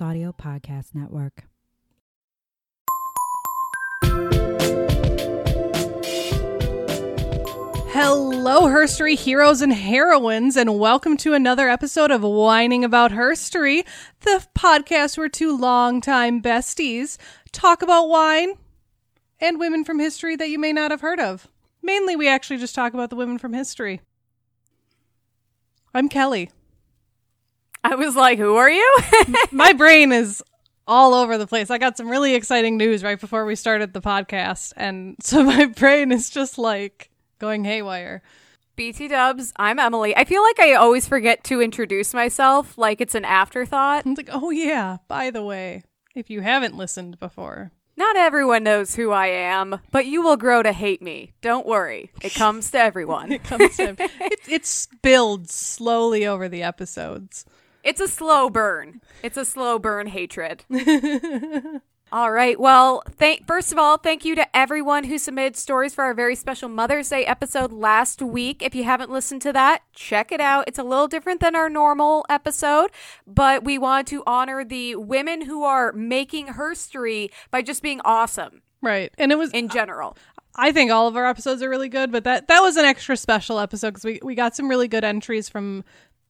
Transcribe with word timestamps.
Audio 0.00 0.32
Podcast 0.32 0.94
Network. 0.94 1.44
Hello, 7.98 8.62
Herstory 8.64 9.16
heroes 9.16 9.62
and 9.62 9.72
heroines, 9.72 10.56
and 10.56 10.78
welcome 10.78 11.16
to 11.16 11.32
another 11.32 11.68
episode 11.68 12.10
of 12.10 12.22
Wining 12.22 12.84
About 12.84 13.10
Herstory, 13.10 13.86
the 14.20 14.46
podcast 14.54 15.16
where 15.16 15.30
two 15.30 15.56
longtime 15.56 16.42
besties 16.42 17.16
talk 17.52 17.80
about 17.80 18.08
wine 18.08 18.54
and 19.40 19.58
women 19.58 19.82
from 19.82 19.98
history 19.98 20.36
that 20.36 20.50
you 20.50 20.58
may 20.58 20.72
not 20.72 20.90
have 20.90 21.00
heard 21.00 21.20
of. 21.20 21.48
Mainly, 21.82 22.16
we 22.16 22.28
actually 22.28 22.58
just 22.58 22.74
talk 22.74 22.92
about 22.92 23.10
the 23.10 23.16
women 23.16 23.38
from 23.38 23.54
history. 23.54 24.00
I'm 25.94 26.08
Kelley. 26.10 26.50
I 27.86 27.94
was 27.94 28.16
like, 28.16 28.36
who 28.38 28.56
are 28.56 28.68
you? 28.68 28.98
My 29.52 29.72
brain 29.72 30.10
is 30.10 30.42
all 30.88 31.14
over 31.14 31.38
the 31.38 31.46
place. 31.46 31.70
I 31.70 31.78
got 31.78 31.96
some 31.96 32.08
really 32.08 32.34
exciting 32.34 32.76
news 32.76 33.04
right 33.04 33.20
before 33.20 33.44
we 33.44 33.54
started 33.54 33.92
the 33.92 34.00
podcast, 34.00 34.72
and 34.76 35.14
so 35.20 35.44
my 35.44 35.66
brain 35.66 36.10
is 36.10 36.28
just 36.28 36.58
like 36.58 37.10
going 37.38 37.64
haywire. 37.64 38.22
BT 38.74 39.06
dubs, 39.08 39.52
I'm 39.56 39.78
Emily. 39.78 40.16
I 40.16 40.24
feel 40.24 40.42
like 40.42 40.58
I 40.58 40.74
always 40.74 41.06
forget 41.06 41.44
to 41.44 41.60
introduce 41.62 42.12
myself, 42.12 42.76
like 42.76 43.00
it's 43.00 43.14
an 43.14 43.24
afterthought. 43.24 44.04
I'm 44.04 44.14
like, 44.14 44.30
oh 44.32 44.50
yeah, 44.50 44.96
by 45.06 45.30
the 45.30 45.42
way, 45.44 45.84
if 46.16 46.28
you 46.28 46.40
haven't 46.40 46.76
listened 46.76 47.20
before, 47.20 47.70
Not 47.96 48.16
everyone 48.16 48.64
knows 48.64 48.96
who 48.96 49.12
I 49.12 49.28
am, 49.28 49.78
but 49.92 50.06
you 50.06 50.22
will 50.22 50.36
grow 50.36 50.62
to 50.62 50.72
hate 50.72 51.00
me. 51.00 51.32
Don't 51.40 51.66
worry. 51.66 52.10
It 52.20 52.34
comes 52.34 52.70
to 52.72 52.78
everyone. 52.78 53.30
it 53.38 53.44
comes 53.44 53.76
to 53.76 53.94
it, 53.98 54.40
it's 54.48 54.88
builds 55.02 55.54
slowly 55.54 56.26
over 56.26 56.48
the 56.48 56.62
episodes. 56.64 57.44
It's 57.86 58.00
a 58.00 58.08
slow 58.08 58.50
burn. 58.50 59.00
It's 59.22 59.36
a 59.36 59.44
slow 59.44 59.78
burn 59.78 60.08
hatred. 60.08 60.64
all 62.12 62.32
right. 62.32 62.58
Well, 62.58 63.04
thank 63.08 63.46
first 63.46 63.70
of 63.70 63.78
all, 63.78 63.96
thank 63.96 64.24
you 64.24 64.34
to 64.34 64.56
everyone 64.56 65.04
who 65.04 65.18
submitted 65.18 65.54
stories 65.56 65.94
for 65.94 66.02
our 66.02 66.12
very 66.12 66.34
special 66.34 66.68
Mother's 66.68 67.08
Day 67.10 67.24
episode 67.24 67.72
last 67.72 68.20
week. 68.20 68.60
If 68.60 68.74
you 68.74 68.82
haven't 68.82 69.12
listened 69.12 69.42
to 69.42 69.52
that, 69.52 69.82
check 69.94 70.32
it 70.32 70.40
out. 70.40 70.64
It's 70.66 70.80
a 70.80 70.82
little 70.82 71.06
different 71.06 71.40
than 71.40 71.54
our 71.54 71.70
normal 71.70 72.26
episode, 72.28 72.90
but 73.24 73.62
we 73.62 73.78
want 73.78 74.08
to 74.08 74.24
honor 74.26 74.64
the 74.64 74.96
women 74.96 75.42
who 75.42 75.62
are 75.62 75.92
making 75.92 76.48
herstory 76.48 77.30
by 77.52 77.62
just 77.62 77.84
being 77.84 78.00
awesome 78.04 78.62
Right, 78.82 79.12
and 79.16 79.30
it 79.30 79.38
was. 79.38 79.50
in 79.52 79.68
general. 79.68 80.16
I 80.58 80.72
think 80.72 80.90
all 80.90 81.06
of 81.06 81.16
our 81.16 81.26
episodes 81.26 81.62
are 81.62 81.68
really 81.68 81.88
good, 81.90 82.10
but 82.10 82.24
that 82.24 82.48
that 82.48 82.60
was 82.60 82.76
an 82.76 82.84
extra 82.84 83.16
special 83.16 83.58
episode 83.58 83.90
because 83.90 84.04
we 84.04 84.20
we 84.22 84.34
got 84.34 84.56
some 84.56 84.68
really 84.68 84.88
good 84.88 85.04
entries 85.04 85.48
from 85.48 85.84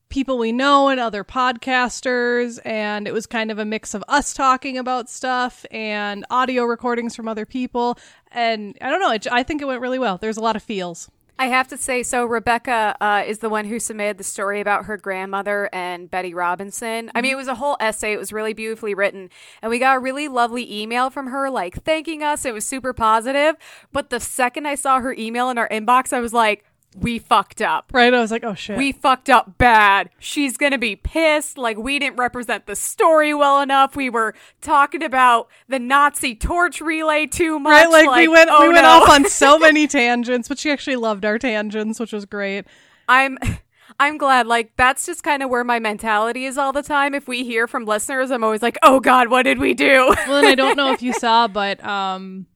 people 0.08 0.38
we 0.38 0.52
know 0.52 0.88
and 0.88 1.00
other 1.00 1.24
podcasters, 1.24 2.58
and 2.64 3.06
it 3.06 3.12
was 3.12 3.26
kind 3.26 3.50
of 3.50 3.58
a 3.58 3.64
mix 3.64 3.94
of 3.94 4.04
us 4.08 4.32
talking 4.32 4.78
about 4.78 5.10
stuff 5.10 5.66
and 5.70 6.24
audio 6.30 6.64
recordings 6.64 7.16
from 7.16 7.28
other 7.28 7.46
people, 7.46 7.98
and 8.32 8.76
I 8.80 8.90
don't 8.90 9.00
know. 9.00 9.12
It, 9.12 9.26
I 9.30 9.42
think 9.42 9.62
it 9.62 9.66
went 9.66 9.80
really 9.80 9.98
well. 9.98 10.18
There's 10.18 10.36
a 10.36 10.42
lot 10.42 10.56
of 10.56 10.62
feels. 10.62 11.10
I 11.38 11.48
have 11.48 11.68
to 11.68 11.76
say, 11.76 12.02
so 12.02 12.24
Rebecca 12.24 12.96
uh, 12.98 13.22
is 13.26 13.40
the 13.40 13.50
one 13.50 13.66
who 13.66 13.78
submitted 13.78 14.16
the 14.16 14.24
story 14.24 14.62
about 14.62 14.86
her 14.86 14.96
grandmother 14.96 15.68
and 15.70 16.10
Betty 16.10 16.32
Robinson. 16.32 17.10
I 17.14 17.20
mean, 17.20 17.32
it 17.32 17.36
was 17.36 17.48
a 17.48 17.56
whole 17.56 17.76
essay. 17.78 18.14
It 18.14 18.18
was 18.18 18.32
really 18.32 18.54
beautifully 18.54 18.94
written. 18.94 19.28
And 19.60 19.68
we 19.68 19.78
got 19.78 19.96
a 19.96 20.00
really 20.00 20.28
lovely 20.28 20.80
email 20.80 21.10
from 21.10 21.26
her, 21.26 21.50
like 21.50 21.82
thanking 21.84 22.22
us. 22.22 22.46
It 22.46 22.54
was 22.54 22.66
super 22.66 22.94
positive. 22.94 23.56
But 23.92 24.08
the 24.08 24.18
second 24.18 24.66
I 24.66 24.76
saw 24.76 25.00
her 25.00 25.12
email 25.12 25.50
in 25.50 25.58
our 25.58 25.68
inbox, 25.68 26.14
I 26.14 26.20
was 26.20 26.32
like, 26.32 26.64
we 26.98 27.18
fucked 27.18 27.60
up. 27.60 27.90
Right? 27.92 28.12
I 28.12 28.20
was 28.20 28.30
like, 28.30 28.44
oh 28.44 28.54
shit. 28.54 28.76
We 28.76 28.92
fucked 28.92 29.28
up 29.28 29.58
bad. 29.58 30.10
She's 30.18 30.56
going 30.56 30.72
to 30.72 30.78
be 30.78 30.96
pissed. 30.96 31.58
Like, 31.58 31.76
we 31.76 31.98
didn't 31.98 32.16
represent 32.16 32.66
the 32.66 32.76
story 32.76 33.34
well 33.34 33.60
enough. 33.60 33.96
We 33.96 34.10
were 34.10 34.34
talking 34.60 35.02
about 35.02 35.48
the 35.68 35.78
Nazi 35.78 36.34
torch 36.34 36.80
relay 36.80 37.26
too 37.26 37.58
much. 37.58 37.84
Right, 37.84 38.06
like, 38.06 38.18
we 38.18 38.28
went 38.28 38.50
oh 38.50 38.62
we 38.62 38.72
went 38.72 38.84
no. 38.84 39.02
off 39.02 39.08
on 39.08 39.28
so 39.28 39.58
many 39.60 39.86
tangents, 39.86 40.48
but 40.48 40.58
she 40.58 40.70
actually 40.70 40.96
loved 40.96 41.24
our 41.24 41.38
tangents, 41.38 42.00
which 42.00 42.12
was 42.12 42.24
great. 42.24 42.64
I'm 43.08 43.38
I'm 43.98 44.18
glad 44.18 44.46
like 44.46 44.72
that's 44.76 45.06
just 45.06 45.22
kind 45.22 45.42
of 45.42 45.50
where 45.50 45.64
my 45.64 45.78
mentality 45.78 46.44
is 46.44 46.58
all 46.58 46.72
the 46.72 46.82
time. 46.82 47.14
If 47.14 47.28
we 47.28 47.44
hear 47.44 47.66
from 47.66 47.84
listeners, 47.84 48.30
I'm 48.30 48.44
always 48.44 48.62
like, 48.62 48.78
"Oh 48.82 49.00
god, 49.00 49.28
what 49.28 49.42
did 49.44 49.58
we 49.58 49.74
do?" 49.74 50.14
Well, 50.26 50.38
and 50.38 50.46
I 50.46 50.54
don't 50.54 50.76
know 50.76 50.92
if 50.92 51.02
you 51.02 51.12
saw, 51.14 51.48
but 51.48 51.82
um, 51.84 52.46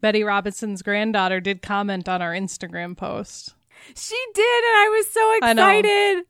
Betty 0.00 0.22
Robinson's 0.22 0.82
granddaughter 0.82 1.40
did 1.40 1.62
comment 1.62 2.08
on 2.08 2.22
our 2.22 2.32
Instagram 2.32 2.96
post 2.96 3.55
she 3.94 4.16
did 4.34 4.64
and 4.64 4.76
I 4.76 4.88
was 4.96 5.10
so 5.10 5.36
excited. 5.36 6.24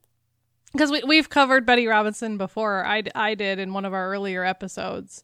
because 0.73 0.91
we 0.91 1.03
we've 1.03 1.29
covered 1.29 1.65
Betty 1.65 1.87
Robinson 1.87 2.37
before. 2.37 2.85
I 2.85 3.03
I 3.15 3.35
did 3.35 3.59
in 3.59 3.73
one 3.73 3.85
of 3.85 3.93
our 3.93 4.11
earlier 4.11 4.43
episodes, 4.43 5.23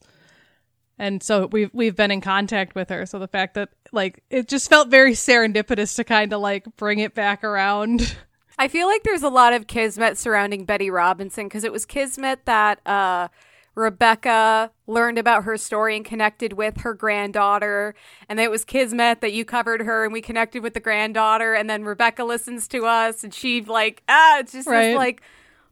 and 0.98 1.22
so 1.22 1.46
we've 1.46 1.70
we've 1.72 1.96
been 1.96 2.10
in 2.10 2.20
contact 2.20 2.74
with 2.74 2.88
her. 2.90 3.06
So 3.06 3.18
the 3.18 3.28
fact 3.28 3.54
that 3.54 3.70
like 3.92 4.22
it 4.30 4.48
just 4.48 4.68
felt 4.68 4.88
very 4.88 5.12
serendipitous 5.12 5.96
to 5.96 6.04
kind 6.04 6.32
of 6.32 6.40
like 6.40 6.64
bring 6.76 6.98
it 6.98 7.14
back 7.14 7.44
around. 7.44 8.16
I 8.58 8.68
feel 8.68 8.86
like 8.86 9.02
there's 9.02 9.24
a 9.24 9.28
lot 9.28 9.52
of 9.52 9.66
kismet 9.66 10.16
surrounding 10.16 10.64
Betty 10.64 10.88
Robinson 10.88 11.46
because 11.46 11.64
it 11.64 11.72
was 11.72 11.84
kismet 11.84 12.44
that 12.46 12.86
uh 12.86 13.28
Rebecca 13.74 14.70
learned 14.86 15.18
about 15.18 15.44
her 15.44 15.56
story 15.56 15.96
and 15.96 16.04
connected 16.04 16.52
with 16.52 16.82
her 16.82 16.94
granddaughter. 16.94 17.94
And 18.28 18.38
it 18.38 18.50
was 18.50 18.64
Kismet 18.64 19.20
that 19.20 19.32
you 19.32 19.44
covered 19.44 19.82
her 19.82 20.04
and 20.04 20.12
we 20.12 20.20
connected 20.20 20.62
with 20.62 20.74
the 20.74 20.80
granddaughter. 20.80 21.54
And 21.54 21.68
then 21.68 21.84
Rebecca 21.84 22.24
listens 22.24 22.68
to 22.68 22.86
us 22.86 23.24
and 23.24 23.34
she 23.34 23.62
like, 23.62 24.02
ah, 24.08 24.38
it's 24.38 24.52
just 24.52 24.68
Right. 24.68 24.88
this 24.88 24.96
like 24.96 25.22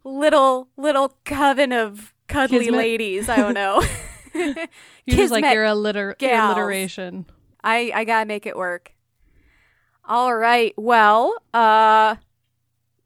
little, 0.05 0.69
little 0.77 1.17
coven 1.25 1.73
of 1.73 2.13
cuddly 2.27 2.59
Kismet. 2.67 2.75
ladies. 2.75 3.29
I 3.29 3.37
don't 3.37 3.55
know. 3.55 3.83
you're 4.35 4.55
just 5.07 5.31
like 5.33 5.45
Kismet 5.45 5.53
your 5.55 5.65
alliter- 5.67 6.15
alliteration. 6.21 7.27
I, 7.63 7.93
I 7.95 8.05
gotta 8.05 8.27
make 8.27 8.47
it 8.47 8.57
work. 8.57 8.93
All 10.05 10.35
right. 10.35 10.75
Well, 10.77 11.37
uh, 11.55 12.17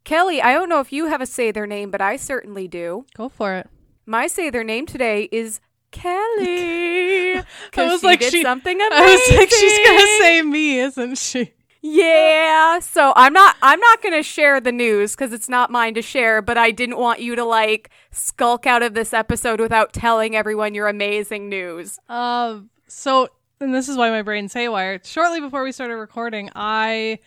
Kelley, 0.05 0.41
I 0.41 0.55
don't 0.55 0.69
know 0.69 0.81
if 0.81 0.93
you 0.93 1.07
have 1.07 1.21
a 1.21 1.27
say 1.27 1.51
their 1.51 1.67
name, 1.67 1.91
but 1.91 2.01
I 2.01 2.17
certainly 2.17 2.69
do. 2.69 3.05
Go 3.15 3.29
for 3.29 3.53
it. 3.55 3.69
My 4.07 4.27
say 4.29 4.51
their 4.51 4.65
name 4.65 4.87
today 4.87 5.29
is 5.33 5.61
Kelley. 5.91 7.37
I 7.39 7.45
was 7.77 8.01
she 8.01 8.07
like, 8.07 8.21
did 8.21 8.33
she- 8.33 8.43
something 8.43 8.81
amazing. 8.81 8.93
I 9.05 9.13
was 9.13 9.37
like, 9.39 9.51
she's 9.51 9.87
gonna 9.87 10.07
say 10.21 10.43
me, 10.43 10.79
isn't 10.81 11.19
she? 11.19 11.53
yeah. 11.83 12.79
So 12.81 13.13
I'm 13.17 13.33
not. 13.33 13.57
I'm 13.63 13.81
not 13.81 14.03
gonna 14.03 14.23
share 14.23 14.61
the 14.61 14.73
news 14.73 15.15
because 15.15 15.33
it's 15.33 15.49
not 15.49 15.71
mine 15.71 15.95
to 15.95 16.03
share. 16.03 16.43
But 16.43 16.59
I 16.59 16.71
didn't 16.71 16.99
want 16.99 17.21
you 17.21 17.35
to 17.37 17.45
like 17.45 17.91
skulk 18.11 18.67
out 18.67 18.83
of 18.83 18.95
this 18.95 19.13
episode 19.13 19.61
without 19.61 19.93
telling 19.93 20.35
everyone 20.37 20.75
your 20.75 20.89
amazing 20.89 21.49
news. 21.49 21.99
Um, 22.09 22.71
so, 22.89 23.29
and 23.61 23.75
this 23.75 23.89
is 23.89 23.97
why 23.97 24.11
my 24.11 24.23
brain's 24.23 24.53
haywire. 24.53 25.01
Shortly 25.05 25.41
before 25.41 25.63
we 25.65 25.73
started 25.73 25.97
recording, 25.97 26.51
I 26.55 27.19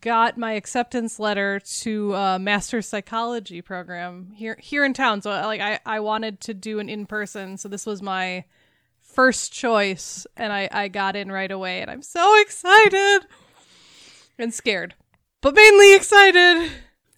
got 0.00 0.36
my 0.36 0.52
acceptance 0.52 1.18
letter 1.18 1.60
to 1.60 2.14
a 2.14 2.38
master's 2.38 2.86
psychology 2.86 3.62
program 3.62 4.32
here 4.34 4.56
here 4.60 4.84
in 4.84 4.92
town. 4.92 5.22
So, 5.22 5.30
like, 5.30 5.60
I 5.60 5.80
I 5.86 6.00
wanted 6.00 6.40
to 6.42 6.54
do 6.54 6.78
an 6.78 6.88
in 6.88 7.06
person. 7.06 7.56
So 7.56 7.68
this 7.68 7.86
was 7.86 8.02
my 8.02 8.44
first 9.00 9.52
choice, 9.52 10.26
and 10.36 10.52
I 10.52 10.68
I 10.70 10.88
got 10.88 11.16
in 11.16 11.32
right 11.32 11.50
away, 11.50 11.80
and 11.80 11.90
I'm 11.90 12.02
so 12.02 12.40
excited 12.40 13.26
and 14.38 14.52
scared, 14.52 14.94
but 15.40 15.54
mainly 15.54 15.94
excited. 15.94 16.70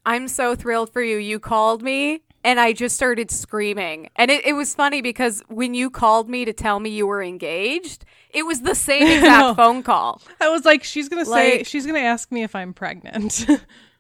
I'm 0.06 0.28
so 0.28 0.54
thrilled 0.54 0.92
for 0.92 1.02
you. 1.02 1.18
You 1.18 1.38
called 1.38 1.82
me 1.82 2.22
and 2.44 2.58
I 2.58 2.72
just 2.72 2.96
started 2.96 3.30
screaming. 3.30 4.08
And 4.16 4.30
it, 4.30 4.44
it 4.46 4.52
was 4.54 4.74
funny 4.74 5.02
because 5.02 5.42
when 5.48 5.74
you 5.74 5.90
called 5.90 6.28
me 6.28 6.44
to 6.44 6.52
tell 6.52 6.80
me 6.80 6.90
you 6.90 7.06
were 7.06 7.22
engaged, 7.22 8.04
it 8.30 8.44
was 8.44 8.62
the 8.62 8.74
same 8.74 9.06
exact 9.18 9.56
phone 9.56 9.82
call. 9.82 10.22
I 10.40 10.48
was 10.48 10.64
like, 10.64 10.84
she's 10.84 11.08
gonna 11.08 11.24
say, 11.26 11.62
she's 11.64 11.86
gonna 11.86 11.98
ask 12.00 12.30
me 12.32 12.42
if 12.42 12.54
I'm 12.54 12.72
pregnant. 12.72 13.32
so 13.32 13.56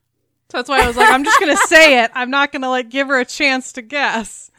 that's 0.50 0.68
why 0.68 0.82
I 0.82 0.86
was 0.86 0.96
like, 0.96 1.12
I'm 1.12 1.24
just 1.24 1.38
gonna 1.40 1.56
say 1.66 2.02
it. 2.02 2.10
I'm 2.14 2.30
not 2.30 2.52
gonna 2.52 2.70
like 2.70 2.88
give 2.88 3.08
her 3.08 3.20
a 3.20 3.24
chance 3.24 3.72
to 3.72 3.82
guess. 3.82 4.49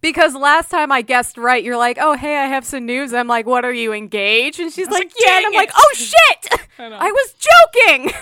Because 0.00 0.34
last 0.34 0.70
time 0.70 0.92
I 0.92 1.02
guessed 1.02 1.36
right, 1.36 1.62
you're 1.62 1.76
like, 1.76 1.98
oh, 2.00 2.16
hey, 2.16 2.36
I 2.36 2.46
have 2.46 2.64
some 2.64 2.86
news. 2.86 3.12
I'm 3.12 3.26
like, 3.26 3.46
what 3.46 3.64
are 3.64 3.72
you 3.72 3.92
engaged? 3.92 4.60
And 4.60 4.72
she's 4.72 4.86
like, 4.86 5.04
like, 5.04 5.12
yeah. 5.18 5.38
And 5.38 5.46
I'm 5.46 5.52
"Dang 5.52 5.60
like, 5.60 5.70
oh, 5.74 5.92
shit. 5.94 6.60
I. 6.78 7.08
I 7.08 7.10
was 7.10 7.34
joking. 7.34 8.12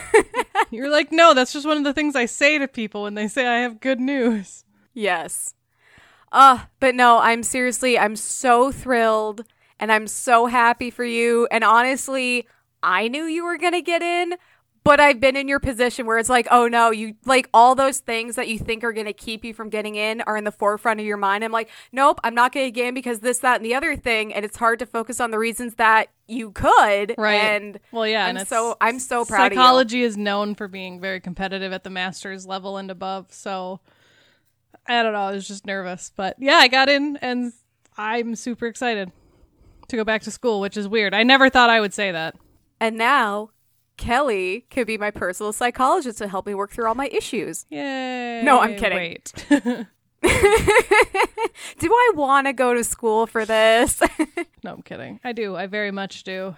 You're 0.71 0.91
like, 0.91 1.13
no, 1.13 1.35
that's 1.35 1.53
just 1.53 1.67
one 1.67 1.77
of 1.77 1.85
the 1.85 1.93
things 1.93 2.17
I 2.17 2.25
say 2.25 2.59
to 2.59 2.67
people 2.67 3.03
when 3.03 3.15
they 3.15 3.29
say 3.29 3.47
I 3.47 3.59
have 3.59 3.81
good 3.81 4.01
news. 4.01 4.65
yes. 4.95 5.53
Uh, 6.33 6.65
but 6.81 6.95
no, 6.95 7.19
I'm 7.19 7.43
seriously, 7.43 7.99
I'm 7.99 8.17
so 8.17 8.73
thrilled 8.73 9.45
and 9.79 9.93
I'm 9.93 10.07
so 10.07 10.47
happy 10.47 10.91
for 10.91 11.05
you. 11.05 11.47
And 11.51 11.63
honestly, 11.63 12.49
I 12.83 13.09
knew 13.09 13.25
you 13.25 13.45
were 13.45 13.57
going 13.57 13.73
to 13.73 13.81
get 13.81 14.03
in, 14.03 14.35
but 14.87 15.01
I've 15.01 15.19
been 15.19 15.35
in 15.35 15.49
your 15.49 15.59
position 15.59 16.07
where 16.07 16.17
it's 16.17 16.29
like, 16.29 16.47
oh 16.51 16.69
no, 16.69 16.91
you 16.91 17.17
like 17.25 17.49
all 17.53 17.75
those 17.75 17.99
things 17.99 18.37
that 18.37 18.47
you 18.47 18.57
think 18.57 18.85
are 18.85 18.93
going 18.93 19.07
to 19.07 19.13
keep 19.13 19.45
you 19.45 19.53
from 19.53 19.69
getting 19.69 19.97
in 19.97 20.21
are 20.23 20.37
in 20.37 20.45
the 20.45 20.53
forefront 20.53 21.01
of 21.01 21.07
your 21.07 21.17
mind. 21.17 21.43
I'm 21.43 21.51
like, 21.51 21.69
nope, 21.91 22.21
I'm 22.23 22.37
not 22.37 22.53
going 22.53 22.67
to 22.67 22.71
get 22.71 22.87
in 22.87 22.95
because 22.95 23.19
this, 23.19 23.41
that, 23.41 23.57
and 23.57 23.65
the 23.65 23.75
other 23.75 23.97
thing. 23.97 24.33
And 24.33 24.45
it's 24.45 24.57
hard 24.57 24.79
to 24.79 24.87
focus 24.87 25.19
on 25.19 25.33
the 25.33 25.39
reasons 25.39 25.75
that 25.75 26.11
you 26.29 26.53
could. 26.53 27.17
Right. 27.19 27.35
And 27.35 27.81
Well, 27.91 28.07
yeah, 28.07 28.29
and 28.29 28.39
I'm 28.39 28.47
so 28.47 28.77
I'm 28.81 29.01
so 29.01 29.25
proud 29.25 29.47
of 29.47 29.53
you. 29.53 29.59
Psychology 29.59 30.03
is 30.03 30.17
known 30.17 30.55
for 30.55 30.69
being 30.69 31.01
very 31.01 31.21
competitive 31.21 31.73
at 31.73 31.83
the 31.83 31.91
master's 31.91 32.47
level 32.47 32.77
and 32.77 32.89
above. 32.89 33.33
So 33.33 33.81
I 34.87 35.03
don't 35.03 35.13
know. 35.13 35.19
I 35.19 35.33
was 35.33 35.49
just 35.49 35.67
nervous, 35.67 36.13
but 36.15 36.37
yeah, 36.39 36.57
I 36.57 36.69
got 36.69 36.89
in, 36.89 37.17
and 37.17 37.53
I'm 37.99 38.37
super 38.37 38.67
excited 38.67 39.11
to 39.89 39.97
go 39.97 40.05
back 40.05 40.23
to 40.23 40.31
school, 40.31 40.61
which 40.61 40.77
is 40.77 40.87
weird. 40.87 41.13
I 41.13 41.25
never 41.25 41.51
thought 41.51 41.71
I 41.71 41.81
would 41.81 41.93
say 41.93 42.13
that. 42.13 42.37
And 42.79 42.97
now 42.97 43.51
Kelley 43.97 44.67
could 44.71 44.87
be 44.87 44.99
my 44.99 45.11
personal 45.11 45.53
psychologist 45.53 46.19
to 46.19 46.29
help 46.29 46.47
me 46.47 46.55
work 46.55 46.71
through 46.71 46.87
all 46.87 46.95
my 46.95 47.09
issues. 47.09 47.67
Yay! 47.71 48.43
No, 48.43 48.61
I'm 48.61 48.77
kidding. 48.77 48.99
Wait. 48.99 49.33
Do 50.23 51.91
I 51.93 52.13
want 52.15 52.47
to 52.47 52.53
go 52.53 52.75
to 52.75 52.83
school 52.83 53.27
for 53.27 53.45
this? 53.45 54.01
no, 54.65 54.73
I'm 54.73 54.83
kidding. 54.83 55.21
I 55.23 55.33
do. 55.33 55.57
I 55.57 55.67
very 55.67 55.91
much 55.91 56.25
do. 56.25 56.57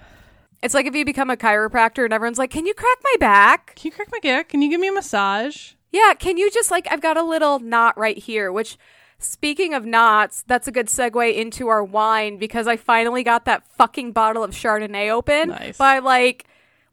it's 0.62 0.74
like 0.74 0.86
if 0.86 0.94
you 0.94 1.04
become 1.04 1.30
a 1.30 1.36
chiropractor 1.36 2.04
and 2.04 2.12
everyone's 2.12 2.38
like, 2.38 2.50
"Can 2.50 2.66
you 2.66 2.74
crack 2.74 2.98
my 3.02 3.14
back?" 3.20 3.74
Can 3.74 3.90
you 3.90 3.92
crack 3.92 4.08
my 4.10 4.20
back? 4.22 4.48
Can 4.48 4.62
you 4.62 4.70
give 4.70 4.80
me 4.80 4.88
a 4.88 4.92
massage? 4.92 5.72
Yeah, 5.92 6.14
can 6.14 6.38
you 6.38 6.50
just 6.50 6.70
like 6.70 6.86
I've 6.90 7.00
got 7.00 7.16
a 7.16 7.22
little 7.22 7.58
knot 7.58 7.98
right 7.98 8.16
here, 8.16 8.50
which 8.52 8.78
speaking 9.18 9.74
of 9.74 9.84
knots, 9.84 10.44
that's 10.46 10.68
a 10.68 10.72
good 10.72 10.86
segue 10.86 11.34
into 11.34 11.68
our 11.68 11.82
wine 11.84 12.38
because 12.38 12.66
I 12.66 12.76
finally 12.76 13.22
got 13.22 13.44
that 13.44 13.66
fucking 13.66 14.12
bottle 14.12 14.44
of 14.44 14.52
Chardonnay 14.52 15.10
open. 15.10 15.50
Nice. 15.50 15.76
By 15.76 15.98
like 15.98 16.46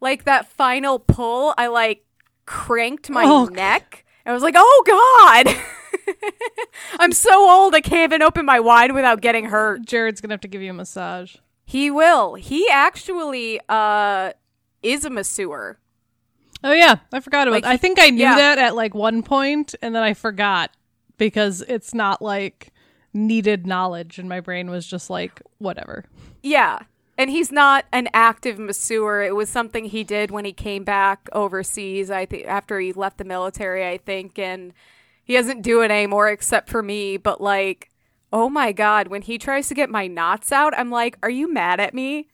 like 0.06 0.26
that 0.26 0.48
final 0.48 1.00
pull, 1.00 1.56
I 1.58 1.66
like 1.66 2.06
cranked 2.46 3.10
my 3.10 3.24
Oh, 3.26 3.46
neck. 3.46 4.06
I 4.24 4.34
was 4.34 4.44
like, 4.44 4.54
"Oh 4.56 4.84
god." 4.86 5.56
I'm 7.00 7.12
so 7.12 7.50
old 7.50 7.74
I 7.74 7.82
can't 7.82 8.12
even 8.12 8.22
open 8.22 8.46
my 8.46 8.60
wine 8.60 8.94
without 8.94 9.20
getting 9.22 9.46
hurt. 9.46 9.84
Jared's 9.84 10.22
gonna 10.22 10.36
have 10.36 10.42
to 10.42 10.48
give 10.48 10.62
you 10.62 10.70
a 10.70 10.74
massage. 10.74 11.38
He 11.66 11.90
will. 11.90 12.36
He 12.36 12.70
actually 12.70 13.60
uh 13.68 14.34
is 14.84 15.06
a 15.06 15.10
masseur. 15.10 15.80
Oh 16.64 16.72
yeah, 16.72 16.98
I 17.12 17.20
forgot 17.20 17.48
about. 17.48 17.56
Like, 17.56 17.64
that. 17.64 17.72
I 17.72 17.78
think 17.78 18.00
I 18.00 18.12
knew 18.12 18.22
yeah. 18.22 18.36
that 18.36 18.58
at 18.60 18.76
like 18.76 18.94
one 18.94 19.24
point, 19.24 19.74
and 19.82 19.96
then 19.96 20.04
I 20.04 20.14
forgot 20.14 20.70
because 21.18 21.62
it's 21.68 21.96
not 21.96 22.22
like 22.22 22.72
needed 23.12 23.66
knowledge, 23.66 24.20
and 24.20 24.30
my 24.30 24.40
brain 24.40 24.70
was 24.70 24.86
just 24.86 25.10
like 25.10 25.42
whatever. 25.58 26.06
Yeah. 26.44 26.80
And 27.18 27.30
he's 27.30 27.52
not 27.52 27.86
an 27.94 28.10
active 28.14 28.60
masseur. 28.60 29.22
It 29.22 29.36
was 29.36 29.50
something 29.50 29.86
he 29.86 30.04
did 30.04 30.32
when 30.32 30.44
he 30.44 30.52
came 30.52 30.84
back 30.84 31.30
overseas. 31.32 32.12
I 32.12 32.26
think 32.26 32.46
after 32.46 32.80
he 32.80 32.92
left 32.92 33.18
the 33.18 33.24
military, 33.24 33.88
I 33.88 33.98
think, 33.98 34.38
and 34.38 34.74
he 35.24 35.34
doesn't 35.34 35.62
do 35.62 35.82
it 35.82 35.92
anymore 35.92 36.30
except 36.30 36.70
for 36.70 36.84
me. 36.84 37.16
But 37.18 37.40
like, 37.40 37.90
oh 38.34 38.50
my 38.50 38.74
god, 38.74 39.08
when 39.08 39.22
he 39.22 39.38
tries 39.38 39.70
to 39.70 39.74
get 39.74 39.90
my 39.90 40.08
knots 40.08 40.52
out, 40.52 40.78
I'm 40.78 40.92
like, 40.92 41.18
are 41.24 41.30
you 41.30 41.52
mad 41.52 41.80
at 41.80 41.94
me? 41.94 42.28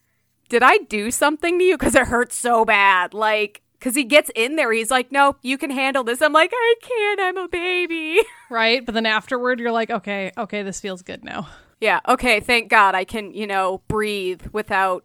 Did 0.48 0.62
I 0.64 0.78
do 0.78 1.10
something 1.10 1.58
to 1.58 1.64
you? 1.64 1.78
Because 1.78 1.94
it 1.94 2.08
hurts 2.08 2.36
so 2.36 2.64
bad. 2.64 3.14
Like, 3.14 3.62
because 3.78 3.94
he 3.94 4.04
gets 4.04 4.30
in 4.34 4.56
there, 4.56 4.72
he's 4.72 4.90
like, 4.90 5.10
no, 5.10 5.36
you 5.42 5.58
can 5.58 5.70
handle 5.70 6.04
this. 6.04 6.20
I'm 6.22 6.32
like, 6.32 6.52
I 6.52 6.74
can't. 6.82 7.20
I'm 7.20 7.36
a 7.36 7.48
baby. 7.48 8.20
Right, 8.50 8.84
but 8.84 8.92
then 8.92 9.06
afterward, 9.06 9.60
you're 9.60 9.72
like, 9.72 9.88
okay, 9.88 10.30
okay, 10.36 10.62
this 10.62 10.78
feels 10.78 11.00
good 11.00 11.24
now. 11.24 11.48
Yeah, 11.82 11.98
okay, 12.06 12.38
thank 12.38 12.70
God 12.70 12.94
I 12.94 13.02
can, 13.02 13.34
you 13.34 13.44
know, 13.44 13.82
breathe 13.88 14.42
without 14.52 15.04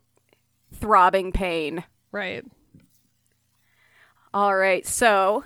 throbbing 0.71 1.31
pain. 1.31 1.83
Right. 2.11 2.45
All 4.31 4.55
right, 4.55 4.85
so 4.85 5.43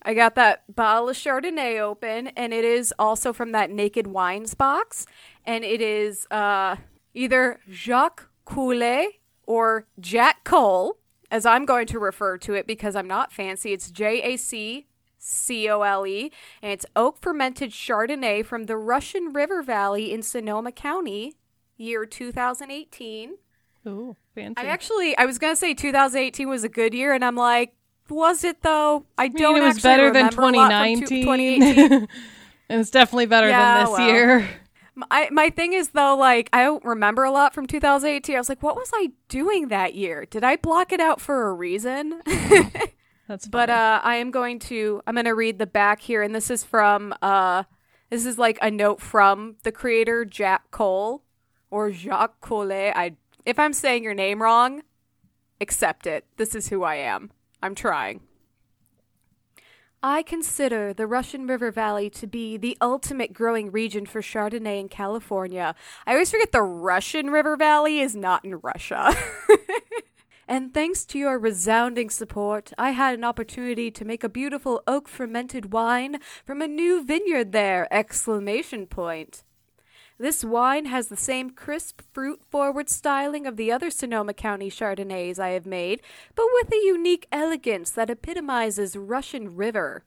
I 0.00 0.14
got 0.14 0.36
that 0.36 0.74
bottle 0.74 1.10
of 1.10 1.16
Chardonnay 1.16 1.78
open, 1.78 2.28
and 2.28 2.54
it 2.54 2.64
is 2.64 2.94
also 2.98 3.34
from 3.34 3.52
that 3.52 3.70
Naked 3.70 4.06
Wines 4.06 4.54
box, 4.54 5.04
and 5.44 5.64
it 5.64 5.82
is 5.82 6.26
uh, 6.30 6.76
either 7.12 7.60
Jacques 7.70 8.30
Coulet 8.46 9.20
or 9.44 9.86
Jack 10.00 10.44
Cole, 10.44 10.96
as 11.30 11.44
I'm 11.44 11.66
going 11.66 11.88
to 11.88 11.98
refer 11.98 12.38
to 12.38 12.54
it 12.54 12.66
because 12.66 12.96
I'm 12.96 13.06
not 13.06 13.34
fancy. 13.34 13.74
It's 13.74 13.90
J 13.90 14.22
A 14.22 14.38
C 14.38 14.86
C 15.22 15.68
O 15.68 15.82
L 15.82 16.06
E, 16.06 16.32
and 16.62 16.72
it's 16.72 16.86
oak 16.96 17.18
fermented 17.20 17.70
Chardonnay 17.70 18.44
from 18.44 18.64
the 18.64 18.76
Russian 18.76 19.32
River 19.32 19.62
Valley 19.62 20.12
in 20.12 20.22
Sonoma 20.22 20.72
County, 20.72 21.34
year 21.76 22.06
2018. 22.06 23.34
Ooh, 23.86 24.16
fancy. 24.34 24.54
I 24.58 24.64
actually, 24.66 25.16
I 25.16 25.26
was 25.26 25.38
gonna 25.38 25.56
say 25.56 25.74
2018 25.74 26.48
was 26.48 26.64
a 26.64 26.68
good 26.68 26.94
year, 26.94 27.12
and 27.12 27.24
I'm 27.24 27.36
like, 27.36 27.74
was 28.08 28.42
it 28.44 28.62
though? 28.62 29.04
I 29.18 29.24
I 29.24 29.28
mean, 29.28 29.36
don't. 29.36 29.56
it 29.58 29.60
was 29.62 29.80
better 29.80 30.10
than 30.12 30.26
remember 30.28 30.42
a 30.42 30.50
lot 30.52 30.72
from 30.72 31.00
two- 31.06 31.22
2019. 31.22 31.22
2018. 31.22 32.08
and 32.70 32.80
it's 32.80 32.90
definitely 32.90 33.26
better 33.26 33.48
Yeah, 33.48 33.74
than 33.78 33.84
this 33.86 33.98
well. 33.98 34.08
year. 34.08 34.48
my 34.96 35.28
my 35.30 35.50
thing 35.50 35.72
is 35.74 35.90
though, 35.90 36.16
like 36.16 36.48
I 36.52 36.62
don't 36.64 36.84
remember 36.84 37.24
a 37.24 37.30
lot 37.30 37.54
from 37.54 37.66
2018. 37.66 38.34
I 38.34 38.38
was 38.38 38.48
like, 38.48 38.62
what 38.62 38.74
was 38.74 38.90
I 38.94 39.10
doing 39.28 39.68
that 39.68 39.94
year? 39.94 40.26
Did 40.26 40.44
I 40.44 40.56
block 40.56 40.92
it 40.92 41.00
out 41.00 41.20
for 41.20 41.48
a 41.48 41.52
reason? 41.52 42.20
That's 43.30 43.46
but 43.46 43.70
uh, 43.70 44.00
I 44.02 44.16
am 44.16 44.32
going 44.32 44.58
to. 44.58 45.02
I'm 45.06 45.14
gonna 45.14 45.36
read 45.36 45.60
the 45.60 45.66
back 45.66 46.00
here, 46.00 46.20
and 46.20 46.34
this 46.34 46.50
is 46.50 46.64
from. 46.64 47.14
Uh, 47.22 47.62
this 48.10 48.26
is 48.26 48.38
like 48.38 48.58
a 48.60 48.72
note 48.72 49.00
from 49.00 49.54
the 49.62 49.70
creator 49.70 50.24
Jack 50.24 50.72
Cole 50.72 51.22
or 51.70 51.92
Jacques 51.92 52.40
Collet. 52.40 52.92
I 52.96 53.14
if 53.46 53.56
I'm 53.56 53.72
saying 53.72 54.02
your 54.02 54.14
name 54.14 54.42
wrong, 54.42 54.82
accept 55.60 56.08
it. 56.08 56.24
This 56.38 56.56
is 56.56 56.70
who 56.70 56.82
I 56.82 56.96
am. 56.96 57.30
I'm 57.62 57.76
trying. 57.76 58.22
I 60.02 60.24
consider 60.24 60.92
the 60.92 61.06
Russian 61.06 61.46
River 61.46 61.70
Valley 61.70 62.10
to 62.10 62.26
be 62.26 62.56
the 62.56 62.76
ultimate 62.80 63.32
growing 63.32 63.70
region 63.70 64.06
for 64.06 64.22
Chardonnay 64.22 64.80
in 64.80 64.88
California. 64.88 65.76
I 66.04 66.14
always 66.14 66.32
forget 66.32 66.50
the 66.50 66.62
Russian 66.62 67.30
River 67.30 67.56
Valley 67.56 68.00
is 68.00 68.16
not 68.16 68.44
in 68.44 68.56
Russia. 68.56 69.14
and 70.50 70.74
thanks 70.74 71.04
to 71.06 71.16
your 71.16 71.38
resounding 71.38 72.10
support, 72.10 72.72
I 72.76 72.90
had 72.90 73.14
an 73.14 73.22
opportunity 73.22 73.88
to 73.92 74.04
make 74.04 74.24
a 74.24 74.28
beautiful 74.28 74.82
oak 74.84 75.06
fermented 75.06 75.72
wine 75.72 76.18
from 76.44 76.60
a 76.60 76.66
new 76.66 77.04
vineyard 77.04 77.52
there! 77.52 77.86
Exclamation 77.94 78.88
point. 78.88 79.44
This 80.18 80.44
wine 80.44 80.86
has 80.86 81.06
the 81.06 81.16
same 81.16 81.50
crisp, 81.50 82.02
fruit 82.12 82.42
forward 82.50 82.90
styling 82.90 83.46
of 83.46 83.56
the 83.56 83.70
other 83.70 83.90
Sonoma 83.90 84.34
County 84.34 84.70
Chardonnays 84.70 85.38
I 85.38 85.50
have 85.50 85.66
made, 85.66 86.02
but 86.34 86.46
with 86.54 86.72
a 86.72 86.84
unique 86.84 87.28
elegance 87.30 87.92
that 87.92 88.10
epitomizes 88.10 88.96
Russian 88.96 89.54
River. 89.54 90.02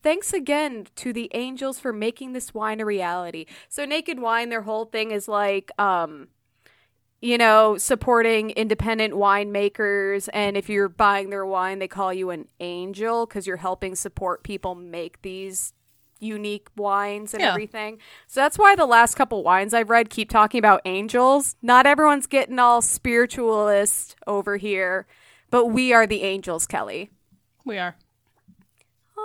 Thanks 0.00 0.32
again 0.32 0.86
to 0.94 1.12
the 1.12 1.28
Angels 1.34 1.80
for 1.80 1.92
making 1.92 2.34
this 2.34 2.54
wine 2.54 2.78
a 2.78 2.84
reality. 2.84 3.46
So, 3.68 3.84
Naked 3.84 4.20
Wine, 4.20 4.48
their 4.48 4.62
whole 4.62 4.84
thing 4.84 5.10
is 5.10 5.26
like, 5.26 5.72
um, 5.76 6.28
you 7.20 7.36
know, 7.36 7.76
supporting 7.76 8.50
independent 8.50 9.14
winemakers. 9.14 10.28
And 10.32 10.56
if 10.56 10.68
you're 10.68 10.88
buying 10.88 11.30
their 11.30 11.44
wine, 11.44 11.78
they 11.78 11.88
call 11.88 12.12
you 12.14 12.30
an 12.30 12.48
angel 12.60 13.26
because 13.26 13.46
you're 13.46 13.58
helping 13.58 13.94
support 13.94 14.42
people 14.42 14.74
make 14.74 15.20
these 15.22 15.72
unique 16.18 16.68
wines 16.76 17.32
and 17.34 17.42
Yeah. 17.42 17.50
everything. 17.50 17.98
So 18.26 18.40
that's 18.40 18.58
why 18.58 18.74
the 18.76 18.84
last 18.86 19.14
couple 19.14 19.42
wines 19.42 19.72
I've 19.74 19.88
read 19.90 20.10
keep 20.10 20.28
talking 20.30 20.58
about 20.58 20.82
angels. 20.84 21.56
Not 21.62 21.86
everyone's 21.86 22.26
getting 22.26 22.58
all 22.58 22.82
spiritualist 22.82 24.16
over 24.26 24.56
here, 24.58 25.06
but 25.50 25.66
we 25.66 25.92
are 25.92 26.06
the 26.06 26.22
angels, 26.22 26.66
Kelley. 26.66 27.10
we 27.64 27.78
are. 27.78 27.96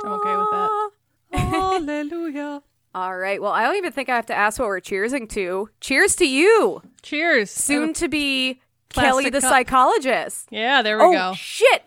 I'm 0.03 0.11
okay 0.13 0.35
with 0.37 0.47
that. 0.51 0.89
Hallelujah. 1.33 2.61
All 2.95 3.17
right. 3.17 3.41
Well, 3.41 3.51
I 3.51 3.63
don't 3.63 3.75
even 3.75 3.91
think 3.91 4.07
I 4.07 4.15
have 4.15 4.27
to 4.27 4.33
ask 4.33 4.57
what 4.57 4.69
we're 4.69 4.79
cheersing 4.79 5.27
to. 5.31 5.69
Cheers 5.81 6.15
to 6.15 6.25
you, 6.25 6.81
Cheers. 7.01 7.51
soon 7.51 7.91
to 7.95 8.07
be 8.07 8.61
Kelley 8.87 9.29
the 9.29 9.41
cup. 9.41 9.49
psychologist. 9.49 10.47
Yeah, 10.49 10.81
there 10.81 10.97
we 10.97 11.03
oh 11.03 11.11
go. 11.11 11.33
shit! 11.33 11.83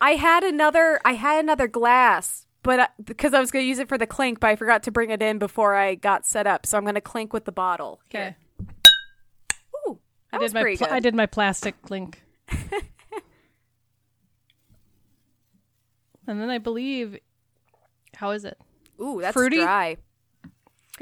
I 0.00 0.12
had 0.12 0.44
another. 0.44 1.00
I 1.04 1.14
had 1.14 1.40
another 1.42 1.66
glass, 1.66 2.46
but 2.62 2.78
I, 2.78 2.88
because 3.02 3.34
I 3.34 3.40
was 3.40 3.50
going 3.50 3.64
to 3.64 3.68
use 3.68 3.80
it 3.80 3.88
for 3.88 3.98
the 3.98 4.06
clink, 4.06 4.38
but 4.38 4.50
I 4.50 4.56
forgot 4.56 4.84
to 4.84 4.92
bring 4.92 5.10
it 5.10 5.20
in 5.20 5.40
before 5.40 5.74
I 5.74 5.96
got 5.96 6.24
set 6.24 6.46
up. 6.46 6.64
So 6.64 6.78
I'm 6.78 6.84
going 6.84 6.94
to 6.94 7.00
clink 7.00 7.32
with 7.32 7.44
the 7.44 7.50
bottle. 7.50 8.00
Okay. 8.08 8.36
Ooh, 9.88 9.98
I 10.32 10.36
did 10.38 10.44
was 10.44 10.54
my 10.54 10.60
pretty 10.62 10.76
pl-. 10.76 10.92
I 10.92 11.00
did 11.00 11.16
my 11.16 11.26
plastic 11.26 11.82
clink. 11.82 12.22
and 16.28 16.40
then 16.40 16.50
I 16.50 16.58
believe 16.58 17.18
how 18.14 18.30
is 18.30 18.44
it? 18.44 18.56
Ooh, 19.00 19.18
that's 19.20 19.32
Fruity? 19.32 19.58
dry. 19.58 19.96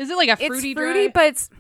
Is 0.01 0.09
it 0.09 0.17
like 0.17 0.31
a 0.31 0.37
fruity? 0.37 0.71
It's 0.71 0.79
fruity 0.79 1.07
dry? 1.09 1.13
but 1.13 1.25
it's 1.27 1.51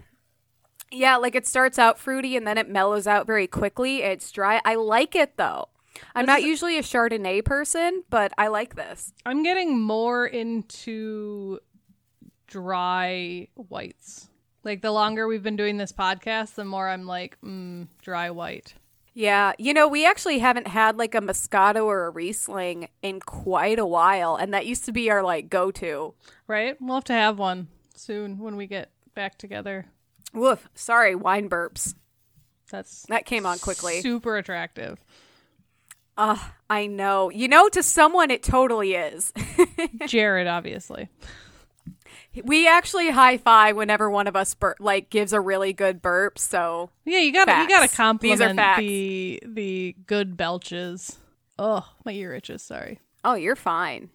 yeah, 0.91 1.17
like 1.17 1.35
it 1.35 1.47
starts 1.47 1.79
out 1.79 1.99
fruity 1.99 2.37
and 2.37 2.47
then 2.47 2.57
it 2.57 2.69
mellows 2.69 3.07
out 3.07 3.27
very 3.27 3.47
quickly. 3.47 4.03
It's 4.03 4.33
dry. 4.33 4.61
I 4.65 4.77
like 4.77 5.15
it 5.15 5.37
though. 5.37 5.69
I'm 6.15 6.25
This 6.25 6.33
not 6.33 6.43
usually 6.43 6.79
a 6.79 6.83
Chardonnay 6.83 7.45
person, 7.45 8.03
but 8.09 8.33
I 8.39 8.49
like 8.49 8.77
this. 8.77 9.13
I'm 9.27 9.43
getting 9.43 9.79
more 9.79 10.27
into 10.27 11.59
dry 12.47 13.49
whites. 13.55 14.31
Like 14.65 14.81
the 14.81 14.91
longer 14.91 15.27
we've 15.27 15.43
been 15.43 15.57
doing 15.57 15.77
this 15.77 15.93
podcast, 15.93 16.55
the 16.55 16.65
more 16.65 16.89
I'm 16.89 17.07
like, 17.07 17.37
mm, 17.45 17.89
dry 18.01 18.31
white. 18.31 18.75
Yeah, 19.13 19.53
you 19.59 19.75
know, 19.75 19.87
we 19.87 20.07
actually 20.07 20.39
haven't 20.39 20.69
had 20.69 20.97
like 20.97 21.15
a 21.15 21.21
Moscato 21.21 21.85
or 21.85 22.07
a 22.07 22.11
Riesling 22.11 22.89
in 23.03 23.21
quite 23.21 23.79
a 23.79 23.87
while, 23.87 24.37
and 24.37 24.55
that 24.55 24.67
used 24.67 24.87
to 24.87 24.93
be 24.93 25.11
our 25.11 25.23
like 25.23 25.51
go-to. 25.51 26.15
Right? 26.47 26.77
We'll 26.81 26.97
have 26.97 27.05
to 27.05 27.13
have 27.13 27.39
one 27.39 27.69
soon 28.01 28.39
when 28.39 28.57
we 28.57 28.67
get 28.67 28.91
back 29.15 29.39
together. 29.39 29.87
Woof. 30.33 30.69
Sorry, 30.75 31.15
wine 31.15 31.49
burps. 31.49 31.95
That's 32.71 33.03
That 33.09 33.27
came 33.27 33.47
on 33.47 33.59
quickly. 33.59 34.01
super 34.01 34.37
attractive. 34.37 34.99
Ugh, 36.17 36.39
I 36.69 36.87
know. 36.87 37.31
You 37.31 37.49
know, 37.49 37.69
to 37.71 37.83
someone 37.83 38.31
it 38.31 38.43
totally 38.43 38.95
is. 38.95 39.33
Jared, 40.07 40.47
obviously. 40.47 41.09
We 42.45 42.69
actually 42.69 43.11
high 43.11 43.39
five 43.39 43.75
whenever 43.77 44.09
one 44.09 44.29
of 44.29 44.37
us 44.37 44.55
bur- 44.55 44.77
like 44.79 45.11
gives 45.11 45.33
a 45.33 45.41
really 45.41 45.73
good 45.73 46.01
burp. 46.01 46.39
So 46.39 46.91
Yeah, 47.05 47.19
you 47.19 47.33
got 47.33 47.49
you 47.49 47.69
got 47.69 47.81
to 47.83 47.89
Facts. 47.89 48.21
These 48.21 48.41
are 48.41 48.47
compliment 48.55 48.79
the 48.79 49.43
the 49.47 49.97
good 50.07 50.37
belches. 50.37 51.19
Oh, 51.59 51.87
my 52.05 52.13
ear 52.13 52.33
itches. 52.35 52.63
Sorry. 52.63 53.01
oh, 53.25 53.35
you're 53.35 53.57
fine. 53.57 54.11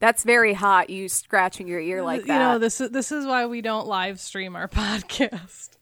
That's 0.00 0.24
very 0.24 0.54
hot. 0.54 0.90
You 0.90 1.08
scratching 1.08 1.68
your 1.68 1.78
ear 1.80 2.02
like 2.02 2.22
that. 2.26 2.32
You 2.32 2.38
know 2.38 2.58
this 2.58 2.80
is 2.80 2.90
this 2.90 3.12
is 3.12 3.24
why 3.26 3.46
we 3.46 3.60
don't 3.60 3.86
live 3.86 4.18
stream 4.18 4.56
our 4.56 4.66
podcast. 4.68 5.76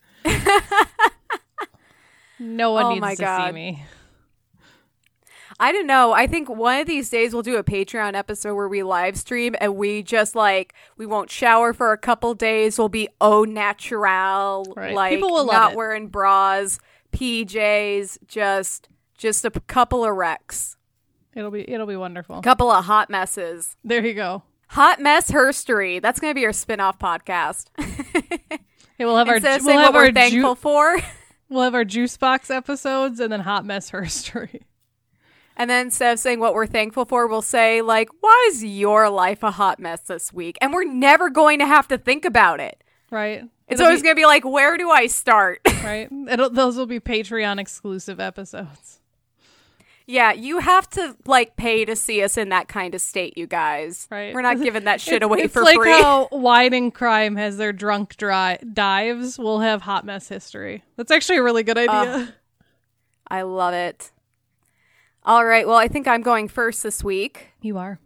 no 2.39 2.73
one 2.73 2.85
Oh 2.85 2.89
needs 2.91 3.01
my 3.01 3.15
to 3.15 3.45
see 3.47 3.53
me. 3.53 3.85
I 5.61 5.73
don't 5.73 5.89
know. 5.89 6.13
I 6.13 6.29
think 6.29 6.49
one 6.49 6.79
of 6.81 6.87
these 6.87 7.11
days 7.11 7.33
we'll 7.33 7.43
do 7.43 7.57
a 7.57 7.65
Patreon 7.65 8.15
episode 8.15 8.55
where 8.55 8.69
we 8.69 8.85
live 8.85 9.17
stream 9.19 9.57
and 9.61 9.75
we 9.77 10.05
just 10.05 10.37
like 10.37 10.73
we 10.97 11.05
won't 11.05 11.31
shower 11.31 11.73
for 11.73 11.93
a 11.93 11.99
couple 11.99 12.35
days. 12.35 12.79
We'll 12.79 12.89
be 12.89 13.09
au 13.21 13.43
natural, 13.45 14.73
Right. 14.77 14.95
like 14.95 15.15
People 15.15 15.31
will 15.33 15.47
not 15.47 15.73
it. 15.73 15.77
wearing 15.77 16.09
bras, 16.09 16.79
PJs, 17.13 18.19
just 18.29 18.89
just 19.17 19.45
a 19.45 19.51
couple 19.51 20.05
of 20.05 20.15
wrecks, 20.15 20.77
It'll 21.39 21.51
be 21.53 21.71
it'll 21.71 21.87
be 21.87 21.97
wonderful. 21.97 22.43
couple 22.43 22.71
of 22.71 22.85
hot 22.85 23.09
messes. 23.11 23.77
There 23.85 24.05
you 24.05 24.13
go. 24.15 24.43
Hot 24.71 25.01
mess 25.01 25.31
herstory. 25.31 26.03
That's 26.03 26.19
gonna 26.21 26.35
be 26.35 26.45
our 26.45 26.53
spin-off 26.53 26.99
podcast. 26.99 27.67
Hey, 28.99 29.05
we'll 29.05 29.17
have 29.17 29.29
our 29.29 29.37
Instead 29.37 29.61
of 29.61 29.67
we'll 29.67 29.79
have 29.79 29.95
what 29.95 30.07
we're 30.09 30.13
thankful 30.13 30.57
ju- 30.57 30.61
for, 30.61 30.99
we'll 31.49 31.63
have 31.63 31.75
our 31.77 31.85
juice 31.85 32.17
box 32.17 32.51
episodes 32.51 33.21
and 33.21 33.33
then 33.33 33.39
hot 33.41 33.65
mess 33.65 33.93
herstory. 33.93 34.63
and 35.57 35.71
then 35.71 35.87
instead 35.87 36.15
of 36.15 36.19
saying 36.19 36.41
what 36.41 36.53
we're 36.53 36.67
thankful 36.67 37.05
for, 37.05 37.29
we'll 37.29 37.41
say 37.41 37.81
like, 37.81 38.09
"Why 38.21 38.47
is 38.51 38.65
your 38.65 39.09
life 39.09 39.45
a 39.45 39.53
hot 39.53 39.79
mess 39.79 40.01
this 40.03 40.33
week?" 40.33 40.59
And 40.61 40.73
we're 40.73 40.83
never 40.93 41.31
going 41.31 41.61
to 41.61 41.67
have 41.67 41.87
to 41.89 41.97
think 41.99 42.25
about 42.25 42.59
it. 42.59 42.83
Right. 43.13 43.45
It's 43.69 43.81
It'll 43.81 43.85
always 43.87 44.01
be- 44.01 44.07
going 44.07 44.17
to 44.17 44.21
be 44.21 44.27
like, 44.27 44.45
where 44.45 44.77
do 44.77 44.91
I 44.91 45.07
start? 45.07 45.61
right. 45.85 46.09
It'll, 46.29 46.51
those 46.51 46.77
will 46.77 46.87
be 46.87 46.99
Patreon 47.01 47.61
exclusive 47.61 48.19
episodes. 48.19 48.98
Yeah, 50.11 50.33
you 50.33 50.59
have 50.59 50.89
to 50.91 51.15
like 51.27 51.55
pay 51.57 51.85
to 51.85 51.95
see 51.95 52.23
us 52.25 52.37
in 52.39 52.49
that 52.49 52.67
kind 52.67 52.95
of 52.95 53.01
state, 53.03 53.37
you 53.37 53.47
guys. 53.47 54.09
Right. 54.11 54.35
We're 54.35 54.41
not 54.43 54.61
giving 54.63 54.85
that 54.85 55.01
shit 55.01 55.17
It's- 55.17 55.27
away 55.27 55.43
it's 55.43 55.53
for 55.53 55.63
like 55.63 55.77
free. 55.77 55.93
It's 55.93 56.03
like 56.03 56.05
how 56.05 56.29
Wine 56.33 56.73
and 56.73 56.93
Crime 56.93 57.37
has 57.37 57.59
their 57.59 57.73
drunk 57.75 58.17
dry- 58.17 58.59
dives. 58.73 59.39
We'll 59.39 59.61
have 59.61 59.83
hot 59.83 60.05
mess 60.07 60.27
history. 60.29 60.83
That's 60.97 61.11
actually 61.11 61.39
a 61.39 61.43
really 61.43 61.63
good 61.63 61.77
idea. 61.79 62.35
I 63.29 63.43
love 63.43 63.75
it. 63.75 64.11
All 65.25 65.45
right, 65.45 65.67
well, 65.67 65.77
I 65.77 65.89
think 65.89 66.09
I'm 66.09 66.23
going 66.23 66.49
first 66.49 66.83
this 66.83 67.05
week. 67.05 67.49
you 67.61 67.77
are. 67.77 68.01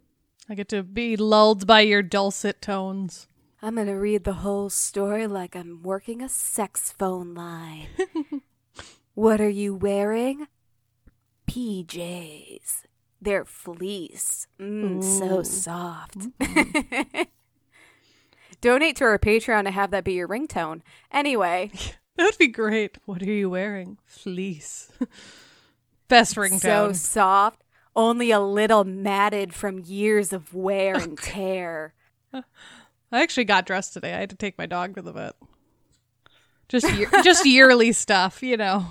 I 0.49 0.55
get 0.55 0.67
to 0.69 0.83
be 0.83 1.15
lulled 1.15 1.65
by 1.65 1.79
your 1.81 2.01
dulcet 2.03 2.61
tones. 2.61 3.29
I'm 3.61 3.75
going 3.75 3.87
to 3.87 3.93
read 3.93 4.25
the 4.25 4.33
whole 4.33 4.69
story 4.69 5.25
like 5.25 5.55
I'm 5.55 5.81
working 5.83 6.21
a 6.21 6.27
sex 6.27 6.91
phone 6.91 7.33
line. 7.33 7.87
what 9.13 9.39
are 9.39 9.47
you 9.47 9.73
wearing? 9.73 10.47
PJs. 11.47 12.83
They're 13.21 13.45
fleece. 13.45 14.47
Mm, 14.59 15.03
so 15.03 15.43
soft. 15.43 16.27
Donate 18.61 18.95
to 18.97 19.03
our 19.05 19.19
Patreon 19.19 19.63
to 19.65 19.71
have 19.71 19.91
that 19.91 20.03
be 20.03 20.13
your 20.13 20.27
ringtone. 20.27 20.81
Anyway, 21.11 21.71
That 22.15 22.25
would 22.25 22.37
be 22.37 22.47
great. 22.47 22.97
What 23.05 23.21
are 23.23 23.25
you 23.25 23.49
wearing? 23.49 23.97
Fleece. 24.05 24.91
Best 26.07 26.35
ringtone. 26.35 26.59
so 26.59 26.91
soft, 26.93 27.63
only 27.95 28.29
a 28.29 28.39
little 28.39 28.83
matted 28.83 29.53
from 29.53 29.79
years 29.79 30.31
of 30.31 30.53
wear 30.53 30.95
and 30.95 31.17
tear. 31.17 31.93
I 32.31 32.43
actually 33.11 33.45
got 33.45 33.65
dressed 33.65 33.93
today. 33.93 34.13
I 34.13 34.19
had 34.19 34.29
to 34.29 34.35
take 34.35 34.57
my 34.59 34.65
dog 34.67 34.95
to 34.95 35.01
the 35.01 35.11
vet. 35.11 35.35
Just 36.69 36.91
year- 36.93 37.09
just 37.23 37.45
yearly 37.45 37.91
stuff, 37.93 38.43
you 38.43 38.57
know. 38.57 38.85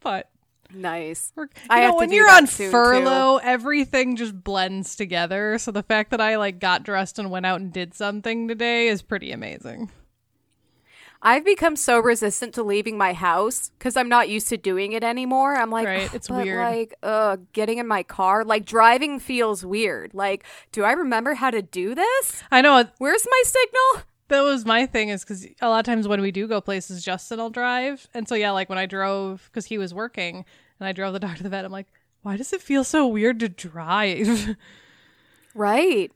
But 0.00 0.30
Nice. 0.74 1.32
you 1.36 1.48
I 1.70 1.86
know, 1.86 1.96
when 1.96 2.12
you're 2.12 2.30
on 2.30 2.46
soon, 2.46 2.66
too. 2.66 2.70
furlough, 2.70 3.38
everything 3.38 4.16
just 4.16 4.42
blends 4.44 4.96
together. 4.96 5.58
So 5.58 5.70
the 5.70 5.82
fact 5.82 6.10
that 6.10 6.20
I 6.20 6.36
like 6.36 6.58
got 6.58 6.82
dressed 6.82 7.18
and 7.18 7.30
went 7.30 7.46
out 7.46 7.60
and 7.60 7.72
did 7.72 7.94
something 7.94 8.48
today 8.48 8.88
is 8.88 9.02
pretty 9.02 9.32
amazing. 9.32 9.90
I've 11.20 11.44
become 11.44 11.74
so 11.74 11.98
resistant 11.98 12.54
to 12.54 12.62
leaving 12.62 12.96
my 12.96 13.12
house 13.12 13.72
because 13.76 13.96
I'm 13.96 14.08
not 14.08 14.28
used 14.28 14.48
to 14.50 14.56
doing 14.56 14.92
it 14.92 15.02
anymore. 15.02 15.56
I'm 15.56 15.70
like, 15.70 15.86
Right, 15.86 16.14
it's 16.14 16.28
but, 16.28 16.44
weird." 16.44 16.64
Like, 16.64 16.94
uh, 17.02 17.38
getting 17.52 17.78
in 17.78 17.88
my 17.88 18.04
car, 18.04 18.44
like 18.44 18.64
driving 18.64 19.18
feels 19.18 19.64
weird. 19.64 20.14
Like, 20.14 20.44
do 20.70 20.84
I 20.84 20.92
remember 20.92 21.34
how 21.34 21.50
to 21.50 21.60
do 21.60 21.94
this? 21.94 22.42
I 22.52 22.60
know 22.60 22.84
Where's 22.98 23.26
my 23.28 23.42
signal? 23.44 24.04
That 24.28 24.42
was 24.42 24.64
my 24.64 24.86
thing 24.86 25.08
is 25.08 25.22
because 25.24 25.46
a 25.60 25.68
lot 25.68 25.78
of 25.80 25.84
times 25.86 26.06
when 26.08 26.20
we 26.20 26.30
do 26.30 26.46
go 26.46 26.60
places, 26.60 27.04
Justin 27.04 27.38
will 27.38 27.50
drive, 27.50 28.06
and 28.14 28.28
so 28.28 28.34
yeah, 28.34 28.50
like 28.52 28.68
when 28.68 28.78
I 28.78 28.86
drove 28.86 29.48
because 29.50 29.66
he 29.66 29.78
was 29.78 29.92
working 29.94 30.44
and 30.80 30.88
I 30.88 30.92
drove 30.92 31.12
the 31.12 31.20
dog 31.26 31.36
to 31.36 31.42
the 31.42 31.48
vet, 31.48 31.64
I'm 31.64 31.72
like, 31.72 31.86
why 32.22 32.36
does 32.36 32.52
it 32.52 32.60
feel 32.62 32.84
so 32.84 33.06
weird 33.06 33.40
to 33.40 33.48
drive? 33.48 34.56
Right. 35.54 36.12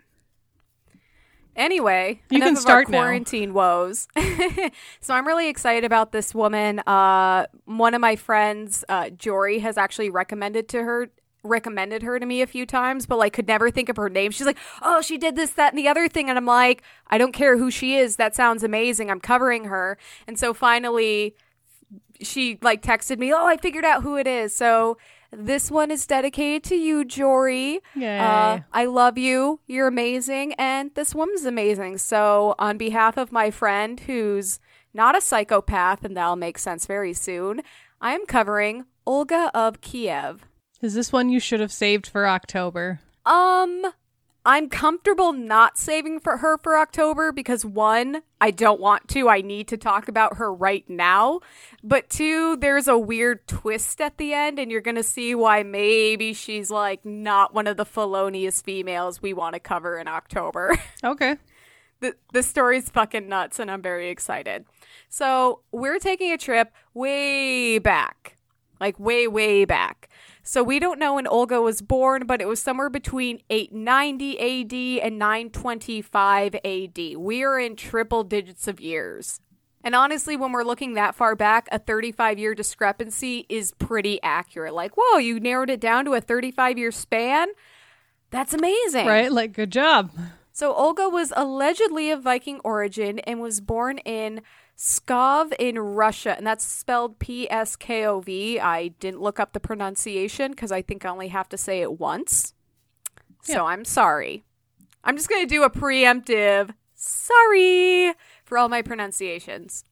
Anyway, 1.57 2.23
You 2.31 2.40
can 2.40 2.54
start 2.57 2.87
our 2.87 2.90
now. 2.92 2.99
quarantine 2.99 3.52
woes. 3.52 4.07
so 5.00 5.14
I'm 5.14 5.26
really 5.26 5.49
excited 5.49 5.85
about 5.85 6.12
this 6.12 6.35
woman. 6.35 6.78
Uh, 6.87 7.47
one 7.66 7.92
of 7.95 8.00
my 8.00 8.16
friends, 8.16 8.85
uh, 8.88 9.11
Jory, 9.11 9.59
has 9.59 9.76
actually 9.76 10.09
recommended 10.09 10.69
to 10.71 10.83
her 10.83 11.11
recommended 11.42 12.02
her 12.02 12.18
to 12.18 12.26
me 12.26 12.42
a 12.42 12.46
few 12.46 12.66
times, 12.66 13.06
but 13.06 13.18
like 13.18 13.32
could 13.32 13.49
never 13.49 13.70
think 13.70 13.88
of 13.88 13.96
her 13.96 14.08
name. 14.08 14.30
She's 14.30 14.46
like, 14.46 14.58
"Oh, 14.80 15.00
she 15.02 15.18
did 15.18 15.37
this, 15.37 15.50
that, 15.52 15.72
and 15.72 15.78
the 15.78 15.88
other 15.88 16.08
thing," 16.08 16.28
and 16.28 16.38
I'm 16.38 16.46
like, 16.46 16.82
"I 17.08 17.18
don't 17.18 17.32
care 17.32 17.58
who 17.58 17.70
she 17.70 17.96
is. 17.96 18.16
That 18.16 18.34
sounds 18.34 18.62
amazing. 18.62 19.11
I'm 19.11 19.20
covering 19.20 19.64
her." 19.64 19.99
And 20.26 20.38
so 20.38 20.54
finally, 20.54 21.34
she 22.20 22.58
like 22.62 22.82
texted 22.82 23.18
me, 23.18 23.32
"Oh, 23.32 23.46
I 23.46 23.56
figured 23.56 23.84
out 23.84 24.02
who 24.02 24.16
it 24.16 24.26
is." 24.26 24.54
So 24.54 24.96
this 25.32 25.70
one 25.70 25.90
is 25.90 26.06
dedicated 26.06 26.62
to 26.64 26.76
you, 26.76 27.04
Jory. 27.04 27.80
Uh, 28.56 28.61
I 28.72 28.84
love 28.84 29.16
you. 29.16 29.61
You're 29.66 29.88
amazing, 29.88 30.52
and 30.54 30.90
this 30.94 31.14
woman's 31.14 31.46
amazing. 31.46 31.99
So, 31.99 32.54
on 32.58 32.76
behalf 32.76 33.16
of 33.16 33.32
my 33.32 33.50
friend 33.50 33.99
who's 34.00 34.61
not 34.92 35.16
a 35.16 35.22
psychopath, 35.22 36.04
and 36.04 36.14
that'll 36.16 36.37
make 36.37 36.58
sense 36.58 36.84
very 36.84 37.14
soon, 37.14 37.62
I 38.00 38.12
am 38.12 38.26
covering 38.26 38.84
Olga 39.06 39.50
of 39.54 39.80
Kiev. 39.80 40.44
Is 40.82 40.94
this 40.94 41.12
one 41.12 41.28
you 41.28 41.38
should 41.40 41.60
have 41.60 41.72
saved 41.72 42.08
for 42.08 42.26
October? 42.26 43.00
Um, 43.24 43.84
I'm 44.44 44.68
comfortable 44.68 45.32
not 45.32 45.78
saving 45.78 46.18
for 46.18 46.38
her 46.38 46.58
for 46.58 46.76
October 46.76 47.30
because 47.30 47.64
one, 47.64 48.22
I 48.40 48.50
don't 48.50 48.80
want 48.80 49.06
to. 49.10 49.28
I 49.28 49.42
need 49.42 49.68
to 49.68 49.76
talk 49.76 50.08
about 50.08 50.38
her 50.38 50.52
right 50.52 50.84
now. 50.90 51.38
But 51.84 52.10
two, 52.10 52.56
there's 52.56 52.88
a 52.88 52.98
weird 52.98 53.46
twist 53.46 54.00
at 54.00 54.18
the 54.18 54.34
end, 54.34 54.58
and 54.58 54.72
you're 54.72 54.80
gonna 54.80 55.04
see 55.04 55.36
why 55.36 55.62
maybe 55.62 56.32
she's 56.32 56.68
like 56.68 57.04
not 57.04 57.54
one 57.54 57.68
of 57.68 57.76
the 57.76 57.84
felonious 57.84 58.60
females 58.60 59.22
we 59.22 59.32
want 59.32 59.54
to 59.54 59.60
cover 59.60 59.96
in 59.98 60.08
October. 60.08 60.76
Okay. 61.04 61.36
the 62.00 62.14
the 62.32 62.42
story's 62.44 62.88
fucking 62.88 63.28
nuts 63.28 63.58
and 63.58 63.70
I'm 63.70 63.82
very 63.82 64.08
excited. 64.08 64.64
So, 65.08 65.60
we're 65.70 65.98
taking 65.98 66.32
a 66.32 66.38
trip 66.38 66.72
way 66.94 67.78
back. 67.78 68.36
Like 68.80 68.98
way 68.98 69.28
way 69.28 69.64
back. 69.64 70.08
So 70.42 70.62
we 70.62 70.78
don't 70.78 70.99
know 70.99 71.14
when 71.14 71.26
Olga 71.26 71.62
was 71.62 71.82
born, 71.82 72.26
but 72.26 72.40
it 72.40 72.49
was 72.49 72.61
somewhere 72.61 72.90
between 72.90 73.40
890 73.49 74.38
AD 75.00 75.06
and 75.06 75.18
925 75.18 76.56
AD. 76.56 76.99
We 77.16 77.44
are 77.44 77.58
in 77.58 77.76
triple 77.76 78.25
digits 78.25 78.66
of 78.66 78.80
years. 78.80 79.40
And 79.84 79.94
honestly, 79.94 80.37
when 80.37 80.52
we're 80.52 80.64
looking 80.64 80.94
that 80.94 81.14
far 81.14 81.34
back, 81.37 81.68
a 81.70 81.78
35 81.78 82.38
year 82.38 82.54
discrepancy 82.54 83.46
is 83.49 83.72
pretty 83.72 84.20
accurate. 84.22 84.75
Like, 84.75 84.92
whoa, 84.96 85.18
you 85.18 85.40
narrowed 85.40 85.70
it 85.70 85.80
down 85.80 86.04
to 86.06 86.14
a 86.14 86.20
35 86.20 86.78
year 86.78 86.90
span? 86.90 87.49
That's 88.30 88.54
amazing. 88.54 89.06
Right? 89.06 89.30
Like, 89.30 89.52
good 89.52 89.70
job. 89.70 90.11
So 90.52 90.75
Olga 90.75 91.08
was 91.08 91.32
allegedly 91.34 92.11
of 92.11 92.22
Viking 92.22 92.61
origin 92.62 93.18
and 93.20 93.40
was 93.40 93.61
born 93.61 93.99
in 93.99 94.42
Pskov 94.82 95.52
in 95.60 95.78
Russia, 95.78 96.36
and 96.36 96.44
that's 96.44 96.66
spelled 96.66 97.20
P 97.20 97.48
S 97.48 97.76
K 97.76 98.04
O 98.04 98.18
V. 98.18 98.58
I 98.58 98.88
didn't 98.88 99.20
look 99.20 99.38
up 99.38 99.52
the 99.52 99.60
pronunciation 99.60 100.50
because 100.50 100.72
I 100.72 100.82
think 100.82 101.04
I 101.04 101.10
only 101.10 101.28
have 101.28 101.48
to 101.50 101.56
say 101.56 101.82
it 101.82 102.00
once. 102.00 102.54
So 103.42 103.66
I'm 103.66 103.84
sorry. 103.84 104.42
I'm 105.04 105.16
just 105.16 105.28
going 105.28 105.46
to 105.46 105.54
do 105.54 105.62
a 105.62 105.70
preemptive 105.70 106.74
sorry 106.96 108.12
for 108.44 108.58
all 108.58 108.68
my 108.68 108.82
pronunciations. 108.82 109.84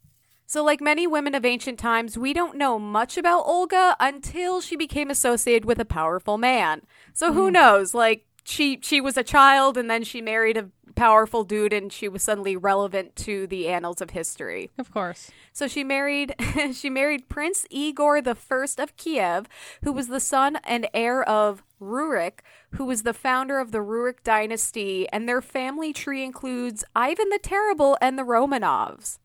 So, 0.47 0.65
like 0.65 0.81
many 0.81 1.07
women 1.07 1.37
of 1.37 1.45
ancient 1.45 1.79
times, 1.79 2.19
we 2.19 2.33
don't 2.33 2.59
know 2.59 2.77
much 2.77 3.17
about 3.17 3.45
Olga 3.47 3.95
until 4.01 4.61
she 4.61 4.75
became 4.75 5.09
associated 5.09 5.65
with 5.65 5.79
a 5.79 5.85
powerful 5.85 6.37
man. 6.37 6.83
So, 7.13 7.33
who 7.33 7.47
hmm. 7.47 7.53
knows? 7.53 7.95
Like, 7.95 8.27
she 8.45 8.79
she 8.83 9.01
was 9.01 9.17
a 9.17 9.23
child 9.23 9.77
and 9.77 9.91
then 9.91 10.05
she 10.05 10.21
married 10.21 10.57
a 10.57 10.71
powerful 10.95 11.45
dude 11.45 11.73
and 11.73 11.93
she 11.93 12.09
was 12.09 12.23
suddenly 12.23 12.57
relevant 12.57 13.17
to 13.17 13.47
the 13.47 13.69
annals 13.69 14.01
of 14.01 14.11
history. 14.11 14.71
Of 14.79 14.93
course. 14.93 15.31
So 15.53 15.67
she 15.67 15.85
married 15.85 16.35
she 16.73 16.91
married 16.91 17.29
Prince 17.29 17.67
Igor 17.71 18.21
the 18.21 18.35
First 18.35 18.79
of 18.79 18.97
Kiev, 18.97 19.47
who 19.83 19.93
was 19.93 20.09
the 20.09 20.21
son 20.21 20.59
and 20.65 20.89
heir 20.93 21.23
of 21.23 21.63
Rurik, 21.81 22.41
who 22.73 22.85
was 22.85 23.03
the 23.03 23.15
founder 23.15 23.59
of 23.59 23.73
the 23.73 23.79
Rurik 23.79 24.23
dynasty, 24.23 25.09
and 25.11 25.29
their 25.29 25.41
family 25.41 25.93
tree 25.93 26.23
includes 26.23 26.85
Ivan 26.95 27.31
the 27.31 27.41
Terrible 27.43 27.97
and 28.01 28.19
the 28.19 28.23
Romanovs. 28.23 29.19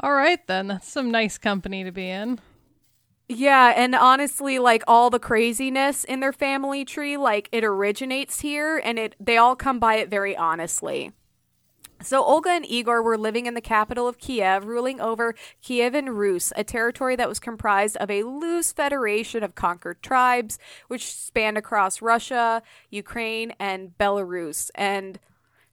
All 0.00 0.12
right, 0.12 0.46
then. 0.46 0.68
That's 0.68 0.88
some 0.88 1.10
nice 1.10 1.38
company 1.38 1.82
to 1.82 1.90
be 1.90 2.08
in. 2.08 2.38
Yeah, 3.28 3.74
and 3.76 3.94
honestly, 3.94 4.58
like 4.58 4.82
all 4.88 5.10
the 5.10 5.18
craziness 5.18 6.02
in 6.04 6.20
their 6.20 6.32
family 6.32 6.84
tree, 6.84 7.16
like 7.18 7.48
it 7.52 7.62
originates 7.62 8.40
here 8.40 8.80
and 8.82 8.98
it 8.98 9.14
they 9.20 9.36
all 9.36 9.54
come 9.54 9.78
by 9.78 9.96
it 9.96 10.08
very 10.08 10.34
honestly. 10.34 11.12
So 12.00 12.24
Olga 12.24 12.50
and 12.50 12.64
Igor 12.64 13.02
were 13.02 13.18
living 13.18 13.46
in 13.46 13.54
the 13.54 13.60
capital 13.60 14.06
of 14.06 14.18
Kiev, 14.18 14.64
ruling 14.66 15.00
over 15.00 15.34
Kievan 15.62 16.14
Rus, 16.14 16.52
a 16.56 16.62
territory 16.62 17.16
that 17.16 17.28
was 17.28 17.40
comprised 17.40 17.96
of 17.96 18.08
a 18.10 18.22
loose 18.22 18.72
federation 18.72 19.42
of 19.42 19.56
conquered 19.56 20.00
tribes, 20.00 20.58
which 20.86 21.12
spanned 21.12 21.58
across 21.58 22.00
Russia, 22.00 22.62
Ukraine, 22.88 23.52
and 23.58 23.98
Belarus. 23.98 24.70
And 24.76 25.18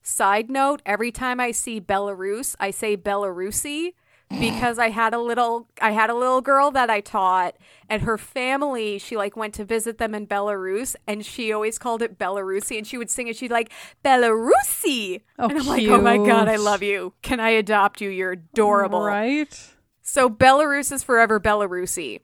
side 0.02 0.50
note, 0.50 0.82
every 0.84 1.12
time 1.12 1.38
I 1.38 1.52
see 1.52 1.80
Belarus, 1.80 2.56
I 2.58 2.72
say 2.72 2.96
Belarusi 2.96 3.92
Mm. 4.30 4.40
because 4.40 4.76
I 4.76 4.90
had 4.90 5.14
a 5.14 5.20
little 5.20 5.68
I 5.80 5.92
had 5.92 6.10
a 6.10 6.14
little 6.14 6.40
girl 6.40 6.72
that 6.72 6.90
I 6.90 7.00
taught 7.00 7.54
and 7.88 8.02
her 8.02 8.18
family 8.18 8.98
she 8.98 9.16
like 9.16 9.36
went 9.36 9.54
to 9.54 9.64
visit 9.64 9.98
them 9.98 10.16
in 10.16 10.26
Belarus 10.26 10.96
and 11.06 11.24
she 11.24 11.52
always 11.52 11.78
called 11.78 12.02
it 12.02 12.18
Belarusi 12.18 12.76
and 12.76 12.84
she 12.84 12.98
would 12.98 13.08
sing 13.08 13.28
it. 13.28 13.36
She'd 13.36 13.52
like 13.52 13.70
Belarusi! 14.04 15.22
Oh, 15.38 15.48
and 15.48 15.60
I'm 15.60 15.66
like 15.66 15.86
oh 15.86 16.00
my 16.00 16.16
god 16.16 16.48
I 16.48 16.56
love 16.56 16.82
you. 16.82 17.12
Can 17.22 17.38
I 17.38 17.50
adopt 17.50 18.00
you? 18.00 18.10
You're 18.10 18.32
adorable. 18.32 19.02
Right? 19.02 19.72
so 20.02 20.28
Belarus 20.28 20.90
is 20.90 21.04
forever 21.04 21.38
Belarusi. 21.38 22.20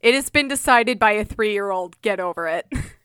It 0.00 0.14
has 0.14 0.28
been 0.28 0.48
decided 0.48 0.98
by 0.98 1.12
a 1.12 1.24
3-year-old 1.24 2.02
get 2.02 2.18
over 2.18 2.48
it 2.48 2.66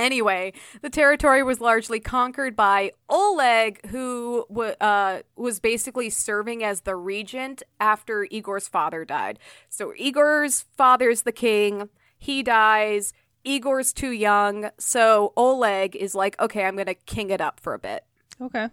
Anyway, 0.00 0.54
the 0.80 0.88
territory 0.88 1.42
was 1.42 1.60
largely 1.60 2.00
conquered 2.00 2.56
by 2.56 2.90
Oleg, 3.10 3.86
who 3.88 4.46
w- 4.48 4.74
uh, 4.80 5.20
was 5.36 5.60
basically 5.60 6.08
serving 6.08 6.64
as 6.64 6.80
the 6.80 6.96
regent 6.96 7.62
after 7.78 8.26
Igor's 8.30 8.66
father 8.66 9.04
died. 9.04 9.38
So 9.68 9.92
Igor's 9.98 10.62
father's 10.74 11.22
the 11.22 11.32
king. 11.32 11.90
He 12.16 12.42
dies. 12.42 13.12
Igor's 13.44 13.92
too 13.92 14.12
young. 14.12 14.70
So 14.78 15.34
Oleg 15.36 15.94
is 15.94 16.14
like, 16.14 16.40
okay, 16.40 16.64
I'm 16.64 16.76
going 16.76 16.86
to 16.86 16.94
king 16.94 17.28
it 17.28 17.42
up 17.42 17.60
for 17.60 17.74
a 17.74 17.78
bit. 17.78 18.02
Okay. 18.40 18.70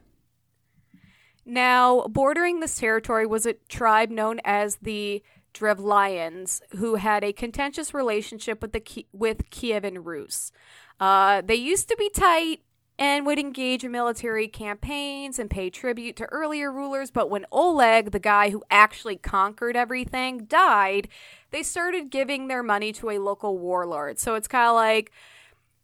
Now, 1.46 2.08
bordering 2.08 2.62
this 2.62 2.76
territory 2.76 3.26
was 3.26 3.46
a 3.46 3.56
tribe 3.68 4.12
known 4.12 4.40
as 4.46 4.78
the 4.78 5.22
Drevlians, 5.58 6.62
who 6.78 6.96
had 6.96 7.24
a 7.24 7.34
contentious 7.34 7.94
relationship 7.94 8.62
with 8.62 8.74
the 8.74 8.80
Ki- 8.80 9.08
with 9.12 9.50
Kievan 9.50 10.06
Rus. 10.06 10.52
Uh, 11.00 11.42
they 11.42 11.56
used 11.56 11.90
to 11.90 11.96
be 11.98 12.10
tight 12.10 12.62
and 13.00 13.26
would 13.26 13.38
engage 13.38 13.84
in 13.84 13.92
military 13.92 14.48
campaigns 14.48 15.38
and 15.38 15.50
pay 15.50 15.70
tribute 15.70 16.16
to 16.16 16.26
earlier 16.26 16.72
rulers, 16.72 17.12
but 17.12 17.30
when 17.30 17.46
Oleg, 17.52 18.12
the 18.12 18.20
guy 18.20 18.50
who 18.50 18.64
actually 18.72 19.16
conquered 19.16 19.76
everything, 19.76 20.46
died, 20.46 21.08
they 21.52 21.62
started 21.62 22.10
giving 22.10 22.48
their 22.48 22.64
money 22.64 22.92
to 22.94 23.12
a 23.12 23.20
local 23.20 23.58
warlord. 23.58 24.18
So 24.18 24.34
it's 24.34 24.48
kind 24.48 24.68
of 24.68 24.76
like 24.76 25.12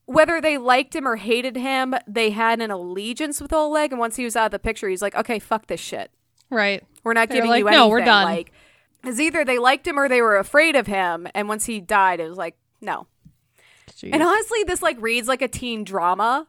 whether 0.05 0.41
they 0.41 0.57
liked 0.57 0.95
him 0.95 1.07
or 1.07 1.17
hated 1.17 1.55
him, 1.55 1.95
they 2.07 2.31
had 2.31 2.61
an 2.61 2.71
allegiance 2.71 3.39
with 3.39 3.53
Oleg. 3.53 3.91
And 3.91 3.99
once 3.99 4.15
he 4.15 4.23
was 4.23 4.35
out 4.35 4.47
of 4.47 4.51
the 4.51 4.59
picture, 4.59 4.89
he's 4.89 5.01
like, 5.01 5.15
okay, 5.15 5.39
fuck 5.39 5.67
this 5.67 5.79
shit. 5.79 6.11
Right. 6.49 6.83
We're 7.03 7.13
not 7.13 7.29
They're 7.29 7.37
giving 7.37 7.49
like, 7.49 7.63
you 7.65 7.71
"No, 7.71 7.89
we're 7.89 8.03
done." 8.03 8.25
Like, 8.25 8.51
it's 9.03 9.19
either 9.19 9.43
they 9.43 9.59
liked 9.59 9.87
him 9.87 9.97
or 9.99 10.07
they 10.07 10.21
were 10.21 10.37
afraid 10.37 10.75
of 10.75 10.87
him. 10.87 11.27
And 11.33 11.47
once 11.47 11.65
he 11.65 11.79
died, 11.79 12.19
it 12.19 12.29
was 12.29 12.37
like, 12.37 12.55
no. 12.81 13.07
Jeez. 13.91 14.09
And 14.13 14.23
honestly, 14.23 14.63
this 14.65 14.81
like 14.81 15.01
reads 15.01 15.27
like 15.27 15.41
a 15.41 15.47
teen 15.47 15.83
drama. 15.83 16.47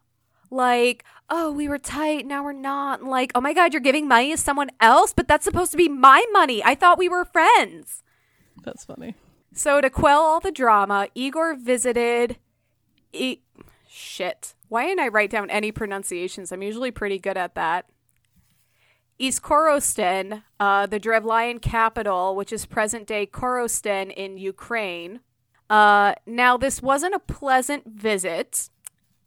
Like, 0.50 1.04
oh, 1.30 1.50
we 1.50 1.68
were 1.68 1.78
tight, 1.78 2.26
now 2.26 2.44
we're 2.44 2.52
not. 2.52 3.00
And 3.00 3.08
like, 3.10 3.32
oh 3.34 3.40
my 3.40 3.52
god, 3.54 3.72
you're 3.72 3.80
giving 3.80 4.06
money 4.06 4.30
to 4.30 4.36
someone 4.36 4.70
else, 4.80 5.12
but 5.12 5.26
that's 5.26 5.44
supposed 5.44 5.72
to 5.72 5.76
be 5.76 5.88
my 5.88 6.24
money. 6.32 6.62
I 6.64 6.74
thought 6.74 6.98
we 6.98 7.08
were 7.08 7.24
friends. 7.24 8.02
That's 8.62 8.84
funny. 8.84 9.14
So 9.52 9.80
to 9.80 9.90
quell 9.90 10.20
all 10.20 10.40
the 10.40 10.52
drama, 10.52 11.08
Igor 11.14 11.54
visited. 11.56 12.36
E- 13.12 13.38
Shit. 13.88 14.54
Why 14.68 14.86
didn't 14.86 15.00
I 15.04 15.08
write 15.08 15.30
down 15.30 15.50
any 15.50 15.70
pronunciations? 15.70 16.50
I'm 16.50 16.62
usually 16.62 16.90
pretty 16.90 17.18
good 17.18 17.36
at 17.36 17.54
that. 17.54 17.86
Iskorosten, 19.20 20.42
uh, 20.58 20.86
the 20.86 20.98
Drevlian 20.98 21.62
capital, 21.62 22.34
which 22.34 22.52
is 22.52 22.66
present 22.66 23.06
day 23.06 23.26
Korosten 23.26 24.12
in 24.12 24.38
Ukraine. 24.38 25.20
Uh, 25.70 26.14
now, 26.26 26.56
this 26.56 26.82
wasn't 26.82 27.14
a 27.14 27.18
pleasant 27.20 27.86
visit. 27.86 28.70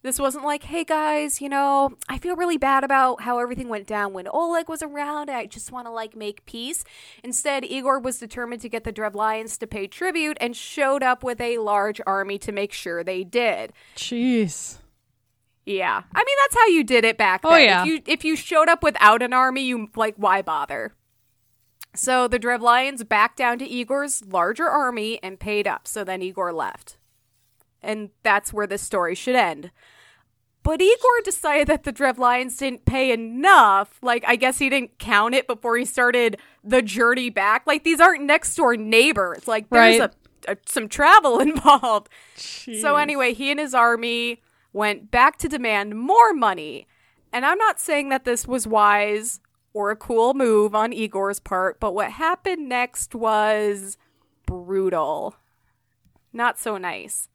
This 0.03 0.19
wasn't 0.19 0.45
like, 0.45 0.63
hey 0.63 0.83
guys, 0.83 1.41
you 1.41 1.49
know, 1.49 1.97
I 2.07 2.17
feel 2.17 2.35
really 2.35 2.57
bad 2.57 2.83
about 2.83 3.21
how 3.23 3.39
everything 3.39 3.67
went 3.67 3.87
down 3.87 4.13
when 4.13 4.27
Oleg 4.31 4.69
was 4.69 4.83
around. 4.83 5.29
I 5.29 5.47
just 5.47 5.71
want 5.71 5.87
to 5.87 5.91
like 5.91 6.15
make 6.15 6.45
peace. 6.45 6.83
Instead, 7.23 7.65
Igor 7.65 7.99
was 7.99 8.19
determined 8.19 8.61
to 8.61 8.69
get 8.69 8.83
the 8.83 8.91
Drevlians 8.91 9.57
to 9.57 9.67
pay 9.67 9.87
tribute 9.87 10.37
and 10.39 10.55
showed 10.55 11.03
up 11.03 11.23
with 11.23 11.41
a 11.41 11.57
large 11.57 11.99
army 12.05 12.37
to 12.39 12.51
make 12.51 12.71
sure 12.71 13.03
they 13.03 13.23
did. 13.23 13.73
Jeez. 13.95 14.77
Yeah. 15.67 16.03
I 16.15 16.23
mean, 16.23 16.35
that's 16.43 16.55
how 16.55 16.67
you 16.67 16.83
did 16.83 17.03
it 17.03 17.17
back 17.17 17.41
oh, 17.43 17.49
then. 17.49 17.59
Oh, 17.59 17.63
yeah. 17.63 17.81
If 17.81 17.87
you 17.87 18.01
if 18.05 18.25
you 18.25 18.35
showed 18.37 18.69
up 18.69 18.81
without 18.81 19.21
an 19.21 19.33
army, 19.33 19.63
you 19.63 19.89
like 19.95 20.15
why 20.15 20.41
bother? 20.41 20.93
So 21.93 22.27
the 22.27 22.39
Drevlians 22.39 23.03
backed 23.03 23.37
down 23.37 23.59
to 23.59 23.65
Igor's 23.67 24.23
larger 24.25 24.67
army 24.69 25.19
and 25.21 25.39
paid 25.39 25.67
up. 25.67 25.87
So 25.87 26.03
then 26.03 26.21
Igor 26.21 26.53
left. 26.53 26.97
And 27.81 28.11
that's 28.23 28.53
where 28.53 28.65
this 28.67 28.81
story 28.81 29.13
should 29.13 29.35
end. 29.35 29.71
But 30.63 30.81
Igor 30.81 31.21
decided 31.23 31.67
that 31.67 31.83
the 31.83 31.91
Drevlians 31.91 32.57
didn't 32.57 32.85
pay 32.85 33.11
enough. 33.11 33.99
Like, 34.01 34.23
I 34.27 34.35
guess 34.35 34.57
he 34.59 34.69
didn't 34.69 34.99
count 34.99 35.33
it 35.33 35.47
before 35.47 35.77
he 35.77 35.85
started 35.85 36.37
the 36.63 36.81
journey 36.81 37.29
back. 37.29 37.65
Like, 37.65 37.83
these 37.83 38.01
aren't 38.01 38.23
next 38.23 38.55
door 38.55 38.75
neighbors. 38.75 39.47
Like, 39.47 39.69
there's 39.69 39.99
Right. 39.99 40.11
a, 40.47 40.51
a, 40.51 40.57
some 40.65 40.89
travel 40.89 41.39
involved. 41.41 42.09
So 42.35 42.95
anyway, 42.97 43.33
he 43.33 43.49
and 43.49 43.59
his 43.59 43.73
army 43.73 44.41
went 44.77 45.09
back 45.09 45.37
to 45.37 45.49
demand 45.49 45.99
more 45.99 46.33
money. 46.33 46.87
And 47.33 47.45
I'm 47.45 47.57
not 47.57 47.79
saying 47.79 48.09
that 48.09 48.23
this 48.25 48.47
was 48.47 48.67
wise 48.67 49.41
or 49.73 49.91
a 49.91 49.95
cool 49.95 50.33
move 50.33 50.73
on 50.73 50.93
Igor's 50.93 51.39
part, 51.39 51.79
but 51.79 51.93
what 51.93 52.11
happened 52.11 52.69
next 52.69 53.13
was 53.13 53.97
brutal. 54.45 55.35
Not 56.31 56.59
so 56.59 56.77
nice. 56.77 57.27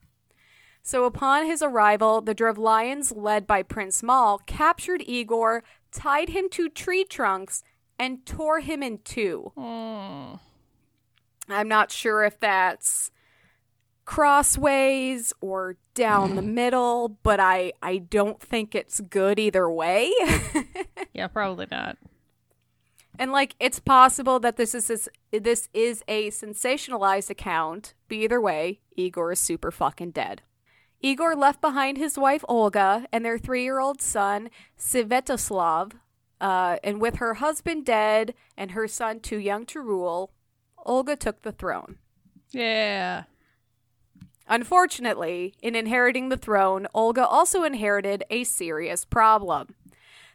So 0.82 1.04
upon 1.04 1.46
his 1.46 1.62
arrival, 1.62 2.20
the 2.20 2.34
Drevlians, 2.34 3.12
led 3.12 3.46
by 3.46 3.62
Prince 3.62 4.02
Mal, 4.02 4.38
captured 4.46 5.02
Igor, 5.04 5.62
tied 5.92 6.30
him 6.30 6.48
to 6.50 6.68
tree 6.68 7.04
trunks, 7.04 7.62
and 7.98 8.24
tore 8.26 8.60
him 8.60 8.82
in 8.82 8.98
two. 8.98 9.52
Mm. 9.56 10.40
I'm 11.48 11.68
not 11.68 11.92
sure 11.92 12.24
if 12.24 12.40
that's 12.40 13.11
crossways 14.12 15.32
or 15.40 15.76
down 15.94 16.36
the 16.36 16.42
middle, 16.60 17.08
but 17.22 17.40
I 17.40 17.72
I 17.82 17.98
don't 17.98 18.40
think 18.40 18.74
it's 18.74 19.00
good 19.00 19.38
either 19.38 19.70
way. 19.70 20.12
Yeah, 21.14 21.26
probably 21.28 21.66
not. 21.70 21.98
and 23.18 23.32
like 23.32 23.54
it's 23.60 23.78
possible 23.78 24.40
that 24.40 24.56
this 24.56 24.74
is 24.74 24.86
this, 24.88 25.08
this 25.30 25.68
is 25.74 26.02
a 26.08 26.30
sensationalized 26.30 27.28
account. 27.30 27.92
But 28.08 28.16
either 28.16 28.40
way, 28.40 28.80
Igor 28.96 29.32
is 29.32 29.40
super 29.40 29.70
fucking 29.70 30.12
dead. 30.12 30.40
Igor 31.00 31.34
left 31.36 31.60
behind 31.60 31.98
his 31.98 32.16
wife 32.16 32.44
Olga 32.48 33.06
and 33.12 33.24
their 33.24 33.38
three-year-old 33.38 34.00
son 34.00 34.48
Svetoslav, 34.78 35.92
uh, 36.40 36.76
and 36.82 37.00
with 37.00 37.16
her 37.16 37.34
husband 37.34 37.84
dead 37.84 38.34
and 38.56 38.70
her 38.70 38.88
son 38.88 39.20
too 39.20 39.38
young 39.38 39.66
to 39.66 39.80
rule, 39.80 40.32
Olga 40.86 41.14
took 41.16 41.42
the 41.42 41.52
throne. 41.52 41.96
Yeah. 42.52 43.24
Unfortunately, 44.48 45.54
in 45.62 45.74
inheriting 45.74 46.28
the 46.28 46.36
throne, 46.36 46.86
Olga 46.94 47.26
also 47.26 47.62
inherited 47.64 48.24
a 48.30 48.44
serious 48.44 49.04
problem. 49.04 49.74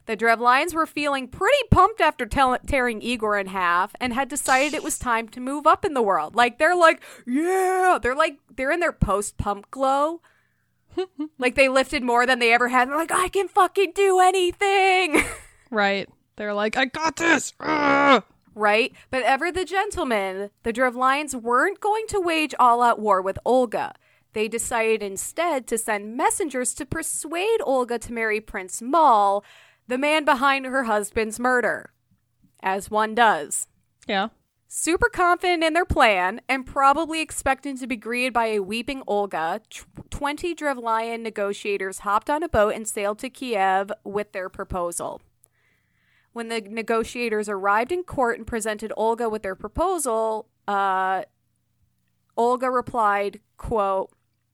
The 0.06 0.16
Drevlians 0.16 0.74
were 0.74 0.86
feeling 0.86 1.28
pretty 1.28 1.58
pumped 1.70 2.00
after 2.00 2.26
tell- 2.26 2.58
tearing 2.66 3.02
Igor 3.02 3.38
in 3.38 3.48
half 3.48 3.94
and 4.00 4.14
had 4.14 4.30
decided 4.30 4.74
it 4.74 4.84
was 4.84 4.98
time 4.98 5.28
to 5.30 5.42
move 5.42 5.68
up 5.68 5.84
in 5.84 5.94
the 5.94 6.02
world. 6.02 6.34
Like, 6.34 6.58
they're 6.58 6.78
like, 6.78 7.04
yeah, 7.26 8.00
they're 8.02 8.16
like, 8.16 8.40
they're 8.56 8.72
in 8.72 8.80
their 8.80 8.94
post 8.94 9.38
pump 9.38 9.70
glow. 9.70 10.22
like, 11.38 11.56
they 11.56 11.68
lifted 11.68 12.04
more 12.04 12.26
than 12.26 12.40
they 12.40 12.54
ever 12.54 12.70
had. 12.70 12.88
They're 12.88 12.96
like, 12.96 13.12
I 13.12 13.28
can 13.28 13.50
fucking 13.50 13.92
do 13.96 14.20
anything. 14.20 15.24
Right. 15.70 16.08
They're 16.38 16.54
like, 16.54 16.78
I 16.78 16.86
got 16.86 17.18
this. 17.18 17.52
Ugh. 17.60 18.24
Right? 18.58 18.94
But 19.10 19.24
ever 19.24 19.52
the 19.52 19.66
gentlemen, 19.66 20.50
the 20.64 20.74
Drevlians 20.74 21.36
weren't 21.36 21.80
going 21.80 22.06
to 22.08 22.20
wage 22.20 22.54
all 22.60 22.82
out 22.82 23.00
war 23.00 23.22
with 23.22 23.40
Olga. 23.46 23.94
They 24.34 24.48
decided 24.48 25.02
instead 25.02 25.68
to 25.68 25.78
send 25.78 26.18
messengers 26.18 26.74
to 26.76 26.86
persuade 26.86 27.60
Olga 27.64 27.98
to 28.00 28.14
marry 28.14 28.42
Prince 28.42 28.82
Mal, 28.82 29.44
the 29.88 29.98
man 29.98 30.26
behind 30.26 30.66
her 30.66 30.84
husband's 30.84 31.40
murder, 31.40 31.92
as 32.62 32.92
one 32.92 33.16
does. 33.16 33.68
Yeah. 34.08 34.30
Super 34.68 35.08
confident 35.08 35.64
in 35.64 35.74
their 35.74 35.86
plan 35.86 36.42
and 36.50 36.66
probably 36.66 37.22
expecting 37.22 37.78
to 37.78 37.88
be 37.88 37.96
greeted 37.96 38.34
by 38.34 38.48
a 38.48 38.60
weeping 38.60 39.02
Olga, 39.08 39.62
tw- 39.70 39.86
20 40.10 40.54
Drevlyan 40.54 41.22
negotiators 41.22 42.00
hopped 42.00 42.30
on 42.30 42.44
a 42.44 42.50
boat 42.50 42.76
and 42.76 42.86
sailed 42.86 43.20
to 43.20 43.30
Kiev 43.30 43.92
with 44.04 44.34
their 44.34 44.50
proposal. 44.50 45.22
When 46.38 46.50
the 46.50 46.62
negotiators 46.62 47.50
arrived 47.50 47.92
in 47.92 48.04
court 48.04 48.38
and 48.38 48.46
presented 48.46 48.94
Olga 48.96 49.28
with 49.28 49.42
their 49.42 49.56
proposal, 49.56 50.48
uh, 50.68 51.24
Olga 52.38 52.70
replied, 52.70 53.40
quote, 53.58 54.12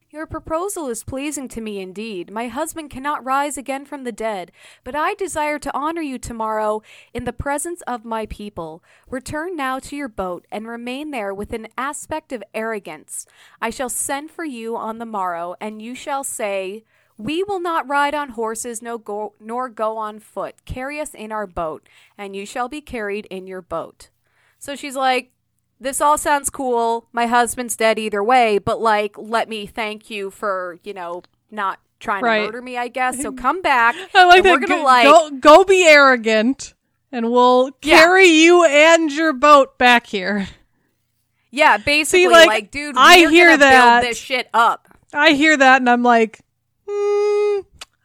your 0.09 0.25
proposal 0.25 0.87
is 0.87 1.03
pleasing 1.03 1.49
to 1.49 1.59
me 1.59 1.81
indeed. 1.81 2.31
My 2.31 2.47
husband 2.47 2.89
cannot 2.89 3.25
rise 3.25 3.57
again 3.57 3.83
from 3.83 4.05
the 4.05 4.13
dead, 4.13 4.53
but 4.85 4.95
I 4.95 5.15
desire 5.15 5.59
to 5.59 5.75
honor 5.77 6.01
you 6.01 6.17
tomorrow 6.17 6.81
in 7.13 7.25
the 7.25 7.33
presence 7.33 7.81
of 7.81 8.05
my 8.05 8.27
people. 8.27 8.81
Return 9.09 9.57
now 9.57 9.79
to 9.79 9.97
your 9.97 10.07
boat 10.07 10.47
and 10.49 10.65
remain 10.65 11.11
there 11.11 11.33
with 11.33 11.51
an 11.51 11.67
aspect 11.77 12.31
of 12.31 12.45
arrogance. 12.53 13.25
I 13.61 13.71
shall 13.71 13.89
send 13.89 14.31
for 14.31 14.45
you 14.45 14.77
on 14.77 14.99
the 14.99 15.05
morrow, 15.05 15.55
and 15.59 15.81
you 15.81 15.95
shall 15.95 16.23
say, 16.23 16.85
we 17.23 17.43
will 17.43 17.59
not 17.59 17.88
ride 17.88 18.13
on 18.13 18.29
horses 18.29 18.81
no 18.81 18.97
go, 18.97 19.33
nor 19.39 19.69
go 19.69 19.97
on 19.97 20.19
foot. 20.19 20.55
Carry 20.65 20.99
us 20.99 21.13
in 21.13 21.31
our 21.31 21.47
boat, 21.47 21.88
and 22.17 22.36
you 22.36 22.45
shall 22.45 22.67
be 22.67 22.81
carried 22.81 23.25
in 23.27 23.47
your 23.47 23.62
boat. 23.62 24.09
So 24.59 24.75
she's 24.75 24.95
like, 24.95 25.31
this 25.79 25.99
all 26.01 26.17
sounds 26.17 26.49
cool. 26.49 27.07
My 27.12 27.25
husband's 27.27 27.75
dead 27.75 27.99
either 27.99 28.23
way, 28.23 28.57
but 28.57 28.81
like, 28.81 29.17
let 29.17 29.49
me 29.49 29.65
thank 29.65 30.09
you 30.09 30.31
for, 30.31 30.79
you 30.83 30.93
know, 30.93 31.23
not 31.51 31.79
trying 31.99 32.23
Right. 32.23 32.39
to 32.39 32.45
murder 32.45 32.62
me, 32.62 32.77
I 32.77 32.88
guess. 32.88 33.21
So 33.21 33.31
come 33.45 33.62
back. 33.62 33.95
I 34.13 34.25
like 34.25 34.43
that. 34.43 34.51
We're 34.51 34.59
gonna 34.59 34.77
Go- 34.81 34.83
like, 34.83 35.05
go, 35.05 35.29
go 35.39 35.63
be 35.63 35.86
arrogant, 35.88 36.73
and 37.12 37.31
we'll 37.31 37.71
Yeah. 37.81 37.97
carry 37.99 38.27
you 38.27 38.63
and 38.65 39.12
your 39.12 39.33
boat 39.33 39.77
back 39.77 40.07
here. 40.07 40.47
yeah, 41.51 41.77
basically, 41.77 42.27
like, 42.29 42.47
like, 42.47 42.71
dude, 42.71 42.95
I 42.97 43.29
hear 43.29 43.55
that. 43.57 44.01
Build 44.01 44.12
this 44.12 44.17
shit 44.17 44.49
up. 44.53 44.88
I 45.13 45.31
hear 45.33 45.55
that, 45.57 45.81
and 45.81 45.89
I'm 45.89 46.01
like, 46.03 46.39
hmm, 46.87 47.61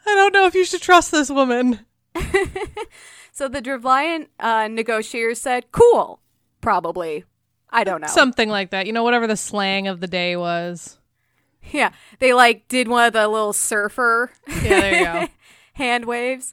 I 0.07 0.15
don't 0.15 0.33
know 0.35 0.47
if 0.47 0.55
you 0.55 0.65
should 0.65 0.83
trust 0.83 1.11
this 1.11 1.31
woman. 1.31 1.81
So 3.39 3.47
the 3.47 3.63
Drevlian 3.63 4.27
uh, 4.41 4.67
negotiators 4.67 5.41
said, 5.41 5.71
"Cool, 5.71 6.19
probably." 6.61 7.25
I 7.71 7.85
don't 7.85 8.01
know. 8.01 8.09
Something 8.09 8.49
like 8.49 8.71
that. 8.71 8.85
You 8.89 8.93
know, 8.93 9.05
whatever 9.05 9.29
the 9.29 9.37
slang 9.37 9.87
of 9.87 10.01
the 10.01 10.09
day 10.09 10.35
was. 10.35 10.99
yeah, 11.71 11.93
they 12.19 12.33
like 12.33 12.67
did 12.67 12.89
one 12.89 13.07
of 13.07 13.13
the 13.13 13.29
little 13.29 13.53
surfer 13.53 14.33
Yeah, 14.49 14.81
there 14.81 14.99
you 14.99 15.05
go. 15.05 15.33
hand 15.75 16.07
waves. 16.07 16.53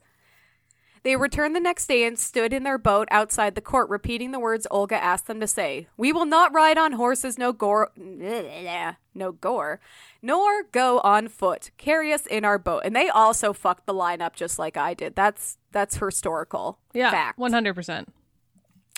They 1.06 1.15
returned 1.15 1.56
the 1.56 1.60
next 1.60 1.86
day 1.86 2.04
and 2.04 2.18
stood 2.18 2.52
in 2.52 2.63
their 2.63 2.80
boat 2.80 3.08
outside 3.12 3.54
the 3.54 3.62
court, 3.62 3.89
repeating 3.91 4.32
the 4.32 4.39
words 4.39 4.65
Olga 4.72 4.96
asked 5.02 5.28
them 5.28 5.39
to 5.39 5.46
say. 5.46 5.86
We 5.98 6.12
will 6.12 6.26
not 6.26 6.52
ride 6.52 6.80
on 6.80 6.94
horses, 6.94 7.38
no 7.38 7.54
gore, 7.54 7.91
no 9.13 9.32
gore, 9.32 9.80
nor 10.24 10.63
go 10.63 11.00
on 11.02 11.28
foot. 11.28 11.70
Carry 11.78 12.12
us 12.12 12.26
in 12.26 12.44
our 12.44 12.58
boat. 12.58 12.82
And 12.86 12.96
they 12.96 13.08
also 13.08 13.54
fucked 13.54 13.86
the 13.86 13.94
line 13.94 14.20
up 14.20 14.36
just 14.36 14.58
like 14.58 14.78
I 14.78 14.96
did. 14.96 15.15
That's 15.15 15.60
that's 15.72 15.96
historical 15.98 16.80
Yeah, 16.91 17.12
fact. 17.12 17.38
one 17.38 17.54
hundred 17.54 17.76
percent. 17.76 18.12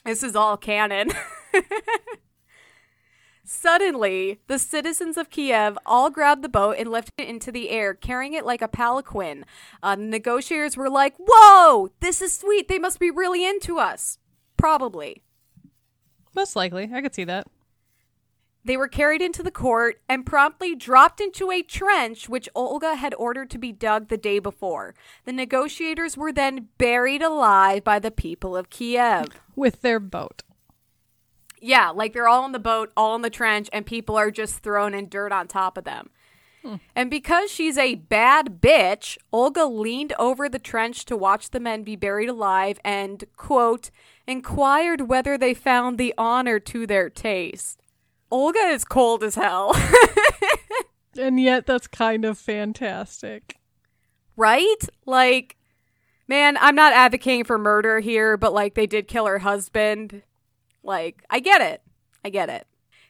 This 0.05 0.23
is 0.23 0.33
all 0.33 0.55
canon. 0.55 1.09
Suddenly, 3.49 4.41
the 4.47 4.59
citizens 4.59 5.15
of 5.15 5.29
Kiev 5.29 5.77
all 5.85 6.09
grabbed 6.09 6.41
the 6.41 6.49
boat 6.49 6.75
and 6.77 6.91
lifted 6.91 7.13
it 7.17 7.29
into 7.29 7.49
the 7.49 7.69
air, 7.69 7.93
carrying 7.93 8.33
it 8.33 8.45
like 8.45 8.61
a 8.61 8.67
palanquin. 8.67 9.45
Uh, 9.81 9.95
the 9.95 10.01
negotiators 10.01 10.75
were 10.75 10.89
like, 10.89 11.15
Whoa, 11.17 11.89
this 12.01 12.21
is 12.21 12.37
sweet. 12.37 12.67
They 12.67 12.77
must 12.77 12.99
be 12.99 13.09
really 13.09 13.47
into 13.47 13.79
us. 13.79 14.17
Probably. 14.57 15.23
Most 16.35 16.57
likely, 16.57 16.89
I 16.93 17.01
could 17.01 17.15
see 17.15 17.23
that. 17.23 17.47
They 18.65 18.75
were 18.75 18.89
carried 18.89 19.21
into 19.21 19.43
the 19.43 19.49
court 19.49 20.01
and 20.09 20.25
promptly 20.25 20.75
dropped 20.75 21.21
into 21.21 21.49
a 21.49 21.61
trench 21.61 22.27
which 22.27 22.49
Olga 22.53 22.95
had 22.95 23.13
ordered 23.13 23.49
to 23.51 23.57
be 23.57 23.71
dug 23.71 24.09
the 24.09 24.17
day 24.17 24.39
before. 24.39 24.93
The 25.23 25.31
negotiators 25.31 26.17
were 26.17 26.33
then 26.33 26.67
buried 26.77 27.21
alive 27.21 27.85
by 27.85 27.99
the 27.99 28.11
people 28.11 28.57
of 28.57 28.69
Kiev. 28.69 29.27
With 29.55 29.83
their 29.83 30.01
boat. 30.01 30.43
Yeah, 31.61 31.89
like 31.89 32.13
they're 32.13 32.27
all 32.27 32.45
in 32.45 32.51
the 32.51 32.59
boat, 32.59 32.91
all 32.95 33.15
in 33.15 33.21
the 33.21 33.29
trench, 33.29 33.69
and 33.73 33.85
people 33.85 34.15
are 34.15 34.31
just 34.31 34.59
thrown 34.59 34.93
in 34.93 35.09
dirt 35.09 35.31
on 35.31 35.47
top 35.47 35.77
of 35.77 35.83
them. 35.83 36.09
And 36.97 37.09
because 37.09 37.49
she's 37.49 37.77
a 37.77 37.95
bad 37.95 38.59
bitch, 38.59 39.17
Olga 39.31 39.63
leaned 39.65 40.11
over 40.19 40.49
the 40.49 40.59
trench 40.59 41.05
to 41.05 41.15
watch 41.15 41.51
the 41.51 41.61
men 41.61 41.83
be 41.83 41.95
buried 41.95 42.27
alive 42.27 42.77
and, 42.83 43.23
quote, 43.37 43.89
inquired 44.27 45.07
whether 45.07 45.37
they 45.37 45.53
found 45.53 45.97
the 45.97 46.13
honor 46.17 46.59
to 46.59 46.85
their 46.85 47.09
taste. 47.09 47.79
Olga 48.29 48.59
is 48.59 48.83
cold 48.83 49.23
as 49.23 49.35
hell, 49.35 49.73
And 51.17 51.39
yet, 51.39 51.65
that's 51.65 51.87
kind 51.87 52.25
of 52.25 52.37
fantastic. 52.37 53.55
right? 54.35 54.75
Like, 55.05 55.55
man, 56.27 56.57
I'm 56.59 56.75
not 56.75 56.91
advocating 56.91 57.45
for 57.45 57.57
murder 57.57 58.01
here, 58.01 58.35
but 58.35 58.53
like 58.53 58.73
they 58.75 58.87
did 58.87 59.07
kill 59.07 59.25
her 59.25 59.39
husband. 59.39 60.21
Like, 60.87 61.23
I 61.29 61.39
get 61.39 61.61
it. 61.61 61.81
I 62.25 62.29
get 62.29 62.49
it. 62.49 62.65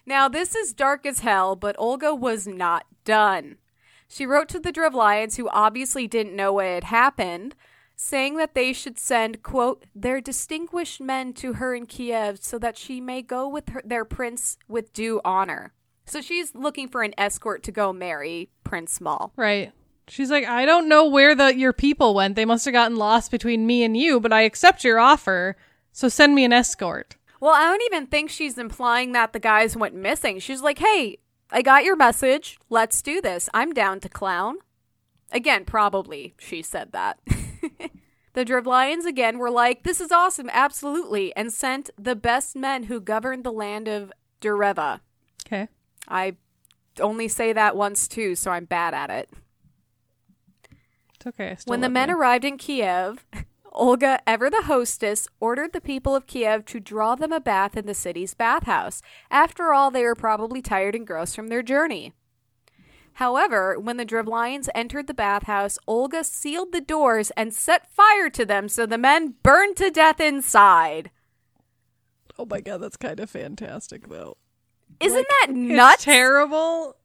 Now, 0.05 0.27
this 0.27 0.55
is 0.55 0.73
dark 0.73 1.05
as 1.05 1.19
hell, 1.19 1.55
but 1.55 1.75
Olga 1.77 2.15
was 2.15 2.47
not 2.47 2.85
done. 3.05 3.57
She 4.07 4.25
wrote 4.25 4.49
to 4.49 4.59
the 4.59 4.71
Drevlians, 4.71 5.37
who 5.37 5.47
obviously 5.49 6.07
didn't 6.07 6.35
know 6.35 6.53
what 6.53 6.65
had 6.65 6.85
happened, 6.85 7.55
saying 7.95 8.37
that 8.37 8.55
they 8.55 8.73
should 8.73 8.97
send, 8.97 9.43
quote, 9.43 9.85
their 9.93 10.21
distinguished 10.21 11.01
men 11.01 11.33
to 11.33 11.53
her 11.53 11.75
in 11.75 11.85
Kiev 11.85 12.39
so 12.41 12.57
that 12.59 12.77
she 12.77 12.99
may 12.99 13.21
go 13.21 13.47
with 13.47 13.69
her, 13.69 13.81
their 13.85 14.05
prince 14.05 14.57
with 14.67 14.93
due 14.93 15.21
honor. 15.23 15.73
So 16.05 16.21
she's 16.21 16.55
looking 16.55 16.87
for 16.87 17.03
an 17.03 17.13
escort 17.17 17.63
to 17.63 17.71
go 17.71 17.91
marry 17.91 18.49
Prince 18.63 19.01
Mal. 19.01 19.33
Right. 19.35 19.73
She's 20.07 20.31
like, 20.31 20.45
I 20.45 20.65
don't 20.65 20.87
know 20.87 21.05
where 21.05 21.35
the 21.35 21.53
your 21.53 21.73
people 21.73 22.15
went. 22.15 22.35
They 22.35 22.45
must 22.45 22.63
have 22.63 22.73
gotten 22.73 22.95
lost 22.95 23.29
between 23.29 23.67
me 23.67 23.83
and 23.83 23.97
you, 23.97 24.21
but 24.21 24.31
I 24.31 24.41
accept 24.41 24.85
your 24.85 24.99
offer. 24.99 25.57
So 25.91 26.07
send 26.07 26.33
me 26.33 26.45
an 26.45 26.53
escort. 26.53 27.17
Well, 27.39 27.53
I 27.53 27.63
don't 27.63 27.83
even 27.93 28.07
think 28.07 28.29
she's 28.29 28.57
implying 28.57 29.11
that 29.11 29.33
the 29.33 29.39
guys 29.39 29.75
went 29.75 29.95
missing. 29.95 30.39
She's 30.39 30.61
like, 30.61 30.79
hey, 30.79 31.17
I 31.51 31.61
got 31.61 31.83
your 31.83 31.95
message. 31.95 32.57
Let's 32.69 33.01
do 33.01 33.21
this. 33.21 33.49
I'm 33.53 33.73
down 33.73 33.99
to 34.01 34.09
clown. 34.09 34.57
Again, 35.31 35.65
probably 35.65 36.33
she 36.39 36.61
said 36.61 36.91
that. 36.93 37.19
the 38.33 38.45
Drevlians 38.45 39.05
again 39.05 39.37
were 39.37 39.51
like, 39.51 39.83
this 39.83 39.99
is 40.01 40.11
awesome, 40.11 40.49
absolutely, 40.51 41.35
and 41.35 41.51
sent 41.51 41.89
the 41.97 42.15
best 42.15 42.55
men 42.55 42.83
who 42.83 42.99
governed 42.99 43.43
the 43.43 43.51
land 43.51 43.87
of 43.87 44.11
Dereva. 44.41 45.01
Okay. 45.45 45.67
I 46.07 46.35
only 46.99 47.27
say 47.27 47.53
that 47.53 47.75
once 47.75 48.07
too, 48.07 48.35
so 48.35 48.51
I'm 48.51 48.65
bad 48.65 48.93
at 48.93 49.09
it. 49.09 49.29
It's 51.15 51.27
okay. 51.27 51.57
When 51.65 51.81
the 51.81 51.89
men 51.89 52.09
you. 52.09 52.17
arrived 52.17 52.45
in 52.45 52.57
Kiev, 52.57 53.25
Olga, 53.77 54.19
ever 54.27 54.49
the 54.49 54.63
hostess, 54.63 55.27
ordered 55.39 55.71
the 55.73 55.81
people 55.81 56.15
of 56.15 56.27
Kiev 56.27 56.65
to 56.65 56.79
draw 56.79 57.15
them 57.15 57.31
a 57.31 57.39
bath 57.39 57.77
in 57.77 57.85
the 57.85 57.93
city's 57.93 58.33
bathhouse. 58.33 59.01
After 59.31 59.73
all, 59.73 59.91
they 59.91 60.03
were 60.03 60.15
probably 60.15 60.61
tired 60.61 60.95
and 60.95 61.05
gross 61.05 61.35
from 61.35 61.47
their 61.47 61.61
journey. 61.63 62.13
However, 63.13 63.79
when 63.79 63.97
the 63.97 64.05
Drevlians 64.05 64.69
entered 64.75 65.07
the 65.07 65.13
bathhouse, 65.13 65.79
Olga 65.87 66.23
sealed 66.23 66.71
the 66.71 66.81
doors 66.81 67.31
and 67.37 67.53
set 67.53 67.91
fire 67.91 68.29
to 68.29 68.45
them 68.45 68.69
so 68.69 68.85
the 68.85 68.97
men 68.97 69.35
burned 69.41 69.75
to 69.77 69.89
death 69.89 70.19
inside. 70.19 71.09
Oh 72.37 72.45
my 72.45 72.61
god, 72.61 72.77
that's 72.81 72.97
kind 72.97 73.19
of 73.19 73.29
fantastic 73.29 74.07
though. 74.09 74.37
Isn't 74.99 75.17
Like, 75.17 75.27
that 75.27 75.49
nuts? 75.51 76.03
Terrible, 76.03 76.95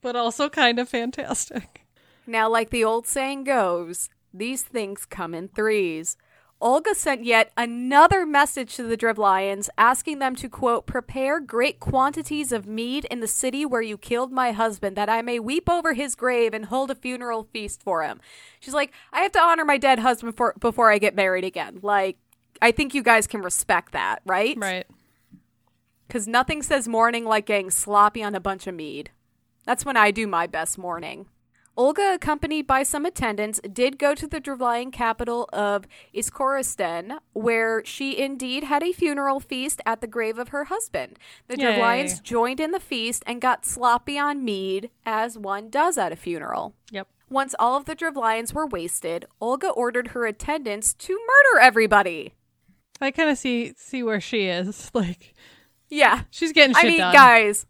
but 0.00 0.16
also 0.16 0.48
kind 0.48 0.78
of 0.78 0.88
fantastic. 0.88 1.86
Now, 2.26 2.48
like 2.48 2.70
the 2.70 2.84
old 2.84 3.06
saying 3.06 3.44
goes, 3.44 4.08
these 4.32 4.62
things 4.62 5.04
come 5.04 5.34
in 5.34 5.48
threes. 5.48 6.16
Olga 6.60 6.92
sent 6.92 7.24
yet 7.24 7.52
another 7.56 8.26
message 8.26 8.74
to 8.74 8.82
the 8.82 8.96
Drevlians 8.96 9.70
asking 9.78 10.18
them 10.18 10.34
to, 10.36 10.48
quote, 10.48 10.86
prepare 10.86 11.38
great 11.38 11.78
quantities 11.78 12.50
of 12.50 12.66
mead 12.66 13.04
in 13.04 13.20
the 13.20 13.28
city 13.28 13.64
where 13.64 13.82
you 13.82 13.96
killed 13.96 14.32
my 14.32 14.50
husband, 14.50 14.96
that 14.96 15.08
I 15.08 15.22
may 15.22 15.38
weep 15.38 15.70
over 15.70 15.94
his 15.94 16.16
grave 16.16 16.52
and 16.52 16.64
hold 16.64 16.90
a 16.90 16.96
funeral 16.96 17.44
feast 17.52 17.80
for 17.84 18.02
him. 18.02 18.20
She's 18.58 18.74
like, 18.74 18.92
I 19.12 19.20
have 19.20 19.32
to 19.32 19.40
honor 19.40 19.64
my 19.64 19.78
dead 19.78 20.00
husband 20.00 20.36
for, 20.36 20.54
before 20.58 20.90
I 20.90 20.98
get 20.98 21.14
married 21.14 21.44
again. 21.44 21.78
Like, 21.80 22.16
I 22.60 22.72
think 22.72 22.92
you 22.92 23.04
guys 23.04 23.28
can 23.28 23.40
respect 23.40 23.92
that, 23.92 24.20
right? 24.26 24.56
Right. 24.58 24.86
Because 26.08 26.26
nothing 26.26 26.62
says 26.62 26.88
mourning 26.88 27.24
like 27.24 27.46
getting 27.46 27.70
sloppy 27.70 28.22
on 28.24 28.34
a 28.34 28.40
bunch 28.40 28.66
of 28.66 28.74
mead. 28.74 29.10
That's 29.64 29.84
when 29.84 29.96
I 29.96 30.10
do 30.10 30.26
my 30.26 30.48
best 30.48 30.76
mourning. 30.76 31.26
Olga, 31.78 32.12
accompanied 32.14 32.66
by 32.66 32.82
some 32.82 33.06
attendants, 33.06 33.60
did 33.72 33.98
go 34.00 34.12
to 34.12 34.26
the 34.26 34.40
Drevlian 34.40 34.92
capital 34.92 35.48
of 35.52 35.86
Iskorosten, 36.12 37.18
where 37.34 37.84
she 37.84 38.18
indeed 38.18 38.64
had 38.64 38.82
a 38.82 38.92
funeral 38.92 39.38
feast 39.38 39.80
at 39.86 40.00
the 40.00 40.08
grave 40.08 40.38
of 40.38 40.48
her 40.48 40.64
husband. 40.64 41.18
The. 41.46 41.56
Drevlians 41.56 42.18
joined 42.18 42.58
in 42.58 42.72
the 42.72 42.80
feast 42.80 43.22
and 43.26 43.40
got 43.40 43.64
sloppy 43.64 44.18
on 44.18 44.44
mead, 44.44 44.90
as 45.06 45.38
one 45.38 45.70
does 45.70 45.96
at 45.96 46.10
a 46.10 46.16
funeral. 46.16 46.74
Yep. 46.90 47.06
Once 47.30 47.54
all 47.60 47.76
of 47.76 47.84
the 47.84 47.94
Drevlians 47.94 48.52
were 48.52 48.66
wasted, 48.66 49.26
Olga 49.40 49.68
ordered 49.70 50.08
her 50.08 50.26
attendants 50.26 50.94
to 50.94 51.12
murder 51.12 51.60
everybody. 51.62 52.34
I 53.00 53.12
kind 53.12 53.30
of 53.30 53.38
see 53.38 53.74
see 53.76 54.02
where 54.02 54.20
she 54.20 54.46
is. 54.46 54.90
Like 54.94 55.32
Yeah. 55.88 56.22
she's 56.30 56.52
getting 56.52 56.74
shit 56.74 56.84
I 56.84 56.88
mean, 56.88 56.98
done. 56.98 57.14
guys, 57.14 57.66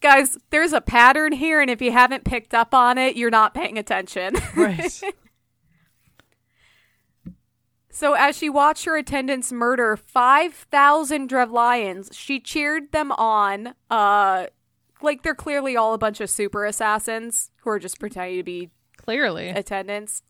guys, 0.00 0.38
there's 0.50 0.72
a 0.72 0.80
pattern 0.80 1.32
here, 1.32 1.60
and 1.60 1.70
if 1.70 1.80
you 1.80 1.92
haven't 1.92 2.24
picked 2.24 2.54
up 2.54 2.74
on 2.74 2.98
it, 2.98 3.16
you're 3.16 3.30
not 3.30 3.54
paying 3.54 3.78
attention. 3.78 4.34
Right. 4.56 5.00
so, 7.90 8.14
as 8.14 8.36
she 8.36 8.48
watched 8.48 8.84
her 8.84 8.96
attendants 8.96 9.52
murder 9.52 9.96
5,000 9.96 11.28
Drevlians, 11.28 12.10
she 12.12 12.40
cheered 12.40 12.92
them 12.92 13.12
on. 13.12 13.74
Uh, 13.90 14.46
like 15.02 15.22
they're 15.22 15.34
clearly 15.34 15.76
all 15.76 15.94
a 15.94 15.98
bunch 15.98 16.20
of 16.20 16.28
super 16.28 16.64
assassins 16.66 17.50
who 17.62 17.70
are 17.70 17.78
just 17.78 17.98
pretending 17.98 18.36
to 18.38 18.42
be 18.42 18.70
Clearly. 18.96 19.48
attendants. 19.48 20.22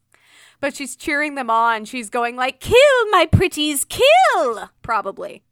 But 0.61 0.77
she's 0.77 0.95
cheering 0.95 1.35
them 1.35 1.51
on. 1.51 1.85
She's 1.87 2.11
going 2.11 2.37
like, 2.37 2.61
"Kill 2.61 3.11
my 3.11 3.27
pretties, 3.31 3.85
kill!" 3.85 4.71
Probably. 4.83 5.43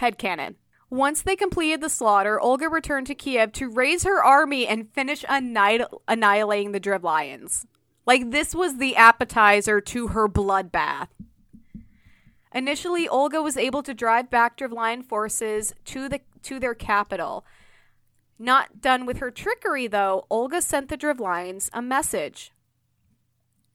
Headcanon. 0.00 0.56
Once 0.88 1.22
they 1.22 1.34
completed 1.34 1.80
the 1.80 1.88
slaughter, 1.88 2.40
Olga 2.40 2.68
returned 2.68 3.06
to 3.08 3.14
Kiev 3.14 3.52
to 3.52 3.68
raise 3.68 4.04
her 4.04 4.22
army 4.22 4.66
and 4.66 4.92
finish 4.92 5.24
annihil- 5.28 6.02
annihilating 6.06 6.72
the 6.72 6.80
Drevlians. 6.80 7.66
Like 8.06 8.30
this 8.30 8.54
was 8.54 8.76
the 8.76 8.94
appetizer 8.94 9.80
to 9.80 10.08
her 10.08 10.28
bloodbath. 10.28 11.08
Initially, 12.54 13.08
Olga 13.08 13.42
was 13.42 13.56
able 13.56 13.82
to 13.82 13.92
drive 13.92 14.30
back 14.30 14.56
Drevlian 14.56 15.04
forces 15.04 15.74
to 15.86 16.08
the 16.08 16.20
to 16.42 16.60
their 16.60 16.74
capital. 16.74 17.44
Not 18.38 18.80
done 18.80 19.06
with 19.06 19.18
her 19.18 19.30
trickery, 19.30 19.86
though, 19.88 20.26
Olga 20.30 20.62
sent 20.62 20.88
the 20.88 20.96
Drevlians 20.96 21.68
a 21.72 21.82
message. 21.82 22.52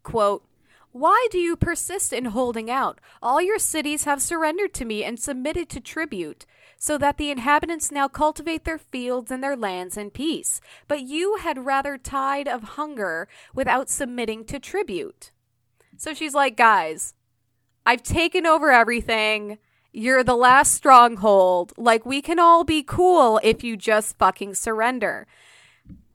Quote, 0.04 0.46
Why 0.92 1.28
do 1.32 1.38
you 1.38 1.56
persist 1.56 2.14
in 2.14 2.26
holding 2.26 2.72
out? 2.72 3.00
All 3.22 3.42
your 3.42 3.60
cities 3.60 4.06
have 4.06 4.22
surrendered 4.22 4.74
to 4.76 4.86
me 4.86 5.04
and 5.04 5.20
submitted 5.20 5.68
to 5.70 5.80
tribute, 5.80 6.46
so 6.84 6.98
that 6.98 7.18
the 7.18 7.30
inhabitants 7.30 7.92
now 7.92 8.08
cultivate 8.08 8.64
their 8.66 8.80
fields 8.80 9.30
and 9.30 9.44
their 9.44 9.56
lands 9.56 9.98
in 9.98 10.10
peace. 10.10 10.60
But 10.88 11.04
you 11.04 11.36
had 11.36 11.64
rather 11.64 11.96
died 11.96 12.48
of 12.48 12.64
hunger 12.64 13.28
without 13.54 13.88
submitting 13.88 14.46
to 14.46 14.58
tribute. 14.58 15.32
So 15.96 16.16
she's 16.16 16.34
like, 16.34 16.58
Guys, 16.58 17.14
I've 17.86 18.02
taken 18.02 18.48
over 18.48 18.72
everything. 18.72 19.60
You're 19.94 20.24
the 20.24 20.36
last 20.36 20.74
stronghold. 20.74 21.72
Like, 21.78 22.04
we 22.04 22.20
can 22.20 22.40
all 22.40 22.64
be 22.64 22.82
cool 22.82 23.40
if 23.44 23.64
you 23.64 23.78
just 23.78 24.18
fucking 24.18 24.56
surrender. 24.56 25.28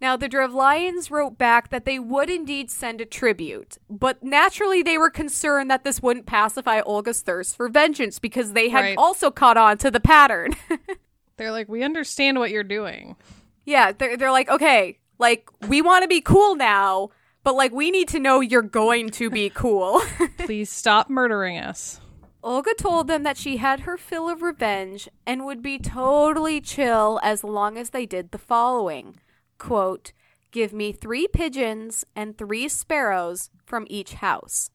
Now, 0.00 0.16
the 0.16 0.28
Drevlians 0.28 1.11
wrote 1.11 1.38
back 1.38 1.70
that 1.70 1.85
they 1.87 1.98
would 1.98 2.28
indeed 2.28 2.70
send 2.70 3.00
a 3.00 3.06
tribute, 3.06 3.78
but 3.88 4.22
naturally 4.22 4.82
they 4.82 4.98
were 4.98 5.09
concerned 5.11 5.70
that 5.70 5.85
this 5.85 6.02
wouldn't 6.02 6.26
pacify 6.26 6.80
Olga's 6.80 7.22
thirst 7.22 7.56
for 7.56 7.68
vengeance 7.68 8.18
because 8.18 8.52
they 8.52 8.68
had 8.68 8.80
Right. 8.82 8.98
also 8.98 9.30
caught 9.30 9.56
on 9.56 9.78
to 9.78 9.90
the 9.90 10.00
pattern. 10.00 10.54
They're 11.38 11.52
like, 11.52 11.68
we 11.68 11.82
understand 11.82 12.38
what 12.38 12.50
you're 12.50 12.62
doing. 12.62 13.16
yeah, 13.64 13.92
they're, 13.92 14.16
they're 14.16 14.32
like, 14.32 14.48
okay, 14.50 14.98
like, 15.18 15.48
we 15.68 15.82
want 15.82 16.02
to 16.02 16.09
be 16.09 16.20
cool 16.20 16.54
now, 16.56 17.11
but 17.44 17.54
like, 17.54 17.72
we 17.72 17.90
need 17.90 18.09
to 18.09 18.18
know 18.18 18.40
you're 18.40 18.62
going 18.62 19.11
to 19.11 19.28
be 19.30 19.50
cool. 19.50 20.00
Please 20.38 20.70
stop 20.70 21.09
murdering 21.11 21.59
us. 21.59 22.00
Olga 22.42 22.74
told 22.78 23.09
them 23.09 23.22
that 23.24 23.37
she 23.37 23.56
had 23.59 23.80
her 23.80 23.96
fill 23.96 24.28
of 24.30 24.40
revenge 24.40 25.09
and 25.26 25.44
would 25.44 25.62
be 25.62 25.78
totally 25.78 26.61
chill 26.61 27.18
as 27.22 27.42
long 27.42 27.76
as 27.76 27.90
they 27.90 28.06
did 28.06 28.30
the 28.30 28.38
following 28.38 29.16
quote, 29.59 30.12
Give 30.51 30.73
me 30.73 30.92
three 30.92 31.27
pigeons 31.29 32.05
and 32.14 32.38
three 32.38 32.69
sparrows 32.69 33.51
from 33.64 33.87
each 33.90 34.14
house. 34.14 34.71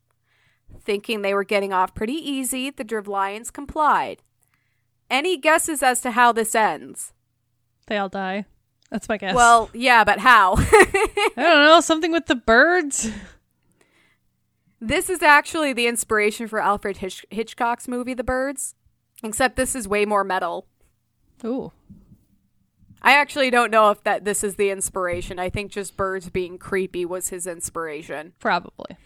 Thinking 0.79 1.21
they 1.21 1.33
were 1.33 1.43
getting 1.43 1.73
off 1.73 1.95
pretty 1.95 2.13
easy, 2.13 2.69
the 2.69 2.83
Drevlians 2.83 3.51
complied. 3.51 4.21
Any 5.09 5.37
guesses 5.37 5.81
as 5.83 6.01
to 6.01 6.11
how 6.11 6.31
this 6.31 6.55
ends? 6.55 7.13
They 7.87 7.97
all 7.97 8.09
die. 8.09 8.45
That's 8.89 9.09
my 9.09 9.17
guess. 9.17 9.35
Well, 9.35 9.69
yeah, 9.73 10.03
but 10.03 10.19
how? 10.19 10.55
I 10.57 11.31
don't 11.35 11.65
know. 11.65 11.81
Something 11.81 12.11
with 12.11 12.27
the 12.27 12.35
birds. 12.35 13.09
this 14.79 15.09
is 15.09 15.21
actually 15.21 15.73
the 15.73 15.87
inspiration 15.87 16.47
for 16.47 16.59
Alfred 16.59 16.97
Hitch- 16.97 17.25
Hitchcock's 17.29 17.87
movie, 17.87 18.13
The 18.13 18.23
Birds, 18.23 18.75
except 19.23 19.55
this 19.55 19.75
is 19.75 19.87
way 19.87 20.05
more 20.05 20.23
metal. 20.23 20.67
Ooh. 21.45 21.71
I 23.01 23.13
actually 23.13 23.49
don't 23.49 23.71
know 23.71 23.89
if 23.89 24.03
that 24.03 24.25
this 24.25 24.43
is 24.43 24.55
the 24.55 24.69
inspiration. 24.69 25.39
I 25.39 25.49
think 25.49 25.71
just 25.71 25.97
birds 25.97 26.29
being 26.29 26.57
creepy 26.57 27.05
was 27.05 27.29
his 27.29 27.47
inspiration. 27.47 28.33
Probably. 28.39 28.97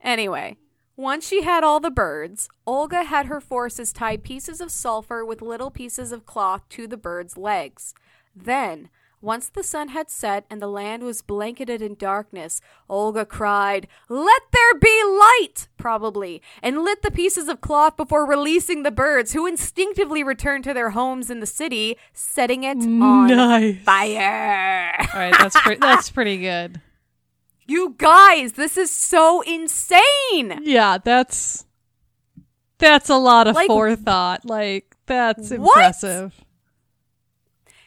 Anyway, 0.00 0.56
once 0.96 1.26
she 1.26 1.42
had 1.42 1.64
all 1.64 1.80
the 1.80 1.90
birds, 1.90 2.48
Olga 2.66 3.04
had 3.04 3.26
her 3.26 3.40
forces 3.40 3.92
tie 3.92 4.16
pieces 4.16 4.60
of 4.60 4.70
sulfur 4.70 5.24
with 5.24 5.42
little 5.42 5.70
pieces 5.70 6.12
of 6.12 6.24
cloth 6.24 6.68
to 6.70 6.86
the 6.86 6.96
birds' 6.96 7.36
legs. 7.36 7.94
Then, 8.34 8.88
once 9.24 9.48
the 9.48 9.62
sun 9.62 9.88
had 9.88 10.10
set 10.10 10.44
and 10.50 10.60
the 10.60 10.66
land 10.68 11.02
was 11.02 11.22
blanketed 11.22 11.80
in 11.80 11.94
darkness, 11.94 12.60
Olga 12.88 13.24
cried, 13.24 13.88
Let 14.08 14.42
there 14.52 14.74
be 14.78 15.02
light! 15.04 15.68
Probably, 15.78 16.42
and 16.62 16.82
lit 16.82 17.02
the 17.02 17.10
pieces 17.10 17.48
of 17.48 17.60
cloth 17.60 17.96
before 17.96 18.26
releasing 18.26 18.82
the 18.82 18.90
birds, 18.90 19.32
who 19.32 19.46
instinctively 19.46 20.22
returned 20.22 20.64
to 20.64 20.74
their 20.74 20.90
homes 20.90 21.30
in 21.30 21.40
the 21.40 21.46
city, 21.46 21.96
setting 22.12 22.64
it 22.64 22.76
on 22.76 23.26
Nice. 23.28 23.78
fire. 23.82 24.94
All 25.14 25.20
right, 25.20 25.34
that's 25.38 25.58
pre- 25.60 25.76
that's 25.80 26.10
pretty 26.10 26.38
good. 26.38 26.80
You 27.66 27.94
guys, 27.96 28.52
this 28.52 28.76
is 28.76 28.90
so 28.90 29.40
insane! 29.40 30.60
Yeah, 30.62 30.98
that's 31.02 31.64
that's 32.78 33.08
a 33.08 33.16
lot 33.16 33.46
of 33.46 33.54
Like- 33.54 33.68
forethought. 33.68 34.44
Like 34.44 34.94
that's 35.06 35.50
What? 35.50 35.74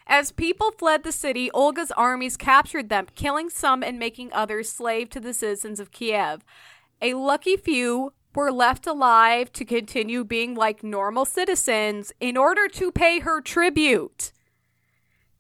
As 0.09 0.31
people 0.31 0.71
fled 0.71 1.03
the 1.03 1.11
city, 1.11 1.51
Olga's 1.51 1.91
armies 1.91 2.37
captured 2.37 2.87
them, 2.89 3.07
killing 3.15 3.49
some 3.49 3.83
and 3.83 3.99
making 3.99 4.31
others 4.31 4.69
slave 4.69 5.09
to 5.11 5.19
the 5.19 5.33
citizens 5.33 5.79
of 5.81 5.91
Kiev. 5.91 6.43
A 7.01 7.13
lucky 7.13 7.57
few 7.57 8.13
were 8.33 8.51
left 8.51 8.87
alive 8.87 9.51
to 9.53 9.65
continue 9.65 10.23
being 10.23 10.55
like 10.55 10.81
normal 10.83 11.25
citizens 11.25 12.13
in 12.21 12.37
order 12.37 12.67
to 12.69 12.91
pay 12.91 13.19
her 13.19 13.41
tribute. 13.41 14.31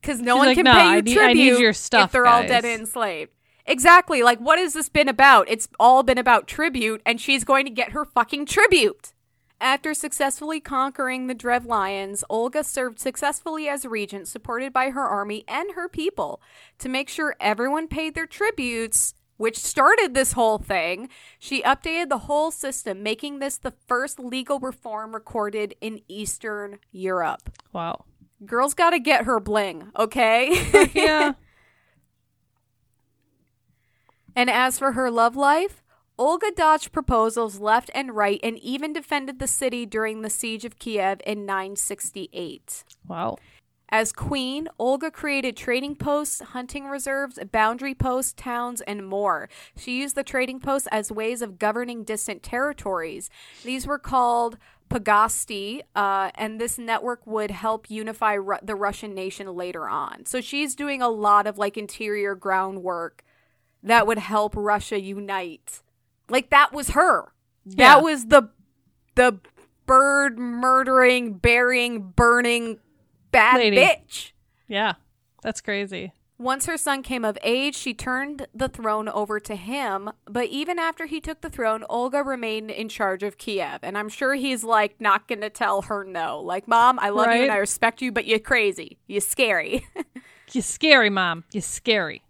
Because 0.01 0.19
no 0.19 0.33
She's 0.33 0.37
one 0.39 0.47
like, 0.47 0.55
can 0.57 0.63
"Nah, 0.65 0.73
pay 0.73 0.95
you 0.97 1.01
need- 1.01 1.13
tribute 1.13 1.29
I 1.29 1.33
need 1.55 1.59
your 1.61 1.73
stuff, 1.73 2.05
if 2.07 2.11
they're 2.11 2.27
all 2.27 2.41
dead 2.43 2.65
and 2.65 2.81
enslaved. 2.81 3.31
Exactly. 3.65 4.21
Like, 4.23 4.39
what 4.39 4.59
has 4.59 4.73
this 4.73 4.89
been 4.89 5.09
about? 5.09 5.49
It's 5.49 5.67
all 5.79 6.03
been 6.03 6.17
about 6.17 6.47
tribute, 6.47 7.01
and 7.05 7.19
she's 7.19 7.43
going 7.43 7.65
to 7.65 7.71
get 7.71 7.91
her 7.91 8.05
fucking 8.05 8.45
tribute. 8.45 9.11
After 9.59 9.95
successfully 9.95 10.59
conquering 10.59 11.25
the 11.25 11.33
Drevlians, 11.33 12.23
Olga 12.29 12.63
served 12.63 12.99
successfully 12.99 13.67
as 13.67 13.85
regent, 13.85 14.27
supported 14.27 14.71
by 14.71 14.91
her 14.91 15.03
army 15.03 15.43
and 15.47 15.71
her 15.73 15.89
people. 15.89 16.41
To 16.79 16.89
make 16.89 17.09
sure 17.09 17.35
everyone 17.39 17.87
paid 17.87 18.13
their 18.13 18.27
tributes, 18.27 19.15
which 19.37 19.57
started 19.57 20.13
this 20.13 20.33
whole 20.33 20.59
thing, 20.59 21.09
she 21.39 21.63
updated 21.63 22.09
the 22.09 22.19
whole 22.19 22.51
system, 22.51 23.01
making 23.01 23.39
this 23.39 23.57
the 23.57 23.73
first 23.87 24.19
legal 24.19 24.59
reform 24.59 25.13
recorded 25.13 25.73
in 25.81 26.01
Eastern 26.07 26.77
Europe. 26.91 27.49
Wow. 27.73 28.05
Girl's 28.45 28.75
gotta 28.75 28.99
get 28.99 29.25
her 29.25 29.39
bling, 29.39 29.91
okay? 29.97 30.89
Yeah. 30.93 31.33
And 34.35 34.51
as 34.51 34.77
for 34.77 34.91
her 34.91 35.09
love 35.09 35.35
life, 35.35 35.81
Olga 36.17 36.51
dodged 36.55 36.91
proposals 36.91 37.59
left 37.59 37.91
and 37.93 38.15
right 38.15 38.39
and 38.41 38.57
even 38.59 38.91
defended 38.91 39.39
the 39.39 39.47
city 39.47 39.85
during 39.85 40.21
the 40.21 40.29
siege 40.29 40.65
of 40.65 40.79
Kiev 40.79 41.21
in 41.25 41.45
968. 41.45 42.83
wow. 43.07 43.37
As 43.89 44.11
queen, 44.11 44.67
Olga 44.77 45.09
created 45.09 45.55
trading 45.55 45.95
posts, 45.95 46.41
hunting 46.41 46.87
reserves, 46.87 47.39
boundary 47.53 47.95
posts, 47.95 48.33
towns, 48.33 48.81
and 48.81 49.07
more. 49.07 49.47
She 49.77 49.99
used 50.01 50.15
the 50.15 50.25
trading 50.25 50.59
posts 50.59 50.89
as 50.91 51.09
ways 51.09 51.41
of 51.41 51.57
governing 51.57 52.03
distant 52.03 52.43
territories. 52.43 53.29
These 53.63 53.87
were 53.87 53.97
called 53.97 54.57
pagasti, 54.89 55.83
uh, 55.95 56.31
and 56.35 56.59
this 56.59 56.77
network 56.77 57.25
would 57.25 57.51
help 57.51 57.89
unify 57.89 58.33
Ru- 58.33 58.57
the 58.61 58.75
Russian 58.75 59.13
nation 59.13 59.47
later 59.55 59.87
on. 59.87 60.25
So 60.25 60.41
she's 60.41 60.75
doing 60.75 61.01
a 61.01 61.09
lot 61.09 61.47
of 61.47 61.57
like 61.57 61.77
interior 61.77 62.35
groundwork 62.35 63.23
that 63.83 64.05
would 64.05 64.19
help 64.19 64.53
Russia 64.55 64.99
unite. 64.99 65.81
Like 66.29 66.49
that 66.49 66.73
was 66.73 66.89
her. 66.91 67.31
Yeah. 67.65 67.95
That 67.95 68.03
was 68.03 68.27
the 68.27 68.49
the 69.15 69.39
bird 69.85 70.37
murdering, 70.37 71.33
burying, 71.33 72.09
burning 72.15 72.79
bad 73.31 73.57
Lady. 73.57 73.77
bitch. 73.77 74.31
Yeah. 74.67 74.93
That's 75.41 75.61
crazy. 75.61 76.13
Once 76.39 76.67
her 76.67 76.77
son 76.77 77.01
came 77.01 77.25
of 77.25 77.35
age, 77.41 77.75
she 77.75 77.95
turned 77.95 78.47
the 78.53 78.67
throne 78.69 79.09
over 79.09 79.39
to 79.39 79.55
him. 79.55 80.11
But 80.25 80.45
even 80.49 80.77
after 80.77 81.07
he 81.07 81.19
took 81.19 81.41
the 81.41 81.49
throne, 81.49 81.83
Olga 81.89 82.21
remained 82.21 82.69
in 82.69 82.89
charge 82.89 83.23
of 83.23 83.39
Kiev. 83.39 83.79
And 83.81 83.97
I'm 83.97 84.09
sure 84.09 84.35
he's 84.35 84.63
like 84.63 85.01
not 85.01 85.27
going 85.27 85.41
to 85.41 85.49
tell 85.49 85.83
her 85.83 86.03
no. 86.03 86.39
Like, 86.39 86.67
Mom, 86.67 86.99
I 86.99 87.09
love 87.09 87.33
you 87.33 87.43
and 87.43 87.51
I 87.51 87.57
respect 87.57 88.03
you, 88.03 88.11
but 88.11 88.27
you're 88.27 88.37
crazy. 88.37 88.99
You're 89.07 89.21
scary. 89.21 89.87
You're 90.53 90.61
scary, 90.61 91.09
mom. 91.09 91.43
You're 91.51 91.61
scary. 91.61 92.21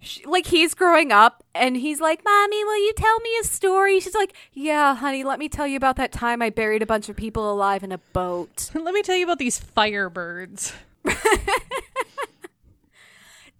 She, 0.00 0.24
like 0.24 0.46
he's 0.46 0.74
growing 0.74 1.10
up 1.12 1.42
and 1.54 1.76
he's 1.76 2.00
like, 2.00 2.24
"Mommy, 2.24 2.64
will 2.64 2.78
you 2.78 2.92
tell 2.96 3.18
me 3.20 3.30
a 3.40 3.44
story?" 3.44 4.00
She's 4.00 4.14
like, 4.14 4.32
"Yeah, 4.52 4.94
honey, 4.94 5.24
let 5.24 5.38
me 5.38 5.48
tell 5.48 5.66
you 5.66 5.76
about 5.76 5.96
that 5.96 6.12
time 6.12 6.40
I 6.40 6.50
buried 6.50 6.82
a 6.82 6.86
bunch 6.86 7.08
of 7.08 7.16
people 7.16 7.50
alive 7.50 7.82
in 7.82 7.92
a 7.92 7.98
boat." 7.98 8.70
Let 8.74 8.94
me 8.94 9.02
tell 9.02 9.16
you 9.16 9.24
about 9.24 9.38
these 9.38 9.58
firebirds. 9.60 10.72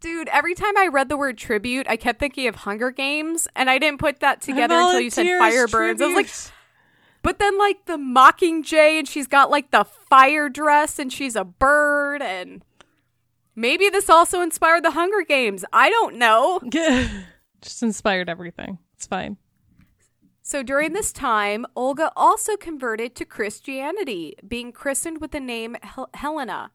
Dude, 0.00 0.28
every 0.28 0.54
time 0.54 0.76
I 0.76 0.86
read 0.86 1.08
the 1.08 1.16
word 1.16 1.36
tribute, 1.38 1.88
I 1.88 1.96
kept 1.96 2.20
thinking 2.20 2.46
of 2.46 2.54
Hunger 2.54 2.92
Games, 2.92 3.48
and 3.56 3.68
I 3.68 3.78
didn't 3.78 3.98
put 3.98 4.20
that 4.20 4.40
together 4.40 4.76
until 4.76 5.00
you 5.00 5.10
said 5.10 5.26
Firebirds. 5.26 6.00
I 6.00 6.06
was 6.06 6.14
like, 6.14 6.30
but 7.22 7.40
then 7.40 7.58
like 7.58 7.86
the 7.86 7.96
Mockingjay, 7.96 9.00
and 9.00 9.08
she's 9.08 9.26
got 9.26 9.50
like 9.50 9.72
the 9.72 9.84
fire 9.84 10.48
dress, 10.48 11.00
and 11.00 11.12
she's 11.12 11.34
a 11.34 11.42
bird, 11.44 12.22
and 12.22 12.62
maybe 13.58 13.88
this 13.88 14.08
also 14.08 14.40
inspired 14.40 14.84
the 14.84 14.92
Hunger 14.92 15.22
Games. 15.22 15.64
I 15.72 15.90
don't 15.90 16.16
know. 16.16 16.60
just 17.60 17.82
inspired 17.82 18.28
everything. 18.28 18.78
It's 18.94 19.06
fine. 19.06 19.36
So 20.42 20.62
during 20.62 20.94
this 20.94 21.12
time, 21.12 21.66
Olga 21.76 22.10
also 22.16 22.56
converted 22.56 23.14
to 23.16 23.26
Christianity, 23.26 24.34
being 24.46 24.72
christened 24.72 25.20
with 25.20 25.32
the 25.32 25.40
name 25.40 25.76
Hel- 25.82 26.08
Helena. 26.14 26.70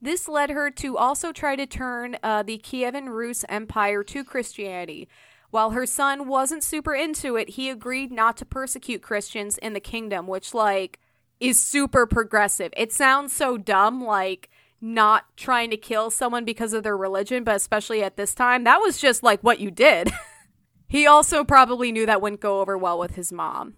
This 0.00 0.26
led 0.26 0.50
her 0.50 0.70
to 0.70 0.96
also 0.96 1.32
try 1.32 1.54
to 1.54 1.66
turn 1.66 2.16
uh, 2.22 2.42
the 2.42 2.58
Kievan 2.58 3.08
Rus 3.08 3.44
Empire 3.48 4.02
to 4.04 4.24
Christianity. 4.24 5.08
While 5.50 5.72
her 5.72 5.84
son 5.84 6.26
wasn't 6.26 6.64
super 6.64 6.94
into 6.94 7.36
it, 7.36 7.50
he 7.50 7.68
agreed 7.68 8.10
not 8.10 8.38
to 8.38 8.46
persecute 8.46 9.02
Christians 9.02 9.58
in 9.58 9.74
the 9.74 9.80
kingdom, 9.80 10.26
which, 10.26 10.54
like, 10.54 10.98
is 11.40 11.62
super 11.62 12.06
progressive. 12.06 12.72
It 12.74 12.90
sounds 12.90 13.34
so 13.34 13.58
dumb, 13.58 14.02
like, 14.02 14.48
not 14.82 15.34
trying 15.36 15.70
to 15.70 15.76
kill 15.76 16.10
someone 16.10 16.44
because 16.44 16.72
of 16.72 16.82
their 16.82 16.96
religion, 16.96 17.44
but 17.44 17.54
especially 17.56 18.02
at 18.02 18.16
this 18.16 18.34
time, 18.34 18.64
that 18.64 18.80
was 18.80 18.98
just 18.98 19.22
like 19.22 19.40
what 19.40 19.60
you 19.60 19.70
did. 19.70 20.10
He 20.88 21.06
also 21.06 21.42
probably 21.42 21.90
knew 21.90 22.04
that 22.04 22.20
wouldn't 22.20 22.42
go 22.42 22.60
over 22.60 22.76
well 22.76 22.98
with 22.98 23.14
his 23.14 23.32
mom. 23.32 23.76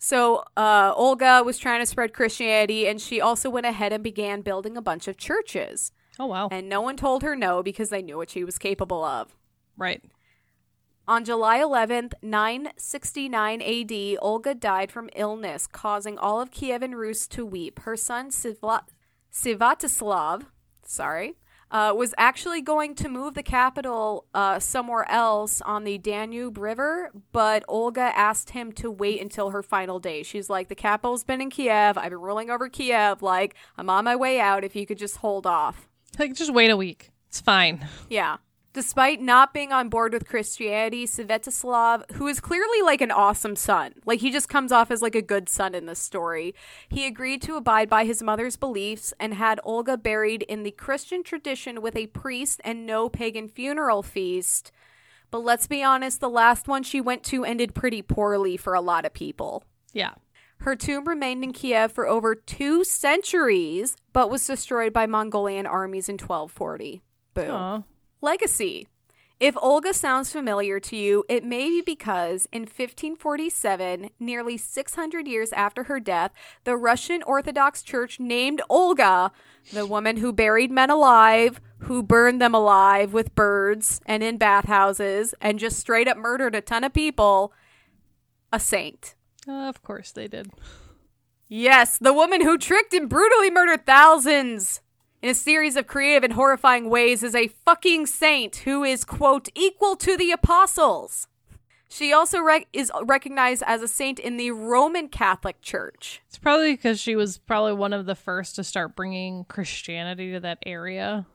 So, 0.00 0.42
uh, 0.56 0.92
Olga 0.96 1.44
was 1.44 1.58
trying 1.58 1.80
to 1.80 1.86
spread 1.86 2.12
Christianity, 2.12 2.88
and 2.88 3.00
she 3.00 3.20
also 3.20 3.48
went 3.48 3.66
ahead 3.66 3.92
and 3.92 4.02
began 4.02 4.40
building 4.40 4.76
a 4.76 4.82
bunch 4.82 5.06
of 5.06 5.16
churches. 5.16 5.92
Oh 6.18 6.26
wow. 6.26 6.48
And 6.50 6.68
no 6.68 6.80
one 6.80 6.96
told 6.96 7.22
her 7.22 7.36
no 7.36 7.62
because 7.62 7.90
they 7.90 8.02
knew 8.02 8.16
what 8.16 8.30
she 8.30 8.42
was 8.42 8.58
capable 8.58 9.04
of. 9.04 9.36
right. 9.76 10.02
On 11.06 11.24
July 11.24 11.60
11th, 11.60 12.14
969 12.20 13.62
AD, 13.62 14.18
Olga 14.20 14.56
died 14.56 14.90
from 14.90 15.08
illness, 15.14 15.68
causing 15.68 16.18
all 16.18 16.40
of 16.40 16.50
Kiev 16.50 16.82
and 16.82 16.98
Rus 16.98 17.28
to 17.28 17.46
weep. 17.46 17.78
Her 17.82 17.96
son, 17.96 18.30
Sivla- 18.30 18.86
Svatoslav, 19.36 20.46
sorry, 20.84 21.34
uh, 21.70 21.92
was 21.94 22.14
actually 22.16 22.62
going 22.62 22.94
to 22.94 23.08
move 23.08 23.34
the 23.34 23.42
capital 23.42 24.24
uh, 24.32 24.58
somewhere 24.58 25.08
else 25.10 25.60
on 25.60 25.84
the 25.84 25.98
Danube 25.98 26.56
River, 26.56 27.10
but 27.32 27.62
Olga 27.68 28.12
asked 28.16 28.50
him 28.50 28.72
to 28.72 28.90
wait 28.90 29.20
until 29.20 29.50
her 29.50 29.62
final 29.62 29.98
day. 29.98 30.22
She's 30.22 30.48
like, 30.48 30.68
The 30.68 30.74
capital's 30.74 31.22
been 31.22 31.42
in 31.42 31.50
Kiev. 31.50 31.98
I've 31.98 32.10
been 32.10 32.20
ruling 32.20 32.50
over 32.50 32.68
Kiev. 32.68 33.20
Like, 33.20 33.54
I'm 33.76 33.90
on 33.90 34.04
my 34.04 34.16
way 34.16 34.40
out 34.40 34.64
if 34.64 34.74
you 34.74 34.86
could 34.86 34.98
just 34.98 35.18
hold 35.18 35.46
off. 35.46 35.88
Like 36.18 36.34
just 36.34 36.54
wait 36.54 36.70
a 36.70 36.76
week. 36.76 37.10
It's 37.28 37.40
fine. 37.40 37.86
Yeah. 38.08 38.38
Despite 38.76 39.22
not 39.22 39.54
being 39.54 39.72
on 39.72 39.88
board 39.88 40.12
with 40.12 40.28
Christianity, 40.28 41.06
Svetoslav, 41.06 42.10
who 42.12 42.26
is 42.26 42.40
clearly 42.40 42.82
like 42.82 43.00
an 43.00 43.10
awesome 43.10 43.56
son, 43.56 43.94
like 44.04 44.20
he 44.20 44.30
just 44.30 44.50
comes 44.50 44.70
off 44.70 44.90
as 44.90 45.00
like 45.00 45.14
a 45.14 45.22
good 45.22 45.48
son 45.48 45.74
in 45.74 45.86
this 45.86 45.98
story, 45.98 46.54
he 46.90 47.06
agreed 47.06 47.40
to 47.40 47.56
abide 47.56 47.88
by 47.88 48.04
his 48.04 48.22
mother's 48.22 48.56
beliefs 48.58 49.14
and 49.18 49.32
had 49.32 49.60
Olga 49.64 49.96
buried 49.96 50.42
in 50.42 50.62
the 50.62 50.72
Christian 50.72 51.22
tradition 51.22 51.80
with 51.80 51.96
a 51.96 52.08
priest 52.08 52.60
and 52.64 52.84
no 52.84 53.08
pagan 53.08 53.48
funeral 53.48 54.02
feast. 54.02 54.72
But 55.30 55.38
let's 55.38 55.66
be 55.66 55.82
honest, 55.82 56.20
the 56.20 56.28
last 56.28 56.68
one 56.68 56.82
she 56.82 57.00
went 57.00 57.22
to 57.24 57.46
ended 57.46 57.74
pretty 57.74 58.02
poorly 58.02 58.58
for 58.58 58.74
a 58.74 58.82
lot 58.82 59.06
of 59.06 59.14
people. 59.14 59.64
Yeah. 59.94 60.16
Her 60.58 60.76
tomb 60.76 61.08
remained 61.08 61.42
in 61.42 61.54
Kiev 61.54 61.92
for 61.92 62.06
over 62.06 62.34
two 62.34 62.84
centuries, 62.84 63.96
but 64.12 64.28
was 64.28 64.46
destroyed 64.46 64.92
by 64.92 65.06
Mongolian 65.06 65.66
armies 65.66 66.10
in 66.10 66.18
1240. 66.18 67.00
Boom. 67.32 67.50
Aw. 67.50 67.82
Legacy. 68.20 68.86
If 69.38 69.54
Olga 69.60 69.92
sounds 69.92 70.32
familiar 70.32 70.80
to 70.80 70.96
you, 70.96 71.24
it 71.28 71.44
may 71.44 71.68
be 71.68 71.82
because 71.82 72.48
in 72.50 72.62
1547, 72.62 74.08
nearly 74.18 74.56
600 74.56 75.28
years 75.28 75.52
after 75.52 75.84
her 75.84 76.00
death, 76.00 76.32
the 76.64 76.74
Russian 76.74 77.22
Orthodox 77.22 77.82
Church 77.82 78.18
named 78.18 78.62
Olga, 78.70 79.32
the 79.74 79.84
woman 79.84 80.16
who 80.16 80.32
buried 80.32 80.70
men 80.70 80.88
alive, 80.88 81.60
who 81.80 82.02
burned 82.02 82.40
them 82.40 82.54
alive 82.54 83.12
with 83.12 83.34
birds 83.34 84.00
and 84.06 84.22
in 84.22 84.38
bathhouses, 84.38 85.34
and 85.38 85.58
just 85.58 85.78
straight 85.78 86.08
up 86.08 86.16
murdered 86.16 86.54
a 86.54 86.62
ton 86.62 86.82
of 86.82 86.94
people, 86.94 87.52
a 88.50 88.58
saint. 88.58 89.14
Uh, 89.46 89.68
of 89.68 89.82
course 89.82 90.12
they 90.12 90.28
did. 90.28 90.50
Yes, 91.46 91.98
the 91.98 92.14
woman 92.14 92.40
who 92.40 92.56
tricked 92.56 92.94
and 92.94 93.06
brutally 93.06 93.50
murdered 93.50 93.84
thousands 93.84 94.80
in 95.22 95.30
a 95.30 95.34
series 95.34 95.76
of 95.76 95.86
creative 95.86 96.24
and 96.24 96.34
horrifying 96.34 96.90
ways 96.90 97.22
is 97.22 97.34
a 97.34 97.48
fucking 97.48 98.06
saint 98.06 98.56
who 98.56 98.84
is, 98.84 99.04
quote, 99.04 99.48
equal 99.54 99.96
to 99.96 100.16
the 100.16 100.30
apostles. 100.30 101.28
She 101.88 102.12
also 102.12 102.40
rec- 102.40 102.66
is 102.72 102.90
recognized 103.02 103.62
as 103.66 103.80
a 103.80 103.88
saint 103.88 104.18
in 104.18 104.36
the 104.36 104.50
Roman 104.50 105.08
Catholic 105.08 105.60
Church. 105.62 106.20
It's 106.28 106.38
probably 106.38 106.72
because 106.72 107.00
she 107.00 107.16
was 107.16 107.38
probably 107.38 107.74
one 107.74 107.92
of 107.92 108.06
the 108.06 108.14
first 108.14 108.56
to 108.56 108.64
start 108.64 108.96
bringing 108.96 109.44
Christianity 109.44 110.32
to 110.32 110.40
that 110.40 110.58
area. 110.66 111.26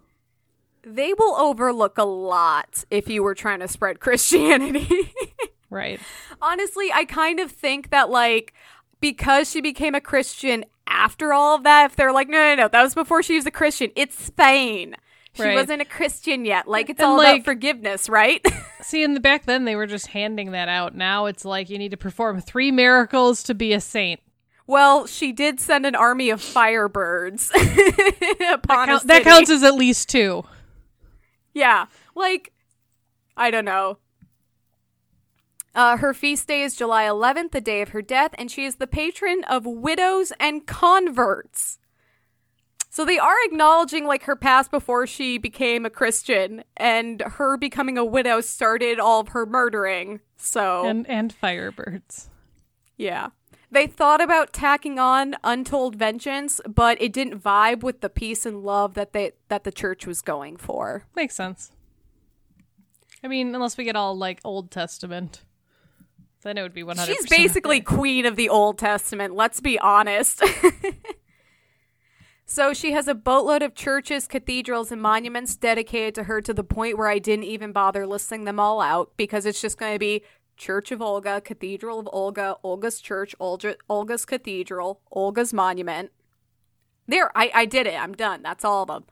They 0.83 1.13
will 1.13 1.35
overlook 1.35 1.97
a 1.97 2.03
lot 2.03 2.83
if 2.89 3.07
you 3.07 3.23
were 3.23 3.35
trying 3.35 3.59
to 3.59 3.67
spread 3.67 3.99
Christianity. 3.99 5.13
Right. 5.69 6.01
Honestly, 6.41 6.91
I 6.93 7.05
kind 7.05 7.39
of 7.39 7.49
think 7.51 7.91
that, 7.91 8.09
like, 8.09 8.53
because 8.99 9.49
she 9.49 9.61
became 9.61 9.95
a 9.95 10.01
Christian 10.01 10.65
after 10.91 11.33
all 11.33 11.55
of 11.55 11.63
that, 11.63 11.85
if 11.91 11.95
they're 11.95 12.11
like, 12.13 12.27
no, 12.29 12.37
no, 12.37 12.55
no, 12.55 12.67
that 12.67 12.83
was 12.83 12.93
before 12.93 13.23
she 13.23 13.35
was 13.35 13.45
a 13.45 13.51
Christian, 13.51 13.91
it's 13.95 14.15
Spain. 14.23 14.95
She 15.33 15.43
Right. 15.43 15.55
wasn't 15.55 15.81
a 15.81 15.85
Christian 15.85 16.43
yet. 16.43 16.67
Like, 16.67 16.89
it's 16.89 16.99
And, 16.99 17.07
all 17.09 17.17
like- 17.17 17.35
about 17.37 17.45
forgiveness, 17.45 18.09
right? 18.09 18.45
See, 18.81 19.01
in 19.03 19.13
the 19.13 19.19
back 19.21 19.45
then 19.45 19.63
they 19.65 19.75
were 19.77 19.87
just 19.87 20.07
handing 20.07 20.51
that 20.51 20.67
out. 20.67 20.93
Now 20.95 21.25
it's 21.27 21.45
like 21.45 21.69
you 21.69 21.77
need 21.77 21.91
to 21.91 21.97
perform 21.97 22.41
three 22.41 22.71
miracles 22.71 23.41
to 23.43 23.53
be 23.53 23.71
a 23.73 23.79
saint. 23.79 24.19
well, 24.67 25.05
she 25.07 25.31
did 25.31 25.59
send 25.59 25.85
an 25.85 25.95
army 25.95 26.29
of 26.29 26.41
firebirds 26.41 27.49
a 27.55 28.57
Count- 28.67 29.07
that 29.07 29.23
counts 29.23 29.49
as 29.49 29.63
at 29.63 29.73
least 29.75 30.09
two. 30.09 30.43
Yeah, 31.53 31.85
like 32.15 32.51
I 33.37 33.51
don't 33.51 33.65
know. 33.65 33.97
Uh, 35.73 35.97
her 35.97 36.13
feast 36.13 36.47
day 36.47 36.61
is 36.63 36.75
July 36.75 37.05
11th, 37.05 37.51
the 37.51 37.61
day 37.61 37.81
of 37.81 37.89
her 37.89 38.01
death, 38.01 38.31
and 38.37 38.51
she 38.51 38.65
is 38.65 38.75
the 38.75 38.87
patron 38.87 39.43
of 39.45 39.65
widows 39.65 40.33
and 40.39 40.67
converts. 40.67 41.79
So 42.89 43.05
they 43.05 43.17
are 43.17 43.35
acknowledging 43.45 44.05
like 44.05 44.23
her 44.23 44.35
past 44.35 44.69
before 44.69 45.07
she 45.07 45.37
became 45.37 45.85
a 45.85 45.89
Christian, 45.89 46.65
and 46.75 47.21
her 47.21 47.55
becoming 47.55 47.97
a 47.97 48.03
widow 48.03 48.41
started 48.41 48.99
all 48.99 49.21
of 49.21 49.29
her 49.29 49.45
murdering. 49.45 50.19
So 50.35 50.85
And 50.85 51.07
and 51.09 51.33
firebirds. 51.33 52.27
yeah. 52.97 53.29
They 53.73 53.87
thought 53.87 54.19
about 54.19 54.51
tacking 54.51 54.99
on 54.99 55.37
untold 55.45 55.95
vengeance, 55.95 56.59
but 56.67 57.01
it 57.01 57.13
didn't 57.13 57.39
vibe 57.39 57.83
with 57.83 58.01
the 58.01 58.09
peace 58.09 58.45
and 58.45 58.63
love 58.63 58.95
that 58.95 59.13
they 59.13 59.31
that 59.47 59.63
the 59.63 59.71
church 59.71 60.05
was 60.05 60.21
going 60.21 60.57
for. 60.57 61.05
Makes 61.15 61.35
sense. 61.35 61.71
I 63.23 63.29
mean, 63.29 63.55
unless 63.55 63.77
we 63.77 63.85
get 63.85 63.95
all 63.95 64.17
like 64.17 64.41
Old 64.43 64.69
Testament. 64.71 65.43
Then 66.43 66.57
it 66.57 66.63
would 66.63 66.73
be 66.73 66.83
100 66.83 67.05
She's 67.05 67.29
basically 67.29 67.81
queen 67.81 68.25
of 68.25 68.35
the 68.35 68.49
Old 68.49 68.77
Testament, 68.77 69.35
let's 69.35 69.59
be 69.59 69.77
honest. 69.79 70.43
so 72.45 72.73
she 72.73 72.91
has 72.93 73.07
a 73.07 73.13
boatload 73.13 73.61
of 73.61 73.75
churches, 73.75 74.27
cathedrals, 74.27 74.91
and 74.91 75.01
monuments 75.01 75.55
dedicated 75.55 76.15
to 76.15 76.23
her 76.23 76.41
to 76.41 76.53
the 76.53 76.63
point 76.63 76.97
where 76.97 77.07
I 77.07 77.19
didn't 77.19 77.45
even 77.45 77.71
bother 77.71 78.07
listing 78.07 78.45
them 78.45 78.59
all 78.59 78.81
out 78.81 79.11
because 79.17 79.45
it's 79.45 79.61
just 79.61 79.77
going 79.77 79.93
to 79.93 79.99
be 79.99 80.23
Church 80.57 80.91
of 80.91 81.01
Olga, 81.01 81.41
Cathedral 81.41 81.99
of 81.99 82.09
Olga, 82.11 82.57
Olga's 82.63 83.01
Church, 83.01 83.35
Olga, 83.39 83.75
Olga's 83.89 84.25
Cathedral, 84.25 85.01
Olga's 85.11 85.53
Monument. 85.53 86.11
There, 87.07 87.35
I, 87.35 87.51
I 87.53 87.65
did 87.65 87.87
it. 87.87 87.99
I'm 87.99 88.13
done. 88.13 88.41
That's 88.41 88.63
all 88.63 88.83
of 88.83 88.87
them. 88.87 89.05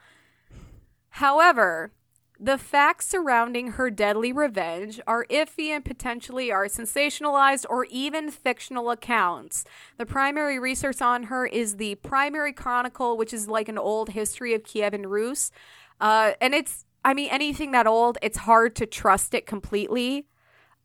However, 1.10 1.92
the 2.40 2.58
facts 2.58 3.06
surrounding 3.06 3.72
her 3.72 3.90
deadly 3.90 4.32
revenge 4.32 5.02
are 5.06 5.26
iffy 5.30 5.68
and 5.68 5.84
potentially 5.84 6.52
are 6.52 6.66
sensationalized 6.66 7.66
or 7.70 7.86
even 7.86 8.32
fictional 8.32 8.90
accounts. 8.92 9.66
The 9.98 10.06
primary 10.06 10.58
research 10.58 11.02
on 11.02 11.24
her 11.24 11.46
is 11.46 11.76
the 11.76 11.96
Primary 11.96 12.54
Chronicle, 12.54 13.18
which 13.18 13.34
is 13.34 13.50
like 13.50 13.68
an 13.68 13.78
old 13.78 14.12
history 14.12 14.54
of 14.54 14.64
Kiev 14.64 14.94
and 14.94 15.12
Rus. 15.12 15.52
Uh, 16.00 16.32
and 16.40 16.56
it's, 16.56 16.86
I 17.04 17.14
mean, 17.14 17.30
anything 17.30 17.72
that 17.74 17.88
old, 17.88 18.18
it's 18.22 18.38
hard 18.38 18.74
to 18.78 18.86
trust 18.86 19.34
it 19.34 19.46
completely. 19.46 20.26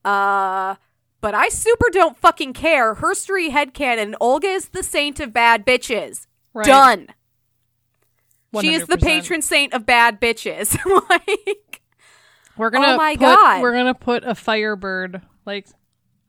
Uh, 0.05 0.75
but 1.21 1.35
I 1.35 1.49
super 1.49 1.89
don't 1.91 2.17
fucking 2.19 2.53
care. 2.53 2.97
Herstory 2.97 3.51
headcanon, 3.51 4.15
Olga 4.21 4.49
is 4.49 4.71
the 4.71 4.83
saint 4.83 5.21
of 5.21 5.33
bad 5.33 5.65
bitches. 5.65 6.27
Right. 6.53 6.67
Done. 6.67 7.09
She 8.61 8.75
is 8.75 8.87
the 8.87 8.99
patron 8.99 9.43
saint 9.43 9.73
of 9.73 9.87
bad 9.87 10.21
bitches. 10.21 10.77
like, 11.11 11.83
We're 12.57 12.71
gonna 12.71 12.95
Oh 12.95 12.97
my 12.97 13.15
put, 13.15 13.21
God. 13.21 13.63
We're 13.63 13.73
gonna 13.73 13.95
put 13.95 14.25
a 14.25 14.35
firebird, 14.35 15.23
like 15.47 15.67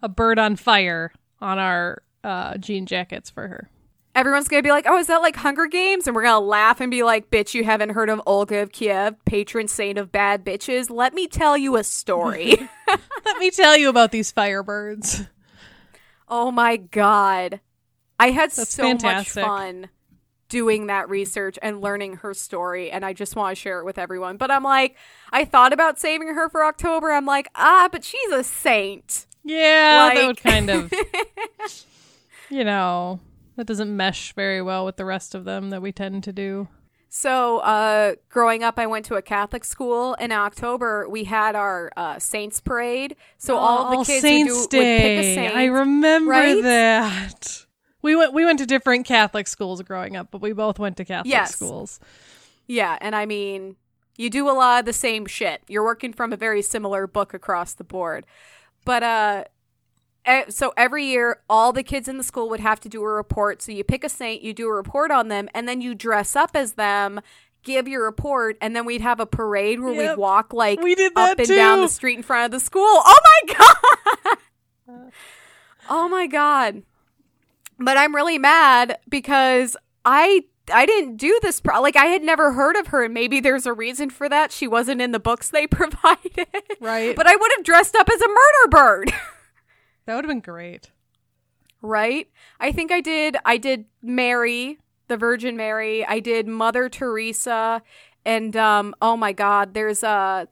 a 0.02 0.10
bird 0.10 0.40
on 0.40 0.56
fire, 0.56 1.12
on 1.42 1.60
our 1.60 2.02
uh, 2.24 2.58
jean 2.58 2.86
jackets 2.86 3.30
for 3.30 3.48
her. 3.48 3.70
Everyone's 4.16 4.48
gonna 4.48 4.64
be 4.64 4.72
like, 4.72 4.86
"Oh, 4.88 4.98
is 4.98 5.08
that 5.08 5.22
like 5.22 5.36
Hunger 5.36 5.68
Games?" 5.68 6.08
And 6.08 6.16
we're 6.16 6.24
gonna 6.24 6.40
laugh 6.40 6.80
and 6.80 6.90
be 6.90 7.04
like, 7.04 7.30
"Bitch, 7.30 7.54
you 7.54 7.66
haven't 7.66 7.90
heard 7.90 8.10
of 8.10 8.22
Olga 8.26 8.60
of 8.60 8.72
Kiev, 8.72 9.16
patron 9.26 9.68
saint 9.68 9.98
of 9.98 10.10
bad 10.12 10.46
bitches? 10.46 10.90
Let 10.90 11.14
me 11.14 11.28
tell 11.28 11.58
you 11.58 11.76
a 11.76 11.84
story." 11.84 12.56
Let 13.26 13.38
me 13.40 13.52
tell 13.52 13.76
you 13.78 13.90
about 13.90 14.12
these 14.12 14.32
firebirds. 14.32 15.28
oh 16.30 16.50
my 16.50 16.78
god, 16.78 17.60
I 18.18 18.30
had 18.32 18.52
That's 18.52 18.74
so 18.74 18.84
fantastic. 18.84 19.44
much 19.44 19.46
fun 19.46 19.90
doing 20.56 20.88
that 20.88 21.10
research 21.10 21.60
and 21.62 21.82
learning 21.82 22.16
her 22.16 22.34
story, 22.34 22.90
and 22.90 23.04
I 23.04 23.12
just 23.12 23.36
want 23.36 23.58
to 23.58 23.62
share 23.62 23.82
it 23.82 23.84
with 23.84 23.98
everyone. 23.98 24.38
But 24.38 24.52
I'm 24.52 24.64
like, 24.64 24.96
I 25.30 25.44
thought 25.44 25.74
about 25.74 26.00
saving 26.00 26.30
her 26.30 26.48
for 26.48 26.64
October. 26.64 27.12
I'm 27.12 27.26
like, 27.26 27.50
ah, 27.56 27.90
but 27.92 28.06
she's 28.06 28.32
a 28.32 28.42
saint. 28.42 29.26
Yeah, 29.44 30.12
that 30.14 30.26
would 30.26 30.38
kind 30.42 30.70
of, 30.70 30.94
you 32.50 32.64
know, 32.64 33.20
that 33.58 33.68
doesn't 33.68 33.94
mesh 33.94 34.32
very 34.32 34.62
well 34.62 34.86
with 34.86 34.96
the 34.96 35.04
rest 35.04 35.36
of 35.36 35.44
them 35.44 35.72
that 35.72 35.82
we 35.82 35.92
tend 35.92 36.24
to 36.24 36.32
do. 36.32 36.70
So, 37.10 37.58
uh, 37.58 38.16
growing 38.30 38.64
up, 38.64 38.80
I 38.80 38.88
went 38.88 39.04
to 39.08 39.16
a 39.16 39.22
Catholic 39.22 39.66
school. 39.66 40.14
In 40.14 40.32
October, 40.32 41.10
we 41.10 41.26
had 41.26 41.58
our 41.58 41.92
uh, 41.98 42.18
Saints 42.18 42.62
Parade. 42.62 43.18
So 43.38 43.58
all 43.58 44.00
the 44.00 44.06
kids 44.06 44.22
Saints 44.22 44.54
would, 44.54 44.70
do, 44.70 44.78
would 44.78 44.84
pick 44.84 45.20
a 45.20 45.36
saint. 45.36 45.54
I 45.54 45.66
remember 45.66 46.32
right? 46.32 46.64
that. 46.64 47.66
We 48.06 48.16
went. 48.16 48.34
We 48.34 48.46
went 48.46 48.60
to 48.60 48.66
different 48.68 49.06
Catholic 49.08 49.48
schools 49.48 49.82
growing 49.82 50.16
up, 50.16 50.28
but 50.30 50.40
we 50.40 50.54
both 50.54 50.78
went 50.78 50.96
to 50.98 51.06
Catholic 51.06 51.32
Yes. 51.32 51.56
schools. 51.56 52.00
yeah, 52.68 52.98
and 53.02 53.16
I 53.16 53.26
mean, 53.26 53.76
you 54.16 54.30
do 54.30 54.48
a 54.50 54.54
lot 54.54 54.80
of 54.80 54.86
the 54.86 54.94
same 54.94 55.26
shit. 55.26 55.64
You're 55.68 55.84
working 55.84 56.14
from 56.14 56.32
a 56.32 56.38
very 56.38 56.62
similar 56.62 57.08
book 57.08 57.34
across 57.34 57.74
the 57.74 57.84
board. 57.84 58.26
But 58.86 59.02
uh, 59.04 59.44
so 60.50 60.72
every 60.78 61.06
year, 61.06 61.42
all 61.50 61.74
the 61.74 61.82
kids 61.84 62.08
in 62.08 62.18
the 62.18 62.24
school 62.24 62.48
would 62.50 62.60
have 62.60 62.80
to 62.82 62.90
do 62.90 63.02
a 63.02 63.08
report. 63.08 63.62
So 63.64 63.72
you 63.72 63.84
pick 63.84 64.04
a 64.04 64.10
saint, 64.10 64.44
you 64.44 64.54
do 64.54 64.68
a 64.68 64.74
report 64.74 65.10
on 65.10 65.28
them, 65.30 65.50
and 65.56 65.68
then 65.68 65.82
you 65.82 65.96
dress 65.96 66.36
up 66.36 66.52
as 66.56 66.74
them. 66.74 67.22
Give 67.64 67.88
your 67.88 68.04
report, 68.06 68.58
and 68.62 68.76
then 68.76 68.86
we'd 68.86 69.02
have 69.02 69.20
a 69.20 69.26
parade 69.26 69.80
where 69.80 69.94
Yep. 69.94 70.12
we'd 70.12 70.22
walk 70.22 70.54
like 70.54 70.80
We 70.80 70.94
did 70.94 71.14
up 71.16 71.40
and 71.40 71.48
down 71.48 71.82
the 71.82 71.88
street 71.88 72.18
in 72.18 72.22
front 72.24 72.46
of 72.46 72.52
the 72.52 72.64
school. 72.64 72.84
Oh 72.86 73.20
my 73.48 73.54
god! 74.88 75.12
oh 75.90 76.08
my 76.08 76.28
god! 76.28 76.84
But 77.80 77.98
I'm 77.98 78.16
really 78.16 78.38
mad 78.38 78.98
because 79.10 79.76
I 80.06 80.44
I 80.74 80.86
didn't 80.86 81.18
do 81.18 81.38
this. 81.42 81.60
Pro- 81.60 81.82
like 81.82 81.96
I 81.96 82.06
had 82.06 82.24
never 82.24 82.54
heard 82.54 82.76
of 82.76 82.88
her, 82.88 83.04
and 83.04 83.14
maybe 83.14 83.40
there's 83.40 83.66
a 83.66 83.74
reason 83.74 84.10
for 84.10 84.28
that. 84.30 84.52
She 84.52 84.68
wasn't 84.68 85.02
in 85.02 85.12
the 85.12 85.20
books 85.20 85.50
they 85.50 85.68
provided, 85.82 86.48
Right. 86.80 87.16
But 87.16 87.28
I 87.28 87.36
would 87.36 87.52
have 87.58 87.66
dressed 87.66 87.96
up 87.96 88.10
as 88.10 88.22
a 88.22 88.28
murder 88.28 88.70
bird. 88.70 89.14
That 90.06 90.14
would 90.16 90.26
have 90.26 90.30
been 90.30 90.40
great. 90.40 90.92
right? 91.82 92.30
I 92.60 92.72
think 92.72 92.92
I 92.92 93.02
did 93.02 93.38
I 93.44 93.58
did 93.58 93.86
Mary, 94.04 94.78
the 95.08 95.18
Virgin 95.18 95.58
Mary. 95.58 96.06
I 96.06 96.20
did 96.20 96.48
Mother 96.48 96.90
Teresa 96.90 97.82
and 98.24 98.56
um 98.56 98.94
oh 99.02 99.18
my 99.18 99.34
god, 99.34 99.74
there's 99.74 100.04
a 100.04 100.48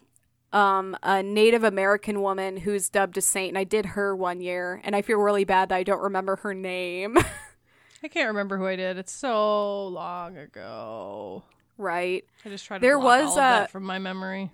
um 0.54 0.96
a 1.04 1.22
Native 1.24 1.64
American 1.66 2.22
woman 2.22 2.56
who's 2.58 2.90
dubbed 2.90 3.18
a 3.18 3.22
saint 3.22 3.50
and 3.50 3.58
I 3.58 3.64
did 3.66 3.86
her 3.88 4.16
one 4.16 4.40
year 4.40 4.80
and 4.86 4.96
I 4.96 5.02
feel 5.02 5.18
really 5.18 5.44
bad 5.44 5.70
that 5.70 5.76
I 5.76 5.84
don't 5.84 6.02
remember 6.04 6.36
her 6.38 6.54
name. 6.54 7.18
I 8.04 8.08
can't 8.08 8.28
remember 8.28 8.58
who 8.58 8.68
I 8.68 8.76
did. 8.76 8.98
It's 8.98 9.12
so 9.14 9.88
long 9.88 10.38
ago. 10.38 11.44
right? 11.78 12.24
I 12.46 12.50
just 12.50 12.66
tried 12.66 12.78
to 12.78 12.82
There 12.82 13.00
was 13.00 13.24
all 13.24 13.30
of 13.32 13.36
that 13.38 13.66
a- 13.66 13.72
from 13.72 13.84
my 13.84 13.98
memory. 14.00 14.52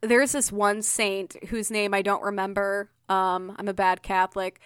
there's 0.00 0.32
this 0.32 0.50
one 0.50 0.82
saint 0.82 1.36
whose 1.48 1.70
name 1.70 1.94
I 1.94 2.02
don't 2.02 2.22
remember. 2.22 2.90
Um, 3.08 3.54
I'm 3.58 3.68
a 3.68 3.74
bad 3.74 4.02
Catholic. 4.02 4.58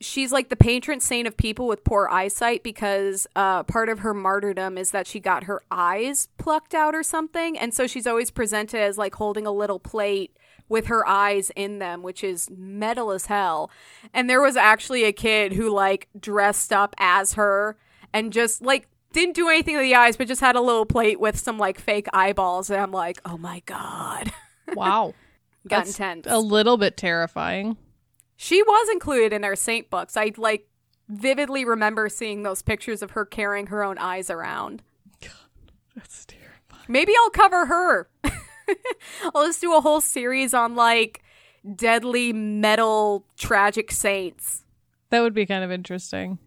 She's 0.00 0.32
like 0.32 0.48
the 0.48 0.56
patron 0.56 1.00
saint 1.00 1.28
of 1.28 1.36
people 1.36 1.66
with 1.66 1.84
poor 1.84 2.08
eyesight 2.10 2.62
because 2.62 3.26
uh, 3.36 3.64
part 3.64 3.88
of 3.88 3.98
her 3.98 4.14
martyrdom 4.14 4.78
is 4.78 4.92
that 4.92 5.06
she 5.06 5.20
got 5.20 5.44
her 5.44 5.62
eyes 5.70 6.28
plucked 6.38 6.74
out 6.74 6.94
or 6.94 7.02
something, 7.02 7.58
and 7.58 7.74
so 7.74 7.86
she's 7.86 8.06
always 8.06 8.30
presented 8.30 8.80
as 8.80 8.96
like 8.96 9.14
holding 9.16 9.46
a 9.46 9.52
little 9.52 9.78
plate 9.78 10.34
with 10.70 10.86
her 10.86 11.06
eyes 11.06 11.50
in 11.56 11.80
them, 11.80 12.02
which 12.02 12.24
is 12.24 12.48
metal 12.50 13.10
as 13.10 13.26
hell. 13.26 13.70
And 14.14 14.30
there 14.30 14.40
was 14.40 14.56
actually 14.56 15.04
a 15.04 15.12
kid 15.12 15.52
who 15.52 15.68
like 15.68 16.08
dressed 16.18 16.72
up 16.72 16.94
as 16.98 17.34
her 17.34 17.76
and 18.14 18.32
just 18.32 18.62
like 18.62 18.88
didn't 19.12 19.34
do 19.34 19.48
anything 19.48 19.74
to 19.74 19.80
the 19.80 19.94
eyes, 19.94 20.16
but 20.16 20.28
just 20.28 20.40
had 20.40 20.56
a 20.56 20.60
little 20.60 20.86
plate 20.86 21.20
with 21.20 21.38
some 21.38 21.58
like 21.58 21.78
fake 21.78 22.06
eyeballs, 22.12 22.70
and 22.70 22.80
I'm 22.80 22.92
like, 22.92 23.20
oh 23.24 23.36
my 23.36 23.60
god. 23.66 24.32
Wow. 24.76 25.14
got 25.66 25.78
That's 25.78 25.98
intense. 25.98 26.26
A 26.28 26.38
little 26.38 26.76
bit 26.76 26.96
terrifying. 26.96 27.76
She 28.42 28.62
was 28.62 28.88
included 28.90 29.34
in 29.34 29.44
our 29.44 29.54
saint 29.54 29.90
books. 29.90 30.16
I 30.16 30.32
like 30.38 30.66
vividly 31.10 31.66
remember 31.66 32.08
seeing 32.08 32.42
those 32.42 32.62
pictures 32.62 33.02
of 33.02 33.10
her 33.10 33.26
carrying 33.26 33.66
her 33.66 33.84
own 33.84 33.98
eyes 33.98 34.30
around. 34.30 34.82
God, 35.20 35.30
That's 35.94 36.24
terrifying. 36.24 36.86
Maybe 36.88 37.12
I'll 37.20 37.28
cover 37.28 37.66
her. 37.66 38.08
I'll 39.34 39.44
just 39.46 39.60
do 39.60 39.76
a 39.76 39.82
whole 39.82 40.00
series 40.00 40.54
on 40.54 40.74
like 40.74 41.22
deadly 41.76 42.32
metal 42.32 43.26
tragic 43.36 43.92
saints. 43.92 44.64
That 45.10 45.20
would 45.20 45.34
be 45.34 45.44
kind 45.44 45.62
of 45.62 45.70
interesting. 45.70 46.38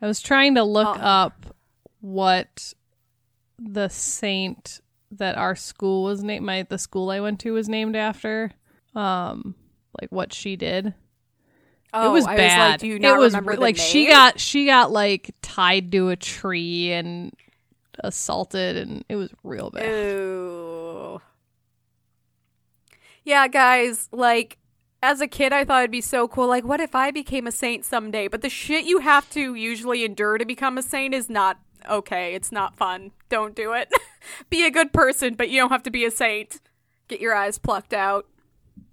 I 0.00 0.06
was 0.06 0.20
trying 0.22 0.54
to 0.54 0.62
look 0.62 0.86
Oh. 0.86 1.00
up 1.00 1.56
what 2.00 2.72
the 3.58 3.88
saint 3.88 4.80
that 5.10 5.36
our 5.36 5.56
school 5.56 6.04
was 6.04 6.22
named 6.22 6.46
my 6.46 6.62
the 6.62 6.78
school 6.78 7.10
I 7.10 7.18
went 7.18 7.40
to 7.40 7.52
was 7.52 7.68
named 7.68 7.96
after. 7.96 8.52
Um 8.94 9.56
like 10.00 10.10
what 10.10 10.32
she 10.32 10.56
did. 10.56 10.94
Oh, 11.94 12.10
it 12.10 12.12
was 12.12 12.26
I 12.26 12.36
bad. 12.36 12.58
was 12.58 12.70
like, 12.72 12.80
do 12.80 12.86
you 12.86 12.98
not 12.98 13.16
it 13.16 13.18
was 13.18 13.34
remember 13.34 13.56
like 13.56 13.76
she 13.76 14.06
got 14.06 14.40
she 14.40 14.64
got 14.64 14.90
like 14.90 15.34
tied 15.42 15.92
to 15.92 16.08
a 16.08 16.16
tree 16.16 16.90
and 16.92 17.32
assaulted 17.98 18.76
and 18.76 19.04
it 19.08 19.16
was 19.16 19.30
real 19.44 19.70
bad. 19.70 19.86
Ooh. 19.86 21.20
Yeah, 23.24 23.46
guys, 23.48 24.08
like 24.10 24.58
as 25.02 25.20
a 25.20 25.26
kid 25.26 25.52
I 25.52 25.64
thought 25.64 25.80
it'd 25.80 25.90
be 25.90 26.00
so 26.00 26.26
cool. 26.28 26.46
Like, 26.46 26.64
what 26.64 26.80
if 26.80 26.94
I 26.94 27.10
became 27.10 27.46
a 27.46 27.52
saint 27.52 27.84
someday? 27.84 28.26
But 28.26 28.40
the 28.40 28.48
shit 28.48 28.86
you 28.86 29.00
have 29.00 29.28
to 29.30 29.54
usually 29.54 30.04
endure 30.04 30.38
to 30.38 30.46
become 30.46 30.78
a 30.78 30.82
saint 30.82 31.12
is 31.12 31.28
not 31.28 31.58
okay. 31.90 32.34
It's 32.34 32.50
not 32.52 32.76
fun. 32.76 33.10
Don't 33.28 33.54
do 33.54 33.74
it. 33.74 33.92
be 34.50 34.64
a 34.64 34.70
good 34.70 34.92
person, 34.92 35.34
but 35.34 35.50
you 35.50 35.60
don't 35.60 35.70
have 35.70 35.82
to 35.82 35.90
be 35.90 36.06
a 36.06 36.10
saint. 36.10 36.60
Get 37.08 37.20
your 37.20 37.34
eyes 37.34 37.58
plucked 37.58 37.92
out. 37.92 38.26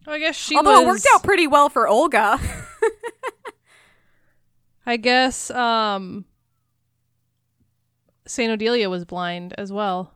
I 0.09 0.19
guess 0.19 0.35
she 0.35 0.57
Although 0.57 0.71
was 0.71 0.81
it 0.81 0.87
worked 0.87 1.07
out 1.15 1.23
pretty 1.23 1.47
well 1.47 1.69
for 1.69 1.87
Olga. 1.87 2.37
I 4.85 4.97
guess 4.97 5.49
um 5.51 6.25
Saint 8.25 8.59
Odilia 8.59 8.89
was 8.89 9.05
blind 9.05 9.53
as 9.57 9.71
well. 9.71 10.13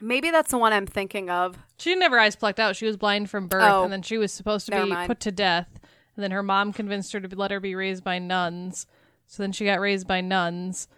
Maybe 0.00 0.30
that's 0.30 0.50
the 0.50 0.58
one 0.58 0.72
I'm 0.72 0.86
thinking 0.86 1.30
of. 1.30 1.56
She 1.78 1.90
didn't 1.90 2.02
have 2.02 2.12
her 2.12 2.20
eyes 2.20 2.36
plucked 2.36 2.60
out. 2.60 2.76
She 2.76 2.86
was 2.86 2.96
blind 2.96 3.30
from 3.30 3.48
birth, 3.48 3.62
Oh. 3.64 3.84
and 3.84 3.92
then 3.92 4.02
she 4.02 4.18
was 4.18 4.32
supposed 4.32 4.66
to 4.66 4.72
be 4.72 4.90
mind. 4.90 5.08
put 5.08 5.20
to 5.20 5.32
death. 5.32 5.68
And 6.14 6.22
then 6.22 6.30
her 6.30 6.42
mom 6.42 6.72
convinced 6.72 7.12
her 7.12 7.20
to 7.20 7.36
let 7.36 7.50
her 7.50 7.60
be 7.60 7.74
raised 7.74 8.04
by 8.04 8.18
nuns. 8.18 8.86
So 9.26 9.42
then 9.42 9.52
she 9.52 9.64
got 9.64 9.80
raised 9.80 10.06
by 10.06 10.20
nuns, 10.20 10.88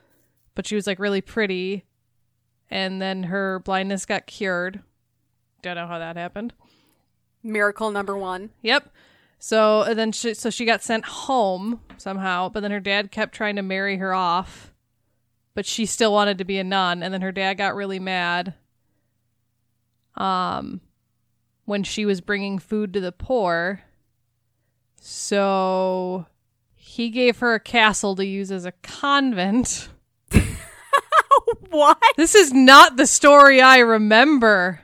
but 0.54 0.66
she 0.66 0.74
was 0.76 0.86
like 0.86 0.98
really 0.98 1.20
pretty. 1.20 1.84
And 2.70 3.00
then 3.00 3.24
her 3.24 3.60
blindness 3.60 4.04
got 4.04 4.26
cured. 4.26 4.82
Don't 5.62 5.76
know 5.76 5.86
how 5.86 5.98
that 5.98 6.16
happened. 6.16 6.52
Miracle 7.48 7.90
number 7.90 8.16
one. 8.16 8.50
Yep. 8.62 8.90
So 9.38 9.82
and 9.82 9.98
then 9.98 10.12
she, 10.12 10.34
so 10.34 10.50
she 10.50 10.64
got 10.64 10.82
sent 10.82 11.04
home 11.04 11.80
somehow, 11.96 12.48
but 12.48 12.60
then 12.60 12.70
her 12.70 12.80
dad 12.80 13.10
kept 13.10 13.34
trying 13.34 13.56
to 13.56 13.62
marry 13.62 13.96
her 13.96 14.12
off, 14.12 14.72
but 15.54 15.66
she 15.66 15.86
still 15.86 16.12
wanted 16.12 16.38
to 16.38 16.44
be 16.44 16.58
a 16.58 16.64
nun. 16.64 17.02
And 17.02 17.12
then 17.12 17.22
her 17.22 17.32
dad 17.32 17.54
got 17.54 17.74
really 17.74 17.98
mad. 17.98 18.54
Um, 20.16 20.80
when 21.64 21.84
she 21.84 22.04
was 22.04 22.20
bringing 22.20 22.58
food 22.58 22.92
to 22.92 23.00
the 23.00 23.12
poor, 23.12 23.82
so 25.00 26.26
he 26.74 27.10
gave 27.10 27.38
her 27.38 27.54
a 27.54 27.60
castle 27.60 28.16
to 28.16 28.26
use 28.26 28.50
as 28.50 28.64
a 28.64 28.72
convent. 28.82 29.88
what? 31.70 31.98
This 32.16 32.34
is 32.34 32.52
not 32.52 32.96
the 32.96 33.06
story 33.06 33.60
I 33.60 33.78
remember. 33.78 34.80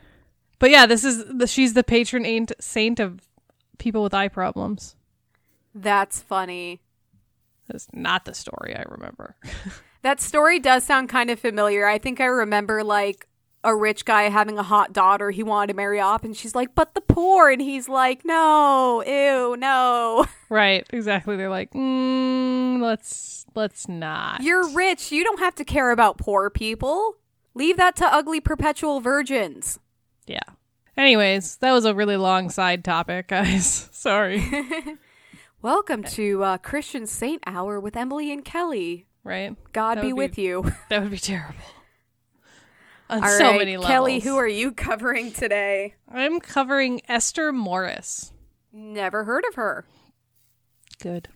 But 0.64 0.70
yeah, 0.70 0.86
this 0.86 1.04
is 1.04 1.22
the, 1.26 1.46
she's 1.46 1.74
the 1.74 1.84
patron 1.84 2.24
ain't 2.24 2.50
saint 2.58 2.98
of 2.98 3.20
people 3.76 4.02
with 4.02 4.14
eye 4.14 4.28
problems. 4.28 4.96
That's 5.74 6.22
funny. 6.22 6.80
That's 7.68 7.86
not 7.92 8.24
the 8.24 8.32
story 8.32 8.74
I 8.74 8.84
remember. 8.88 9.36
That 10.00 10.22
story 10.22 10.60
does 10.60 10.84
sound 10.84 11.10
kind 11.10 11.30
of 11.30 11.38
familiar. 11.38 11.86
I 11.86 11.98
think 11.98 12.18
I 12.18 12.24
remember 12.24 12.82
like 12.82 13.26
a 13.62 13.74
rich 13.74 14.06
guy 14.06 14.22
having 14.30 14.58
a 14.58 14.62
hot 14.62 14.94
daughter 14.94 15.30
he 15.30 15.42
wanted 15.42 15.72
to 15.72 15.76
marry 15.76 16.00
off, 16.00 16.24
and 16.24 16.34
she's 16.34 16.54
like, 16.54 16.74
"But 16.74 16.94
the 16.94 17.00
poor," 17.02 17.50
and 17.50 17.60
he's 17.60 17.88
like, 17.88 18.22
"No, 18.24 19.02
ew, 19.06 19.56
no. 19.58 20.26
right, 20.48 20.86
exactly. 20.90 21.36
They're 21.36 21.50
like, 21.50 21.72
mm, 21.72 22.80
let's 22.80 23.44
let's 23.54 23.86
not. 23.88 24.42
You're 24.42 24.68
rich. 24.70 25.12
You 25.12 25.24
don't 25.24 25.40
have 25.40 25.54
to 25.56 25.64
care 25.64 25.90
about 25.90 26.18
poor 26.18 26.48
people. 26.48 27.16
Leave 27.54 27.76
that 27.76 27.96
to 27.96 28.06
ugly 28.06 28.40
perpetual 28.40 29.00
virgins." 29.00 29.78
Yeah. 30.26 30.40
Anyways, 30.96 31.56
that 31.56 31.72
was 31.72 31.84
a 31.84 31.94
really 31.94 32.16
long 32.16 32.50
side 32.50 32.84
topic, 32.84 33.28
guys. 33.28 33.88
Sorry. 33.92 34.42
Welcome 35.62 36.02
to 36.04 36.42
uh, 36.44 36.58
Christian 36.58 37.06
Saint 37.06 37.42
Hour 37.46 37.80
with 37.80 37.96
Emily 37.96 38.30
and 38.32 38.44
Kelly. 38.44 39.06
Right? 39.24 39.56
God 39.72 39.96
That 39.98 40.02
be 40.02 40.12
would 40.12 40.32
be- 40.34 40.52
with 40.54 40.64
you. 40.66 40.72
That 40.90 41.02
would 41.02 41.10
be 41.10 41.18
terrible. 41.18 41.54
On 43.10 43.22
All 43.22 43.28
so 43.30 43.44
right, 43.50 43.58
many 43.58 43.76
levels. 43.76 43.90
Kelly, 43.90 44.20
who 44.20 44.36
are 44.36 44.48
you 44.48 44.72
covering 44.72 45.30
today? 45.32 45.94
I'm 46.10 46.40
covering 46.40 47.00
Esther 47.08 47.52
Morris. 47.52 48.32
Never 48.72 49.24
heard 49.24 49.44
of 49.48 49.54
her. 49.56 49.84
Good. 51.00 51.28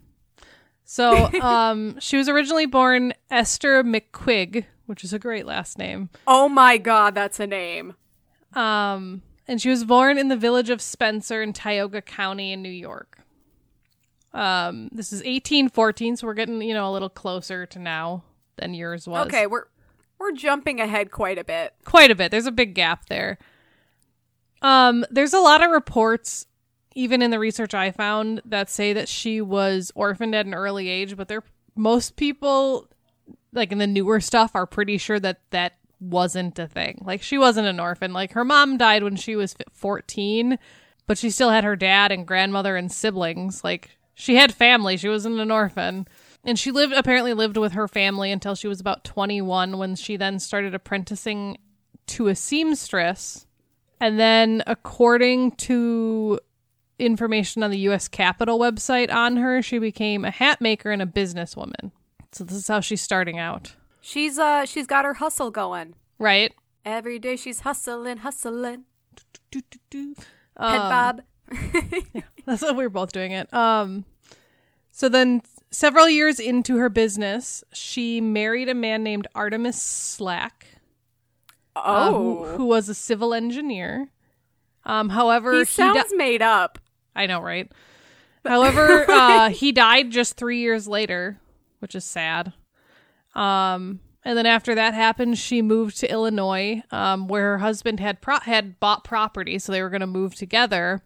So, 0.84 1.30
um, 1.42 2.00
she 2.00 2.16
was 2.16 2.28
originally 2.28 2.64
born 2.64 3.12
Esther 3.30 3.84
McQuigg, 3.84 4.64
which 4.86 5.04
is 5.04 5.12
a 5.12 5.18
great 5.18 5.44
last 5.44 5.76
name. 5.78 6.08
Oh 6.26 6.48
my 6.48 6.78
god, 6.78 7.14
that's 7.14 7.38
a 7.38 7.46
name. 7.46 7.94
Um, 8.54 9.22
and 9.46 9.60
she 9.60 9.70
was 9.70 9.84
born 9.84 10.18
in 10.18 10.28
the 10.28 10.36
village 10.36 10.70
of 10.70 10.80
Spencer 10.82 11.42
in 11.42 11.52
Tioga 11.52 12.02
County 12.02 12.52
in 12.52 12.62
New 12.62 12.68
York. 12.68 13.18
Um, 14.32 14.88
this 14.92 15.12
is 15.12 15.20
1814, 15.20 16.16
so 16.16 16.26
we're 16.26 16.34
getting, 16.34 16.60
you 16.60 16.74
know, 16.74 16.90
a 16.90 16.92
little 16.92 17.08
closer 17.08 17.64
to 17.66 17.78
now 17.78 18.24
than 18.56 18.74
yours 18.74 19.08
was. 19.08 19.26
Okay, 19.26 19.46
we're 19.46 19.64
we're 20.18 20.32
jumping 20.32 20.80
ahead 20.80 21.10
quite 21.10 21.38
a 21.38 21.44
bit. 21.44 21.74
quite 21.84 22.10
a 22.10 22.14
bit. 22.14 22.30
There's 22.30 22.46
a 22.46 22.52
big 22.52 22.74
gap 22.74 23.06
there. 23.06 23.38
Um, 24.62 25.04
there's 25.10 25.32
a 25.32 25.38
lot 25.38 25.62
of 25.62 25.70
reports, 25.70 26.46
even 26.94 27.22
in 27.22 27.30
the 27.30 27.38
research 27.38 27.72
I 27.72 27.92
found, 27.92 28.42
that 28.44 28.68
say 28.68 28.92
that 28.92 29.08
she 29.08 29.40
was 29.40 29.92
orphaned 29.94 30.34
at 30.34 30.46
an 30.46 30.54
early 30.54 30.88
age, 30.88 31.16
but 31.16 31.28
they're 31.28 31.44
most 31.76 32.16
people, 32.16 32.88
like 33.52 33.70
in 33.70 33.78
the 33.78 33.86
newer 33.86 34.20
stuff, 34.20 34.50
are 34.54 34.66
pretty 34.66 34.98
sure 34.98 35.20
that 35.20 35.40
that 35.50 35.77
wasn't 36.00 36.58
a 36.58 36.66
thing. 36.66 37.02
Like 37.04 37.22
she 37.22 37.38
wasn't 37.38 37.66
an 37.66 37.80
orphan. 37.80 38.12
Like 38.12 38.32
her 38.32 38.44
mom 38.44 38.76
died 38.78 39.02
when 39.02 39.16
she 39.16 39.36
was 39.36 39.54
14, 39.72 40.58
but 41.06 41.18
she 41.18 41.30
still 41.30 41.50
had 41.50 41.64
her 41.64 41.76
dad 41.76 42.12
and 42.12 42.26
grandmother 42.26 42.76
and 42.76 42.90
siblings. 42.90 43.64
Like 43.64 43.98
she 44.14 44.36
had 44.36 44.54
family. 44.54 44.96
She 44.96 45.08
wasn't 45.08 45.40
an 45.40 45.50
orphan. 45.50 46.06
And 46.44 46.58
she 46.58 46.70
lived 46.70 46.92
apparently 46.92 47.34
lived 47.34 47.56
with 47.56 47.72
her 47.72 47.88
family 47.88 48.30
until 48.30 48.54
she 48.54 48.68
was 48.68 48.80
about 48.80 49.04
21 49.04 49.76
when 49.76 49.96
she 49.96 50.16
then 50.16 50.38
started 50.38 50.74
apprenticing 50.74 51.58
to 52.08 52.28
a 52.28 52.34
seamstress. 52.34 53.46
And 54.00 54.18
then 54.18 54.62
according 54.66 55.52
to 55.52 56.40
information 56.98 57.62
on 57.62 57.70
the 57.70 57.78
US 57.90 58.08
Capitol 58.08 58.58
website 58.58 59.12
on 59.12 59.36
her, 59.36 59.62
she 59.62 59.78
became 59.78 60.24
a 60.24 60.30
hat 60.30 60.60
maker 60.60 60.90
and 60.90 61.02
a 61.02 61.06
businesswoman. 61.06 61.92
So 62.32 62.44
this 62.44 62.56
is 62.56 62.68
how 62.68 62.80
she's 62.80 63.02
starting 63.02 63.38
out. 63.38 63.74
She's 64.00 64.38
uh 64.38 64.64
she's 64.64 64.86
got 64.86 65.04
her 65.04 65.14
hustle 65.14 65.50
going. 65.50 65.94
Right? 66.18 66.52
Every 66.84 67.18
day 67.18 67.36
she's 67.36 67.60
hustling, 67.60 68.18
hustling. 68.18 68.84
Do, 69.50 69.60
do, 69.70 69.78
do. 69.90 70.14
Head 70.58 70.80
Um, 70.80 70.88
bob. 70.88 71.22
That's 72.46 72.62
what 72.62 72.76
we 72.76 72.82
were 72.84 72.90
both 72.90 73.12
doing 73.12 73.32
it. 73.32 73.52
Um, 73.52 74.04
so 74.90 75.08
then, 75.08 75.42
several 75.70 76.08
years 76.08 76.40
into 76.40 76.76
her 76.78 76.88
business, 76.88 77.62
she 77.72 78.20
married 78.20 78.68
a 78.68 78.74
man 78.74 79.02
named 79.02 79.26
Artemus 79.34 79.74
Slack, 79.74 80.66
uh, 81.76 82.10
who, 82.10 82.16
Oh. 82.16 82.56
who 82.56 82.66
was 82.66 82.88
a 82.88 82.94
civil 82.94 83.32
engineer. 83.34 84.08
Um, 84.84 85.10
however, 85.10 85.52
he 85.52 85.58
he 85.60 85.64
sounds 85.66 86.10
di- 86.10 86.16
made 86.16 86.42
up. 86.42 86.78
I 87.14 87.26
know, 87.26 87.40
right? 87.40 87.70
However, 88.44 89.08
uh, 89.10 89.50
he 89.50 89.72
died 89.72 90.10
just 90.10 90.36
three 90.36 90.60
years 90.60 90.88
later, 90.88 91.38
which 91.80 91.94
is 91.94 92.04
sad. 92.04 92.52
Um, 93.38 94.00
and 94.24 94.36
then 94.36 94.46
after 94.46 94.74
that 94.74 94.94
happened, 94.94 95.38
she 95.38 95.62
moved 95.62 95.98
to 96.00 96.10
Illinois, 96.10 96.82
um, 96.90 97.28
where 97.28 97.52
her 97.52 97.58
husband 97.58 98.00
had 98.00 98.20
pro- 98.20 98.40
had 98.40 98.80
bought 98.80 99.04
property, 99.04 99.58
so 99.58 99.70
they 99.70 99.80
were 99.80 99.90
going 99.90 100.00
to 100.00 100.06
move 100.06 100.34
together. 100.34 101.00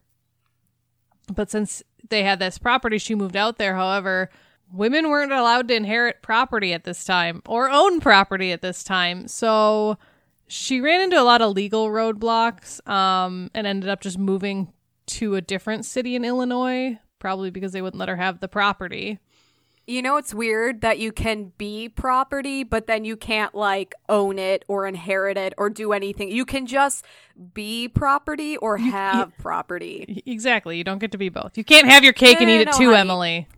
But 1.32 1.50
since 1.50 1.82
they 2.08 2.22
had 2.22 2.38
this 2.38 2.58
property, 2.58 2.98
she 2.98 3.14
moved 3.14 3.36
out 3.36 3.58
there. 3.58 3.74
However, 3.74 4.30
women 4.72 5.10
weren't 5.10 5.30
allowed 5.30 5.68
to 5.68 5.74
inherit 5.74 6.22
property 6.22 6.72
at 6.72 6.84
this 6.84 7.04
time 7.04 7.42
or 7.46 7.70
own 7.70 8.00
property 8.00 8.50
at 8.50 8.62
this 8.62 8.82
time, 8.82 9.28
so 9.28 9.98
she 10.48 10.80
ran 10.80 11.02
into 11.02 11.20
a 11.20 11.22
lot 11.22 11.42
of 11.42 11.54
legal 11.54 11.88
roadblocks 11.88 12.86
um, 12.88 13.50
and 13.54 13.66
ended 13.66 13.90
up 13.90 14.00
just 14.00 14.18
moving 14.18 14.72
to 15.06 15.34
a 15.34 15.40
different 15.42 15.84
city 15.84 16.16
in 16.16 16.24
Illinois, 16.24 16.98
probably 17.18 17.50
because 17.50 17.72
they 17.72 17.82
wouldn't 17.82 18.00
let 18.00 18.08
her 18.08 18.16
have 18.16 18.40
the 18.40 18.48
property. 18.48 19.18
You 19.86 20.00
know 20.00 20.16
it's 20.16 20.32
weird 20.32 20.80
that 20.82 21.00
you 21.00 21.10
can 21.10 21.52
be 21.58 21.88
property, 21.88 22.62
but 22.62 22.86
then 22.86 23.04
you 23.04 23.16
can't 23.16 23.52
like 23.52 23.94
own 24.08 24.38
it 24.38 24.64
or 24.68 24.86
inherit 24.86 25.36
it 25.36 25.54
or 25.58 25.70
do 25.70 25.92
anything. 25.92 26.30
You 26.30 26.44
can 26.44 26.66
just 26.66 27.04
be 27.52 27.88
property 27.88 28.56
or 28.56 28.76
have 28.76 29.36
property. 29.38 30.22
Exactly. 30.24 30.78
You 30.78 30.84
don't 30.84 30.98
get 30.98 31.10
to 31.12 31.18
be 31.18 31.30
both. 31.30 31.58
You 31.58 31.64
can't 31.64 31.88
have 31.88 32.04
your 32.04 32.12
cake 32.12 32.40
and 32.40 32.46
No, 32.48 32.54
eat 32.54 32.64
no, 32.64 32.70
it 32.70 32.76
too, 32.76 32.90
honey. 32.90 32.96
Emily. 33.00 33.48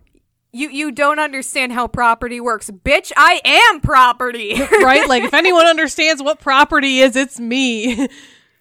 You 0.51 0.69
you 0.69 0.91
don't 0.91 1.19
understand 1.19 1.73
how 1.73 1.87
property 1.87 2.39
works. 2.39 2.71
Bitch, 2.71 3.11
I 3.15 3.41
am 3.45 3.81
property. 3.81 4.55
right? 4.81 5.07
Like, 5.07 5.23
if 5.23 5.33
anyone 5.35 5.65
understands 5.67 6.23
what 6.23 6.39
property 6.39 6.99
is, 6.99 7.15
it's 7.15 7.39
me. 7.39 8.07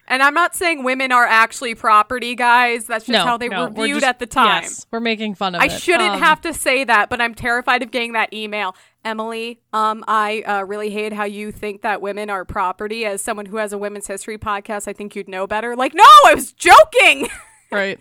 and 0.07 0.23
I'm 0.23 0.35
not 0.35 0.55
saying 0.55 0.85
women 0.85 1.13
are 1.13 1.25
actually 1.25 1.75
property, 1.75 2.35
guys. 2.35 2.87
That's 2.87 3.07
just 3.07 3.13
no, 3.13 3.25
how 3.25 3.37
they 3.37 3.49
no, 3.49 3.65
were 3.69 3.71
viewed 3.85 3.97
just- 4.01 4.07
at 4.07 4.19
the 4.19 4.27
time. 4.27 4.63
Yes, 4.63 4.87
we're 4.91 5.01
making 5.01 5.35
fun 5.35 5.55
of 5.55 5.61
I 5.63 5.67
it. 5.67 5.73
shouldn't 5.81 6.15
Um, 6.15 6.19
have 6.21 6.41
to 6.43 6.53
say 6.55 6.85
that, 6.85 7.09
but 7.11 7.21
I'm 7.21 7.35
terrified 7.35 7.83
of 7.83 7.91
getting 7.91 8.13
that 8.13 8.33
email. 8.33 8.77
Emily, 9.05 9.61
um, 9.73 10.03
I 10.09 10.43
uh, 10.47 10.63
really 10.65 10.89
hate 10.91 11.13
how 11.13 11.25
you 11.25 11.53
think 11.53 11.83
that 11.83 12.01
women 12.01 12.31
are 12.31 12.45
property. 12.47 13.05
As 13.05 13.21
someone 13.21 13.47
who 13.47 13.59
has 13.59 13.73
a 13.73 13.79
women's 13.79 14.07
history 14.07 14.39
podcast, 14.39 14.89
I 14.89 14.93
think 14.95 15.15
you'd 15.15 15.29
know 15.29 15.47
better. 15.47 15.77
Like, 15.77 15.95
no, 15.95 16.05
I 16.27 16.35
was 16.35 16.53
joking. 16.53 17.29
right. 17.71 17.99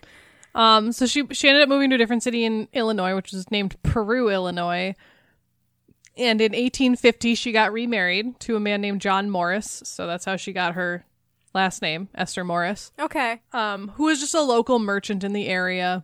Um, 0.56 0.92
so 0.92 1.06
she 1.06 1.26
she 1.32 1.50
ended 1.50 1.64
up 1.64 1.70
moving 1.70 1.90
to 1.90 1.96
a 1.96 1.98
different 1.98 2.24
city 2.24 2.46
in 2.46 2.68
Illinois, 2.74 3.16
which 3.16 3.32
was 3.34 3.50
named 3.52 3.76
Peru, 3.84 4.30
Illinois. 4.30 4.94
And 6.16 6.40
in 6.40 6.52
1850, 6.52 7.34
she 7.36 7.52
got 7.52 7.74
remarried 7.74 8.40
to 8.42 8.56
a 8.56 8.60
man 8.60 8.82
named 8.82 9.02
John 9.02 9.30
Morris. 9.32 9.82
So 9.84 10.06
that's 10.06 10.26
how 10.26 10.36
she 10.36 10.54
got 10.54 10.76
her 10.76 11.06
last 11.54 11.82
name, 11.82 12.10
Esther 12.16 12.44
Morris. 12.44 12.92
okay. 13.00 13.42
um, 13.52 13.90
who 13.96 14.06
was 14.06 14.20
just 14.20 14.36
a 14.36 14.42
local 14.42 14.80
merchant 14.80 15.24
in 15.24 15.34
the 15.34 15.48
area. 15.48 16.04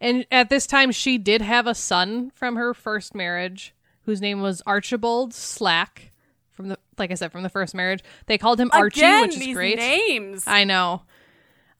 And 0.00 0.26
at 0.32 0.48
this 0.48 0.66
time, 0.66 0.92
she 0.92 1.18
did 1.18 1.42
have 1.42 1.66
a 1.66 1.74
son 1.74 2.30
from 2.34 2.56
her 2.56 2.72
first 2.72 3.14
marriage, 3.14 3.74
whose 4.04 4.20
name 4.20 4.40
was 4.40 4.62
Archibald 4.66 5.34
Slack. 5.34 6.12
From 6.52 6.68
the, 6.68 6.78
like 6.98 7.10
I 7.10 7.14
said, 7.14 7.32
from 7.32 7.42
the 7.42 7.48
first 7.48 7.74
marriage, 7.74 8.02
they 8.26 8.38
called 8.38 8.60
him 8.60 8.70
Archie, 8.72 9.00
Again, 9.00 9.22
which 9.22 9.36
is 9.38 9.54
great. 9.54 9.76
names. 9.78 10.44
I 10.46 10.64
know. 10.64 11.02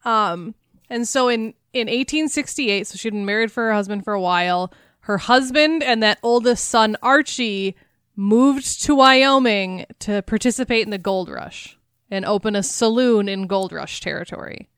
Um, 0.04 0.54
and 0.88 1.06
so 1.06 1.28
in 1.28 1.54
in 1.72 1.86
1868, 1.86 2.86
so 2.86 2.96
she'd 2.96 3.12
been 3.12 3.24
married 3.26 3.52
for 3.52 3.64
her 3.68 3.72
husband 3.72 4.04
for 4.04 4.12
a 4.12 4.20
while. 4.20 4.72
Her 5.00 5.18
husband 5.18 5.82
and 5.82 6.02
that 6.02 6.18
oldest 6.22 6.68
son 6.68 6.96
Archie 7.02 7.76
moved 8.16 8.82
to 8.84 8.94
Wyoming 8.94 9.86
to 10.00 10.22
participate 10.22 10.84
in 10.84 10.90
the 10.90 10.98
gold 10.98 11.28
rush 11.28 11.78
and 12.10 12.24
open 12.24 12.56
a 12.56 12.62
saloon 12.62 13.28
in 13.28 13.46
gold 13.46 13.72
rush 13.72 14.00
territory. 14.00 14.68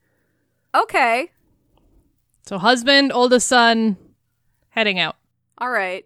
okay. 0.74 1.30
So 2.45 2.59
husband, 2.59 3.12
oldest 3.12 3.47
son, 3.47 3.97
heading 4.70 4.99
out. 4.99 5.16
All 5.59 5.70
right. 5.70 6.05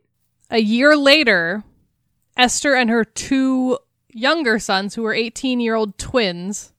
A 0.50 0.58
year 0.58 0.94
later, 0.96 1.64
Esther 2.36 2.74
and 2.74 2.90
her 2.90 3.04
two 3.04 3.78
younger 4.12 4.58
sons, 4.58 4.94
who 4.94 5.02
were 5.02 5.14
18 5.14 5.60
year 5.60 5.74
old 5.74 5.96
twins, 5.98 6.72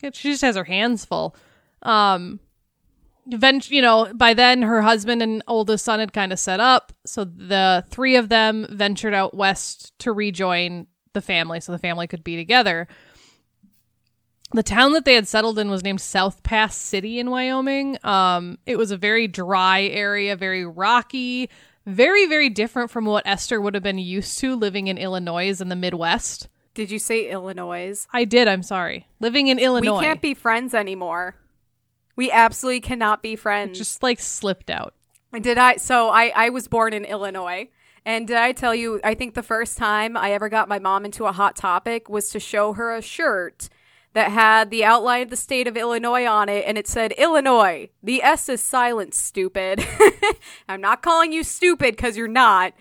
she 0.00 0.30
just 0.30 0.42
has 0.42 0.54
her 0.54 0.64
hands 0.64 1.04
full. 1.04 1.34
Um, 1.82 2.38
vent- 3.26 3.70
you 3.70 3.82
know, 3.82 4.12
by 4.14 4.32
then 4.32 4.62
her 4.62 4.82
husband 4.82 5.22
and 5.22 5.42
oldest 5.48 5.84
son 5.84 5.98
had 5.98 6.12
kind 6.12 6.32
of 6.32 6.38
set 6.38 6.60
up. 6.60 6.92
So 7.04 7.24
the 7.24 7.84
three 7.90 8.14
of 8.14 8.28
them 8.28 8.66
ventured 8.70 9.14
out 9.14 9.34
west 9.34 9.98
to 10.00 10.12
rejoin 10.12 10.86
the 11.18 11.26
family 11.26 11.60
so 11.60 11.72
the 11.72 11.78
family 11.78 12.06
could 12.06 12.22
be 12.22 12.36
together. 12.36 12.86
The 14.52 14.62
town 14.62 14.92
that 14.92 15.04
they 15.04 15.14
had 15.14 15.28
settled 15.28 15.58
in 15.58 15.68
was 15.68 15.82
named 15.82 16.00
South 16.00 16.42
Pass 16.42 16.74
City 16.76 17.18
in 17.18 17.30
Wyoming. 17.30 17.98
Um, 18.02 18.58
it 18.64 18.78
was 18.78 18.90
a 18.90 18.96
very 18.96 19.28
dry 19.28 19.82
area, 19.82 20.36
very 20.36 20.64
rocky, 20.64 21.50
very, 21.84 22.26
very 22.26 22.48
different 22.48 22.90
from 22.90 23.04
what 23.04 23.26
Esther 23.26 23.60
would 23.60 23.74
have 23.74 23.82
been 23.82 23.98
used 23.98 24.38
to 24.38 24.56
living 24.56 24.86
in 24.86 24.96
Illinois 24.96 25.60
in 25.60 25.68
the 25.68 25.76
Midwest. 25.76 26.48
Did 26.72 26.90
you 26.90 26.98
say 26.98 27.28
Illinois? 27.28 28.06
I 28.12 28.24
did, 28.24 28.48
I'm 28.48 28.62
sorry. 28.62 29.06
Living 29.20 29.48
in 29.48 29.58
Illinois. 29.58 29.98
We 29.98 30.04
can't 30.04 30.22
be 30.22 30.32
friends 30.32 30.74
anymore. 30.74 31.34
We 32.16 32.30
absolutely 32.30 32.80
cannot 32.80 33.22
be 33.22 33.36
friends. 33.36 33.76
just 33.76 34.02
like 34.02 34.20
slipped 34.20 34.70
out. 34.70 34.94
Did 35.38 35.58
I? 35.58 35.76
So 35.76 36.08
I, 36.08 36.32
I 36.34 36.48
was 36.50 36.68
born 36.68 36.94
in 36.94 37.04
Illinois. 37.04 37.68
And 38.08 38.26
did 38.26 38.38
I 38.38 38.52
tell 38.52 38.74
you, 38.74 39.02
I 39.04 39.12
think 39.12 39.34
the 39.34 39.42
first 39.42 39.76
time 39.76 40.16
I 40.16 40.32
ever 40.32 40.48
got 40.48 40.66
my 40.66 40.78
mom 40.78 41.04
into 41.04 41.26
a 41.26 41.32
hot 41.32 41.56
topic 41.56 42.08
was 42.08 42.30
to 42.30 42.40
show 42.40 42.72
her 42.72 42.96
a 42.96 43.02
shirt 43.02 43.68
that 44.14 44.30
had 44.30 44.70
the 44.70 44.82
outline 44.82 45.24
of 45.24 45.28
the 45.28 45.36
state 45.36 45.66
of 45.66 45.76
Illinois 45.76 46.24
on 46.26 46.48
it. 46.48 46.64
And 46.66 46.78
it 46.78 46.88
said, 46.88 47.12
Illinois. 47.12 47.90
The 48.02 48.22
S 48.22 48.48
is 48.48 48.62
silent, 48.62 49.14
stupid. 49.14 49.86
I'm 50.70 50.80
not 50.80 51.02
calling 51.02 51.34
you 51.34 51.44
stupid 51.44 51.96
because 51.96 52.16
you're 52.16 52.28
not. 52.28 52.72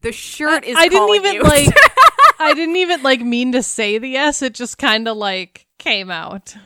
The 0.00 0.10
shirt 0.10 0.64
is 0.64 0.76
I 0.76 0.88
didn't 0.88 1.14
even 1.14 1.34
you. 1.34 1.42
like 1.44 1.68
I 2.40 2.52
didn't 2.52 2.74
even 2.74 3.04
like 3.04 3.20
mean 3.20 3.52
to 3.52 3.62
say 3.62 3.98
the 3.98 4.16
S, 4.16 4.42
it 4.42 4.52
just 4.52 4.78
kind 4.78 5.06
of 5.06 5.16
like 5.16 5.68
came 5.78 6.10
out. 6.10 6.56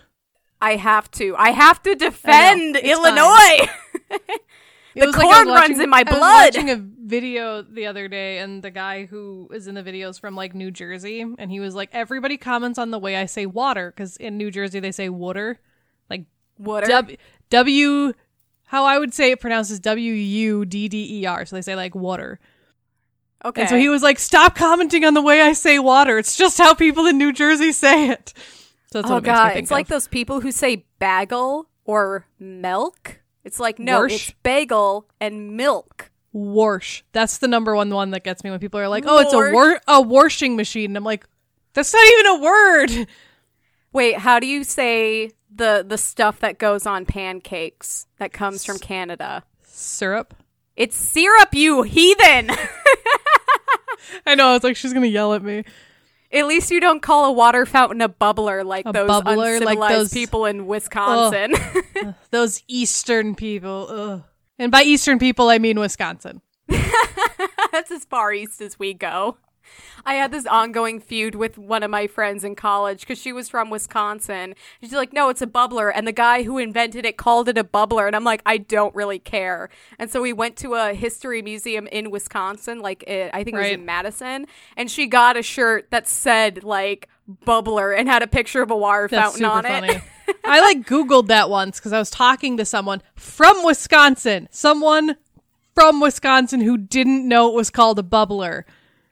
I 0.59 0.77
have 0.77 1.11
to. 1.11 1.37
I 1.37 1.51
have 1.51 1.83
to 1.83 1.95
defend 1.95 2.77
Illinois. 2.79 3.69
The 4.97 5.05
was 5.05 5.14
like 5.17 5.27
I 5.27 5.33
corn 5.35 5.49
runs 5.49 5.61
watching- 5.61 5.81
in 5.83 5.91
my 5.91 5.99
I 5.99 6.05
blood. 6.05 6.55
Video 7.07 7.62
the 7.62 7.86
other 7.86 8.09
day, 8.09 8.38
and 8.38 8.62
the 8.62 8.70
guy 8.70 9.07
who 9.07 9.48
is 9.52 9.66
in 9.66 9.74
the 9.74 9.82
videos 9.82 10.18
from 10.20 10.34
like 10.34 10.54
New 10.54 10.70
Jersey, 10.70 11.20
and 11.20 11.50
he 11.50 11.61
was 11.61 11.74
like, 11.74 11.90
everybody 11.92 12.36
comments 12.36 12.78
on 12.78 12.90
the 12.90 12.98
way 12.98 13.16
I 13.16 13.26
say 13.26 13.46
water 13.46 13.92
because 13.94 14.16
in 14.16 14.36
New 14.36 14.50
Jersey 14.50 14.80
they 14.80 14.92
say 14.92 15.09
water, 15.09 15.61
like 16.11 16.24
Water. 16.59 16.86
W, 16.86 17.16
w 17.50 18.12
how 18.64 18.84
I 18.84 18.98
would 18.98 19.14
say 19.14 19.30
it 19.30 19.40
pronounces 19.40 19.78
W 19.80 20.12
U 20.12 20.64
D 20.64 20.88
D 20.88 21.20
E 21.20 21.26
R. 21.26 21.44
So 21.44 21.57
they 21.57 21.62
say 21.62 21.76
like 21.76 21.94
water. 21.94 22.40
okay. 23.44 23.62
And 23.62 23.70
so 23.70 23.78
he 23.78 23.88
was 23.88 24.02
like, 24.02 24.18
"Stop 24.18 24.54
commenting 24.54 25.04
on 25.04 25.14
the 25.14 25.22
way 25.22 25.40
I 25.40 25.52
say 25.52 25.78
water. 25.78 26.18
It's 26.18 26.36
just 26.36 26.59
how 26.59 26.74
people 26.74 27.07
in 27.07 27.18
New 27.18 27.32
Jersey 27.32 27.72
say 27.72 28.09
it." 28.09 28.32
So 28.92 29.02
that's 29.02 29.11
oh 29.11 29.14
what 29.14 29.22
it 29.22 29.26
god, 29.26 29.57
it's 29.57 29.70
like 29.70 29.88
those 29.88 30.09
people 30.09 30.40
who 30.40 30.50
say 30.50 30.86
bagel 30.98 31.68
or 31.84 32.26
milk. 32.38 33.20
It's 33.44 33.61
like 33.61 33.78
no, 33.78 34.04
it's 34.04 34.32
bagel 34.42 35.09
and 35.20 35.57
milk. 35.57 36.11
Warsh. 36.37 37.03
That's 37.12 37.39
the 37.39 37.49
number 37.49 37.74
one 37.74 37.89
one 37.89 38.11
that 38.11 38.22
gets 38.22 38.45
me 38.45 38.51
when 38.51 38.61
people 38.61 38.78
are 38.78 38.89
like, 38.89 39.05
"Oh, 39.07 39.18
it's 39.20 39.32
a 39.32 39.53
war- 39.53 39.80
a 39.89 40.03
washing 40.03 40.55
machine." 40.57 40.91
And 40.91 40.97
I'm 40.99 41.05
like, 41.05 41.24
"That's 41.72 41.95
not 41.95 42.07
even 42.12 42.26
a 42.26 42.41
word." 42.41 43.07
Wait, 43.93 44.18
how 44.18 44.39
do 44.39 44.47
you 44.47 44.62
say 44.62 45.30
the 45.55 45.82
the 45.89 45.97
stuff 45.97 46.41
that 46.41 46.59
goes 46.59 46.84
on 46.84 47.07
pancakes 47.07 48.07
that 48.18 48.32
comes 48.34 48.64
from 48.66 48.78
Canada? 48.78 49.45
Syrup. 49.64 50.34
It's 50.76 50.95
syrup, 50.95 51.55
you 51.55 51.82
heathen. 51.82 52.51
I 54.26 54.34
know. 54.34 54.49
I 54.49 54.53
was 54.53 54.62
like, 54.64 54.76
she's 54.76 54.93
gonna 54.93 55.07
yell 55.07 55.32
at 55.32 55.43
me. 55.43 55.64
At 56.32 56.47
least 56.47 56.70
you 56.70 56.80
don't 56.80 57.01
call 57.01 57.26
a 57.26 57.32
water 57.32 57.64
fountain 57.64 58.03
a 58.03 58.09
bubbler 58.09 58.64
like 58.64 58.84
A 58.87 58.93
those 58.93 59.09
bubbler, 59.09 59.61
like 59.62 59.78
uncivilized 59.78 59.95
those- 60.01 60.12
people 60.12 60.45
in 60.45 60.66
Wisconsin. 60.66 61.55
Those 62.30 62.62
Eastern 62.68 63.34
people. 63.34 63.87
Ugh. 63.89 64.22
And 64.59 64.72
by 64.72 64.82
Eastern 64.82 65.18
people, 65.18 65.48
I 65.48 65.59
mean 65.59 65.78
Wisconsin. 65.78 66.40
That's 67.72 67.90
as 67.90 68.04
far 68.04 68.32
east 68.32 68.61
as 68.61 68.78
we 68.78 68.94
go. 68.94 69.36
I 70.04 70.14
had 70.14 70.30
this 70.30 70.46
ongoing 70.46 71.00
feud 71.00 71.34
with 71.34 71.59
one 71.59 71.82
of 71.82 71.90
my 71.90 72.07
friends 72.07 72.44
in 72.44 72.54
college 72.54 73.00
because 73.00 73.18
she 73.18 73.32
was 73.32 73.48
from 73.48 73.68
Wisconsin. 73.68 74.54
She's 74.80 74.92
like, 74.92 75.12
no, 75.12 75.28
it's 75.28 75.42
a 75.42 75.46
bubbler. 75.46 75.90
And 75.92 76.07
the 76.07 76.12
guy 76.12 76.44
who 76.44 76.57
invented 76.57 77.04
it 77.04 77.16
called 77.16 77.48
it 77.48 77.59
a 77.59 77.64
bubbler. 77.64 78.07
And 78.07 78.14
I'm 78.14 78.22
like, 78.22 78.42
I 78.46 78.59
don't 78.59 78.94
really 78.94 79.18
care. 79.18 79.68
And 79.98 80.09
so 80.11 80.22
we 80.22 80.32
went 80.32 80.57
to 80.59 80.74
a 80.74 80.94
history 80.94 81.42
museum 81.42 81.88
in 81.88 82.12
Wisconsin, 82.12 82.78
like 82.78 83.02
it, 83.09 83.30
I 83.34 83.42
think 83.42 83.57
it 83.57 83.59
was 83.59 83.64
Right. 83.64 83.72
in 83.78 83.84
Madison. 83.84 84.46
And 84.76 84.88
she 84.88 85.09
got 85.09 85.36
a 85.36 85.42
shirt 85.42 85.90
that 85.90 86.07
said, 86.07 86.62
like, 86.62 87.09
bubbler 87.44 87.98
and 87.98 88.09
had 88.09 88.22
a 88.22 88.28
picture 88.28 88.62
of 88.62 88.70
a 88.70 88.76
water 88.76 89.09
That's 89.11 89.38
fountain 89.38 89.44
on 89.44 89.62
funny. 89.64 89.88
it. 89.96 90.02
I 90.45 90.61
like 90.61 90.87
Googled 90.87 91.29
that 91.29 91.51
once 91.51 91.79
because 91.79 91.93
I 91.93 91.99
was 91.99 92.11
talking 92.11 92.57
to 92.57 92.64
someone 92.64 93.03
from 93.14 93.64
Wisconsin. 93.64 94.49
Someone 94.51 95.16
from 95.74 96.01
Wisconsin 96.01 96.61
who 96.61 96.79
didn't 96.79 97.29
know 97.29 97.49
it 97.49 97.55
was 97.55 97.70
called 97.70 97.99
a 97.99 98.03
bubbler. 98.03 98.64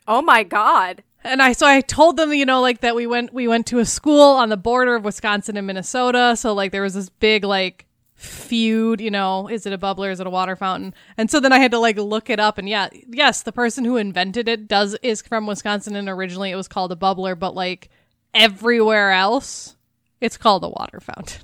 oh 0.08 0.22
my 0.22 0.42
God. 0.42 1.02
And 1.22 1.40
I 1.40 1.52
so 1.52 1.66
I 1.66 1.80
told 1.80 2.16
them, 2.16 2.32
you 2.34 2.44
know, 2.44 2.60
like 2.60 2.80
that 2.80 2.94
we 2.94 3.06
went 3.06 3.32
we 3.32 3.48
went 3.48 3.66
to 3.68 3.78
a 3.78 3.86
school 3.86 4.20
on 4.20 4.50
the 4.50 4.56
border 4.56 4.94
of 4.94 5.04
Wisconsin 5.04 5.56
and 5.56 5.66
Minnesota. 5.66 6.36
So 6.36 6.52
like 6.52 6.70
there 6.72 6.82
was 6.82 6.94
this 6.94 7.08
big 7.08 7.44
like 7.44 7.86
feud, 8.14 9.00
you 9.00 9.10
know, 9.10 9.48
is 9.48 9.66
it 9.66 9.72
a 9.72 9.78
bubbler, 9.78 10.12
is 10.12 10.20
it 10.20 10.26
a 10.26 10.30
water 10.30 10.54
fountain? 10.54 10.94
And 11.16 11.30
so 11.30 11.40
then 11.40 11.52
I 11.52 11.58
had 11.58 11.70
to 11.70 11.78
like 11.78 11.96
look 11.96 12.28
it 12.28 12.40
up 12.40 12.58
and 12.58 12.68
yeah, 12.68 12.88
yes, 13.08 13.42
the 13.42 13.52
person 13.52 13.84
who 13.84 13.96
invented 13.96 14.48
it 14.48 14.68
does 14.68 14.94
is 15.02 15.22
from 15.22 15.46
Wisconsin 15.46 15.96
and 15.96 16.08
originally 16.08 16.50
it 16.50 16.56
was 16.56 16.68
called 16.68 16.92
a 16.92 16.96
bubbler, 16.96 17.38
but 17.38 17.54
like 17.54 17.88
everywhere 18.34 19.12
else 19.12 19.76
it's 20.20 20.36
called 20.36 20.64
a 20.64 20.68
water 20.68 21.00
fountain. 21.00 21.42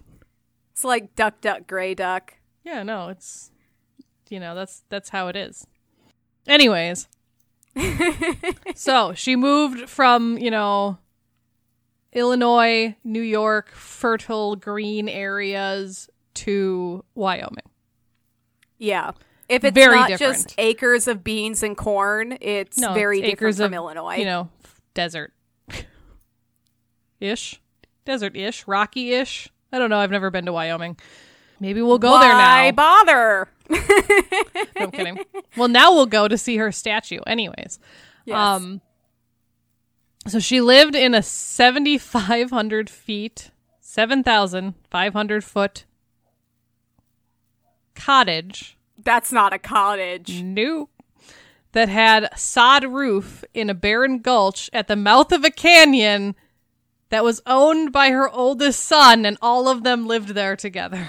It's 0.72 0.84
like 0.84 1.14
duck, 1.14 1.40
duck, 1.40 1.66
gray 1.66 1.94
duck. 1.94 2.34
Yeah, 2.64 2.82
no, 2.82 3.08
it's 3.08 3.50
you 4.28 4.40
know, 4.40 4.54
that's 4.54 4.84
that's 4.88 5.10
how 5.10 5.28
it 5.28 5.36
is. 5.36 5.66
Anyways. 6.46 7.08
so, 8.74 9.12
she 9.14 9.36
moved 9.36 9.88
from, 9.88 10.38
you 10.38 10.50
know, 10.50 10.98
Illinois, 12.12 12.96
New 13.04 13.20
York, 13.22 13.70
fertile 13.70 14.56
green 14.56 15.08
areas 15.08 16.08
to 16.34 17.04
Wyoming. 17.14 17.70
Yeah. 18.78 19.12
If 19.48 19.64
it's 19.64 19.74
Very 19.74 19.96
not 19.96 20.08
different. 20.08 20.34
just 20.34 20.54
acres 20.58 21.08
of 21.08 21.22
beans 21.24 21.62
and 21.62 21.76
corn, 21.76 22.38
it's 22.40 22.78
No, 22.78 22.94
very 22.94 23.18
it's 23.18 23.30
different 23.30 23.38
acres 23.38 23.56
from 23.56 23.66
of, 23.66 23.72
Illinois. 23.74 24.16
You 24.16 24.24
know, 24.24 24.48
desert. 24.94 25.32
ish. 27.20 27.60
Desert 28.10 28.36
ish. 28.36 28.66
Rocky 28.66 29.12
ish. 29.12 29.48
I 29.70 29.78
don't 29.78 29.88
know. 29.88 29.98
I've 29.98 30.10
never 30.10 30.32
been 30.32 30.44
to 30.46 30.52
Wyoming. 30.52 30.96
Maybe 31.60 31.80
we'll 31.80 32.00
go 32.00 32.18
there 32.18 32.32
now. 32.32 32.64
Why 32.64 32.70
bother? 32.72 33.48
No, 34.76 34.86
I'm 34.86 34.90
kidding. 34.90 35.20
Well, 35.56 35.68
now 35.68 35.92
we'll 35.92 36.06
go 36.06 36.26
to 36.26 36.36
see 36.36 36.56
her 36.56 36.72
statue. 36.72 37.20
Anyways. 37.24 37.78
Yes. 38.24 38.36
Um 38.36 38.80
so 40.26 40.40
she 40.40 40.60
lived 40.60 40.96
in 40.96 41.14
a 41.14 41.22
7500 41.22 42.90
feet, 42.90 43.52
7500 43.78 45.44
foot 45.44 45.84
cottage. 47.94 48.76
That's 48.98 49.30
not 49.30 49.52
a 49.52 49.58
cottage. 49.58 50.42
Nope. 50.42 50.90
That 51.72 51.88
had 51.88 52.36
sod 52.36 52.84
roof 52.84 53.44
in 53.54 53.70
a 53.70 53.74
barren 53.74 54.18
gulch 54.18 54.68
at 54.72 54.88
the 54.88 54.96
mouth 54.96 55.30
of 55.30 55.44
a 55.44 55.50
canyon 55.50 56.34
that 57.10 57.22
was 57.24 57.42
owned 57.46 57.92
by 57.92 58.10
her 58.10 58.28
oldest 58.28 58.80
son 58.80 59.24
and 59.26 59.36
all 59.42 59.68
of 59.68 59.82
them 59.84 60.06
lived 60.06 60.30
there 60.30 60.56
together. 60.56 61.08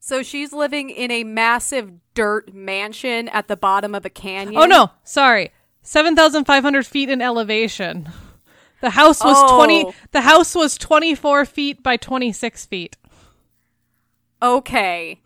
So 0.00 0.22
she's 0.24 0.52
living 0.52 0.90
in 0.90 1.10
a 1.12 1.22
massive 1.22 1.92
dirt 2.14 2.52
mansion 2.52 3.28
at 3.28 3.46
the 3.48 3.56
bottom 3.56 3.94
of 3.94 4.04
a 4.04 4.10
canyon. 4.10 4.60
Oh 4.60 4.66
no, 4.66 4.90
sorry. 5.04 5.52
7,500 5.82 6.86
feet 6.86 7.08
in 7.08 7.20
elevation. 7.22 8.08
The 8.80 8.90
house 8.90 9.22
was 9.22 9.36
Oh. 9.38 9.56
20 9.56 9.92
the 10.10 10.22
house 10.22 10.54
was 10.56 10.76
24 10.76 11.44
feet 11.44 11.82
by 11.84 11.96
26 11.96 12.66
feet. 12.66 12.96
Okay. 14.40 15.20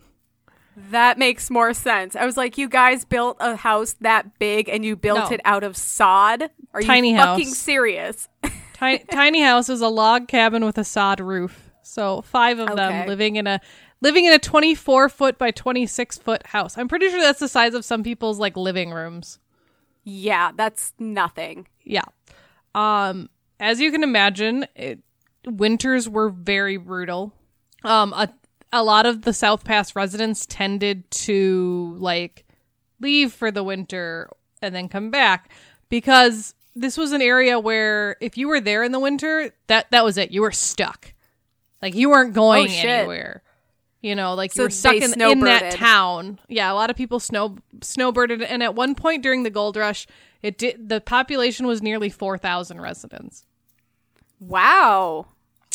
That 0.90 1.16
makes 1.18 1.48
more 1.50 1.72
sense. 1.72 2.14
I 2.14 2.26
was 2.26 2.36
like, 2.36 2.58
you 2.58 2.68
guys 2.68 3.06
built 3.06 3.38
a 3.40 3.56
house 3.56 3.94
that 4.02 4.38
big 4.38 4.68
and 4.68 4.84
you 4.84 4.94
built 4.94 5.30
No. 5.30 5.34
it 5.34 5.40
out 5.46 5.64
of 5.64 5.74
sod? 5.74 6.50
Are 6.74 6.82
Tiny 6.82 7.12
you 7.12 7.16
fucking 7.16 7.46
house. 7.48 7.56
serious? 7.56 8.28
Ti- 8.78 9.04
tiny 9.10 9.42
house 9.42 9.68
is 9.68 9.80
a 9.80 9.88
log 9.88 10.28
cabin 10.28 10.64
with 10.64 10.78
a 10.78 10.84
sod 10.84 11.20
roof. 11.20 11.70
So 11.82 12.22
five 12.22 12.58
of 12.58 12.70
Okay. 12.70 12.76
them 12.76 13.06
living 13.08 13.36
in 13.36 13.46
a 13.46 13.60
living 14.00 14.24
in 14.26 14.32
a 14.32 14.38
24 14.38 15.08
foot 15.08 15.38
by 15.38 15.50
26 15.50 16.18
foot 16.18 16.46
house. 16.48 16.76
I'm 16.76 16.88
pretty 16.88 17.08
sure 17.08 17.20
that's 17.20 17.40
the 17.40 17.48
size 17.48 17.74
of 17.74 17.84
some 17.84 18.02
people's 18.02 18.38
like 18.38 18.56
living 18.56 18.90
rooms. 18.92 19.38
yeah, 20.04 20.52
that's 20.54 20.92
nothing. 20.98 21.66
Yeah. 21.82 22.04
Um, 22.74 23.28
as 23.58 23.80
you 23.80 23.90
can 23.90 24.02
imagine, 24.04 24.66
it, 24.76 25.00
winters 25.46 26.08
were 26.08 26.28
very 26.30 26.76
brutal. 26.76 27.32
Um, 27.84 28.12
a, 28.12 28.28
a 28.72 28.84
lot 28.84 29.06
of 29.06 29.22
the 29.22 29.32
South 29.32 29.64
Pass 29.64 29.96
residents 29.96 30.44
tended 30.46 31.10
to 31.10 31.96
like 31.98 32.44
leave 33.00 33.32
for 33.32 33.50
the 33.50 33.64
winter 33.64 34.28
and 34.62 34.74
then 34.74 34.88
come 34.88 35.10
back 35.10 35.50
because 35.88 36.54
this 36.76 36.96
was 36.96 37.12
an 37.12 37.22
area 37.22 37.58
where 37.58 38.16
if 38.20 38.36
you 38.36 38.46
were 38.48 38.60
there 38.60 38.84
in 38.84 38.92
the 38.92 39.00
winter, 39.00 39.52
that 39.66 39.90
that 39.90 40.04
was 40.04 40.18
it. 40.18 40.30
You 40.30 40.42
were 40.42 40.52
stuck. 40.52 41.14
Like 41.82 41.94
you 41.94 42.10
weren't 42.10 42.34
going 42.34 42.68
Oh, 42.68 42.88
anywhere. 42.88 43.42
You 44.02 44.14
know, 44.14 44.34
like 44.34 44.52
So 44.52 44.62
you 44.62 44.66
were 44.66 44.70
stuck 44.70 44.94
in, 44.96 45.20
in 45.20 45.40
that 45.40 45.72
town. 45.72 46.38
Yeah, 46.48 46.70
a 46.70 46.74
lot 46.74 46.90
of 46.90 46.96
people 46.96 47.18
snow 47.18 47.56
snowbirded, 47.80 48.44
and 48.48 48.62
at 48.62 48.74
one 48.74 48.94
point 48.94 49.22
during 49.22 49.42
the 49.42 49.50
gold 49.50 49.76
rush, 49.76 50.06
it 50.42 50.58
did. 50.58 50.88
The 50.88 51.00
population 51.00 51.66
was 51.66 51.82
nearly 51.82 52.10
four 52.10 52.38
thousand 52.38 52.80
residents. 52.80 53.46
Wow. 54.38 55.26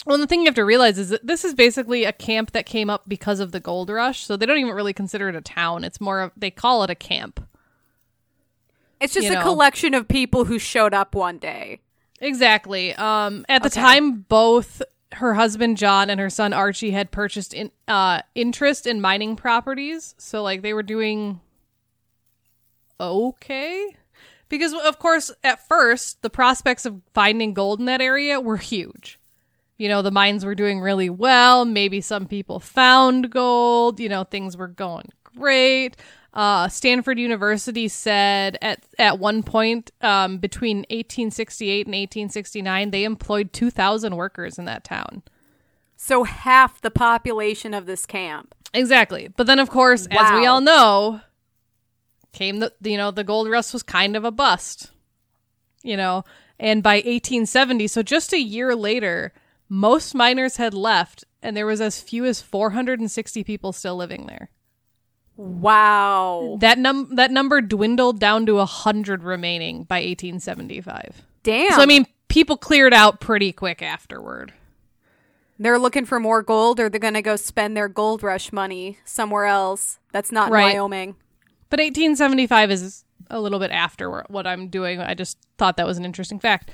Well, 0.05 0.17
the 0.17 0.25
thing 0.25 0.41
you 0.41 0.45
have 0.47 0.55
to 0.55 0.65
realize 0.65 0.97
is 0.97 1.09
that 1.09 1.25
this 1.25 1.43
is 1.45 1.53
basically 1.53 2.05
a 2.05 2.13
camp 2.13 2.51
that 2.51 2.65
came 2.65 2.89
up 2.89 3.03
because 3.07 3.39
of 3.39 3.51
the 3.51 3.59
gold 3.59 3.89
rush, 3.89 4.25
so 4.25 4.35
they 4.35 4.45
don't 4.45 4.57
even 4.57 4.73
really 4.73 4.93
consider 4.93 5.29
it 5.29 5.35
a 5.35 5.41
town. 5.41 5.83
It's 5.83 6.01
more 6.01 6.21
of 6.21 6.31
they 6.37 6.51
call 6.51 6.83
it 6.83 6.89
a 6.89 6.95
camp. 6.95 7.45
It's 9.01 9.13
just 9.13 9.27
a 9.29 9.33
know. 9.33 9.41
collection 9.43 9.93
of 9.93 10.07
people 10.07 10.45
who 10.45 10.59
showed 10.59 10.93
up 10.93 11.15
one 11.15 11.37
day. 11.37 11.79
Exactly. 12.19 12.93
Um, 12.95 13.45
at 13.49 13.63
the 13.63 13.67
Okay. 13.67 13.81
time, 13.81 14.21
both 14.21 14.81
her 15.13 15.33
husband 15.33 15.77
John 15.77 16.09
and 16.09 16.19
her 16.19 16.29
son 16.29 16.53
Archie 16.53 16.91
had 16.91 17.11
purchased 17.11 17.53
in, 17.53 17.71
uh, 17.87 18.21
interest 18.35 18.85
in 18.87 19.01
mining 19.01 19.35
properties, 19.35 20.15
so 20.17 20.41
like 20.43 20.61
they 20.61 20.73
were 20.73 20.83
doing 20.83 21.41
okay. 22.99 23.95
Because 24.49 24.73
of 24.73 24.99
course, 24.99 25.31
at 25.43 25.65
first, 25.67 26.21
the 26.21 26.29
prospects 26.29 26.85
of 26.85 27.01
finding 27.13 27.53
gold 27.53 27.79
in 27.79 27.85
that 27.85 28.01
area 28.01 28.39
were 28.39 28.57
huge. 28.57 29.17
You 29.77 29.87
know, 29.87 30.01
the 30.01 30.11
mines 30.11 30.45
were 30.45 30.55
doing 30.55 30.79
really 30.79 31.09
well. 31.09 31.65
Maybe 31.65 32.01
some 32.01 32.27
people 32.27 32.59
found 32.59 33.31
gold. 33.31 33.99
You 33.99 34.09
know, 34.09 34.23
things 34.23 34.55
were 34.55 34.67
going 34.67 35.09
great. 35.23 35.95
Uh, 36.33 36.69
Stanford 36.69 37.19
University 37.19 37.87
said 37.89 38.57
at 38.61 38.85
at 38.97 39.19
one 39.19 39.43
point 39.43 39.91
um, 40.01 40.37
between 40.37 40.77
1868 40.89 41.87
and 41.87 41.93
1869 41.93 42.91
they 42.91 43.03
employed 43.03 43.51
2,000 43.51 44.15
workers 44.15 44.57
in 44.57 44.65
that 44.65 44.85
town. 44.85 45.23
So 45.97 46.23
half 46.23 46.81
the 46.81 46.89
population 46.89 47.73
of 47.73 47.85
this 47.85 48.05
camp. 48.05 48.55
Exactly. 48.73 49.27
But 49.35 49.47
then, 49.47 49.59
of 49.59 49.69
course, 49.69 50.07
as 50.09 50.31
we 50.33 50.45
all 50.45 50.61
know, 50.61 51.21
came 52.31 52.59
the 52.59 52.73
you 52.81 52.97
know 52.97 53.11
the 53.11 53.23
gold 53.23 53.49
rush 53.49 53.73
was 53.73 53.83
kind 53.83 54.15
of 54.15 54.25
a 54.25 54.31
bust. 54.31 54.91
You 55.83 55.97
know, 55.97 56.23
and 56.59 56.83
by 56.83 56.95
1870, 56.95 57.87
so 57.87 58.03
just 58.03 58.33
a 58.33 58.39
year 58.39 58.75
later, 58.75 59.33
most 59.67 60.13
miners 60.13 60.57
had 60.57 60.75
left, 60.75 61.25
and 61.41 61.57
there 61.57 61.65
was 61.65 61.81
as 61.81 61.99
few 61.99 62.23
as 62.25 62.39
460 62.41 63.43
people 63.43 63.73
still 63.73 63.95
living 63.95 64.27
there. 64.27 64.51
Wow. 65.37 66.57
That 66.61 66.77
num 66.77 67.15
that 67.15 67.31
number 67.31 67.61
dwindled 67.61 68.19
down 68.19 68.45
to 68.47 68.63
hundred 68.65 69.23
remaining 69.23 69.83
by 69.83 69.97
1875. 69.97 71.23
Damn. 71.43 71.71
So 71.71 71.81
I 71.81 71.85
mean, 71.85 72.05
people 72.27 72.57
cleared 72.57 72.93
out 72.93 73.19
pretty 73.19 73.51
quick 73.51 73.81
afterward. 73.81 74.53
they're 75.59 75.79
looking 75.79 76.05
for 76.05 76.19
more 76.19 76.41
gold 76.41 76.79
or 76.79 76.89
they're 76.89 76.99
going 76.99 77.13
to 77.13 77.21
go 77.21 77.35
spend 77.35 77.77
their 77.77 77.87
gold 77.87 78.23
rush 78.23 78.51
money 78.51 78.97
somewhere 79.05 79.45
else. 79.45 79.99
That's 80.11 80.31
not 80.31 80.51
Right. 80.51 80.73
Wyoming. 80.73 81.15
But 81.69 81.79
1875 81.79 82.71
is 82.71 83.03
a 83.29 83.39
little 83.39 83.59
bit 83.59 83.71
after 83.71 84.23
what 84.27 84.45
I'm 84.47 84.67
doing. 84.69 84.99
I 84.99 85.13
just 85.13 85.37
thought 85.57 85.77
that 85.77 85.85
was 85.87 85.97
an 85.97 86.05
interesting 86.05 86.39
fact. 86.39 86.71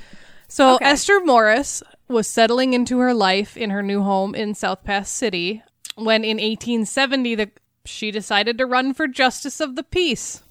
So 0.48 0.76
Okay. 0.76 0.86
Esther 0.86 1.20
Morris 1.20 1.84
was 2.08 2.28
settling 2.28 2.74
into 2.74 3.00
her 3.00 3.14
life 3.14 3.58
in 3.58 3.70
her 3.70 3.84
new 3.84 4.02
home 4.02 4.34
in 4.34 4.56
South 4.56 4.84
Pass 4.86 5.10
City 5.10 5.62
when 5.96 6.24
in 6.24 6.38
1870 6.38 7.36
the, 7.36 7.52
she 7.88 8.12
decided 8.12 8.58
to 8.58 8.66
run 8.66 8.94
for 8.94 9.08
justice 9.08 9.60
of 9.60 9.76
the 9.76 9.84
peace. 9.84 10.42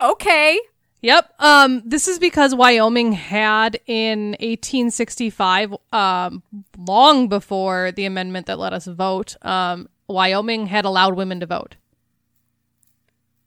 Okay. 0.00 0.58
Yep. 1.00 1.32
Um, 1.38 1.82
this 1.84 2.08
is 2.08 2.18
because 2.18 2.54
Wyoming 2.54 3.12
had 3.12 3.78
in 3.86 4.30
1865, 4.40 5.74
um, 5.92 6.42
long 6.76 7.28
before 7.28 7.92
the 7.92 8.04
amendment 8.04 8.46
that 8.46 8.58
let 8.58 8.72
us 8.72 8.86
vote, 8.86 9.36
um, 9.42 9.88
Wyoming 10.08 10.66
had 10.66 10.84
allowed 10.84 11.14
women 11.14 11.38
to 11.40 11.46
vote. 11.46 11.76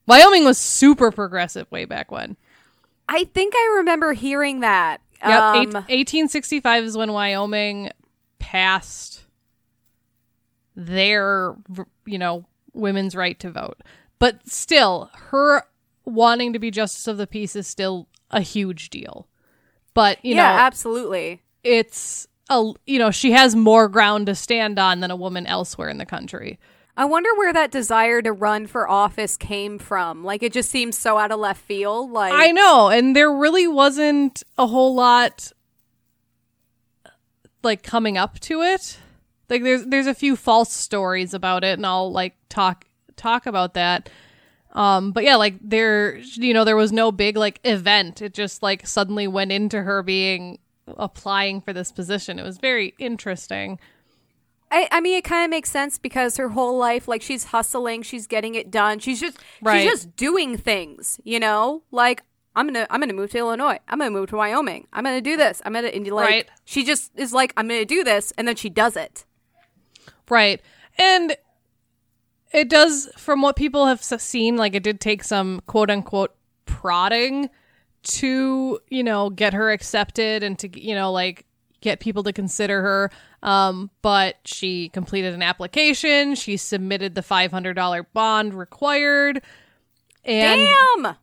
Wyoming 0.07 0.45
was 0.45 0.57
super 0.57 1.11
progressive 1.11 1.69
way 1.71 1.85
back 1.85 2.11
when. 2.11 2.37
I 3.09 3.25
think 3.25 3.53
I 3.55 3.75
remember 3.77 4.13
hearing 4.13 4.61
that. 4.61 5.01
Yep. 5.21 5.41
Um, 5.41 5.55
eight- 5.57 5.73
1865 5.73 6.83
is 6.85 6.97
when 6.97 7.11
Wyoming 7.11 7.91
passed 8.39 9.25
their, 10.75 11.55
you 12.05 12.17
know, 12.17 12.45
women's 12.73 13.15
right 13.15 13.39
to 13.39 13.51
vote. 13.51 13.81
But 14.19 14.47
still, 14.47 15.09
her 15.13 15.63
wanting 16.05 16.53
to 16.53 16.59
be 16.59 16.71
justice 16.71 17.07
of 17.07 17.17
the 17.17 17.27
peace 17.27 17.55
is 17.55 17.67
still 17.67 18.07
a 18.29 18.41
huge 18.41 18.89
deal. 18.89 19.27
But, 19.93 20.23
you 20.23 20.35
yeah, 20.35 20.43
know, 20.43 20.59
absolutely. 20.59 21.41
it's 21.63 22.27
a, 22.49 22.71
you 22.85 22.99
know, 22.99 23.11
she 23.11 23.31
has 23.31 23.55
more 23.55 23.89
ground 23.89 24.27
to 24.27 24.35
stand 24.35 24.79
on 24.79 24.99
than 24.99 25.11
a 25.11 25.15
woman 25.15 25.45
elsewhere 25.45 25.89
in 25.89 25.97
the 25.97 26.05
country. 26.05 26.59
I 26.95 27.05
wonder 27.05 27.33
where 27.35 27.53
that 27.53 27.71
desire 27.71 28.21
to 28.21 28.31
run 28.31 28.67
for 28.67 28.87
office 28.89 29.37
came 29.37 29.79
from. 29.79 30.23
Like 30.23 30.43
it 30.43 30.53
just 30.53 30.69
seems 30.69 30.97
so 30.97 31.17
out 31.17 31.31
of 31.31 31.39
left 31.39 31.61
field. 31.61 32.11
Like 32.11 32.33
I 32.33 32.51
know, 32.51 32.89
and 32.89 33.15
there 33.15 33.31
really 33.31 33.67
wasn't 33.67 34.43
a 34.57 34.67
whole 34.67 34.93
lot 34.93 35.51
like 37.63 37.81
coming 37.81 38.17
up 38.17 38.39
to 38.41 38.61
it. 38.61 38.97
Like 39.51 39.63
there's 39.63 39.85
there's 39.85 40.07
a 40.07 40.15
few 40.15 40.35
false 40.35 40.71
stories 40.73 41.33
about 41.35 41.63
it 41.63 41.77
and 41.77 41.85
I'll 41.85 42.11
like 42.11 42.35
talk 42.49 42.85
talk 43.17 43.45
about 43.45 43.75
that. 43.75 44.09
Um 44.71 45.11
but 45.11 45.23
yeah, 45.25 45.35
like 45.35 45.55
there 45.61 46.17
you 46.17 46.53
know, 46.53 46.63
there 46.63 46.77
was 46.77 46.91
no 46.91 47.11
big 47.11 47.35
like 47.37 47.59
event. 47.65 48.21
It 48.21 48.33
just 48.33 48.63
like 48.63 48.87
suddenly 48.87 49.27
went 49.27 49.51
into 49.51 49.83
her 49.83 50.01
being 50.01 50.57
applying 50.87 51.61
for 51.61 51.73
this 51.73 51.91
position. 51.91 52.39
It 52.39 52.43
was 52.43 52.57
very 52.57 52.95
interesting. 52.97 53.77
I, 54.71 54.87
I 54.89 55.01
mean, 55.01 55.17
it 55.17 55.25
kind 55.25 55.43
of 55.43 55.49
makes 55.49 55.69
sense 55.69 55.99
because 55.99 56.37
her 56.37 56.47
whole 56.49 56.77
life, 56.77 57.05
like 57.05 57.21
she's 57.21 57.43
hustling, 57.45 58.03
she's 58.03 58.25
getting 58.25 58.55
it 58.55 58.71
done. 58.71 58.99
She's 58.99 59.19
just 59.19 59.37
Right. 59.61 59.81
she's 59.81 59.91
just 59.91 60.15
doing 60.15 60.57
things, 60.57 61.19
you 61.25 61.41
know. 61.41 61.83
Like 61.91 62.23
I'm 62.55 62.67
gonna 62.67 62.87
I'm 62.89 63.01
gonna 63.01 63.13
move 63.13 63.31
to 63.31 63.37
Illinois. 63.37 63.79
I'm 63.89 63.99
gonna 63.99 64.11
move 64.11 64.29
to 64.29 64.37
Wyoming. 64.37 64.87
I'm 64.93 65.03
gonna 65.03 65.19
do 65.19 65.35
this. 65.35 65.61
I'm 65.65 65.73
gonna 65.73 65.89
and 65.89 66.07
like 66.07 66.29
Right. 66.29 66.49
she 66.63 66.85
just 66.85 67.11
is 67.17 67.33
like 67.33 67.53
I'm 67.57 67.67
gonna 67.67 67.83
do 67.83 68.03
this, 68.05 68.31
and 68.37 68.47
then 68.47 68.55
she 68.55 68.69
does 68.69 68.95
it. 68.95 69.25
Right. 70.31 70.61
And 70.97 71.35
it 72.53 72.69
does, 72.69 73.09
from 73.17 73.41
what 73.41 73.57
people 73.57 73.87
have 73.87 74.01
seen, 74.01 74.55
like 74.55 74.73
it 74.73 74.81
did 74.81 75.01
take 75.01 75.25
some 75.25 75.61
quote 75.67 75.89
unquote 75.89 76.33
prodding 76.65 77.49
to, 78.03 78.79
you 78.89 79.03
know, 79.03 79.29
get 79.29 79.53
her 79.53 79.71
accepted 79.71 80.41
and 80.41 80.57
to, 80.59 80.81
you 80.81 80.95
know, 80.95 81.11
like 81.11 81.45
get 81.81 81.99
people 81.99 82.23
to 82.23 82.31
consider 82.31 82.81
her. 82.81 83.11
Um, 83.43 83.89
but 84.01 84.37
she 84.45 84.87
completed 84.89 85.33
an 85.33 85.43
application. 85.43 86.35
She 86.35 86.55
submitted 86.55 87.13
the 87.13 87.21
$500 87.21 88.05
bond 88.13 88.53
required. 88.53 89.41
And, 90.23 90.61
Damn. 90.61 91.15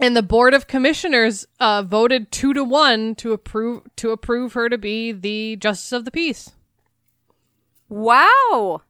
and 0.00 0.16
the 0.16 0.22
board 0.22 0.52
of 0.52 0.66
commissioners 0.66 1.46
uh, 1.60 1.84
voted 1.84 2.32
two 2.32 2.54
to 2.54 2.64
one 2.64 3.14
to 3.16 3.32
approve 3.32 3.82
to 3.96 4.10
approve 4.10 4.54
her 4.54 4.68
to 4.68 4.78
be 4.78 5.12
the 5.12 5.54
justice 5.56 5.92
of 5.92 6.04
the 6.04 6.10
peace. 6.10 6.50
Wow. 7.88 8.82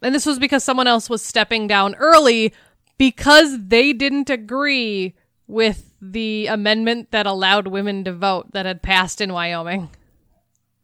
And 0.00 0.14
this 0.14 0.26
was 0.26 0.38
because 0.38 0.64
someone 0.64 0.86
else 0.86 1.08
was 1.08 1.22
stepping 1.22 1.66
down 1.66 1.94
early 1.96 2.52
because 2.98 3.56
they 3.68 3.92
didn't 3.92 4.30
agree 4.30 5.14
with 5.46 5.94
the 6.00 6.46
amendment 6.46 7.10
that 7.10 7.26
allowed 7.26 7.68
women 7.68 8.04
to 8.04 8.12
vote 8.12 8.52
that 8.52 8.66
had 8.66 8.82
passed 8.82 9.20
in 9.20 9.32
Wyoming. 9.32 9.90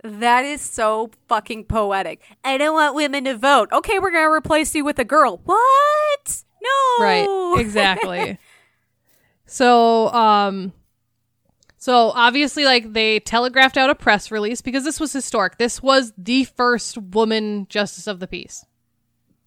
That 0.04 0.44
is 0.44 0.60
so 0.60 1.10
fucking 1.26 1.64
poetic. 1.64 2.22
I 2.44 2.56
don't 2.56 2.74
want 2.74 2.94
women 2.94 3.24
to 3.24 3.36
vote. 3.36 3.68
Okay, 3.72 3.98
we're 3.98 4.12
gonna 4.12 4.30
replace 4.30 4.74
you 4.74 4.84
with 4.84 4.98
a 5.00 5.04
girl. 5.04 5.40
What? 5.44 6.44
No. 6.62 7.04
Right. 7.04 7.56
Exactly. 7.58 8.38
so, 9.46 10.12
um 10.12 10.72
so 11.78 12.10
obviously 12.14 12.64
like 12.64 12.92
they 12.92 13.20
telegraphed 13.20 13.76
out 13.76 13.88
a 13.88 13.94
press 13.94 14.30
release 14.30 14.60
because 14.60 14.84
this 14.84 14.98
was 15.00 15.12
historic. 15.12 15.58
This 15.58 15.82
was 15.82 16.12
the 16.18 16.44
first 16.44 16.98
woman 16.98 17.66
justice 17.70 18.06
of 18.06 18.20
the 18.20 18.26
peace. 18.26 18.64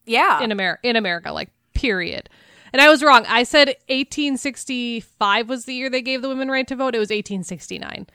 Yeah. 0.06 0.42
in 0.42 0.52
America 0.52 0.80
in 0.88 0.96
America 0.96 1.32
like 1.32 1.50
period. 1.74 2.30
And 2.74 2.82
I 2.82 2.90
was 2.90 3.04
wrong. 3.04 3.26
I 3.28 3.44
said 3.44 3.68
1865 3.90 5.50
was 5.50 5.66
the 5.66 5.74
year 5.74 5.90
they 5.90 6.02
gave 6.02 6.22
the 6.22 6.30
women 6.30 6.50
right 6.50 6.68
to 6.68 6.76
vote. 6.76 6.96
It 6.96 7.00
was 7.00 7.10
1869. 7.10 8.08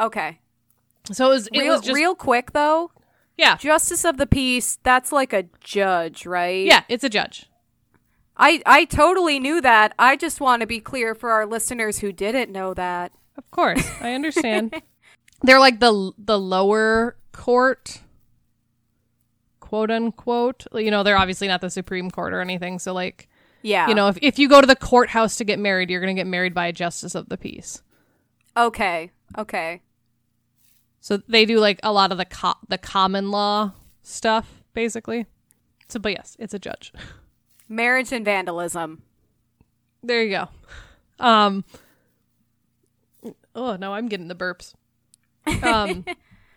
okay. 0.00 0.38
So 1.10 1.26
it 1.26 1.34
was 1.34 1.46
it 1.48 1.58
Real, 1.60 1.72
was 1.74 1.80
just 1.82 1.94
real 1.96 2.14
quick 2.14 2.52
though. 2.52 2.92
yeah. 3.36 3.56
Justice 3.56 4.04
of 4.04 4.16
the 4.18 4.26
peace. 4.26 4.78
That's 4.84 5.10
like 5.12 5.32
a 5.32 5.44
judge, 5.60 6.26
right? 6.26 6.64
Yeah, 6.64 6.84
it's 6.88 7.02
a 7.04 7.08
judge. 7.08 7.46
I 8.42 8.60
I 8.66 8.84
totally 8.86 9.38
knew 9.38 9.60
that. 9.60 9.94
I 9.98 10.16
just 10.16 10.40
want 10.40 10.60
to 10.60 10.66
be 10.66 10.80
clear 10.80 11.14
for 11.14 11.30
our 11.30 11.46
listeners 11.46 12.00
who 12.00 12.10
didn't 12.12 12.50
know 12.50 12.74
that. 12.74 13.12
Of 13.38 13.48
course. 13.52 13.88
I 14.00 14.12
understand. 14.14 14.82
They're 15.42 15.60
like 15.60 15.78
the 15.80 16.12
the 16.18 16.38
lower 16.38 17.16
court 17.30 18.00
quote 19.60 19.90
unquote. 19.90 20.66
You 20.74 20.90
know, 20.90 21.02
they're 21.02 21.16
obviously 21.16 21.48
not 21.48 21.60
the 21.60 21.70
Supreme 21.70 22.10
Court 22.10 22.32
or 22.34 22.40
anything. 22.40 22.78
So 22.78 22.92
like, 22.92 23.28
Yeah. 23.62 23.88
you 23.88 23.94
know, 23.94 24.08
if 24.08 24.18
if 24.20 24.38
you 24.38 24.48
go 24.48 24.60
to 24.60 24.66
the 24.66 24.76
courthouse 24.76 25.36
to 25.36 25.44
get 25.44 25.58
married, 25.58 25.88
you're 25.88 26.00
going 26.00 26.14
to 26.14 26.20
get 26.20 26.26
married 26.26 26.52
by 26.54 26.66
a 26.66 26.72
justice 26.72 27.14
of 27.14 27.28
the 27.28 27.38
peace. 27.38 27.82
Okay. 28.56 29.10
Okay. 29.38 29.82
So 31.00 31.16
they 31.28 31.44
do 31.46 31.58
like 31.58 31.80
a 31.82 31.92
lot 31.92 32.12
of 32.12 32.18
the 32.18 32.24
co- 32.26 32.58
the 32.68 32.78
common 32.78 33.30
law 33.30 33.72
stuff, 34.02 34.62
basically. 34.74 35.26
So, 35.88 35.98
but 35.98 36.12
yes, 36.12 36.36
it's 36.38 36.54
a 36.54 36.58
judge. 36.58 36.92
Marriage 37.72 38.12
and 38.12 38.22
vandalism. 38.22 39.00
There 40.02 40.22
you 40.22 40.30
go. 40.30 40.48
Um. 41.18 41.64
Oh 43.54 43.76
no, 43.76 43.94
I'm 43.94 44.08
getting 44.08 44.28
the 44.28 44.34
burps. 44.34 44.74
Um. 45.62 46.04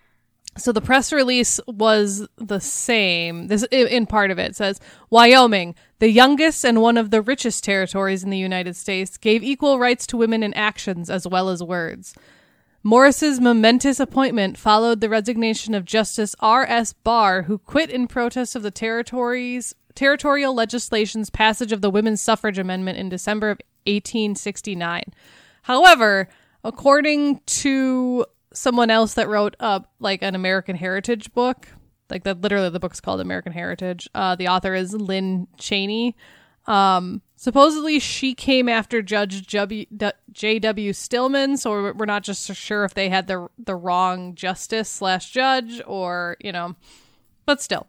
so 0.58 0.74
the 0.74 0.82
press 0.82 1.14
release 1.14 1.62
was 1.68 2.28
the 2.36 2.60
same. 2.60 3.48
This 3.48 3.64
in 3.72 4.08
part 4.08 4.30
of 4.30 4.40
it 4.40 4.58
says 4.58 4.82
Wyoming, 5.10 5.76
the 6.00 6.10
youngest 6.10 6.66
and 6.66 6.82
one 6.82 6.98
of 6.98 7.12
the 7.12 7.22
richest 7.22 7.64
territories 7.64 8.24
in 8.26 8.30
the 8.30 8.38
United 8.38 8.76
States, 8.76 9.16
gave 9.16 9.42
equal 9.42 9.80
rights 9.80 10.06
to 10.08 10.18
women 10.18 10.44
in 10.44 10.54
actions 10.54 11.10
as 11.10 11.26
well 11.26 11.48
as 11.48 11.64
words. 11.64 12.14
Morris's 12.84 13.40
momentous 13.40 14.02
appointment 14.02 14.58
followed 14.58 15.00
the 15.00 15.10
resignation 15.10 15.74
of 15.74 15.86
Justice 15.86 16.36
R.S. 16.42 16.92
Barr, 16.92 17.44
who 17.44 17.58
quit 17.58 17.90
in 17.90 18.06
protest 18.06 18.54
of 18.56 18.64
the 18.64 18.70
territory's 18.70 19.74
territorial 19.96 20.54
legislation's 20.54 21.30
passage 21.30 21.72
of 21.72 21.82
the 21.82 21.90
women's 21.90 22.22
suffrage 22.22 22.60
amendment 22.60 22.98
in 22.98 23.10
December 23.10 23.50
of 23.50 23.60
1869. 23.86 25.04
However, 25.64 26.30
according 26.64 27.42
to 27.46 28.26
someone 28.54 28.90
else 28.90 29.14
that 29.16 29.28
wrote 29.28 29.56
up 29.60 29.92
like 30.00 30.22
an 30.22 30.36
American 30.36 30.76
Heritage 30.76 31.34
book, 31.34 31.70
like 32.10 32.24
that 32.24 32.42
literally 32.42 32.70
the 32.70 32.80
book's 32.80 33.02
called 33.02 33.20
American 33.20 33.52
Heritage. 33.52 34.08
Uh, 34.14 34.36
the 34.36 34.48
author 34.48 34.76
is 34.76 34.94
Lynn 34.94 35.48
Cheney. 35.58 36.16
Um, 36.68 37.22
Supposedly, 37.38 38.00
she 38.00 38.34
came 38.34 38.70
after 38.70 39.02
Judge 39.02 39.46
J.W. 39.46 40.94
Stillman, 40.94 41.58
so 41.58 41.94
we're 41.94 42.06
not 42.06 42.24
just 42.24 42.56
sure 42.56 42.86
if 42.86 42.94
they 42.94 43.10
had 43.10 43.28
the 43.28 43.50
the 43.60 43.76
wrong 43.76 44.36
justice 44.36 44.90
slash 44.90 45.32
judge 45.32 45.82
or 45.86 46.38
you 46.40 46.54
know, 46.54 46.76
but 47.46 47.62
still, 47.62 47.88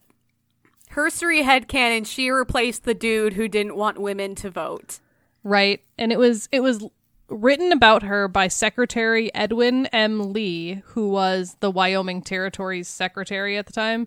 Herstory 0.92 1.42
headcanon, 1.42 2.06
she 2.06 2.30
replaced 2.30 2.84
the 2.84 2.94
dude 2.94 3.34
who 3.34 3.48
didn't 3.48 3.76
want 3.76 3.98
women 4.00 4.34
to 4.36 4.50
vote. 4.50 5.00
right? 5.44 5.80
And 5.98 6.10
it 6.12 6.18
was 6.18 6.48
it 6.52 6.60
was 6.60 6.84
written 7.28 7.72
about 7.72 8.02
her 8.04 8.28
by 8.28 8.48
Secretary 8.48 9.32
Edwin 9.34 9.86
M. 9.86 10.32
Lee, 10.32 10.82
who 10.86 11.08
was 11.08 11.56
the 11.60 11.70
Wyoming 11.70 12.22
Territory's 12.22 12.88
secretary 12.88 13.56
at 13.56 13.66
the 13.66 13.72
time. 13.72 14.06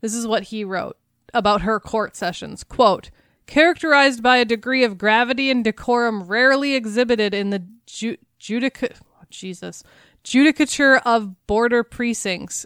This 0.00 0.14
is 0.14 0.26
what 0.26 0.44
he 0.44 0.64
wrote 0.64 0.96
about 1.34 1.62
her 1.62 1.78
court 1.80 2.16
sessions. 2.16 2.64
Quote, 2.64 3.10
characterized 3.46 4.22
by 4.22 4.38
a 4.38 4.44
degree 4.44 4.84
of 4.84 4.98
gravity 4.98 5.50
and 5.50 5.62
decorum 5.64 6.24
rarely 6.24 6.74
exhibited 6.74 7.34
in 7.34 7.50
the 7.50 7.62
ju- 7.86 8.16
judica- 8.40 8.96
oh, 9.04 9.24
Jesus, 9.30 9.82
judicature 10.24 11.00
of 11.04 11.46
border 11.46 11.82
precincts. 11.82 12.64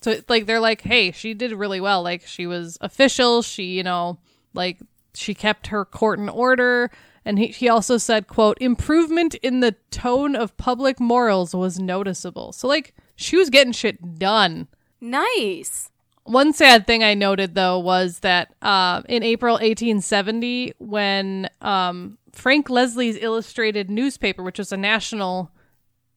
So 0.00 0.16
like 0.28 0.46
they're 0.46 0.60
like, 0.60 0.82
hey, 0.82 1.10
she 1.12 1.34
did 1.34 1.52
really 1.52 1.80
well. 1.80 2.02
Like 2.02 2.26
she 2.26 2.46
was 2.46 2.78
official. 2.80 3.42
She, 3.42 3.64
you 3.64 3.82
know, 3.82 4.18
like 4.54 4.78
she 5.14 5.34
kept 5.34 5.68
her 5.68 5.84
court 5.84 6.18
in 6.18 6.28
order. 6.28 6.90
And 7.24 7.38
he, 7.38 7.48
he 7.48 7.68
also 7.68 7.98
said, 7.98 8.28
quote, 8.28 8.56
improvement 8.60 9.34
in 9.36 9.60
the 9.60 9.74
tone 9.90 10.36
of 10.36 10.56
public 10.56 11.00
morals 11.00 11.54
was 11.54 11.78
noticeable. 11.78 12.52
So 12.52 12.68
like 12.68 12.94
she 13.16 13.36
was 13.36 13.50
getting 13.50 13.72
shit 13.72 14.18
done. 14.18 14.68
Nice. 15.00 15.90
One 16.24 16.52
sad 16.52 16.86
thing 16.86 17.04
I 17.04 17.14
noted 17.14 17.54
though 17.54 17.78
was 17.78 18.20
that 18.20 18.54
uh, 18.62 19.02
in 19.08 19.22
April 19.22 19.54
1870, 19.54 20.74
when 20.78 21.48
um, 21.60 22.18
Frank 22.32 22.68
Leslie's 22.68 23.16
Illustrated 23.16 23.90
newspaper, 23.90 24.42
which 24.42 24.58
was 24.58 24.72
a 24.72 24.76
national 24.76 25.50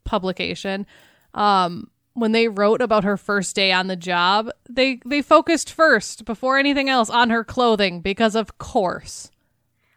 publication, 0.04 0.86
um, 1.34 1.90
when 2.20 2.32
they 2.32 2.48
wrote 2.48 2.82
about 2.82 3.04
her 3.04 3.18
first 3.18 3.56
day 3.56 3.72
on 3.72 3.88
the 3.88 3.96
job, 3.96 4.50
they 4.70 5.00
they 5.06 5.22
focused 5.22 5.72
first 5.72 6.26
before 6.26 6.58
anything 6.58 6.90
else 6.90 7.10
on 7.10 7.30
her 7.30 7.44
clothing 7.44 8.02
because 8.02 8.36
of 8.36 8.58
course. 8.58 9.32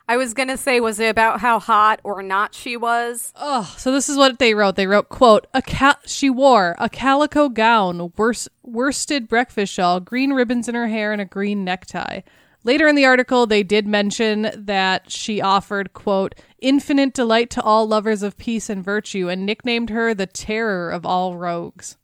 I 0.09 0.17
was 0.17 0.35
gonna 0.35 0.57
say, 0.57 0.81
was 0.81 0.99
it 0.99 1.09
about 1.09 1.41
how 1.41 1.59
hot 1.59 2.01
or 2.03 2.23
not 2.23 2.55
she 2.55 2.77
was? 2.77 3.33
Oh, 3.37 3.73
so 3.79 3.93
this 3.93 4.09
is 4.09 4.17
what 4.17 4.39
they 4.39 4.53
wrote. 4.53 4.77
They 4.77 4.87
wrote, 4.87 5.09
"quote 5.09 5.47
a 5.55 5.63
cal- 5.63 6.01
She 6.05 6.29
wore 6.29 6.75
a 6.79 6.89
calico 6.89 7.49
gown, 7.49 8.13
wors- 8.17 8.49
worsted 8.63 9.29
breakfast 9.29 9.73
shawl, 9.73 10.01
green 10.01 10.33
ribbons 10.33 10.69
in 10.69 10.75
her 10.75 10.89
hair, 10.89 11.13
and 11.13 11.23
a 11.23 11.25
green 11.25 11.65
necktie." 11.65 12.21
Later 12.65 12.87
in 12.87 12.95
the 12.95 13.07
article, 13.07 13.47
they 13.47 13.63
did 13.63 13.87
mention 13.87 14.51
that 14.55 15.11
she 15.11 15.41
offered, 15.41 15.95
"quote 15.95 16.35
infinite 16.61 17.15
delight 17.15 17.51
to 17.51 17.63
all 17.63 17.89
lovers 17.89 18.23
of 18.23 18.37
peace 18.37 18.69
and 18.69 18.85
virtue," 18.85 19.29
and 19.29 19.47
nicknamed 19.47 19.91
her 19.91 20.15
the 20.15 20.27
terror 20.27 20.91
of 20.91 21.07
all 21.07 21.37
rogues. 21.37 21.97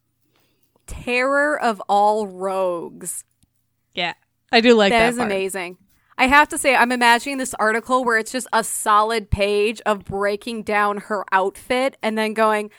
Terror 0.88 1.60
of 1.60 1.80
all 1.88 2.26
rogues. 2.26 3.24
Yeah, 3.94 4.14
I 4.50 4.60
do 4.60 4.74
like 4.74 4.90
that. 4.90 4.98
that 4.98 5.08
is 5.10 5.16
part. 5.16 5.30
amazing. 5.30 5.78
I 6.18 6.26
have 6.26 6.48
to 6.48 6.58
say, 6.58 6.74
I'm 6.74 6.90
imagining 6.90 7.38
this 7.38 7.54
article 7.54 8.04
where 8.04 8.18
it's 8.18 8.32
just 8.32 8.48
a 8.52 8.64
solid 8.64 9.30
page 9.30 9.80
of 9.86 10.04
breaking 10.04 10.64
down 10.64 10.96
her 10.96 11.24
outfit 11.30 11.96
and 12.02 12.18
then 12.18 12.34
going, 12.34 12.72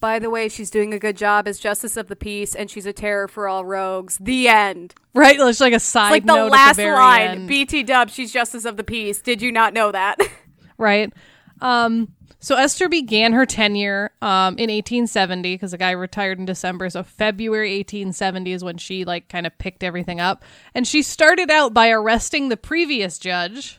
by 0.00 0.18
the 0.18 0.28
way, 0.28 0.48
she's 0.48 0.70
doing 0.70 0.92
a 0.92 0.98
good 0.98 1.16
job 1.16 1.46
as 1.46 1.60
Justice 1.60 1.96
of 1.96 2.08
the 2.08 2.16
Peace 2.16 2.54
and 2.56 2.68
she's 2.68 2.86
a 2.86 2.92
terror 2.92 3.28
for 3.28 3.46
all 3.46 3.64
rogues. 3.64 4.18
The 4.18 4.48
end. 4.48 4.94
Right? 5.14 5.38
It's 5.38 5.60
like 5.60 5.72
a 5.72 5.78
side 5.78 6.10
Like 6.10 6.26
the 6.26 6.46
last 6.46 6.78
the 6.78 6.86
line 6.86 7.28
end. 7.28 7.48
BT 7.48 7.84
dub, 7.84 8.10
she's 8.10 8.32
Justice 8.32 8.64
of 8.64 8.76
the 8.76 8.84
Peace. 8.84 9.22
Did 9.22 9.40
you 9.40 9.52
not 9.52 9.72
know 9.72 9.92
that? 9.92 10.18
right? 10.76 11.12
Um, 11.60 12.08
so 12.40 12.56
Esther 12.56 12.88
began 12.88 13.34
her 13.34 13.44
tenure 13.44 14.12
um, 14.22 14.54
in 14.54 14.70
1870 14.70 15.54
because 15.54 15.72
the 15.72 15.78
guy 15.78 15.90
retired 15.90 16.38
in 16.38 16.46
December. 16.46 16.88
So 16.88 17.02
February 17.02 17.76
1870 17.76 18.52
is 18.52 18.64
when 18.64 18.78
she 18.78 19.04
like 19.04 19.28
kind 19.28 19.46
of 19.46 19.56
picked 19.58 19.84
everything 19.84 20.20
up, 20.20 20.42
and 20.74 20.86
she 20.86 21.02
started 21.02 21.50
out 21.50 21.74
by 21.74 21.90
arresting 21.90 22.48
the 22.48 22.56
previous 22.56 23.18
judge 23.18 23.78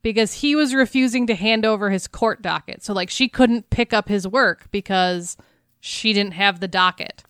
because 0.00 0.34
he 0.34 0.56
was 0.56 0.74
refusing 0.74 1.26
to 1.26 1.34
hand 1.34 1.66
over 1.66 1.90
his 1.90 2.08
court 2.08 2.40
docket. 2.40 2.82
So 2.82 2.94
like 2.94 3.10
she 3.10 3.28
couldn't 3.28 3.68
pick 3.68 3.92
up 3.92 4.08
his 4.08 4.26
work 4.26 4.70
because 4.70 5.36
she 5.80 6.14
didn't 6.14 6.32
have 6.32 6.60
the 6.60 6.68
docket. 6.68 7.24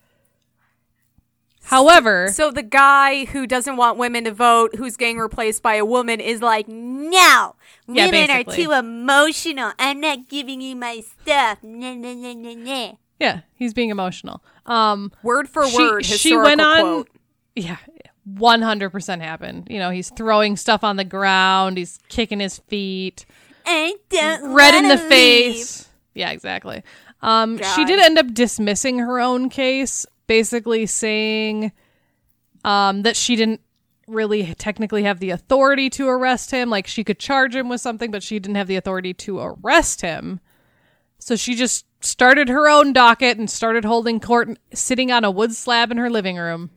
However, 1.66 2.28
so 2.32 2.50
the 2.50 2.62
guy 2.62 3.24
who 3.26 3.46
doesn't 3.46 3.76
want 3.76 3.98
women 3.98 4.24
to 4.24 4.32
vote, 4.32 4.76
who's 4.76 4.96
getting 4.96 5.18
replaced 5.18 5.62
by 5.62 5.74
a 5.74 5.84
woman, 5.84 6.20
is 6.20 6.40
like, 6.40 6.68
No, 6.68 7.56
Yeah, 7.88 8.06
women 8.06 8.30
are 8.30 8.44
too 8.44 8.72
emotional. 8.72 9.72
I'm 9.78 10.00
not 10.00 10.28
giving 10.28 10.60
you 10.60 10.76
my 10.76 11.00
stuff. 11.00 11.58
Nah, 11.62 11.94
nah, 11.94 12.14
nah, 12.14 12.32
nah, 12.34 12.54
nah. 12.54 12.92
yeah, 13.18 13.40
he's 13.54 13.74
being 13.74 13.90
emotional. 13.90 14.42
Um, 14.64 15.10
word 15.22 15.48
for 15.48 15.66
She- 15.68 15.76
word, 15.76 16.04
she 16.04 16.36
went 16.36 16.60
on- 16.60 16.80
quote. 16.80 17.08
Yeah, 17.56 17.76
100% 18.28 19.22
happened. 19.22 19.66
You 19.70 19.78
know, 19.78 19.90
he's 19.90 20.10
throwing 20.10 20.56
stuff 20.56 20.84
on 20.84 20.96
the 20.96 21.04
ground, 21.04 21.78
he's 21.78 21.98
kicking 22.08 22.40
his 22.40 22.58
feet, 22.58 23.24
I 23.64 23.96
don't 24.10 24.52
red 24.52 24.74
in 24.74 24.88
the 24.88 24.96
leave. 24.96 25.08
face. 25.08 25.88
Yeah, 26.14 26.30
exactly. 26.30 26.82
Um, 27.22 27.58
she 27.74 27.84
did 27.84 27.98
end 27.98 28.18
up 28.18 28.32
dismissing 28.32 28.98
her 29.00 29.18
own 29.20 29.48
case, 29.48 30.06
basically 30.26 30.86
saying 30.86 31.72
um, 32.64 33.02
that 33.02 33.16
she 33.16 33.36
didn't 33.36 33.60
really 34.08 34.54
technically 34.54 35.02
have 35.04 35.20
the 35.20 35.30
authority 35.30 35.90
to 35.90 36.08
arrest 36.08 36.50
him. 36.50 36.70
Like, 36.70 36.86
she 36.86 37.04
could 37.04 37.18
charge 37.18 37.54
him 37.54 37.68
with 37.68 37.80
something, 37.80 38.10
but 38.10 38.22
she 38.22 38.38
didn't 38.38 38.56
have 38.56 38.68
the 38.68 38.76
authority 38.76 39.14
to 39.14 39.38
arrest 39.38 40.00
him. 40.00 40.40
So 41.18 41.34
she 41.36 41.54
just 41.54 41.86
started 42.00 42.48
her 42.48 42.68
own 42.68 42.92
docket 42.92 43.38
and 43.38 43.50
started 43.50 43.84
holding 43.84 44.20
court 44.20 44.50
sitting 44.72 45.10
on 45.10 45.24
a 45.24 45.30
wood 45.30 45.52
slab 45.54 45.90
in 45.90 45.96
her 45.96 46.10
living 46.10 46.36
room. 46.36 46.70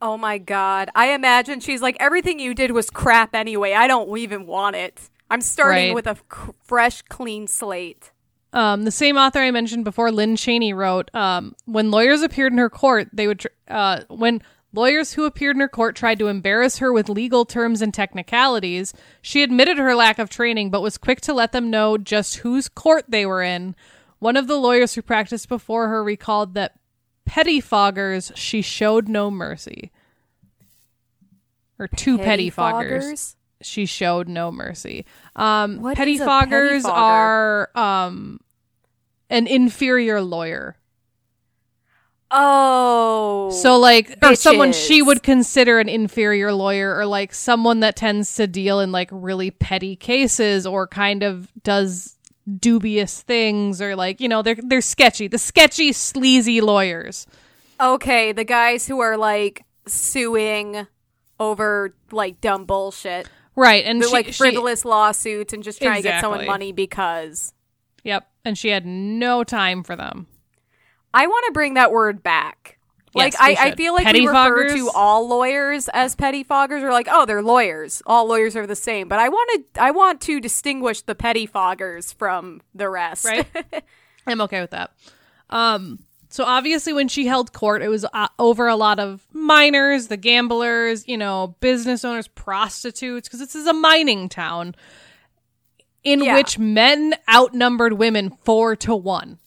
Oh 0.00 0.16
my 0.16 0.38
god. 0.38 0.90
I 0.94 1.12
imagine 1.12 1.60
she's 1.60 1.82
like, 1.82 1.96
everything 2.00 2.38
you 2.38 2.54
did 2.54 2.70
was 2.70 2.88
crap 2.90 3.34
anyway. 3.34 3.72
I 3.72 3.86
don't 3.88 4.16
even 4.18 4.46
want 4.46 4.76
it. 4.76 5.00
I'm 5.30 5.40
starting 5.40 5.88
Right. 5.88 5.94
with 5.94 6.06
a 6.06 6.16
fresh, 6.62 7.02
clean 7.02 7.46
slate. 7.46 8.12
Um, 8.54 8.84
the 8.84 8.90
same 8.92 9.16
author 9.16 9.40
I 9.40 9.50
mentioned 9.50 9.84
before, 9.84 10.12
Lynn 10.12 10.36
Cheney, 10.36 10.72
wrote, 10.72 11.12
um, 11.12 11.56
when 11.64 11.90
lawyers 11.90 12.22
appeared 12.22 12.52
in 12.52 12.58
her 12.58 12.70
court, 12.70 13.08
they 13.12 13.26
would, 13.26 13.40
tr- 13.40 13.48
uh, 13.68 14.02
when 14.08 14.42
lawyers 14.72 15.12
who 15.12 15.24
appeared 15.24 15.56
in 15.56 15.60
her 15.60 15.68
court 15.68 15.96
tried 15.96 16.20
to 16.20 16.28
embarrass 16.28 16.78
her 16.78 16.92
with 16.92 17.08
legal 17.08 17.44
terms 17.44 17.82
and 17.82 17.92
technicalities, 17.92 18.94
she 19.20 19.42
admitted 19.42 19.76
her 19.76 19.96
lack 19.96 20.20
of 20.20 20.30
training, 20.30 20.70
but 20.70 20.82
was 20.82 20.96
quick 20.96 21.20
to 21.22 21.34
let 21.34 21.50
them 21.50 21.68
know 21.68 21.98
just 21.98 22.36
whose 22.36 22.68
court 22.68 23.04
they 23.08 23.26
were 23.26 23.42
in. 23.42 23.74
One 24.20 24.36
of 24.36 24.46
the 24.46 24.56
lawyers 24.56 24.94
who 24.94 25.02
practiced 25.02 25.48
before 25.48 25.88
her 25.88 26.02
recalled 26.04 26.54
that 26.54 26.78
pettifoggers 27.28 28.32
she 28.36 28.62
showed 28.62 29.08
no 29.08 29.30
mercy. 29.30 29.90
Or 31.78 31.88
two 31.88 32.18
pettifoggers 32.18 32.54
Pettifoggers? 32.54 33.34
she 33.62 33.86
showed 33.86 34.28
no 34.28 34.52
mercy. 34.52 35.04
Um, 35.34 35.80
What 35.80 35.98
is 35.98 36.20
a 36.20 36.24
pettifoggers 36.24 36.84
are 36.84 37.70
um, 37.74 38.40
an 39.30 39.46
inferior 39.46 40.20
lawyer. 40.20 40.76
Oh. 42.30 43.50
So, 43.50 43.78
like, 43.78 44.18
or 44.22 44.34
someone 44.34 44.72
she 44.72 45.02
would 45.02 45.22
consider 45.22 45.78
an 45.78 45.88
inferior 45.88 46.52
lawyer, 46.52 46.96
or 46.96 47.06
like 47.06 47.32
someone 47.32 47.80
that 47.80 47.96
tends 47.96 48.34
to 48.36 48.46
deal 48.46 48.80
in 48.80 48.90
like 48.90 49.08
really 49.12 49.50
petty 49.50 49.94
cases, 49.94 50.66
or 50.66 50.86
kind 50.86 51.22
of 51.22 51.52
does 51.62 52.16
dubious 52.58 53.22
things, 53.22 53.80
or 53.80 53.94
like 53.94 54.20
you 54.20 54.28
know 54.28 54.42
they're 54.42 54.56
they're 54.56 54.80
sketchy, 54.80 55.28
the 55.28 55.38
sketchy, 55.38 55.92
sleazy 55.92 56.60
lawyers. 56.60 57.26
Okay, 57.80 58.32
the 58.32 58.44
guys 58.44 58.86
who 58.86 59.00
are 59.00 59.16
like 59.16 59.64
suing 59.86 60.86
over 61.38 61.94
like 62.10 62.40
dumb 62.40 62.64
bullshit. 62.64 63.28
Right, 63.56 63.84
and 63.84 64.02
she, 64.02 64.10
like 64.10 64.26
she- 64.26 64.32
frivolous 64.32 64.84
lawsuits 64.84 65.52
and 65.52 65.62
just 65.62 65.80
trying 65.80 66.02
to 66.02 66.08
get 66.08 66.20
someone 66.20 66.46
money 66.46 66.72
because. 66.72 67.54
yep, 68.02 68.28
and 68.44 68.56
she 68.58 68.68
had 68.68 68.86
no 68.86 69.44
time 69.44 69.82
for 69.82 69.96
them. 69.96 70.26
I 71.12 71.26
want 71.26 71.46
to 71.46 71.52
bring 71.52 71.74
that 71.74 71.92
word 71.92 72.22
back. 72.22 72.78
Like 73.14 73.34
Yes, 73.34 73.40
we 73.40 73.56
I, 73.56 73.68
I 73.68 73.74
feel 73.76 73.94
like 73.94 74.12
we 74.12 74.26
refer 74.26 74.68
to 74.70 74.90
all 74.92 75.28
lawyers 75.28 75.88
as 75.92 76.16
petty 76.16 76.42
pettifoggers, 76.42 76.82
or 76.82 76.90
like, 76.90 77.06
oh, 77.08 77.24
they're 77.26 77.42
lawyers. 77.42 78.02
All 78.06 78.26
lawyers 78.26 78.56
are 78.56 78.66
the 78.66 78.74
same. 78.74 79.08
But 79.08 79.20
I 79.20 79.28
want 79.28 79.74
to, 79.74 79.82
I 79.82 79.92
want 79.92 80.20
to 80.22 80.40
distinguish 80.40 81.02
the 81.02 81.14
pettifoggers 81.14 82.12
from 82.14 82.60
the 82.74 82.90
rest. 82.90 83.24
right? 83.24 83.46
I'm 84.26 84.40
okay 84.40 84.60
with 84.60 84.70
that. 84.70 84.90
Um, 85.48 86.00
so 86.28 86.42
obviously, 86.42 86.92
when 86.92 87.06
she 87.06 87.26
held 87.26 87.52
court, 87.52 87.82
it 87.82 87.88
was 87.88 88.04
uh, 88.12 88.26
over 88.40 88.66
a 88.66 88.74
lot 88.74 88.98
of 88.98 89.24
miners, 89.32 90.08
the 90.08 90.16
gamblers, 90.16 91.06
you 91.06 91.16
know, 91.16 91.54
business 91.60 92.04
owners, 92.04 92.26
prostitutes, 92.26 93.28
because 93.28 93.38
this 93.38 93.54
is 93.54 93.68
a 93.68 93.72
mining 93.72 94.28
town 94.28 94.74
in 96.04 96.22
Yeah. 96.22 96.34
which 96.34 96.58
men 96.58 97.14
outnumbered 97.32 97.94
women 97.94 98.30
four 98.44 98.76
to 98.76 98.94
one. 98.94 99.38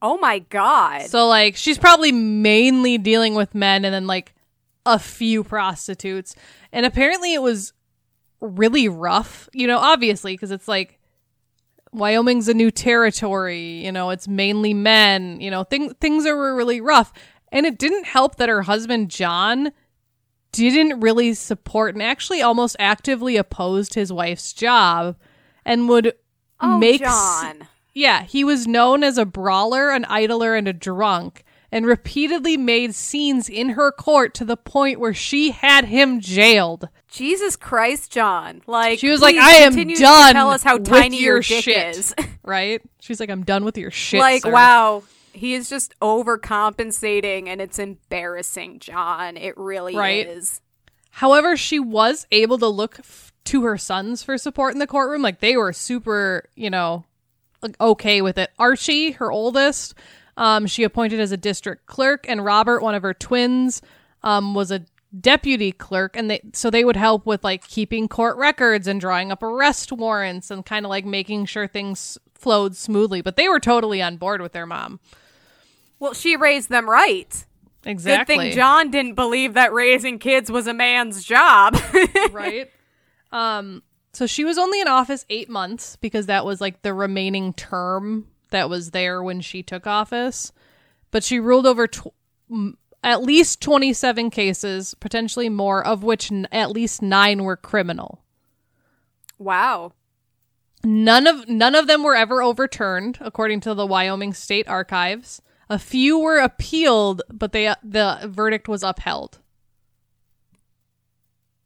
oh 0.00 0.16
my 0.18 0.38
god. 0.38 1.06
So, 1.06 1.26
like, 1.26 1.56
she's 1.56 1.76
probably 1.78 2.12
mainly 2.12 2.98
dealing 2.98 3.34
with 3.34 3.52
men 3.54 3.84
and 3.84 3.92
then, 3.92 4.06
like, 4.06 4.32
a 4.86 4.96
few 4.98 5.42
prostitutes. 5.42 6.36
And 6.72 6.86
apparently, 6.86 7.34
it 7.34 7.42
was 7.42 7.72
really 8.40 8.88
rough, 8.88 9.48
you 9.52 9.66
know, 9.66 9.78
obviously, 9.78 10.34
because 10.34 10.52
it's 10.52 10.68
like 10.68 11.00
Wyoming's 11.92 12.46
a 12.48 12.54
new 12.54 12.70
territory, 12.70 13.84
you 13.84 13.90
know, 13.90 14.10
it's 14.10 14.28
mainly 14.28 14.72
men, 14.72 15.40
you 15.40 15.50
know, 15.50 15.64
thing, 15.64 15.92
things 15.94 16.26
are 16.26 16.54
really 16.54 16.80
rough. 16.80 17.12
And 17.50 17.66
it 17.66 17.76
didn't 17.78 18.04
help 18.06 18.36
that 18.36 18.48
her 18.48 18.62
husband, 18.62 19.10
John, 19.10 19.72
didn't 20.52 21.00
really 21.00 21.34
support 21.34 21.94
and 21.94 22.02
actually 22.02 22.42
almost 22.42 22.76
actively 22.78 23.36
opposed 23.36 23.94
his 23.94 24.12
wife's 24.12 24.52
job 24.52 25.16
and 25.64 25.88
would 25.88 26.14
Oh, 26.60 26.78
make 26.78 27.00
s- 27.02 27.08
John. 27.08 27.68
yeah, 27.94 28.22
he 28.24 28.42
was 28.44 28.66
known 28.66 29.04
as 29.04 29.16
a 29.18 29.24
brawler, 29.24 29.90
an 29.90 30.04
idler, 30.06 30.54
and 30.56 30.66
a 30.66 30.72
drunk, 30.72 31.44
and 31.70 31.86
repeatedly 31.86 32.56
made 32.56 32.94
scenes 32.94 33.48
in 33.48 33.70
her 33.70 33.92
court 33.92 34.34
to 34.34 34.44
the 34.44 34.56
point 34.56 34.98
where 34.98 35.14
she 35.14 35.50
had 35.52 35.84
him 35.84 36.18
jailed. 36.20 36.88
Jesus 37.10 37.54
Christ, 37.56 38.10
John. 38.10 38.62
Like 38.66 38.98
She 38.98 39.08
was 39.10 39.20
like, 39.20 39.36
"I 39.36 39.56
am 39.58 39.74
done. 39.74 40.32
Tell 40.34 40.50
us 40.50 40.62
how 40.62 40.78
tiny 40.78 41.18
your, 41.20 41.34
your 41.36 41.40
dick 41.42 41.64
shit." 41.64 41.96
is. 41.96 42.14
right? 42.42 42.80
She's 43.00 43.20
like, 43.20 43.30
"I'm 43.30 43.44
done 43.44 43.64
with 43.64 43.78
your 43.78 43.90
shit." 43.90 44.18
like, 44.20 44.42
sir." 44.42 44.50
wow. 44.50 45.02
He 45.38 45.54
is 45.54 45.68
just 45.68 45.94
overcompensating 46.00 47.48
and 47.48 47.60
it's 47.60 47.78
embarrassing, 47.78 48.80
John. 48.80 49.36
It 49.36 49.56
really 49.56 49.96
Right. 49.96 50.26
is. 50.26 50.60
However, 51.10 51.56
she 51.56 51.78
was 51.78 52.26
able 52.30 52.58
to 52.58 52.68
look 52.68 52.96
f- 53.00 53.32
to 53.44 53.62
her 53.64 53.78
sons 53.78 54.22
for 54.22 54.36
support 54.38 54.72
in 54.74 54.78
the 54.78 54.86
courtroom. 54.86 55.22
Like 55.22 55.40
they 55.40 55.56
were 55.56 55.72
super, 55.72 56.48
you 56.54 56.70
know, 56.70 57.04
like, 57.62 57.80
okay 57.80 58.20
with 58.22 58.38
it. 58.38 58.50
Archie, 58.58 59.12
her 59.12 59.32
oldest, 59.32 59.94
um, 60.36 60.66
she 60.66 60.84
appointed 60.84 61.18
as 61.18 61.32
a 61.32 61.36
district 61.36 61.86
clerk, 61.86 62.26
and 62.28 62.44
Robert, 62.44 62.82
one 62.82 62.94
of 62.94 63.02
her 63.02 63.14
twins, 63.14 63.82
um, 64.22 64.54
was 64.54 64.70
a 64.70 64.84
deputy 65.18 65.72
clerk, 65.72 66.14
and 66.16 66.30
they 66.30 66.40
so 66.52 66.70
they 66.70 66.84
would 66.84 66.94
help 66.96 67.24
with 67.26 67.42
like 67.42 67.66
keeping 67.66 68.06
court 68.06 68.36
records 68.36 68.86
and 68.86 69.00
drawing 69.00 69.32
up 69.32 69.42
arrest 69.42 69.90
warrants 69.90 70.50
and 70.50 70.64
kind 70.66 70.84
of 70.84 70.90
like 70.90 71.04
making 71.06 71.46
sure 71.46 71.66
things 71.66 72.18
flowed 72.34 72.76
smoothly. 72.76 73.22
But 73.22 73.34
they 73.36 73.48
were 73.48 73.58
totally 73.58 74.00
on 74.02 74.18
board 74.18 74.40
with 74.42 74.52
their 74.52 74.66
mom. 74.66 75.00
Well, 76.00 76.14
she 76.14 76.36
raised 76.36 76.68
them 76.68 76.88
right. 76.88 77.44
Exactly. 77.84 78.34
Good 78.36 78.42
thing 78.42 78.52
John 78.54 78.90
didn't 78.90 79.14
believe 79.14 79.54
that 79.54 79.72
raising 79.72 80.18
kids 80.18 80.50
was 80.50 80.66
a 80.66 80.74
man's 80.74 81.24
job. 81.24 81.76
right? 82.32 82.70
Um, 83.32 83.82
so 84.12 84.26
she 84.26 84.44
was 84.44 84.58
only 84.58 84.80
in 84.80 84.88
office 84.88 85.24
eight 85.30 85.48
months 85.48 85.96
because 85.96 86.26
that 86.26 86.44
was 86.44 86.60
like 86.60 86.82
the 86.82 86.92
remaining 86.94 87.52
term 87.54 88.26
that 88.50 88.68
was 88.68 88.90
there 88.90 89.22
when 89.22 89.40
she 89.40 89.62
took 89.62 89.86
office. 89.86 90.52
But 91.10 91.24
she 91.24 91.38
ruled 91.40 91.66
over 91.66 91.86
tw- 91.86 92.08
m- 92.50 92.76
at 93.04 93.22
least 93.22 93.60
27 93.62 94.30
cases, 94.30 94.94
potentially 94.94 95.48
more, 95.48 95.84
of 95.86 96.02
which 96.02 96.32
n- 96.32 96.48
at 96.50 96.70
least 96.70 97.00
nine 97.00 97.44
were 97.44 97.56
criminal. 97.56 98.22
wow. 99.38 99.92
None 100.84 101.26
of 101.26 101.48
none 101.48 101.74
of 101.74 101.88
them 101.88 102.04
were 102.04 102.14
ever 102.14 102.40
overturned, 102.40 103.18
according 103.20 103.60
to 103.62 103.74
the 103.74 103.84
Wyoming 103.86 104.32
State 104.32 104.68
Archives. 104.68 105.42
A 105.70 105.78
few 105.78 106.18
were 106.18 106.38
appealed, 106.38 107.22
but 107.30 107.52
they 107.52 107.72
the 107.82 108.20
verdict 108.24 108.68
was 108.68 108.82
upheld. 108.82 109.38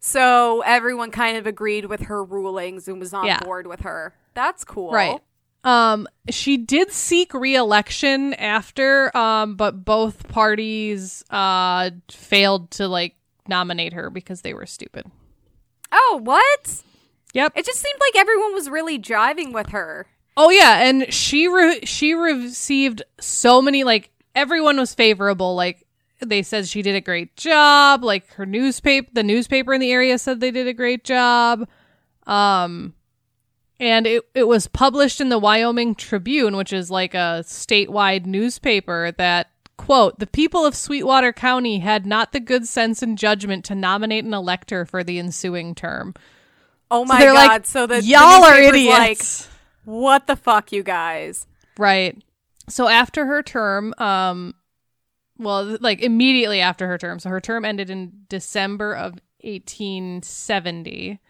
So 0.01 0.63
everyone 0.63 1.11
kind 1.11 1.37
of 1.37 1.47
agreed 1.47 1.85
with 1.87 2.03
her 2.03 2.25
rulings 2.25 2.89
and 2.89 2.99
was 2.99 3.15
on 3.15 3.27
Yeah. 3.27 3.39
board 3.41 3.67
with 3.67 3.81
her. 3.81 4.15
That's 4.35 4.65
cool. 4.65 4.91
Right. 4.91 5.21
Um, 5.65 6.09
she 6.29 6.57
did 6.57 6.91
seek 6.91 7.33
re-election 7.33 8.35
after, 8.35 9.17
um, 9.17 9.55
but 9.55 9.85
both 9.85 10.27
parties 10.29 11.23
uh 11.31 11.91
failed 12.11 12.73
to 12.73 12.89
like 12.89 13.15
nominate 13.47 13.93
her 13.93 14.11
because 14.11 14.41
they 14.43 14.55
were 14.55 14.67
stupid. 14.67 15.07
Oh, 15.93 16.21
what? 16.23 16.83
Yep. 17.35 17.53
It 17.55 17.65
just 17.65 17.79
seemed 17.81 18.01
like 18.01 18.21
everyone 18.21 18.55
was 18.55 18.69
really 18.69 18.99
driving 18.99 19.53
with 19.53 19.69
her. 19.69 20.07
Oh 20.37 20.51
yeah, 20.51 20.83
and 20.83 21.13
she 21.13 21.49
re- 21.49 21.85
she 21.85 22.15
received 22.15 23.03
so 23.21 23.61
many 23.61 23.85
like 23.85 24.11
everyone 24.35 24.79
was 24.79 24.95
favorable. 24.95 25.55
Like 25.55 25.87
they 26.21 26.43
said 26.43 26.69
she 26.69 26.83
did 26.83 26.95
a 26.95 27.01
great 27.01 27.37
job. 27.37 28.03
Like 28.05 28.29
her 28.35 28.47
newspaper, 28.47 29.11
the 29.13 29.23
newspaper 29.23 29.75
in 29.75 29.81
the 29.81 29.93
area 29.93 30.19
said 30.19 30.41
they 30.41 30.51
did 30.51 30.69
a 30.69 30.73
great 30.73 31.05
job. 31.05 31.69
Um, 32.27 32.95
and 33.79 34.07
it 34.07 34.23
it 34.35 34.49
was 34.49 34.69
published 34.69 35.21
in 35.21 35.29
the 35.29 35.39
Wyoming 35.39 35.95
Tribune, 35.95 36.57
which 36.57 36.73
is 36.73 36.91
like 36.91 37.15
a 37.15 37.43
statewide 37.45 38.27
newspaper 38.27 39.13
that 39.19 39.49
quote 39.77 40.19
the 40.19 40.27
people 40.27 40.65
of 40.65 40.77
Sweetwater 40.77 41.33
County 41.33 41.81
had 41.81 42.07
not 42.07 42.33
the 42.33 42.41
good 42.41 42.67
sense 42.67 43.03
and 43.03 43.19
judgment 43.19 43.65
to 43.67 43.75
nominate 43.75 44.25
an 44.25 44.35
elector 44.35 44.87
for 44.87 45.03
the 45.03 45.19
ensuing 45.19 45.75
term. 45.75 46.15
Oh 46.91 47.05
my 47.05 47.19
they're 47.19 47.33
god! 47.33 47.49
like, 47.49 47.67
so 47.67 47.87
the 47.87 47.97
the 47.97 48.03
y'all 48.03 48.45
are 48.45 48.61
idiots. 48.61 48.99
Like, 49.47 49.52
what 49.85 50.27
the 50.27 50.37
fuck, 50.37 50.73
you 50.73 50.83
guys? 50.83 51.47
Right. 51.79 52.23
So 52.69 52.89
after 52.89 53.27
her 53.27 53.43
term, 53.43 53.95
um, 53.99 54.55
well, 55.39 55.77
like 55.81 56.01
immediately 56.01 56.61
after 56.61 56.87
her 56.87 56.99
term, 56.99 57.19
so 57.19 57.31
her 57.31 57.41
term 57.41 57.65
ended 57.65 57.91
in 57.91 58.13
December 58.29 58.95
of 58.95 59.15
1870. 59.43 61.21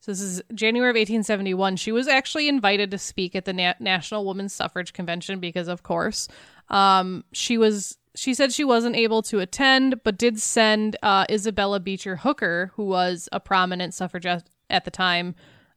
So 0.00 0.12
this 0.12 0.20
is 0.20 0.42
January 0.54 0.90
of 0.90 0.94
1871. 0.94 1.76
She 1.76 1.90
was 1.90 2.06
actually 2.06 2.48
invited 2.48 2.90
to 2.90 2.98
speak 2.98 3.34
at 3.34 3.44
the 3.44 3.52
Na- 3.52 3.74
National 3.80 4.24
Women's 4.24 4.54
Suffrage 4.54 4.92
Convention 4.92 5.40
because, 5.40 5.66
of 5.68 5.82
course, 5.82 6.28
um, 6.68 7.24
she 7.32 7.58
was. 7.58 7.98
She 8.14 8.32
said 8.32 8.50
she 8.50 8.64
wasn't 8.64 8.96
able 8.96 9.20
to 9.24 9.40
attend, 9.40 10.02
but 10.02 10.16
did 10.16 10.40
send 10.40 10.96
uh, 11.02 11.26
Isabella 11.28 11.80
Beecher 11.80 12.16
Hooker, 12.16 12.70
who 12.74 12.84
was 12.84 13.28
a 13.30 13.40
prominent 13.40 13.92
suffragette 13.92 14.48
at 14.70 14.86
the 14.86 14.90
time, 14.90 15.34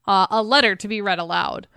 uh, 0.07 0.25
a 0.31 0.41
letter 0.41 0.73
to 0.77 0.87
be 0.87 1.01
read 1.01 1.19
aloud. 1.19 1.67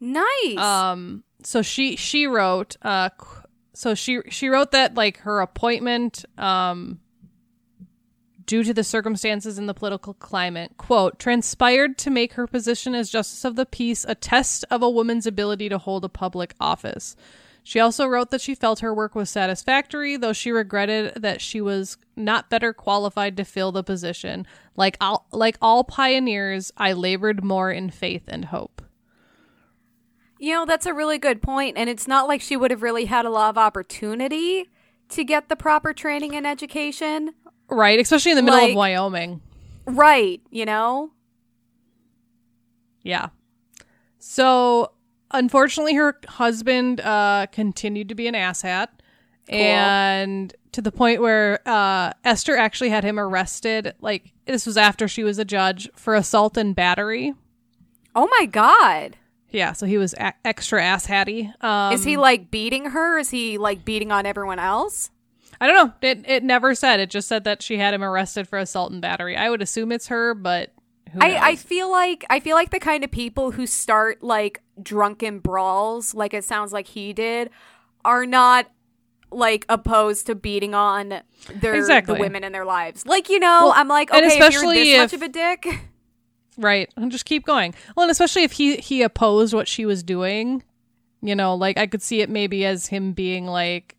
Nice. 0.00 0.58
Um, 0.58 1.24
so 1.42 1.62
she 1.62 1.96
she 1.96 2.26
wrote 2.26 2.76
uh, 2.82 3.10
so 3.72 3.94
she 3.94 4.20
she 4.30 4.48
wrote 4.48 4.72
that 4.72 4.94
like 4.94 5.18
her 5.18 5.40
appointment 5.40 6.24
um 6.38 7.00
due 8.44 8.62
to 8.62 8.72
the 8.72 8.84
circumstances 8.84 9.58
in 9.58 9.66
the 9.66 9.74
political 9.74 10.14
climate 10.14 10.72
quote 10.76 11.18
transpired 11.18 11.98
to 11.98 12.10
make 12.10 12.34
her 12.34 12.46
position 12.46 12.94
as 12.94 13.10
justice 13.10 13.44
of 13.44 13.56
the 13.56 13.66
peace 13.66 14.04
a 14.08 14.14
test 14.14 14.64
of 14.70 14.82
a 14.82 14.90
woman's 14.90 15.26
ability 15.26 15.68
to 15.68 15.78
hold 15.78 16.04
a 16.04 16.08
public 16.08 16.54
office. 16.60 17.16
She 17.62 17.80
also 17.80 18.06
wrote 18.06 18.30
that 18.30 18.40
she 18.40 18.54
felt 18.54 18.78
her 18.78 18.94
work 18.94 19.16
was 19.16 19.28
satisfactory 19.28 20.16
though 20.16 20.32
she 20.32 20.52
regretted 20.52 21.14
that 21.16 21.40
she 21.40 21.60
was 21.60 21.96
not 22.14 22.48
better 22.48 22.72
qualified 22.72 23.36
to 23.36 23.44
fill 23.44 23.72
the 23.72 23.82
position. 23.82 24.46
Like 24.76 24.96
all 25.00 25.26
like 25.32 25.58
all 25.60 25.84
pioneers 25.84 26.72
i 26.76 26.92
labored 26.92 27.44
more 27.44 27.70
in 27.70 27.90
faith 27.90 28.24
and 28.28 28.46
hope 28.46 28.75
you 30.38 30.52
know, 30.52 30.64
that's 30.66 30.86
a 30.86 30.94
really 30.94 31.18
good 31.18 31.42
point, 31.42 31.76
and 31.78 31.88
it's 31.88 32.06
not 32.06 32.28
like 32.28 32.40
she 32.40 32.56
would 32.56 32.70
have 32.70 32.82
really 32.82 33.06
had 33.06 33.24
a 33.24 33.30
lot 33.30 33.50
of 33.50 33.58
opportunity 33.58 34.68
to 35.08 35.24
get 35.24 35.48
the 35.48 35.56
proper 35.56 35.92
training 35.92 36.34
and 36.34 36.46
education. 36.46 37.34
right 37.68 37.98
especially 38.00 38.32
in 38.32 38.36
the 38.36 38.42
middle 38.42 38.60
of 38.70 38.74
wyoming 38.74 39.40
Right, 39.88 40.40
you 40.50 40.64
know? 40.64 41.12
Yeah. 43.02 43.28
So 44.18 44.92
unfortunately 45.30 45.94
her 45.94 46.18
husband 46.28 47.00
uh 47.00 47.46
continued 47.52 48.08
to 48.08 48.14
be 48.14 48.26
an 48.28 48.34
asshat 48.34 48.88
and 49.48 50.54
to 50.72 50.80
the 50.82 50.92
point 50.92 51.20
where 51.20 51.60
uh 51.66 52.12
Esther 52.24 52.56
actually 52.56 52.90
had 52.90 53.04
him 53.04 53.18
arrested 53.18 53.94
like 54.00 54.32
this 54.46 54.66
was 54.66 54.76
after 54.76 55.06
she 55.08 55.22
was 55.24 55.38
a 55.38 55.44
judge 55.44 55.88
for 55.94 56.14
assault 56.14 56.56
and 56.56 56.74
battery. 56.74 57.34
Oh 58.14 58.28
my 58.40 58.46
god. 58.46 59.16
Yeah, 59.50 59.72
so 59.72 59.86
he 59.86 59.96
was 59.98 60.12
a- 60.14 60.34
extra 60.44 60.82
asshatty. 60.82 61.52
Um 61.60 61.92
Is 61.92 62.04
he 62.04 62.16
like 62.16 62.50
beating 62.50 62.86
her? 62.86 63.18
Is 63.18 63.30
he 63.30 63.58
like 63.58 63.84
beating 63.84 64.10
on 64.12 64.26
everyone 64.26 64.58
else? 64.58 65.10
I 65.60 65.66
don't 65.66 65.76
know. 65.76 66.08
It 66.08 66.24
it 66.28 66.42
never 66.44 66.74
said. 66.74 67.00
It 67.00 67.10
just 67.10 67.28
said 67.28 67.44
that 67.44 67.62
she 67.62 67.78
had 67.78 67.94
him 67.94 68.02
arrested 68.04 68.46
for 68.48 68.58
assault 68.58 68.92
and 68.92 69.00
battery. 69.00 69.36
I 69.36 69.48
would 69.48 69.62
assume 69.62 69.92
it's 69.92 70.08
her, 70.08 70.34
but 70.34 70.72
who 71.12 71.20
knows? 71.20 71.32
I, 71.32 71.48
I 71.50 71.56
feel 71.56 71.90
like 71.90 72.24
I 72.28 72.40
feel 72.40 72.56
like 72.56 72.70
the 72.70 72.80
kind 72.80 73.04
of 73.04 73.10
people 73.10 73.52
who 73.52 73.66
start 73.66 74.22
like 74.22 74.60
drunken 74.82 75.38
brawls, 75.38 76.14
like 76.14 76.34
it 76.34 76.44
sounds 76.44 76.72
like 76.72 76.88
he 76.88 77.12
did, 77.14 77.48
are 78.04 78.26
not 78.26 78.66
like 79.30 79.64
opposed 79.68 80.26
to 80.26 80.34
beating 80.34 80.74
on 80.74 81.22
their 81.54 81.74
Exactly. 81.74 82.14
the 82.14 82.20
women 82.20 82.44
in 82.44 82.52
their 82.52 82.64
lives. 82.64 83.06
Like 83.06 83.28
you 83.30 83.38
know, 83.38 83.60
Well, 83.64 83.72
I'm 83.74 83.88
like, 83.88 84.10
okay, 84.10 84.26
if 84.26 84.52
you're 84.52 84.74
this 84.74 84.98
much 84.98 85.12
of 85.14 85.22
a 85.22 85.28
dick, 85.28 85.66
Right. 86.56 86.90
And 86.96 87.12
just 87.12 87.24
keep 87.24 87.44
going. 87.44 87.74
Well, 87.96 88.04
and 88.04 88.10
especially 88.10 88.42
if 88.44 88.52
he 88.52 88.76
he 88.76 89.02
opposed 89.02 89.52
what 89.54 89.68
she 89.68 89.84
was 89.86 90.02
doing, 90.02 90.62
you 91.20 91.34
know, 91.34 91.54
like 91.54 91.76
I 91.78 91.86
could 91.86 92.02
see 92.02 92.20
it 92.20 92.30
maybe 92.30 92.64
as 92.64 92.86
him 92.86 93.12
being 93.12 93.46
like, 93.46 93.96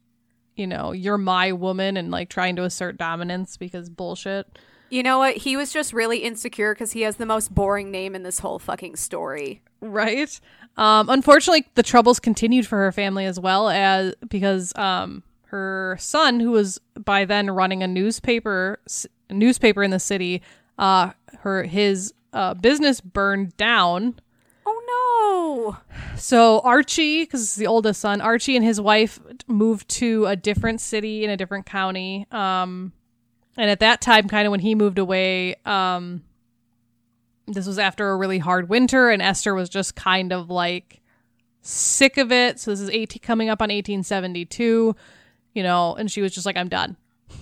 you 0.56 0.66
know, 0.68 0.92
you're 0.92 1.18
my 1.20 1.52
woman 1.52 1.98
and 1.98 2.10
like 2.12 2.30
trying 2.30 2.56
to 2.56 2.64
assert 2.64 2.98
dominance 2.98 3.58
because 3.58 3.90
bullshit. 3.90 4.48
you 4.90 5.04
know 5.04 5.20
what? 5.20 5.38
He 5.38 5.56
was 5.58 5.72
just 5.72 5.94
really 5.94 6.20
insecure 6.20 6.74
because 6.74 6.94
he 6.94 7.02
has 7.02 7.18
the 7.18 7.26
most 7.26 7.54
boring 7.54 7.92
name 7.92 8.16
in 8.16 8.24
this 8.24 8.40
whole 8.40 8.58
fucking 8.58 8.96
story. 8.96 9.62
Right. 9.82 10.40
Um 10.78 11.10
unfortunately 11.10 11.68
the 11.76 11.84
troubles 11.84 12.20
continued 12.20 12.66
for 12.66 12.78
her 12.80 12.92
family 12.92 13.26
as 13.26 13.40
well 13.40 13.70
as 13.70 14.16
because 14.30 14.76
um 14.76 15.22
her 15.50 15.96
son 16.00 16.40
who 16.40 16.52
was 16.52 16.80
by 16.96 17.24
then 17.26 17.50
running 17.52 17.84
a 17.84 17.88
newspaper 17.88 18.80
s- 18.88 19.06
newspaper 19.30 19.84
in 19.84 19.92
the 19.92 20.00
city 20.00 20.42
uh, 20.80 21.12
her 21.40 21.64
his 21.64 22.14
uh, 22.34 22.54
business 22.54 23.02
burned 23.02 23.56
down. 23.58 24.20
Oh 24.66 25.76
no! 25.76 25.78
So 26.18 26.60
Archie, 26.60 27.24
because 27.24 27.44
it's 27.44 27.56
the 27.56 27.68
oldest 27.68 28.02
son, 28.02 28.22
Archie 28.22 28.56
and 28.56 28.66
his 28.66 28.82
wife 28.82 29.20
moved 29.48 29.88
to 29.90 30.26
a 30.26 30.36
different 30.36 30.82
city 30.82 31.24
in 31.24 31.30
a 31.30 31.38
different 31.38 31.66
county. 31.66 32.28
Um, 32.32 32.92
and 33.58 33.70
at 33.70 33.80
that 33.80 34.02
time, 34.02 34.28
kind 34.28 34.46
of 34.46 34.52
when 34.52 34.60
he 34.60 34.76
moved 34.76 35.00
away, 35.00 35.56
um, 35.66 36.24
this 37.48 37.66
was 37.66 37.80
after 37.80 38.10
a 38.10 38.18
really 38.18 38.40
hard 38.40 38.70
winter, 38.70 39.10
and 39.10 39.22
Esther 39.22 39.56
was 39.56 39.70
just 39.70 39.96
kind 39.96 40.34
of 40.34 40.50
like 40.50 41.02
sick 41.62 42.18
of 42.18 42.32
it. 42.32 42.60
So 42.60 42.72
this 42.72 42.80
is 42.82 42.90
18, 42.90 43.22
coming 43.22 43.50
up 43.50 43.62
on 43.62 43.70
1872, 43.70 44.96
you 45.54 45.64
know, 45.64 45.96
and 45.96 46.12
she 46.12 46.22
was 46.22 46.34
just 46.34 46.46
like, 46.46 46.58
I'm 46.58 46.70
done. 46.70 46.98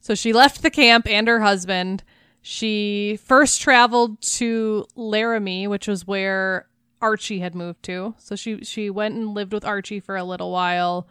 So 0.00 0.14
she 0.14 0.32
left 0.32 0.62
the 0.62 0.70
camp 0.70 1.06
and 1.08 1.26
her 1.26 1.40
husband. 1.40 2.04
She 2.42 3.18
first 3.22 3.60
traveled 3.60 4.20
to 4.22 4.86
Laramie, 4.96 5.66
which 5.66 5.86
was 5.88 6.06
where 6.06 6.66
Archie 7.02 7.40
had 7.40 7.54
moved 7.54 7.82
to. 7.84 8.14
So 8.18 8.36
she 8.36 8.64
she 8.64 8.90
went 8.90 9.14
and 9.16 9.34
lived 9.34 9.52
with 9.52 9.64
Archie 9.64 10.00
for 10.00 10.16
a 10.16 10.24
little 10.24 10.50
while, 10.50 11.06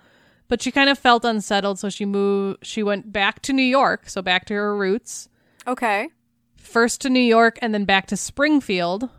but 0.48 0.62
she 0.62 0.72
kind 0.72 0.90
of 0.90 0.98
felt 0.98 1.24
unsettled, 1.26 1.80
so 1.80 1.90
she 1.90 2.06
moved 2.06 2.66
she 2.66 2.82
went 2.84 3.12
back 3.12 3.42
to 3.44 3.54
New 3.54 3.62
York, 3.64 4.10
so 4.10 4.22
back 4.22 4.46
to 4.46 4.54
her 4.54 4.76
roots. 4.76 5.30
Okay. 5.68 6.10
First 6.56 7.02
to 7.02 7.10
New 7.10 7.20
York 7.22 7.58
and 7.62 7.74
then 7.74 7.86
back 7.86 8.08
to 8.08 8.18
Springfield, 8.18 9.10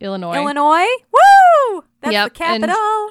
Illinois. 0.00 0.34
Illinois? 0.36 0.86
Woo! 1.12 1.84
That's 2.00 2.12
Yep, 2.12 2.34
the 2.34 2.44
and- 2.44 2.62
capital. 2.64 3.10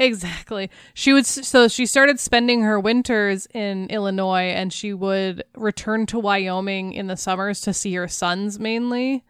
Exactly. 0.00 0.70
She 0.94 1.12
would 1.12 1.26
so 1.26 1.68
she 1.68 1.84
started 1.84 2.18
spending 2.18 2.62
her 2.62 2.80
winters 2.80 3.46
in 3.52 3.86
Illinois 3.88 4.48
and 4.48 4.72
she 4.72 4.94
would 4.94 5.44
return 5.54 6.06
to 6.06 6.18
Wyoming 6.18 6.94
in 6.94 7.06
the 7.06 7.18
summers 7.18 7.60
to 7.60 7.74
see 7.74 7.92
her 7.94 8.08
sons 8.08 8.58
mainly. 8.58 9.24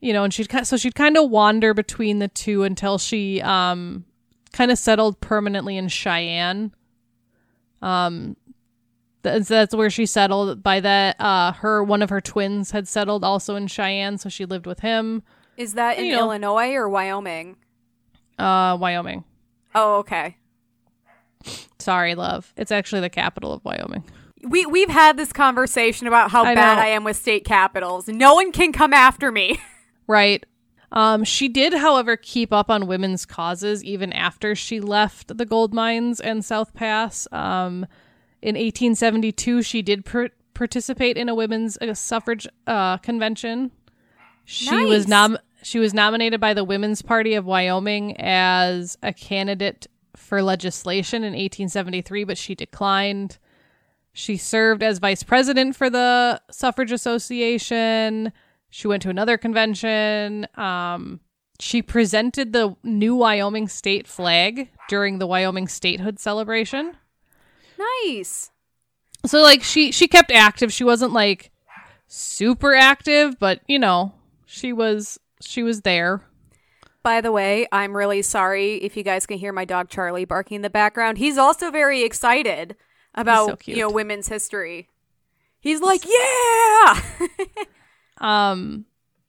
You 0.00 0.14
know, 0.14 0.24
and 0.24 0.32
she'd 0.32 0.48
so 0.66 0.78
she'd 0.78 0.94
kind 0.94 1.18
of 1.18 1.28
wander 1.28 1.74
between 1.74 2.18
the 2.18 2.28
two 2.28 2.62
until 2.62 2.96
she 2.96 3.42
um 3.42 4.06
kind 4.54 4.70
of 4.70 4.78
settled 4.78 5.20
permanently 5.20 5.76
in 5.76 5.88
Cheyenne. 5.88 6.72
Um 7.82 8.38
that's, 9.22 9.48
that's 9.48 9.74
where 9.74 9.90
she 9.90 10.06
settled. 10.06 10.62
By 10.62 10.80
that 10.80 11.20
uh 11.20 11.52
her 11.52 11.84
one 11.84 12.00
of 12.00 12.08
her 12.08 12.22
twins 12.22 12.70
had 12.70 12.88
settled 12.88 13.22
also 13.22 13.54
in 13.54 13.66
Cheyenne, 13.66 14.16
so 14.16 14.30
she 14.30 14.46
lived 14.46 14.64
with 14.66 14.80
him. 14.80 15.22
Is 15.58 15.74
that 15.74 15.98
in 15.98 16.06
you 16.06 16.12
know- 16.14 16.20
Illinois 16.20 16.72
or 16.72 16.88
Wyoming? 16.88 17.56
Uh 18.40 18.76
Wyoming. 18.80 19.24
Oh, 19.74 19.98
okay. 19.98 20.36
Sorry, 21.78 22.14
love. 22.14 22.52
It's 22.56 22.70
actually 22.70 23.00
the 23.00 23.10
capital 23.10 23.52
of 23.52 23.64
Wyoming. 23.64 24.04
We 24.42 24.66
we've 24.66 24.88
had 24.90 25.16
this 25.16 25.32
conversation 25.32 26.06
about 26.06 26.30
how 26.30 26.44
I 26.44 26.54
bad 26.54 26.76
know. 26.76 26.82
I 26.82 26.86
am 26.88 27.04
with 27.04 27.16
state 27.16 27.44
capitals. 27.44 28.08
No 28.08 28.34
one 28.34 28.52
can 28.52 28.72
come 28.72 28.92
after 28.92 29.30
me. 29.32 29.60
Right. 30.06 30.44
Um, 30.92 31.22
she 31.22 31.48
did, 31.48 31.72
however, 31.72 32.16
keep 32.16 32.52
up 32.52 32.68
on 32.68 32.88
women's 32.88 33.24
causes 33.24 33.84
even 33.84 34.12
after 34.12 34.56
she 34.56 34.80
left 34.80 35.38
the 35.38 35.46
gold 35.46 35.72
mines 35.72 36.18
and 36.20 36.44
South 36.44 36.74
Pass. 36.74 37.28
Um, 37.30 37.86
in 38.42 38.56
1872, 38.56 39.62
she 39.62 39.82
did 39.82 40.04
per- 40.04 40.30
participate 40.52 41.16
in 41.16 41.28
a 41.28 41.34
women's 41.36 41.78
uh, 41.78 41.94
suffrage 41.94 42.48
uh, 42.66 42.96
convention. 42.96 43.70
She 44.44 44.74
was 44.84 45.06
Nice. 45.06 45.08
nom- 45.30 45.38
she 45.62 45.78
was 45.78 45.94
nominated 45.94 46.40
by 46.40 46.54
the 46.54 46.64
Women's 46.64 47.02
Party 47.02 47.34
of 47.34 47.44
Wyoming 47.44 48.16
as 48.18 48.96
a 49.02 49.12
candidate 49.12 49.86
for 50.16 50.42
legislation 50.42 51.22
in 51.22 51.32
1873, 51.32 52.24
but 52.24 52.38
she 52.38 52.54
declined. 52.54 53.38
She 54.12 54.36
served 54.36 54.82
as 54.82 54.98
vice 54.98 55.22
president 55.22 55.76
for 55.76 55.88
the 55.88 56.40
Suffrage 56.50 56.92
Association. 56.92 58.32
She 58.68 58.88
went 58.88 59.02
to 59.02 59.10
another 59.10 59.38
convention. 59.38 60.46
Um, 60.56 61.20
she 61.60 61.82
presented 61.82 62.52
the 62.52 62.76
new 62.82 63.14
Wyoming 63.14 63.68
state 63.68 64.06
flag 64.06 64.70
during 64.88 65.18
the 65.18 65.26
Wyoming 65.26 65.68
statehood 65.68 66.18
celebration. 66.18 66.96
nice. 68.04 68.50
So 69.26 69.42
like 69.42 69.62
she 69.62 69.92
she 69.92 70.08
kept 70.08 70.30
active. 70.32 70.72
She 70.72 70.84
wasn't 70.84 71.12
like 71.12 71.50
super 72.06 72.74
active, 72.74 73.38
but 73.38 73.60
you 73.68 73.78
know, 73.78 74.14
she 74.46 74.72
was 74.72 75.20
she 75.40 75.62
was 75.62 75.82
there. 75.82 76.22
By 77.02 77.20
the 77.20 77.32
way, 77.32 77.66
I'm 77.72 77.96
really 77.96 78.22
sorry 78.22 78.74
if 78.76 78.96
you 78.96 79.02
guys 79.02 79.26
can 79.26 79.38
hear 79.38 79.52
my 79.52 79.64
dog 79.64 79.88
Charlie 79.88 80.26
barking 80.26 80.56
in 80.56 80.62
the 80.62 80.70
background. 80.70 81.18
He's 81.18 81.38
also 81.38 81.70
very 81.70 82.02
excited 82.02 82.76
about 83.14 83.64
so 83.64 83.72
you 83.72 83.78
know 83.78 83.90
women's 83.90 84.28
history. 84.28 84.88
He's 85.60 85.80
like, 85.80 86.04
"Yeah!" 86.04 87.00
Um 88.18 88.84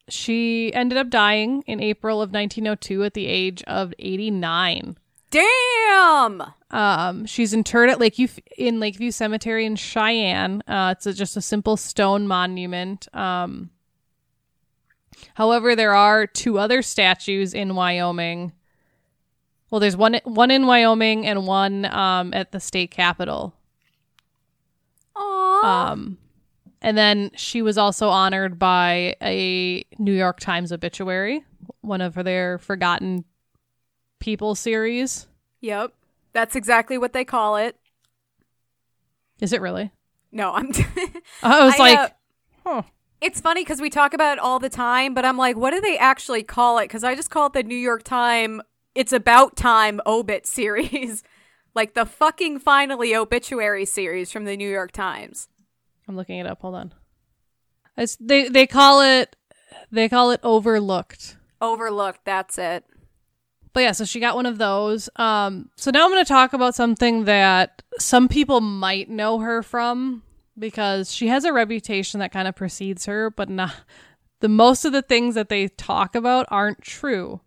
she 0.09 0.74
ended 0.74 0.97
up 0.97 1.09
dying 1.09 1.64
in 1.66 1.82
April 1.82 2.22
of 2.22 2.32
1902 2.32 3.03
at 3.03 3.14
the 3.14 3.28
age 3.28 3.64
of 3.64 3.93
89. 3.97 4.97
Damn. 5.30 6.43
Um, 6.70 7.26
she's 7.26 7.53
interred 7.53 7.89
at 7.89 7.99
Lakeview 7.99 8.28
in 8.57 8.80
Lakeview 8.80 9.12
Cemetery 9.12 9.66
in 9.66 9.78
Cheyenne. 9.78 10.62
Uh, 10.68 10.93
it's 10.95 11.05
a, 11.05 11.14
just 11.14 11.38
a 11.38 11.41
simple 11.41 11.78
stone 11.78 12.28
monument. 12.28 13.07
Um, 13.16 13.70
however, 15.41 15.75
there 15.75 15.95
are 15.95 16.27
two 16.27 16.59
other 16.59 16.83
statues 16.83 17.55
in 17.55 17.73
Wyoming. 17.73 18.51
Well, 19.71 19.79
there's 19.79 19.97
one 19.97 20.19
one 20.23 20.51
in 20.51 20.67
Wyoming 20.67 21.25
and 21.25 21.47
one 21.47 21.85
um, 21.85 22.31
at 22.31 22.51
the 22.51 22.59
state 22.59 22.91
capitol. 22.91 23.55
Aw. 25.15 25.91
Um, 25.91 26.19
and 26.79 26.95
then 26.95 27.31
she 27.35 27.63
was 27.63 27.75
also 27.75 28.09
honored 28.09 28.59
by 28.59 29.15
a 29.19 29.83
New 29.97 30.13
York 30.13 30.39
Times 30.39 30.71
obituary, 30.71 31.43
one 31.81 32.01
of 32.01 32.13
their 32.13 32.59
Forgotten 32.59 33.25
People 34.19 34.53
series. 34.53 35.25
yep. 35.59 35.91
That's 36.33 36.55
exactly 36.55 36.99
what 36.99 37.13
they 37.13 37.25
call 37.25 37.55
it. 37.55 37.75
Is 39.41 39.53
it 39.53 39.59
really? 39.59 39.91
No, 40.31 40.53
I'm 40.53 40.71
I 41.43 41.65
was 41.65 41.73
I, 41.73 41.77
like, 41.79 41.97
uh, 41.97 42.09
huh. 42.63 42.81
It's 43.22 43.39
funny 43.39 43.61
because 43.61 43.80
we 43.80 43.91
talk 43.91 44.15
about 44.15 44.34
it 44.34 44.39
all 44.39 44.57
the 44.57 44.69
time, 44.69 45.13
but 45.13 45.26
I'm 45.26 45.38
like, 45.38 45.55
what 45.55 45.72
do 45.72 45.80
they 45.80 45.97
actually 45.97 46.41
call 46.41 46.80
it? 46.80 46.86
Because 46.86 47.03
I 47.03 47.13
just 47.13 47.30
call 47.30 47.47
it 47.47 47.53
the 47.53 47.61
New 47.61 47.76
York 47.76 48.01
Time. 48.01 48.61
It's 48.95 49.13
about 49.13 49.55
time 49.55 50.01
obit 50.07 50.47
series, 50.47 51.24
like 51.76 51.93
the 51.93 52.05
fucking 52.05 52.59
finally 52.59 53.15
obituary 53.15 53.86
series 53.86 54.32
from 54.32 54.45
the 54.45 54.57
New 54.57 54.69
York 54.69 54.91
Times. 54.91 55.47
I'm 56.07 56.15
looking 56.15 56.39
it 56.39 56.47
up. 56.47 56.61
Hold 56.61 56.76
on. 56.76 56.93
It's, 57.95 58.17
they 58.19 58.49
they 58.49 58.65
call 58.65 59.01
it 59.01 59.36
they 59.91 60.09
call 60.09 60.32
it 60.32 60.39
overlooked. 60.43 61.38
Overlooked. 61.61 62.26
That's 62.26 62.57
it. 62.57 62.86
But 63.74 63.82
yeah, 63.82 63.91
so 63.91 64.03
she 64.03 64.19
got 64.19 64.36
one 64.36 64.45
of 64.45 64.57
those. 64.57 65.09
Um, 65.15 65.69
so 65.76 65.91
now 65.91 66.03
I'm 66.03 66.11
going 66.11 66.24
to 66.24 66.28
talk 66.28 66.53
about 66.53 66.76
something 66.76 67.26
that 67.26 67.84
some 67.99 68.28
people 68.28 68.59
might 68.59 69.09
know 69.09 69.39
her 69.39 69.63
from 69.63 70.24
because 70.62 71.12
she 71.14 71.28
has 71.28 71.43
a 71.43 71.51
reputation 71.51 72.22
that 72.22 72.32
kind 72.32 72.47
of 72.47 72.55
precedes 72.55 73.05
her, 73.07 73.30
but 73.30 73.49
not 73.49 73.74
the 74.40 74.48
most 74.49 74.85
of 74.85 74.94
the 74.94 75.02
things 75.02 75.35
that 75.35 75.49
they 75.49 75.68
talk 75.68 76.15
about 76.15 76.45
aren't 76.49 76.81
true. 76.81 77.41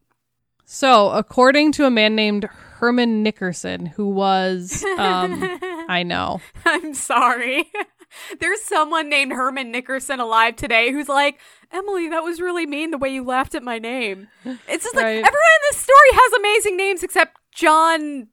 So, 0.67 1.11
according 1.11 1.73
to 1.73 1.85
a 1.87 1.91
man 1.91 2.15
named 2.15 2.45
Herman 2.45 3.23
Nickerson, 3.23 3.87
who 3.87 4.09
was, 4.09 4.83
um, 4.99 5.59
I 5.89 6.03
know, 6.03 6.41
I'm 6.65 6.95
sorry. 6.95 7.71
There's 8.41 8.63
someone 8.63 9.09
named 9.11 9.33
Herman 9.33 9.71
Nickerson 9.73 10.21
alive 10.21 10.57
today 10.57 10.91
who's 10.93 11.09
like, 11.09 11.39
Emily, 11.73 12.09
that 12.11 12.23
was 12.23 12.41
really 12.41 12.65
mean 12.67 12.93
the 12.93 12.99
way 12.99 13.11
you 13.13 13.25
laughed 13.25 13.55
at 13.55 13.63
my 13.63 13.79
name. 13.79 14.29
It's 14.45 14.85
just 14.85 14.95
like 14.95 15.05
Right. 15.05 15.17
everyone 15.17 15.25
in 15.25 15.63
this 15.71 15.79
story 15.79 16.09
has 16.13 16.33
amazing 16.39 16.77
names 16.77 17.03
except 17.03 17.37
John, 17.53 18.29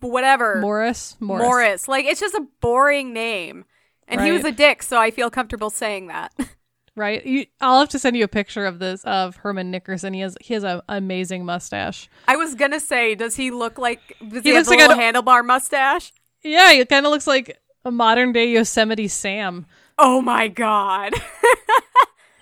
whatever. 0.00 0.60
Morris, 0.60 1.16
Morris. 1.20 1.42
Morris. 1.44 1.88
Like 1.88 2.04
it's 2.04 2.20
just 2.20 2.34
a 2.34 2.46
boring 2.60 3.12
name. 3.12 3.64
And 4.08 4.20
he 4.20 4.32
was 4.32 4.44
a 4.44 4.52
dick, 4.52 4.82
so 4.82 4.98
I 4.98 5.10
feel 5.10 5.30
comfortable 5.30 5.70
saying 5.70 6.08
that. 6.08 6.32
right? 6.96 7.24
You, 7.24 7.46
I'll 7.60 7.80
have 7.80 7.88
to 7.90 7.98
send 7.98 8.16
you 8.16 8.24
a 8.24 8.28
picture 8.28 8.66
of 8.66 8.78
this 8.78 9.02
of 9.04 9.36
Herman 9.36 9.70
Nickerson. 9.70 10.12
He 10.12 10.20
has 10.20 10.36
he 10.40 10.54
has 10.54 10.64
an 10.64 10.82
amazing 10.88 11.44
mustache. 11.44 12.08
I 12.28 12.36
was 12.36 12.54
gonna 12.54 12.80
say, 12.80 13.14
does 13.14 13.36
he 13.36 13.50
look 13.50 13.78
like 13.78 14.00
does 14.20 14.42
he, 14.42 14.50
He 14.50 14.54
have 14.56 14.66
looks 14.66 14.82
a 14.82 14.86
like 14.86 14.98
an- 14.98 15.14
handlebar 15.14 15.44
mustache? 15.44 16.12
Yeah, 16.42 16.72
he 16.72 16.84
kind 16.84 17.06
of 17.06 17.10
looks 17.12 17.26
like 17.26 17.58
a 17.84 17.90
modern 17.90 18.32
day 18.32 18.50
Yosemite 18.52 19.08
Sam. 19.08 19.66
Oh 19.98 20.20
my 20.20 20.48
god. 20.48 21.14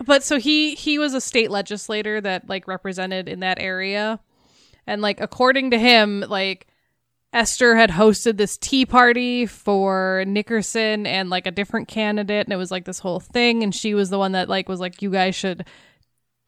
But 0.03 0.25
so 0.25 0.39
he 0.39 0.75
he 0.75 0.99
was 0.99 1.13
a 1.13 1.21
state 1.21 1.51
legislator 1.51 2.21
that 2.23 2.49
like 2.49 2.67
represented 2.67 3.29
in 3.29 3.41
that 3.41 3.59
area, 3.61 4.19
and 4.87 5.03
like 5.03 5.21
according 5.21 5.73
to 5.73 5.79
him, 5.79 6.25
like 6.27 6.67
Esther 7.33 7.77
had 7.77 7.91
hosted 7.91 8.37
this 8.37 8.57
tea 8.57 8.85
party 8.85 9.47
for 9.47 10.25
Nickerson 10.27 11.07
and 11.07 11.31
like 11.31 11.47
a 11.47 11.53
different 11.53 11.87
candidate, 11.89 12.47
and 12.47 12.53
it 12.53 12.57
was 12.57 12.71
like 12.71 12.85
this 12.85 12.99
whole 12.99 13.21
thing, 13.21 13.63
and 13.63 13.75
she 13.75 13.95
was 13.95 14.11
the 14.11 14.19
one 14.19 14.33
that 14.33 14.49
like 14.49 14.69
was 14.69 14.81
like, 14.81 15.01
you 15.01 15.11
guys 15.11 15.35
should 15.35 15.65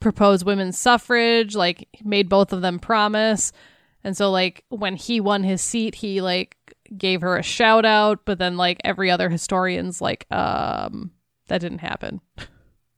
propose 0.00 0.44
women's 0.44 0.78
suffrage, 0.78 1.54
like 1.54 1.88
made 2.02 2.28
both 2.28 2.52
of 2.52 2.62
them 2.62 2.78
promise. 2.78 3.52
And 4.04 4.16
so 4.16 4.30
like 4.30 4.64
when 4.68 4.96
he 4.96 5.20
won 5.20 5.44
his 5.44 5.62
seat, 5.62 5.94
he 5.94 6.20
like 6.20 6.56
gave 6.96 7.20
her 7.20 7.36
a 7.36 7.42
shout 7.42 7.84
out, 7.84 8.24
but 8.24 8.38
then 8.38 8.56
like 8.56 8.80
every 8.84 9.10
other 9.10 9.30
historian's 9.30 10.00
like, 10.00 10.26
um, 10.32 11.12
that 11.48 11.60
didn't 11.60 11.78
happen. 11.78 12.20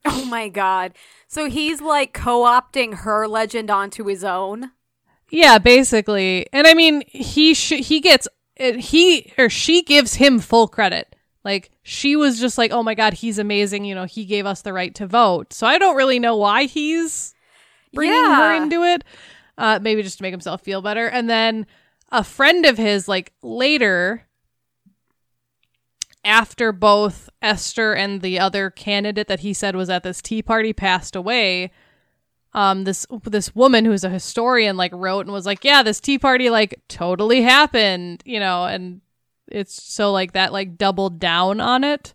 Oh 0.07 0.23
my 0.25 0.49
god. 0.49 0.93
So 1.27 1.49
he's 1.49 1.81
like 1.81 2.13
co-opting 2.13 2.99
her 2.99 3.27
legend 3.27 3.71
onto 3.71 4.05
his 4.05 4.23
own. 4.23 4.71
Yeah, 5.29 5.57
basically. 5.57 6.47
And 6.53 6.67
I 6.67 6.73
mean, 6.73 7.03
he 7.07 7.53
sh- 7.53 7.83
he 7.85 7.99
gets 7.99 8.27
he 8.57 9.33
or 9.37 9.49
she 9.49 9.83
gives 9.83 10.15
him 10.15 10.39
full 10.39 10.67
credit. 10.67 11.15
Like 11.43 11.71
she 11.83 12.15
was 12.15 12.39
just 12.39 12.57
like, 12.57 12.71
"Oh 12.71 12.83
my 12.83 12.95
god, 12.95 13.13
he's 13.13 13.37
amazing, 13.37 13.85
you 13.85 13.93
know, 13.95 14.05
he 14.05 14.25
gave 14.25 14.45
us 14.45 14.61
the 14.61 14.73
right 14.73 14.93
to 14.95 15.07
vote." 15.07 15.53
So 15.53 15.67
I 15.67 15.77
don't 15.77 15.95
really 15.95 16.19
know 16.19 16.35
why 16.35 16.65
he's 16.65 17.33
bringing 17.93 18.15
her 18.15 18.53
into 18.53 18.83
it. 18.83 19.03
Uh 19.57 19.79
maybe 19.81 20.03
just 20.03 20.17
to 20.17 20.23
make 20.23 20.33
himself 20.33 20.61
feel 20.61 20.81
better. 20.81 21.07
And 21.07 21.29
then 21.29 21.67
a 22.11 22.23
friend 22.23 22.65
of 22.65 22.77
his 22.77 23.07
like 23.07 23.33
later 23.41 24.25
after 26.23 26.71
both 26.71 27.29
Esther 27.41 27.93
and 27.93 28.21
the 28.21 28.39
other 28.39 28.69
candidate 28.71 29.27
that 29.27 29.41
he 29.41 29.53
said 29.53 29.75
was 29.75 29.89
at 29.89 30.03
this 30.03 30.21
tea 30.21 30.41
party 30.41 30.73
passed 30.73 31.15
away, 31.15 31.71
um 32.55 32.85
this 32.85 33.05
this 33.25 33.53
woman 33.53 33.85
who's 33.85 34.03
a 34.03 34.09
historian 34.09 34.77
like 34.77 34.91
wrote 34.95 35.27
and 35.27 35.31
was 35.31 35.45
like, 35.45 35.63
"Yeah, 35.63 35.83
this 35.83 35.99
tea 35.99 36.17
party 36.17 36.49
like 36.49 36.81
totally 36.87 37.43
happened," 37.43 38.23
you 38.25 38.39
know, 38.39 38.63
and 38.65 39.01
it's 39.51 39.83
so 39.83 40.11
like 40.11 40.31
that 40.31 40.51
like 40.51 40.77
doubled 40.77 41.19
down 41.19 41.59
on 41.59 41.83
it. 41.83 42.13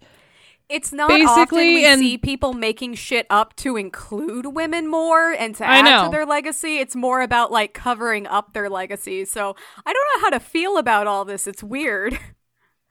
It's 0.69 0.93
not 0.93 1.09
Basically, 1.09 1.27
often 1.43 1.59
we 1.59 1.85
and- 1.85 2.01
see 2.01 2.17
people 2.17 2.53
making 2.53 2.95
shit 2.95 3.27
up 3.29 3.57
to 3.57 3.77
include 3.77 4.47
women 4.55 4.87
more 4.89 5.33
and 5.33 5.55
to 5.57 5.65
add 5.65 6.05
to 6.05 6.11
their 6.11 6.25
legacy. 6.25 6.79
It's 6.79 6.95
more 6.95 7.23
about 7.23 7.51
like 7.51 7.75
covering 7.75 8.27
up 8.29 8.53
their 8.53 8.71
legacy. 8.71 9.25
So 9.25 9.57
I 9.85 9.93
don't 9.93 10.07
know 10.15 10.21
how 10.27 10.31
to 10.31 10.39
feel 10.41 10.79
about 10.79 11.09
all 11.09 11.25
this. 11.25 11.47
It's 11.47 11.63
weird. 11.63 12.19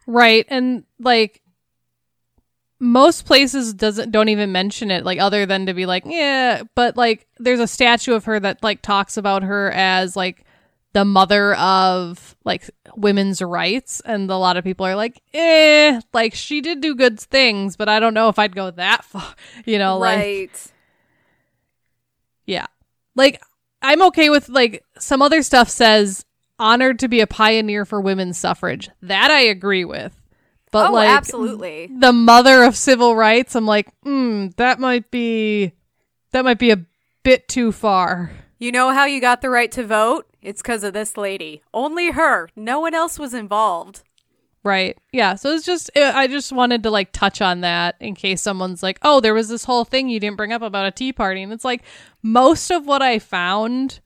Right. 0.08 0.46
And 0.50 0.86
like 1.00 1.42
most 2.80 3.26
places 3.26 3.74
doesn't 3.74 4.12
don't 4.12 4.30
even 4.30 4.52
mention 4.52 4.90
it 4.90 5.04
like 5.04 5.20
other 5.20 5.46
than 5.46 5.66
to 5.66 5.74
be 5.74 5.86
like, 5.86 6.04
yeah, 6.06 6.64
but 6.76 6.96
like 6.96 7.28
there's 7.38 7.60
a 7.60 7.68
statue 7.68 8.14
of 8.14 8.26
her 8.26 8.40
that 8.40 8.64
like 8.64 8.82
talks 8.82 9.18
about 9.18 9.44
her 9.44 9.72
as 9.72 10.16
like 10.16 10.46
the 10.94 11.06
mother 11.06 11.54
of 11.56 12.36
like 12.46 12.70
women's 12.96 13.42
rights 13.42 14.02
and 14.06 14.30
a 14.30 14.38
lot 14.38 14.58
of 14.58 14.64
people 14.64 14.86
are 14.86 14.96
like, 14.96 15.22
"Eh, 15.34 16.00
like 16.14 16.34
she 16.34 16.62
did 16.62 16.82
do 16.82 16.96
good 16.96 17.20
things, 17.20 17.76
but 17.76 17.90
I 17.90 18.00
don't 18.00 18.14
know 18.14 18.30
if 18.30 18.40
I'd 18.40 18.56
go 18.56 18.72
that 18.72 19.06
far." 19.06 19.36
You 19.66 19.78
know, 19.78 19.98
like. 19.98 20.52
Yeah. 22.46 22.66
Like 23.16 23.40
I'm 23.82 24.02
okay 24.04 24.30
with 24.30 24.50
like 24.50 24.84
some 24.98 25.22
other 25.22 25.44
stuff 25.44 25.70
says 25.70 26.26
honored 26.58 27.00
to 27.00 27.08
be 27.08 27.22
a 27.22 27.28
pioneer 27.28 27.86
for 27.86 28.02
women's 28.02 28.38
suffrage. 28.38 28.90
That 29.02 29.30
I 29.30 29.42
agree 29.42 29.86
with. 29.86 30.19
But 30.72 30.92
oh, 30.92 30.94
like 30.94 31.10
absolutely. 31.10 31.90
the 31.92 32.14
mother 32.14 32.64
of 32.64 32.76
civil 32.76 33.16
rights, 33.16 33.56
I'm 33.56 33.66
like, 33.66 33.90
mm, 34.04 34.56
that 34.58 34.80
might 34.80 35.10
be 35.10 35.74
that 36.32 36.46
might 36.46 36.60
be 36.60 36.72
a 36.72 36.86
bit 37.24 37.48
too 37.48 37.72
far. 37.72 38.32
You 38.60 38.72
know 38.72 38.92
how 38.92 39.06
you 39.06 39.20
got 39.22 39.42
the 39.42 39.50
right 39.50 39.72
to 39.72 39.86
vote? 39.86 40.28
It's 40.42 40.62
because 40.62 40.84
of 40.84 40.94
this 40.94 41.18
lady. 41.18 41.64
Only 41.74 42.12
her. 42.12 42.50
No 42.56 42.80
one 42.80 42.94
else 42.94 43.18
was 43.18 43.34
involved. 43.34 44.04
Right. 44.64 44.98
Yeah. 45.14 45.36
So 45.36 45.52
it's 45.52 45.66
just, 45.66 45.90
I 45.96 46.28
just 46.28 46.52
wanted 46.52 46.84
to 46.84 46.92
like 46.92 47.14
touch 47.14 47.42
on 47.42 47.62
that 47.62 47.96
in 48.00 48.14
case 48.14 48.42
someone's 48.42 48.84
like, 48.84 49.00
oh, 49.02 49.22
there 49.22 49.34
was 49.34 49.48
this 49.48 49.64
whole 49.64 49.86
thing 49.86 50.10
you 50.10 50.20
didn't 50.20 50.38
bring 50.38 50.52
up 50.52 50.62
about 50.62 50.86
a 50.86 50.92
tea 50.92 51.14
party. 51.14 51.42
And 51.42 51.54
it's 51.54 51.64
like, 51.64 51.84
most 52.22 52.70
of 52.70 52.86
what 52.86 53.02
I 53.02 53.20
found, 53.20 54.02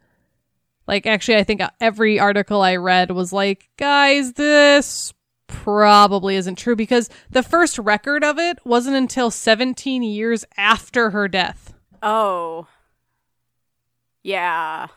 like, 0.87 1.07
actually, 1.07 1.37
I 1.37 1.43
think 1.43 1.61
every 1.81 2.19
article 2.19 2.61
I 2.61 2.75
read 2.75 3.09
was 3.09 3.33
like, 3.33 3.69
guys, 3.77 4.33
this 4.33 5.13
probably 5.63 6.35
isn't 6.35 6.57
true 6.57 6.75
because 6.75 7.09
the 7.29 7.41
first 7.41 7.79
record 7.79 8.21
of 8.21 8.37
it 8.37 8.59
wasn't 8.65 8.97
until 8.97 9.31
17 9.31 10.03
years 10.03 10.43
after 10.57 11.11
her 11.11 11.29
death. 11.29 11.73
Oh. 12.01 12.67
Yeah. 14.23 14.87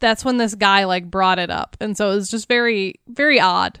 That's 0.00 0.24
when 0.24 0.38
this 0.38 0.56
guy 0.56 0.82
like 0.82 1.08
brought 1.08 1.38
it 1.38 1.48
up. 1.48 1.76
And 1.80 1.96
so 1.96 2.10
it 2.10 2.16
was 2.16 2.28
just 2.28 2.48
very, 2.48 2.96
very 3.06 3.38
odd. 3.38 3.80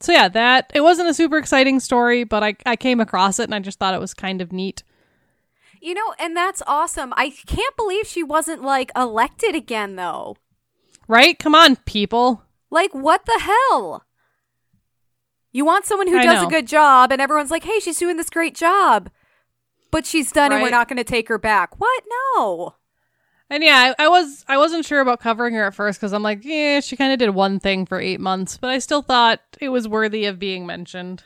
So 0.00 0.12
yeah, 0.12 0.28
that 0.28 0.70
it 0.74 0.82
wasn't 0.82 1.08
a 1.08 1.14
super 1.14 1.38
exciting 1.38 1.80
story, 1.80 2.24
but 2.24 2.44
I 2.44 2.56
I 2.66 2.76
came 2.76 3.00
across 3.00 3.38
it 3.38 3.44
and 3.44 3.54
I 3.54 3.60
just 3.60 3.78
thought 3.78 3.94
it 3.94 4.00
was 4.00 4.12
kind 4.12 4.42
of 4.42 4.52
neat. 4.52 4.82
You 5.80 5.94
know, 5.94 6.14
and 6.18 6.36
that's 6.36 6.62
awesome. 6.66 7.14
I 7.16 7.30
can't 7.30 7.76
believe 7.76 8.06
she 8.06 8.22
wasn't 8.22 8.62
like 8.62 8.92
elected 8.94 9.54
again 9.54 9.96
though. 9.96 10.36
Right? 11.08 11.38
Come 11.38 11.54
on, 11.54 11.76
people. 11.76 12.42
Like 12.76 12.92
what 12.92 13.24
the 13.24 13.40
hell? 13.40 14.04
You 15.50 15.64
want 15.64 15.86
someone 15.86 16.08
who 16.08 16.18
I 16.18 16.22
does 16.22 16.42
know. 16.42 16.46
a 16.46 16.50
good 16.50 16.66
job 16.66 17.10
and 17.10 17.22
everyone's 17.22 17.50
like, 17.50 17.64
"Hey, 17.64 17.80
she's 17.80 17.98
doing 17.98 18.18
this 18.18 18.28
great 18.28 18.54
job." 18.54 19.08
But 19.90 20.04
she's 20.04 20.30
done 20.30 20.52
and 20.52 20.60
we're 20.60 20.68
not 20.68 20.86
going 20.86 20.98
to 20.98 21.04
take 21.04 21.28
her 21.28 21.38
back. 21.38 21.80
What? 21.80 22.04
No. 22.34 22.74
And 23.48 23.64
yeah, 23.64 23.94
I, 23.98 24.04
I 24.04 24.08
was 24.10 24.44
I 24.46 24.58
wasn't 24.58 24.84
sure 24.84 25.00
about 25.00 25.20
covering 25.20 25.54
her 25.54 25.64
at 25.64 25.74
first 25.74 25.98
because 25.98 26.12
I'm 26.12 26.22
like, 26.22 26.44
yeah, 26.44 26.80
she 26.80 26.96
kind 26.96 27.14
of 27.14 27.18
did 27.18 27.30
one 27.30 27.60
thing 27.60 27.86
for 27.86 27.98
eight 27.98 28.20
months, 28.20 28.58
but 28.58 28.68
I 28.68 28.78
still 28.78 29.00
thought 29.00 29.40
it 29.58 29.70
was 29.70 29.88
worthy 29.88 30.26
of 30.26 30.38
being 30.38 30.66
mentioned. 30.66 31.22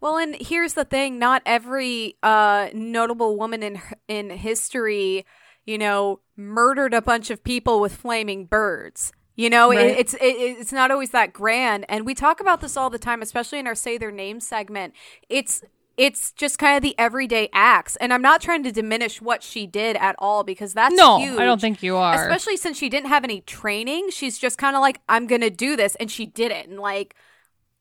Well, 0.00 0.16
and 0.16 0.34
here's 0.40 0.72
the 0.72 0.86
thing: 0.86 1.18
not 1.18 1.42
every 1.44 2.16
uh, 2.22 2.68
notable 2.72 3.36
woman 3.36 3.62
in 3.62 3.78
in 4.08 4.30
history, 4.30 5.26
you 5.66 5.76
know, 5.76 6.20
murdered 6.34 6.94
a 6.94 7.02
bunch 7.02 7.28
of 7.28 7.44
people 7.44 7.78
with 7.78 7.94
flaming 7.94 8.46
birds. 8.46 9.12
You 9.36 9.50
know, 9.50 9.72
it, 9.72 9.98
it's 9.98 10.14
it, 10.14 10.20
it's 10.20 10.72
not 10.72 10.90
always 10.92 11.10
that 11.10 11.32
grand, 11.32 11.84
and 11.88 12.06
we 12.06 12.14
talk 12.14 12.40
about 12.40 12.60
this 12.60 12.76
all 12.76 12.88
the 12.88 12.98
time, 13.00 13.20
especially 13.20 13.58
in 13.58 13.66
our 13.66 13.74
"Say 13.74 13.98
Their 13.98 14.12
Name" 14.12 14.38
segment. 14.38 14.94
It's 15.28 15.62
it's 15.96 16.30
just 16.32 16.58
kind 16.58 16.76
of 16.76 16.82
the 16.82 16.96
everyday 16.98 17.48
acts, 17.52 17.96
and 17.96 18.12
I'm 18.12 18.22
not 18.22 18.40
trying 18.40 18.62
to 18.64 18.70
diminish 18.72 19.20
what 19.20 19.42
she 19.42 19.66
did 19.66 19.96
at 19.96 20.14
all 20.20 20.44
because 20.44 20.72
that's 20.72 20.94
no, 20.94 21.18
huge. 21.18 21.38
I 21.38 21.44
don't 21.44 21.60
think 21.60 21.82
you 21.82 21.96
are. 21.96 22.14
Especially 22.14 22.56
since 22.56 22.78
she 22.78 22.88
didn't 22.88 23.08
have 23.08 23.24
any 23.24 23.40
training, 23.40 24.10
she's 24.10 24.38
just 24.38 24.56
kind 24.56 24.76
of 24.76 24.82
like, 24.82 25.00
"I'm 25.08 25.26
gonna 25.26 25.50
do 25.50 25.74
this," 25.74 25.96
and 25.96 26.08
she 26.10 26.26
did 26.26 26.52
it, 26.52 26.68
and 26.68 26.78
like, 26.78 27.16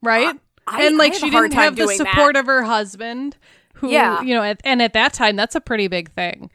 right? 0.01 0.35
I- 0.67 0.85
and 0.85 0.95
I 0.95 0.97
like 0.97 1.13
she 1.13 1.29
didn't 1.29 1.53
have 1.53 1.75
the 1.75 1.83
doing 1.83 1.97
that. 1.97 2.07
support 2.07 2.35
of 2.37 2.45
her 2.45 2.63
husband, 2.63 3.35
who 3.73 3.91
Yeah. 3.91 4.21
you 4.21 4.33
know, 4.33 4.41
at, 4.43 4.61
and 4.63 4.81
at 4.81 4.93
that 4.93 5.11
time, 5.13 5.35
that's 5.35 5.55
a 5.55 5.61
pretty 5.61 5.89
big 5.89 6.09
thing. 6.13 6.49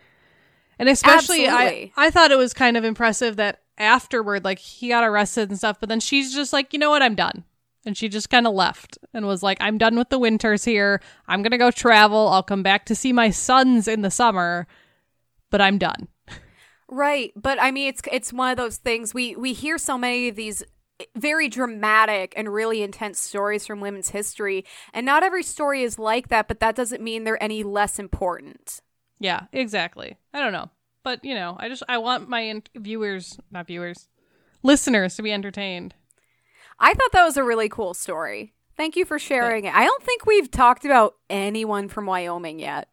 And 0.78 0.88
especially, 0.88 1.46
Absolutely. 1.46 1.92
I 1.96 2.06
I 2.06 2.10
thought 2.10 2.30
it 2.30 2.38
was 2.38 2.54
kind 2.54 2.76
of 2.78 2.84
impressive 2.84 3.36
that 3.36 3.60
afterward, 3.78 4.44
like 4.44 4.58
he 4.58 4.88
got 4.88 5.04
arrested 5.04 5.48
and 5.48 5.58
stuff, 5.58 5.78
but 5.80 5.88
then 5.88 6.00
she's 6.00 6.34
just 6.34 6.52
like, 6.52 6.72
you 6.72 6.78
know 6.78 6.90
what, 6.90 7.02
I'm 7.02 7.14
done. 7.14 7.44
And 7.86 7.96
she 7.96 8.08
just 8.08 8.28
kind 8.28 8.46
of 8.46 8.52
left 8.54 8.98
and 9.14 9.26
was 9.26 9.42
like, 9.42 9.58
I'm 9.60 9.78
done 9.78 9.96
with 9.96 10.10
the 10.10 10.18
winters 10.18 10.64
here. 10.64 11.00
I'm 11.26 11.42
gonna 11.42 11.58
go 11.58 11.70
travel. 11.70 12.28
I'll 12.28 12.42
come 12.42 12.62
back 12.62 12.84
to 12.86 12.94
see 12.94 13.12
my 13.12 13.30
sons 13.30 13.88
in 13.88 14.02
the 14.02 14.10
summer, 14.10 14.66
but 15.50 15.60
I'm 15.60 15.78
done. 15.78 16.08
Right, 16.90 17.32
but 17.36 17.60
I 17.60 17.70
mean 17.70 17.88
it's 17.88 18.02
it's 18.10 18.32
one 18.32 18.50
of 18.50 18.56
those 18.56 18.78
things 18.78 19.12
we 19.12 19.36
we 19.36 19.52
hear 19.52 19.76
so 19.76 19.98
many 19.98 20.28
of 20.28 20.36
these 20.36 20.62
very 21.14 21.48
dramatic 21.48 22.32
and 22.36 22.52
really 22.52 22.82
intense 22.82 23.20
stories 23.20 23.66
from 23.66 23.80
women's 23.80 24.08
history 24.08 24.64
and 24.92 25.06
not 25.06 25.22
every 25.22 25.42
story 25.42 25.82
is 25.82 25.98
like 25.98 26.28
that, 26.28 26.48
but 26.48 26.60
that 26.60 26.74
doesn't 26.74 27.02
mean 27.02 27.24
they're 27.24 27.42
any 27.42 27.62
less 27.62 27.98
important. 27.98 28.80
Yeah, 29.20 29.42
exactly. 29.52 30.16
I 30.32 30.40
don't 30.40 30.52
know, 30.52 30.70
but 31.08 31.24
you 31.24 31.34
know, 31.34 31.56
I 31.58 31.70
just 31.70 31.82
I 31.88 31.96
want 31.96 32.28
my 32.28 32.40
in- 32.42 32.62
viewers, 32.76 33.38
not 33.50 33.66
viewers, 33.66 34.08
listeners 34.62 35.16
to 35.16 35.22
be 35.22 35.32
entertained. 35.32 35.94
I 36.78 36.92
thought 36.92 37.12
that 37.12 37.24
was 37.24 37.38
a 37.38 37.42
really 37.42 37.70
cool 37.70 37.94
story. 37.94 38.52
Thank 38.76 38.94
you 38.94 39.06
for 39.06 39.18
sharing 39.18 39.64
it. 39.64 39.74
I 39.74 39.84
don't 39.86 40.02
think 40.02 40.26
we've 40.26 40.50
talked 40.50 40.84
about 40.84 41.14
anyone 41.30 41.88
from 41.88 42.04
Wyoming 42.04 42.60
yet. 42.60 42.88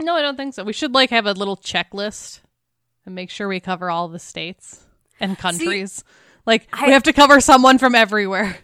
No, 0.00 0.14
I 0.14 0.20
don't 0.20 0.36
think 0.36 0.52
so. 0.52 0.62
We 0.62 0.74
should 0.74 0.92
like 0.92 1.08
have 1.08 1.24
a 1.24 1.32
little 1.32 1.56
checklist 1.56 2.40
and 3.06 3.14
make 3.14 3.30
sure 3.30 3.48
we 3.48 3.60
cover 3.60 3.90
all 3.90 4.08
the 4.08 4.18
states 4.18 4.84
and 5.18 5.38
countries. 5.38 6.04
like 6.44 6.68
I- 6.70 6.86
we 6.86 6.92
have 6.92 7.04
to 7.04 7.14
cover 7.14 7.40
someone 7.40 7.78
from 7.78 7.94
everywhere. 7.94 8.58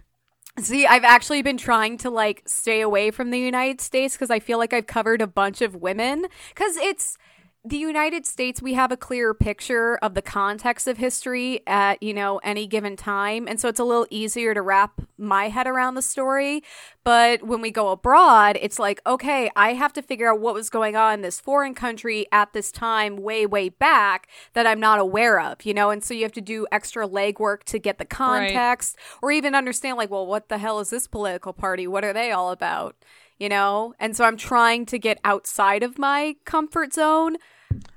See, 0.58 0.86
I've 0.86 1.04
actually 1.04 1.40
been 1.40 1.56
trying 1.56 1.96
to 1.98 2.10
like 2.10 2.42
stay 2.44 2.82
away 2.82 3.10
from 3.10 3.30
the 3.30 3.38
United 3.38 3.80
States 3.80 4.14
because 4.14 4.30
I 4.30 4.38
feel 4.40 4.58
like 4.58 4.74
I've 4.74 4.86
covered 4.86 5.22
a 5.22 5.26
bunch 5.26 5.62
of 5.62 5.74
women. 5.76 6.26
Because 6.50 6.76
it's 6.76 7.16
the 7.64 7.76
United 7.76 8.26
States, 8.26 8.60
we 8.60 8.74
have 8.74 8.90
a 8.90 8.96
clearer 8.96 9.34
picture 9.34 9.96
of 9.96 10.14
the 10.14 10.22
context 10.22 10.88
of 10.88 10.98
history 10.98 11.60
at, 11.66 12.02
you 12.02 12.12
know, 12.12 12.38
any 12.38 12.66
given 12.66 12.96
time. 12.96 13.46
And 13.46 13.60
so 13.60 13.68
it's 13.68 13.78
a 13.78 13.84
little 13.84 14.06
easier 14.10 14.52
to 14.52 14.60
wrap 14.60 15.00
my 15.16 15.48
head 15.48 15.68
around 15.68 15.94
the 15.94 16.02
story. 16.02 16.64
But 17.04 17.44
when 17.44 17.60
we 17.60 17.70
go 17.70 17.90
abroad, 17.90 18.58
it's 18.60 18.80
like, 18.80 19.00
okay, 19.06 19.48
I 19.54 19.74
have 19.74 19.92
to 19.92 20.02
figure 20.02 20.32
out 20.32 20.40
what 20.40 20.54
was 20.54 20.70
going 20.70 20.96
on 20.96 21.14
in 21.14 21.20
this 21.22 21.40
foreign 21.40 21.74
country 21.74 22.26
at 22.32 22.52
this 22.52 22.72
time, 22.72 23.16
way, 23.16 23.46
way 23.46 23.68
back 23.68 24.28
that 24.54 24.66
I'm 24.66 24.80
not 24.80 24.98
aware 24.98 25.40
of, 25.40 25.64
you 25.64 25.72
know? 25.72 25.90
And 25.90 26.02
so 26.02 26.14
you 26.14 26.22
have 26.22 26.32
to 26.32 26.40
do 26.40 26.66
extra 26.72 27.08
legwork 27.08 27.62
to 27.64 27.78
get 27.78 27.98
the 27.98 28.04
context 28.04 28.52
context 28.72 28.96
or 29.20 29.30
even 29.30 29.54
understand 29.54 29.96
like 29.96 30.10
well 30.10 30.26
what 30.26 30.48
the 30.48 30.58
hell 30.58 30.80
is 30.80 30.90
this 30.90 31.06
political 31.06 31.52
party 31.52 31.86
what 31.86 32.04
are 32.04 32.12
they 32.12 32.30
all 32.30 32.50
about 32.50 32.96
you 33.38 33.48
know 33.48 33.94
and 33.98 34.16
so 34.16 34.24
i'm 34.24 34.36
trying 34.36 34.86
to 34.86 34.98
get 34.98 35.18
outside 35.24 35.82
of 35.82 35.98
my 35.98 36.36
comfort 36.44 36.92
zone 36.92 37.36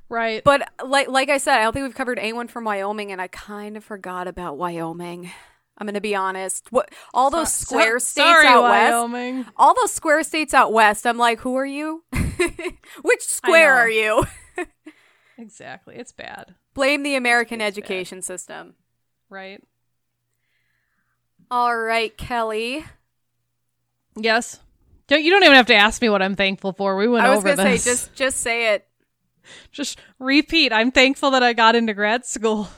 Right. 0.07 0.43
but 0.43 0.69
like 0.85 1.07
like 1.07 1.29
i 1.29 1.37
said 1.37 1.57
i 1.57 1.63
don't 1.63 1.73
think 1.73 1.83
we've 1.85 1.95
covered 1.95 2.19
anyone 2.19 2.47
from 2.47 2.63
wyoming 2.63 3.11
and 3.11 3.19
i 3.19 3.27
kind 3.27 3.75
of 3.75 3.83
forgot 3.83 4.27
about 4.27 4.57
wyoming 4.57 5.31
I'm 5.77 5.87
gonna 5.87 5.99
be 5.99 6.15
honest. 6.15 6.71
What 6.71 6.89
all 7.13 7.29
those 7.29 7.51
So- 7.51 7.65
square 7.65 7.99
so- 7.99 8.05
states 8.05 8.29
sorry, 8.29 8.47
out 8.47 9.09
west? 9.11 9.49
All 9.57 9.75
those 9.75 9.91
square 9.91 10.23
states 10.23 10.53
out 10.53 10.71
west. 10.71 11.05
I'm 11.05 11.17
like, 11.17 11.39
who 11.41 11.55
are 11.57 11.65
you? 11.65 12.01
Which 13.01 13.21
square 13.23 13.73
are 13.73 13.89
you? 13.89 14.23
Exactly. 15.37 15.97
It's 15.97 16.13
bad, 16.13 16.55
Blame 16.75 17.03
the 17.03 17.15
American 17.15 17.59
It's 17.59 17.75
bad. 17.75 17.83
education 17.83 18.21
system. 18.21 18.75
right? 19.29 19.61
All 21.51 21.77
right, 21.77 22.15
Kelley. 22.17 22.85
Yes. 24.15 24.59
Don't, 25.07 25.21
you 25.23 25.29
don't 25.29 25.43
even 25.43 25.55
have 25.55 25.67
to 25.67 25.75
ask 25.75 26.01
me 26.01 26.07
what 26.07 26.21
I'm 26.21 26.35
thankful 26.35 26.71
for. 26.71 26.95
We 26.95 27.07
went 27.09 27.25
I 27.25 27.29
was 27.31 27.39
over 27.39 27.53
this. 27.55 27.83
say 27.83 27.91
just 27.91 28.15
just 28.15 28.37
say 28.37 28.73
it. 28.75 28.87
just 29.71 29.99
repeat. 30.19 30.73
I'm 30.73 30.91
thankful 30.91 31.31
that 31.31 31.43
I 31.43 31.53
got 31.53 31.75
into 31.75 31.93
grad 31.93 32.25
school. 32.25 32.69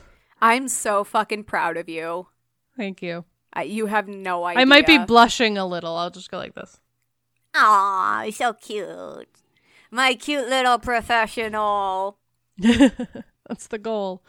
I'm 0.41 0.67
so 0.67 1.03
fucking 1.03 1.45
proud 1.45 1.77
of 1.77 1.89
you. 1.89 2.27
Thank 2.75 3.01
you. 3.01 3.25
I, 3.53 3.63
you 3.63 3.87
have 3.87 4.07
no 4.07 4.45
idea. 4.45 4.61
I 4.61 4.65
might 4.65 4.85
be 4.85 4.99
blushing 4.99 5.57
a 5.57 5.65
little. 5.65 5.95
I'll 5.95 6.11
just 6.11 6.29
go 6.29 6.37
like 6.37 6.53
this. 6.53 6.79
Aw, 7.55 8.29
so 8.31 8.53
cute. 8.53 9.29
My 9.89 10.13
cute 10.13 10.47
little 10.47 10.77
professional. 10.77 12.19
That's 12.57 13.67
the 13.67 13.79
goal. 13.79 14.23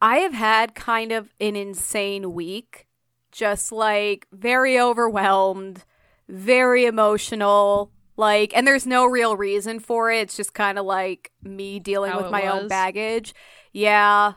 I 0.00 0.18
have 0.18 0.34
had 0.34 0.74
kind 0.74 1.12
of 1.12 1.32
an 1.40 1.56
insane 1.56 2.32
week. 2.32 2.86
Just 3.32 3.72
like 3.72 4.28
very 4.30 4.78
overwhelmed, 4.78 5.84
very 6.28 6.84
emotional. 6.84 7.90
Like, 8.16 8.56
and 8.56 8.66
there's 8.66 8.86
no 8.86 9.04
real 9.06 9.36
reason 9.36 9.80
for 9.80 10.10
it. 10.10 10.20
It's 10.20 10.36
just 10.36 10.54
kind 10.54 10.78
of 10.78 10.86
like 10.86 11.32
me 11.42 11.80
dealing 11.80 12.12
How 12.12 12.18
with 12.18 12.26
it 12.26 12.32
my 12.32 12.46
own 12.46 12.68
baggage. 12.68 13.34
Yeah. 13.72 14.34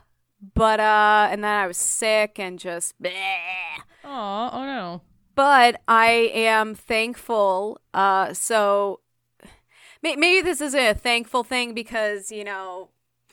But, 0.54 0.80
uh, 0.80 1.28
and 1.30 1.42
then 1.44 1.50
I 1.50 1.66
was 1.66 1.76
sick 1.76 2.38
and 2.38 2.58
just, 2.58 3.00
bleh. 3.02 3.12
Oh, 4.04 4.50
oh 4.52 4.64
no. 4.64 5.02
but 5.34 5.80
I 5.86 6.30
am 6.34 6.74
thankful. 6.74 7.80
Uh, 7.94 8.32
so 8.34 9.00
may- 10.02 10.16
maybe 10.16 10.42
this 10.42 10.60
isn't 10.60 10.80
a 10.80 10.94
thankful 10.94 11.44
thing 11.44 11.74
because 11.74 12.32
you 12.32 12.44
know, 12.44 12.88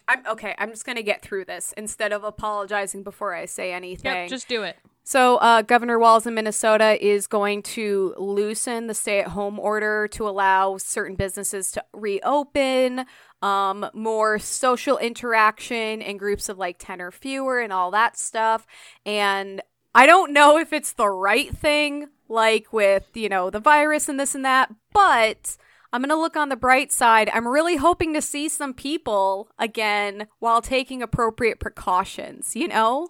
I'm 0.08 0.26
okay. 0.28 0.54
I'm 0.58 0.70
just 0.70 0.86
gonna 0.86 1.02
get 1.02 1.22
through 1.22 1.46
this 1.46 1.74
instead 1.78 2.12
of 2.12 2.24
apologizing 2.24 3.04
before 3.04 3.34
I 3.34 3.46
say 3.46 3.74
anything. 3.74 4.12
Yep, 4.14 4.30
just 4.30 4.48
do 4.48 4.64
it. 4.64 4.78
So, 5.08 5.36
uh, 5.38 5.62
Governor 5.62 6.00
Walz 6.00 6.26
in 6.26 6.34
Minnesota 6.34 6.98
is 7.00 7.28
going 7.28 7.62
to 7.62 8.16
loosen 8.18 8.88
the 8.88 8.96
stay 8.96 9.20
at 9.20 9.28
home 9.28 9.60
order 9.60 10.08
to 10.08 10.28
allow 10.28 10.78
certain 10.78 11.16
businesses 11.16 11.72
to 11.74 11.86
reopen, 11.94 13.06
um, 13.44 13.88
more 13.94 14.40
social 14.40 14.98
interaction 14.98 16.02
in 16.02 16.18
groups 16.18 16.50
of 16.50 16.58
like 16.58 16.78
10 16.80 17.02
or 17.02 17.12
fewer, 17.12 17.60
and 17.60 17.72
all 17.72 17.92
that 17.92 18.18
stuff. 18.18 18.66
And 19.06 19.62
I 19.94 20.08
don't 20.08 20.34
know 20.34 20.58
if 20.58 20.74
it's 20.74 20.94
the 20.94 21.08
right 21.08 21.56
thing, 21.56 22.08
like 22.28 22.74
with, 22.74 23.06
you 23.14 23.30
know, 23.30 23.52
the 23.52 23.60
virus 23.60 24.10
and 24.10 24.20
this 24.20 24.34
and 24.34 24.44
that, 24.44 24.74
but. 24.92 25.56
I'm 25.96 26.02
going 26.02 26.10
to 26.10 26.20
look 26.20 26.36
on 26.36 26.50
the 26.50 26.58
bright 26.58 26.92
side. 26.92 27.30
I'm 27.34 27.48
really 27.48 27.78
hoping 27.78 28.14
to 28.16 28.22
see 28.22 28.50
some 28.50 28.74
people 28.74 29.48
again 29.58 30.28
while 30.40 30.62
taking 30.62 31.02
appropriate 31.02 31.62
precautions, 31.62 32.54
you 32.54 32.68
know? 32.68 33.08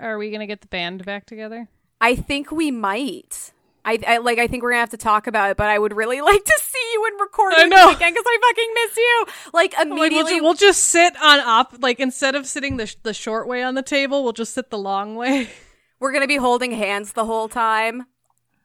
Are, 0.00 0.18
we 0.18 0.32
gonna 0.32 0.48
get 0.48 0.60
the 0.60 0.66
band 0.66 1.04
back 1.04 1.26
together? 1.26 1.68
I 2.00 2.16
think 2.16 2.50
we 2.50 2.72
might. 2.72 3.52
I, 3.84 3.98
I 4.06 4.16
like. 4.18 4.38
I 4.38 4.48
think 4.48 4.64
we're 4.64 4.70
gonna 4.70 4.80
have 4.80 4.90
to 4.90 4.96
talk 4.96 5.26
about 5.28 5.50
it, 5.50 5.56
but 5.56 5.68
I 5.68 5.78
would 5.78 5.94
really 5.94 6.20
like 6.32 6.44
to 6.44 6.60
see 6.60 6.90
you 6.92 7.06
and 7.06 7.20
record 7.20 7.52
I 7.54 7.66
know. 7.66 7.90
again 7.92 8.12
because 8.12 8.24
I 8.26 8.38
fucking 8.48 8.74
miss 8.74 8.96
you. 8.96 9.26
Like 9.52 9.74
Like, 9.76 9.88
we'll, 9.88 9.98
immediately, 9.98 10.38
ju- 10.38 10.42
we'll 10.42 10.54
just 10.54 10.82
sit 10.84 11.14
on 11.22 11.38
up. 11.38 11.76
Like 11.80 12.00
instead 12.00 12.34
of 12.34 12.46
sitting 12.46 12.78
the 12.78 12.86
sh- 12.86 12.96
the 13.02 13.14
short 13.14 13.46
way 13.46 13.62
on 13.62 13.74
the 13.74 13.82
table, 13.82 14.24
we'll 14.24 14.32
just 14.32 14.54
sit 14.54 14.70
the 14.70 14.78
long 14.78 15.14
way. 15.14 15.50
we're 16.00 16.12
gonna 16.12 16.26
be 16.26 16.36
holding 16.36 16.72
hands 16.72 17.12
the 17.12 17.26
whole 17.26 17.48
time. 17.48 18.06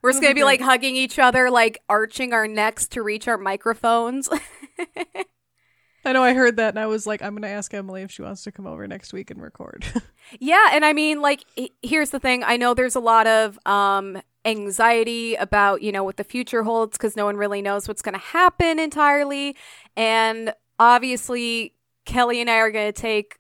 We're 0.02 0.12
just 0.12 0.22
gonna 0.22 0.36
be 0.36 0.44
like 0.44 0.62
hugging 0.62 0.96
each 0.96 1.20
other, 1.20 1.50
like 1.50 1.82
arching 1.90 2.34
our 2.34 2.48
necks 2.48 2.88
to 2.90 3.02
reach 3.02 3.28
our 3.28 3.38
microphones. 3.38 4.30
I 6.06 6.14
know 6.14 6.24
I 6.24 6.34
heard 6.34 6.56
that, 6.56 6.70
and 6.70 6.80
I 6.80 6.88
was 6.88 7.06
like, 7.06 7.22
I'm 7.22 7.36
gonna 7.36 7.48
ask 7.48 7.74
Emily 7.74 8.02
if 8.02 8.12
she 8.12 8.22
wants 8.22 8.44
to 8.44 8.52
come 8.52 8.66
over 8.66 8.88
next 8.88 9.14
week 9.14 9.32
and 9.32 9.42
record. 9.42 9.86
Yeah, 10.40 10.70
and 10.74 10.86
I 10.86 10.94
mean, 10.94 11.22
like, 11.22 11.44
here's 11.82 12.12
the 12.12 12.20
thing. 12.20 12.44
I 12.44 12.56
know 12.56 12.76
there's 12.76 12.96
a 12.96 13.00
lot 13.00 13.26
of 13.26 13.58
um, 13.66 14.22
anxiety 14.46 15.34
about, 15.34 15.82
you 15.82 15.92
know, 15.92 16.04
what 16.04 16.18
the 16.18 16.24
future 16.24 16.62
holds 16.62 16.98
because 16.98 17.16
no 17.16 17.26
one 17.26 17.36
really 17.36 17.64
knows 17.64 17.88
what's 17.88 18.04
going 18.04 18.14
to 18.14 18.20
happen 18.20 18.78
entirely. 18.78 19.56
And 19.98 20.54
obviously, 20.78 21.74
Kelley 22.06 22.42
and 22.42 22.50
I 22.50 22.58
are 22.58 22.70
going 22.70 22.94
to 22.94 23.02
take 23.02 23.40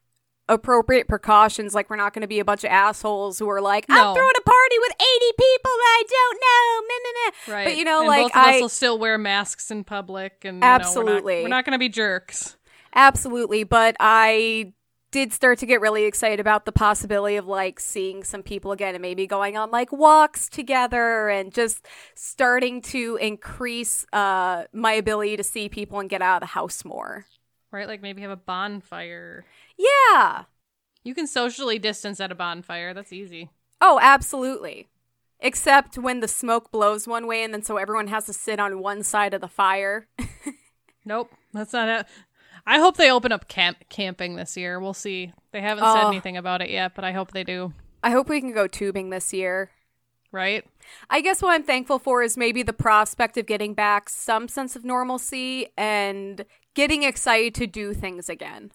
appropriate 0.49 1.07
precautions. 1.07 1.73
Like, 1.73 1.89
we're 1.89 1.95
not 1.95 2.13
going 2.13 2.21
to 2.23 2.27
be 2.27 2.39
a 2.39 2.45
bunch 2.45 2.63
of 2.65 2.71
assholes 2.71 3.39
who 3.39 3.49
are 3.49 3.61
like, 3.61 3.88
No. 3.88 3.95
I'm 3.95 4.15
throwing 4.15 4.34
a 4.38 4.41
party 4.41 4.76
with 4.81 4.91
80 4.93 5.26
people 5.38 5.71
that 5.71 5.97
I 5.97 6.03
don't 6.09 6.39
know. 6.41 6.88
Meh, 6.88 6.99
meh, 7.03 7.13
meh." 7.47 7.53
right. 7.55 7.65
But, 7.67 7.77
you 7.77 7.85
know, 7.85 7.99
and 7.99 8.07
like, 8.07 8.21
both 8.23 8.31
of 8.31 8.38
us 8.38 8.55
I. 8.55 8.61
will 8.61 8.69
still 8.69 8.99
wear 8.99 9.17
masks 9.17 9.71
in 9.71 9.84
public, 9.85 10.43
and 10.43 10.55
you 10.57 10.59
know, 10.59 10.65
we're 10.67 10.71
not- 10.71 10.81
Absolutely. 10.81 11.45
not, 11.45 11.63
gonna 11.65 11.80
be 11.80 11.89
jerks. 11.89 12.57
Absolutely, 12.95 13.63
but 13.63 13.95
I 13.99 14.73
did 15.11 15.34
start 15.34 15.57
to 15.59 15.65
get 15.65 15.81
really 15.81 16.03
excited 16.05 16.39
about 16.39 16.65
the 16.65 16.71
possibility 16.71 17.35
of 17.35 17.47
like 17.47 17.80
seeing 17.80 18.23
some 18.23 18.43
people 18.43 18.71
again 18.71 18.93
and 18.93 19.01
maybe 19.01 19.26
going 19.26 19.57
on 19.57 19.71
like 19.71 19.91
walks 19.91 20.47
together 20.47 21.30
and 21.30 21.51
just 21.51 21.84
starting 22.13 22.80
to 22.80 23.17
increase 23.19 24.05
uh 24.13 24.65
my 24.71 24.93
ability 24.93 25.35
to 25.35 25.43
see 25.43 25.67
people 25.67 25.99
and 25.99 26.11
get 26.11 26.21
out 26.21 26.35
of 26.38 26.39
the 26.41 26.45
house 26.53 26.85
more. 26.85 27.26
Right? 27.71 27.88
Like 27.88 28.01
maybe 28.03 28.21
have 28.21 28.31
a 28.31 28.35
bonfire. 28.38 29.45
Yeah. 29.80 30.43
You 31.03 31.15
can 31.15 31.26
socially 31.27 31.80
distance 31.80 32.19
at 32.19 32.31
a 32.31 32.35
bonfire. 32.35 32.93
That's 32.93 33.14
easy. 33.14 33.49
Oh, 33.81 33.99
absolutely. 34.01 34.88
Except 35.39 35.97
when 35.97 36.19
the 36.19 36.27
smoke 36.27 36.69
blows 36.72 37.07
one 37.07 37.26
way 37.26 37.41
and 37.43 37.53
then 37.53 37.64
so 37.64 37.77
everyone 37.77 38.07
has 38.07 38.26
to 38.26 38.34
sit 38.34 38.60
on 38.60 38.81
one 38.81 39.03
side 39.03 39.34
of 39.34 39.41
the 39.41 39.47
fire. 39.47 40.07
Nope, 41.06 41.31
that's 41.53 41.73
not 41.73 41.88
it. 41.89 42.06
I 42.68 42.77
hope 42.77 42.97
they 42.97 43.10
open 43.10 43.31
up 43.31 43.47
camp 43.47 43.77
camping 43.89 44.35
this 44.35 44.56
year. 44.57 44.80
We'll 44.80 44.93
see. 44.93 45.31
They 45.53 45.61
haven't 45.61 45.85
said 45.85 46.03
Oh. 46.03 46.10
anything 46.10 46.38
about 46.38 46.61
it 46.61 46.69
yet, 46.69 46.93
but 46.93 47.03
I 47.03 47.14
hope 47.14 47.31
they 47.31 47.43
do. 47.45 47.73
I 48.03 48.11
hope 48.11 48.30
we 48.30 48.39
can 48.41 48.53
go 48.53 48.68
tubing 48.68 49.10
this 49.10 49.34
year. 49.34 49.72
Right? 50.31 50.65
I 51.10 51.22
guess 51.22 51.41
what 51.41 51.51
I'm 51.53 51.64
thankful 51.64 51.97
for 51.97 52.22
is 52.22 52.38
maybe 52.38 52.61
the 52.61 52.73
prospect 52.73 53.38
of 53.38 53.47
getting 53.47 53.73
back 53.73 54.07
some 54.10 54.47
sense 54.47 54.76
of 54.76 54.84
normalcy 54.85 55.68
and 55.76 56.45
getting 56.76 57.01
excited 57.03 57.56
to 57.56 57.65
do 57.65 57.93
things 57.95 58.30
again. 58.30 58.72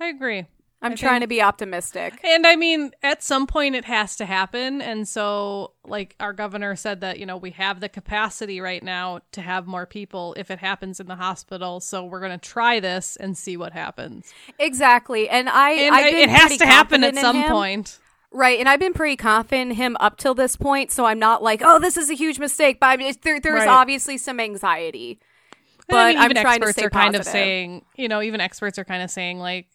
I 0.00 0.06
agree. 0.06 0.46
I'm 0.80 0.92
I 0.92 0.94
trying 0.94 1.12
think- 1.14 1.22
to 1.22 1.26
be 1.28 1.42
optimistic. 1.42 2.20
And 2.22 2.46
I 2.46 2.54
mean, 2.54 2.92
at 3.02 3.20
some 3.24 3.48
point 3.48 3.74
it 3.74 3.84
has 3.86 4.14
to 4.16 4.24
happen. 4.26 4.80
And 4.80 5.08
so, 5.08 5.72
like, 5.84 6.14
our 6.20 6.32
governor 6.32 6.76
said 6.76 7.00
that, 7.00 7.18
you 7.18 7.26
know, 7.26 7.36
we 7.36 7.50
have 7.50 7.80
the 7.80 7.88
capacity 7.88 8.60
right 8.60 8.80
now 8.82 9.18
to 9.32 9.40
have 9.42 9.66
more 9.66 9.86
people 9.86 10.34
if 10.38 10.52
it 10.52 10.60
happens 10.60 11.00
in 11.00 11.08
the 11.08 11.16
hospital. 11.16 11.80
So 11.80 12.04
we're 12.04 12.20
going 12.20 12.38
to 12.38 12.48
try 12.48 12.78
this 12.78 13.16
and 13.16 13.36
see 13.36 13.56
what 13.56 13.72
happens. 13.72 14.32
Exactly. 14.60 15.28
And 15.28 15.48
I 15.48 15.70
And 15.72 15.96
been 15.96 16.14
it 16.14 16.30
has 16.30 16.56
to 16.58 16.66
happen 16.66 17.02
at 17.02 17.16
some 17.16 17.36
him. 17.42 17.50
point. 17.50 17.98
Right, 18.30 18.60
and 18.60 18.68
I've 18.68 18.78
been 18.78 18.92
pretty 18.92 19.16
confident 19.16 19.70
in 19.70 19.76
him 19.78 19.96
up 20.00 20.18
till 20.18 20.34
this 20.34 20.54
point, 20.54 20.90
so 20.92 21.06
I'm 21.06 21.18
not 21.18 21.42
like, 21.42 21.62
"Oh, 21.64 21.78
this 21.78 21.96
is 21.96 22.10
a 22.10 22.14
huge 22.14 22.38
mistake." 22.38 22.78
But 22.78 22.88
I 22.88 22.96
mean, 22.98 23.14
there, 23.22 23.40
there's 23.40 23.60
Right. 23.60 23.68
obviously 23.68 24.18
some 24.18 24.38
anxiety. 24.38 25.18
And 25.52 25.58
I 25.58 25.84
But 25.88 26.08
mean, 26.08 26.18
I'm 26.18 26.30
even 26.32 26.42
trying 26.42 26.60
to 26.60 26.66
experts 26.66 26.86
are 26.86 26.90
kind 26.90 27.16
of 27.16 27.24
saying, 27.24 27.86
you 27.96 28.06
know, 28.06 28.20
even 28.20 28.42
experts 28.42 28.78
are 28.78 28.84
kind 28.84 29.02
of 29.02 29.10
saying, 29.10 29.38
like, 29.38 29.68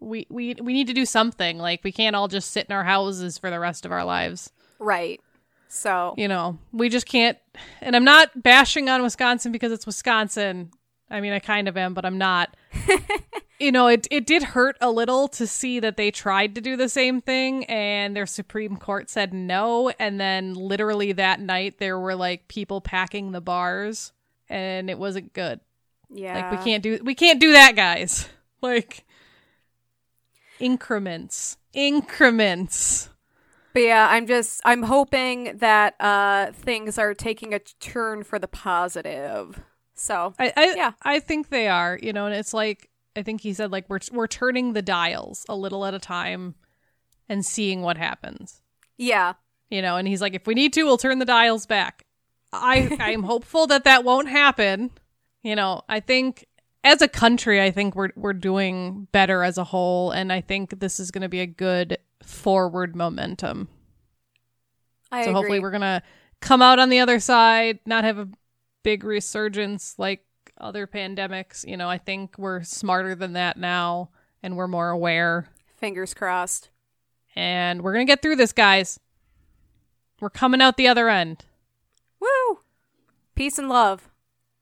we, 0.00 0.26
we, 0.28 0.54
we 0.54 0.72
need 0.72 0.86
to 0.88 0.92
do 0.94 1.04
something. 1.04 1.58
Like, 1.58 1.82
we 1.84 1.92
can't 1.92 2.14
all 2.16 2.28
just 2.28 2.50
sit 2.50 2.66
in 2.66 2.74
our 2.74 2.84
houses 2.84 3.38
for 3.38 3.50
the 3.50 3.58
rest 3.58 3.84
of 3.84 3.92
our 3.92 4.04
lives. 4.04 4.50
Right. 4.78 5.20
So, 5.68 6.14
you 6.16 6.28
know, 6.28 6.58
we 6.72 6.88
just 6.88 7.06
can't. 7.06 7.36
And 7.80 7.94
I'm 7.94 8.04
not 8.04 8.42
bashing 8.42 8.88
on 8.88 9.02
Wisconsin 9.02 9.52
because 9.52 9.70
it's 9.72 9.86
Wisconsin. 9.86 10.70
I 11.10 11.20
mean, 11.20 11.32
I 11.32 11.40
kind 11.40 11.68
of 11.68 11.76
am, 11.76 11.94
but 11.94 12.04
I'm 12.04 12.16
not. 12.18 12.56
you 13.60 13.72
know, 13.72 13.86
it 13.86 14.06
it 14.10 14.26
did 14.26 14.42
hurt 14.42 14.76
a 14.80 14.90
little 14.90 15.28
to 15.28 15.46
see 15.46 15.80
that 15.80 15.96
they 15.96 16.10
tried 16.10 16.54
to 16.54 16.60
do 16.60 16.76
the 16.76 16.88
same 16.88 17.20
thing 17.20 17.64
and 17.64 18.16
their 18.16 18.26
Supreme 18.26 18.76
Court 18.76 19.10
said 19.10 19.34
no. 19.34 19.90
And 19.98 20.18
then 20.20 20.54
literally 20.54 21.12
that 21.12 21.40
night, 21.40 21.78
there 21.78 21.98
were 21.98 22.14
like 22.14 22.48
people 22.48 22.80
packing 22.80 23.32
the 23.32 23.40
bars, 23.40 24.12
and 24.48 24.88
it 24.88 24.98
wasn't 24.98 25.32
good. 25.34 25.60
yeah. 26.08 26.34
Like 26.34 26.58
we 26.58 26.64
can't 26.64 26.82
do 26.82 26.98
we 27.02 27.14
can't 27.14 27.40
do 27.40 27.52
that, 27.52 27.76
guys. 27.76 28.28
Like 28.60 29.06
increments, 30.60 31.56
increments. 31.72 33.10
But 33.74 33.80
yeah, 33.82 34.08
I'm 34.10 34.26
just 34.26 34.60
I'm 34.64 34.82
hoping 34.82 35.58
that 35.58 35.94
uh 36.00 36.52
things 36.52 36.98
are 36.98 37.14
taking 37.14 37.54
a 37.54 37.58
turn 37.58 38.24
for 38.24 38.38
the 38.38 38.48
positive. 38.48 39.60
So, 39.94 40.34
I, 40.38 40.52
I 40.56 40.74
Yeah. 40.74 40.92
I 41.02 41.20
think 41.20 41.48
they 41.48 41.68
are, 41.68 41.98
you 42.00 42.12
know, 42.12 42.26
and 42.26 42.34
it's 42.34 42.54
like 42.54 42.88
I 43.16 43.22
think 43.22 43.40
he 43.40 43.52
said 43.52 43.70
like 43.72 43.84
we're 43.88 44.00
we're 44.12 44.26
turning 44.26 44.72
the 44.72 44.82
dials 44.82 45.44
a 45.48 45.56
little 45.56 45.84
at 45.84 45.94
a 45.94 45.98
time 45.98 46.54
and 47.28 47.44
seeing 47.44 47.82
what 47.82 47.96
happens. 47.98 48.60
yeah. 48.96 49.34
You 49.70 49.82
know, 49.82 49.96
and 49.96 50.08
he's 50.08 50.22
like 50.22 50.32
if 50.34 50.46
we 50.46 50.54
need 50.54 50.72
to, 50.72 50.84
we'll 50.84 50.96
turn 50.96 51.18
the 51.18 51.26
dials 51.26 51.66
back. 51.66 52.06
I 52.54 52.96
I 52.98 53.10
am 53.10 53.24
hopeful 53.24 53.66
that 53.66 53.84
that 53.84 54.02
won't 54.02 54.28
happen. 54.28 54.90
You 55.42 55.56
know, 55.56 55.82
I 55.88 56.00
think 56.00 56.46
as 56.84 57.02
a 57.02 57.08
country, 57.08 57.60
I 57.62 57.70
think 57.70 57.94
we're 57.94 58.10
we're 58.16 58.32
doing 58.32 59.08
better 59.12 59.42
as 59.42 59.58
a 59.58 59.64
whole 59.64 60.10
and 60.10 60.32
I 60.32 60.40
think 60.40 60.80
this 60.80 61.00
is 61.00 61.10
going 61.10 61.22
to 61.22 61.28
be 61.28 61.40
a 61.40 61.46
good 61.46 61.98
forward 62.22 62.94
momentum. 62.96 63.68
I 65.10 65.22
so 65.24 65.30
agree. 65.30 65.34
hopefully 65.34 65.60
we're 65.60 65.70
gonna 65.70 66.02
come 66.40 66.60
out 66.62 66.78
on 66.78 66.88
the 66.90 67.00
other 67.00 67.18
side, 67.20 67.80
not 67.86 68.04
have 68.04 68.18
a 68.18 68.28
big 68.82 69.04
resurgence 69.04 69.94
like 69.98 70.24
other 70.60 70.86
pandemics. 70.86 71.66
You 71.66 71.76
know, 71.76 71.88
I 71.88 71.98
think 71.98 72.36
we're 72.38 72.62
smarter 72.62 73.14
than 73.14 73.32
that 73.32 73.56
now, 73.56 74.10
and 74.42 74.56
we're 74.56 74.68
more 74.68 74.90
aware, 74.90 75.48
Fingers 75.76 76.12
crossed. 76.14 76.68
and 77.34 77.82
we're 77.82 77.92
gonna 77.92 78.04
get 78.04 78.20
through 78.22 78.36
this, 78.36 78.52
guys. 78.52 79.00
We're 80.20 80.30
coming 80.30 80.60
out 80.60 80.76
the 80.76 80.88
other 80.88 81.08
end, 81.08 81.44
Woo! 82.20 82.60
Peace 83.34 83.56
and 83.58 83.68
love. 83.68 84.10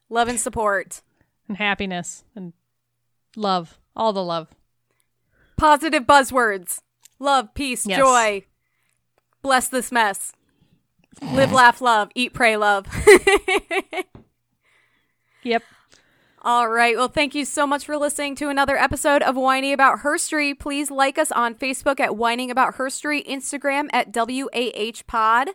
Love 0.08 0.28
and 0.28 0.38
support. 0.38 1.00
And 1.48 1.56
happiness 1.58 2.24
and 2.34 2.52
love, 3.36 3.78
all 3.94 4.12
the 4.12 4.24
love. 4.24 4.48
Positive 5.56 6.04
buzzwords. 6.04 6.80
Love, 7.18 7.54
peace, 7.54 7.86
Yes. 7.86 7.98
joy. 7.98 8.44
Bless 9.42 9.68
this 9.68 9.90
mess. 9.92 10.32
Live, 11.22 11.52
laugh, 11.52 11.80
love. 11.80 12.10
Eat, 12.14 12.34
pray, 12.34 12.56
love. 12.56 12.86
Yep. 15.42 15.62
All 16.42 16.68
right. 16.68 16.96
Well, 16.96 17.06
thank 17.08 17.34
you 17.34 17.44
so 17.44 17.66
much 17.68 17.84
for 17.84 17.96
listening 17.96 18.34
to 18.36 18.48
another 18.48 18.76
episode 18.76 19.22
of 19.22 19.36
Wining 19.36 19.72
About 19.72 20.00
Herstory. 20.00 20.58
Please 20.58 20.90
like 20.90 21.18
us 21.18 21.30
on 21.30 21.54
Facebook 21.54 22.00
at 22.00 22.16
Wining 22.16 22.50
About 22.50 22.74
Herstory, 22.76 23.24
Instagram 23.26 23.88
at 23.92 24.12
WAH 24.12 25.02
Pod. 25.06 25.50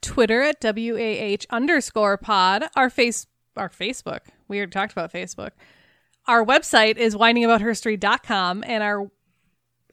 Twitter 0.00 0.42
at 0.42 0.62
WAH 0.62 1.46
underscore 1.50 2.16
pod. 2.16 2.64
Our 2.76 2.90
face 2.90 3.26
our 3.56 3.68
Facebook. 3.68 4.20
We 4.48 4.58
already 4.58 4.70
talked 4.70 4.92
about 4.92 5.12
Facebook. 5.12 5.50
Our 6.26 6.44
website 6.44 6.96
is 6.96 7.14
winingaboutherstory.com 7.16 8.64
and 8.66 8.82
our 8.82 9.10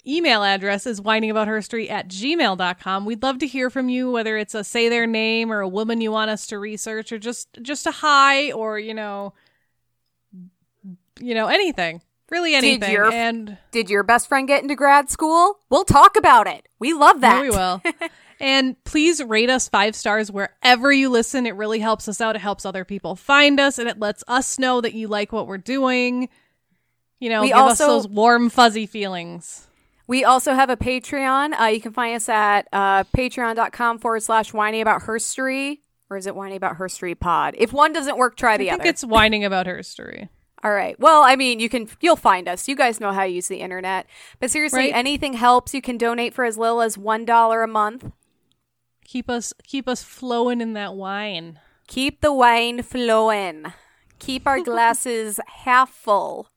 email 0.07 0.43
address 0.43 0.87
is 0.87 0.99
winingaboutherstory 1.01 1.89
at 1.91 2.07
gmail.com. 2.07 3.05
We'd 3.05 3.21
love 3.21 3.37
to 3.39 3.47
hear 3.47 3.69
from 3.69 3.89
you, 3.89 4.11
whether 4.11 4.37
it's 4.37 4.55
a 4.55 4.63
say 4.63 4.89
their 4.89 5.05
name 5.05 5.51
or 5.51 5.59
a 5.59 5.67
woman 5.67 6.01
you 6.01 6.11
want 6.11 6.31
us 6.31 6.47
to 6.47 6.57
research 6.57 7.11
or 7.11 7.19
just 7.19 7.49
just 7.61 7.85
a 7.85 7.91
hi 7.91 8.51
or, 8.51 8.79
you 8.79 8.93
know 8.93 9.33
you 11.19 11.35
know, 11.35 11.47
anything. 11.47 12.01
Really 12.29 12.55
anything. 12.55 12.91
your- 12.91 13.11
and 13.11 13.57
Did 13.71 13.89
your 13.89 14.03
best 14.03 14.27
friend 14.27 14.47
get 14.47 14.63
into 14.63 14.75
grad 14.75 15.09
school? 15.09 15.59
We'll 15.69 15.83
talk 15.83 16.15
about 16.17 16.47
it. 16.47 16.67
We 16.79 16.93
love 16.93 17.21
that. 17.21 17.35
Yeah, 17.35 17.41
we 17.41 17.49
will. 17.49 17.81
and 18.41 18.81
please 18.83 19.23
rate 19.23 19.49
us 19.49 19.69
five 19.69 19.95
stars 19.95 20.31
wherever 20.31 20.91
you 20.91 21.09
listen. 21.09 21.45
It 21.45 21.55
really 21.55 21.79
helps 21.79 22.07
us 22.09 22.19
out. 22.19 22.35
It 22.35 22.39
helps 22.39 22.65
other 22.65 22.83
people 22.83 23.15
find 23.15 23.59
us, 23.59 23.77
and 23.79 23.87
it 23.87 23.99
lets 23.99 24.23
us 24.27 24.59
know 24.59 24.81
that 24.81 24.93
you 24.93 25.07
like 25.07 25.31
what 25.31 25.47
we're 25.47 25.57
doing. 25.57 26.27
You 27.19 27.29
know, 27.29 27.41
We 27.41 27.47
give 27.49 27.57
also- 27.57 27.71
us 27.71 27.77
those 27.77 28.07
warm, 28.07 28.49
fuzzy 28.49 28.85
feelings. 28.87 29.67
We 30.07 30.25
also 30.25 30.53
have 30.53 30.69
a 30.69 30.75
Patreon. 30.75 31.57
Uh, 31.59 31.65
you 31.67 31.79
can 31.79 31.93
find 31.93 32.15
us 32.15 32.27
at 32.27 32.67
uh, 32.73 33.03
patreon.com 33.15 33.99
forward 33.99 34.23
slash 34.23 34.51
wining 34.53 34.81
about 34.81 35.03
herstory. 35.03 35.79
Or 36.09 36.17
is 36.17 36.27
it 36.27 36.35
wining 36.35 36.57
about 36.57 36.77
herstory 36.77 37.17
pod? 37.17 37.55
If 37.57 37.71
one 37.71 37.93
doesn't 37.93 38.17
work, 38.17 38.35
try 38.35 38.55
I 38.55 38.57
the 38.57 38.65
think 38.69 38.81
other. 38.81 38.89
it's 38.89 39.05
whining 39.05 39.45
about 39.45 39.67
her 39.67 39.81
story. 39.83 40.27
All 40.63 40.71
right. 40.73 40.99
Well, 40.99 41.23
I 41.23 41.37
mean, 41.37 41.61
you 41.61 41.69
can 41.69 41.87
you'll 42.01 42.17
find 42.17 42.49
us. 42.49 42.67
You 42.67 42.75
guys 42.75 42.99
know 42.99 43.13
how 43.13 43.23
to 43.23 43.29
use 43.31 43.47
the 43.47 43.61
internet. 43.61 44.07
But 44.41 44.51
seriously, 44.51 44.79
Right. 44.79 44.93
anything 44.93 45.33
helps. 45.33 45.73
You 45.73 45.81
can 45.81 45.97
donate 45.97 46.33
for 46.33 46.43
as 46.43 46.57
little 46.57 46.81
as 46.81 46.97
one 46.97 47.23
dollar 47.23 47.63
a 47.63 47.67
month. 47.67 48.11
Keep 49.11 49.29
us, 49.29 49.51
keep 49.67 49.89
us 49.89 50.01
flowing 50.03 50.61
in 50.61 50.71
that 50.71 50.95
wine. 50.95 51.59
Keep 51.89 52.21
the 52.21 52.31
wine 52.31 52.81
flowing. 52.81 53.65
Keep 54.19 54.47
our 54.47 54.59
glasses 54.63 55.37
half 55.47 55.89
full. 55.89 56.47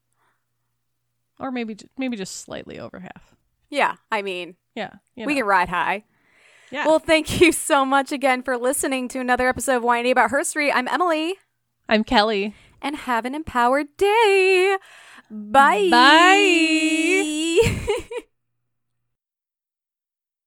Or 1.41 1.51
maybe, 1.51 1.77
maybe 1.99 2.17
just 2.17 2.37
slightly 2.37 2.79
over 2.79 3.01
half. 3.01 3.35
Yeah, 3.71 3.97
I 4.13 4.23
mean, 4.23 4.55
Yeah, 4.77 4.91
you 5.17 5.27
we 5.27 5.35
can 5.35 5.45
ride 5.45 5.69
high. 5.69 6.05
Yeah. 6.71 6.87
Well, 6.87 7.01
thank 7.01 7.41
you 7.41 7.51
so 7.51 7.85
much 7.85 8.13
again 8.13 8.45
for 8.45 8.57
listening 8.57 9.09
to 9.09 9.19
another 9.19 9.49
episode 9.49 9.79
of 9.79 9.83
Whiny 9.83 10.13
About 10.13 10.31
Herstory. 10.31 10.71
I'm 10.73 10.87
Emily, 10.87 11.35
I'm 11.89 12.05
Kelley. 12.05 12.55
and 12.81 12.95
have 12.95 13.25
an 13.25 13.35
empowered 13.35 13.89
day. 13.97 14.77
Bye. 15.29 15.89
Bye. 15.91 18.03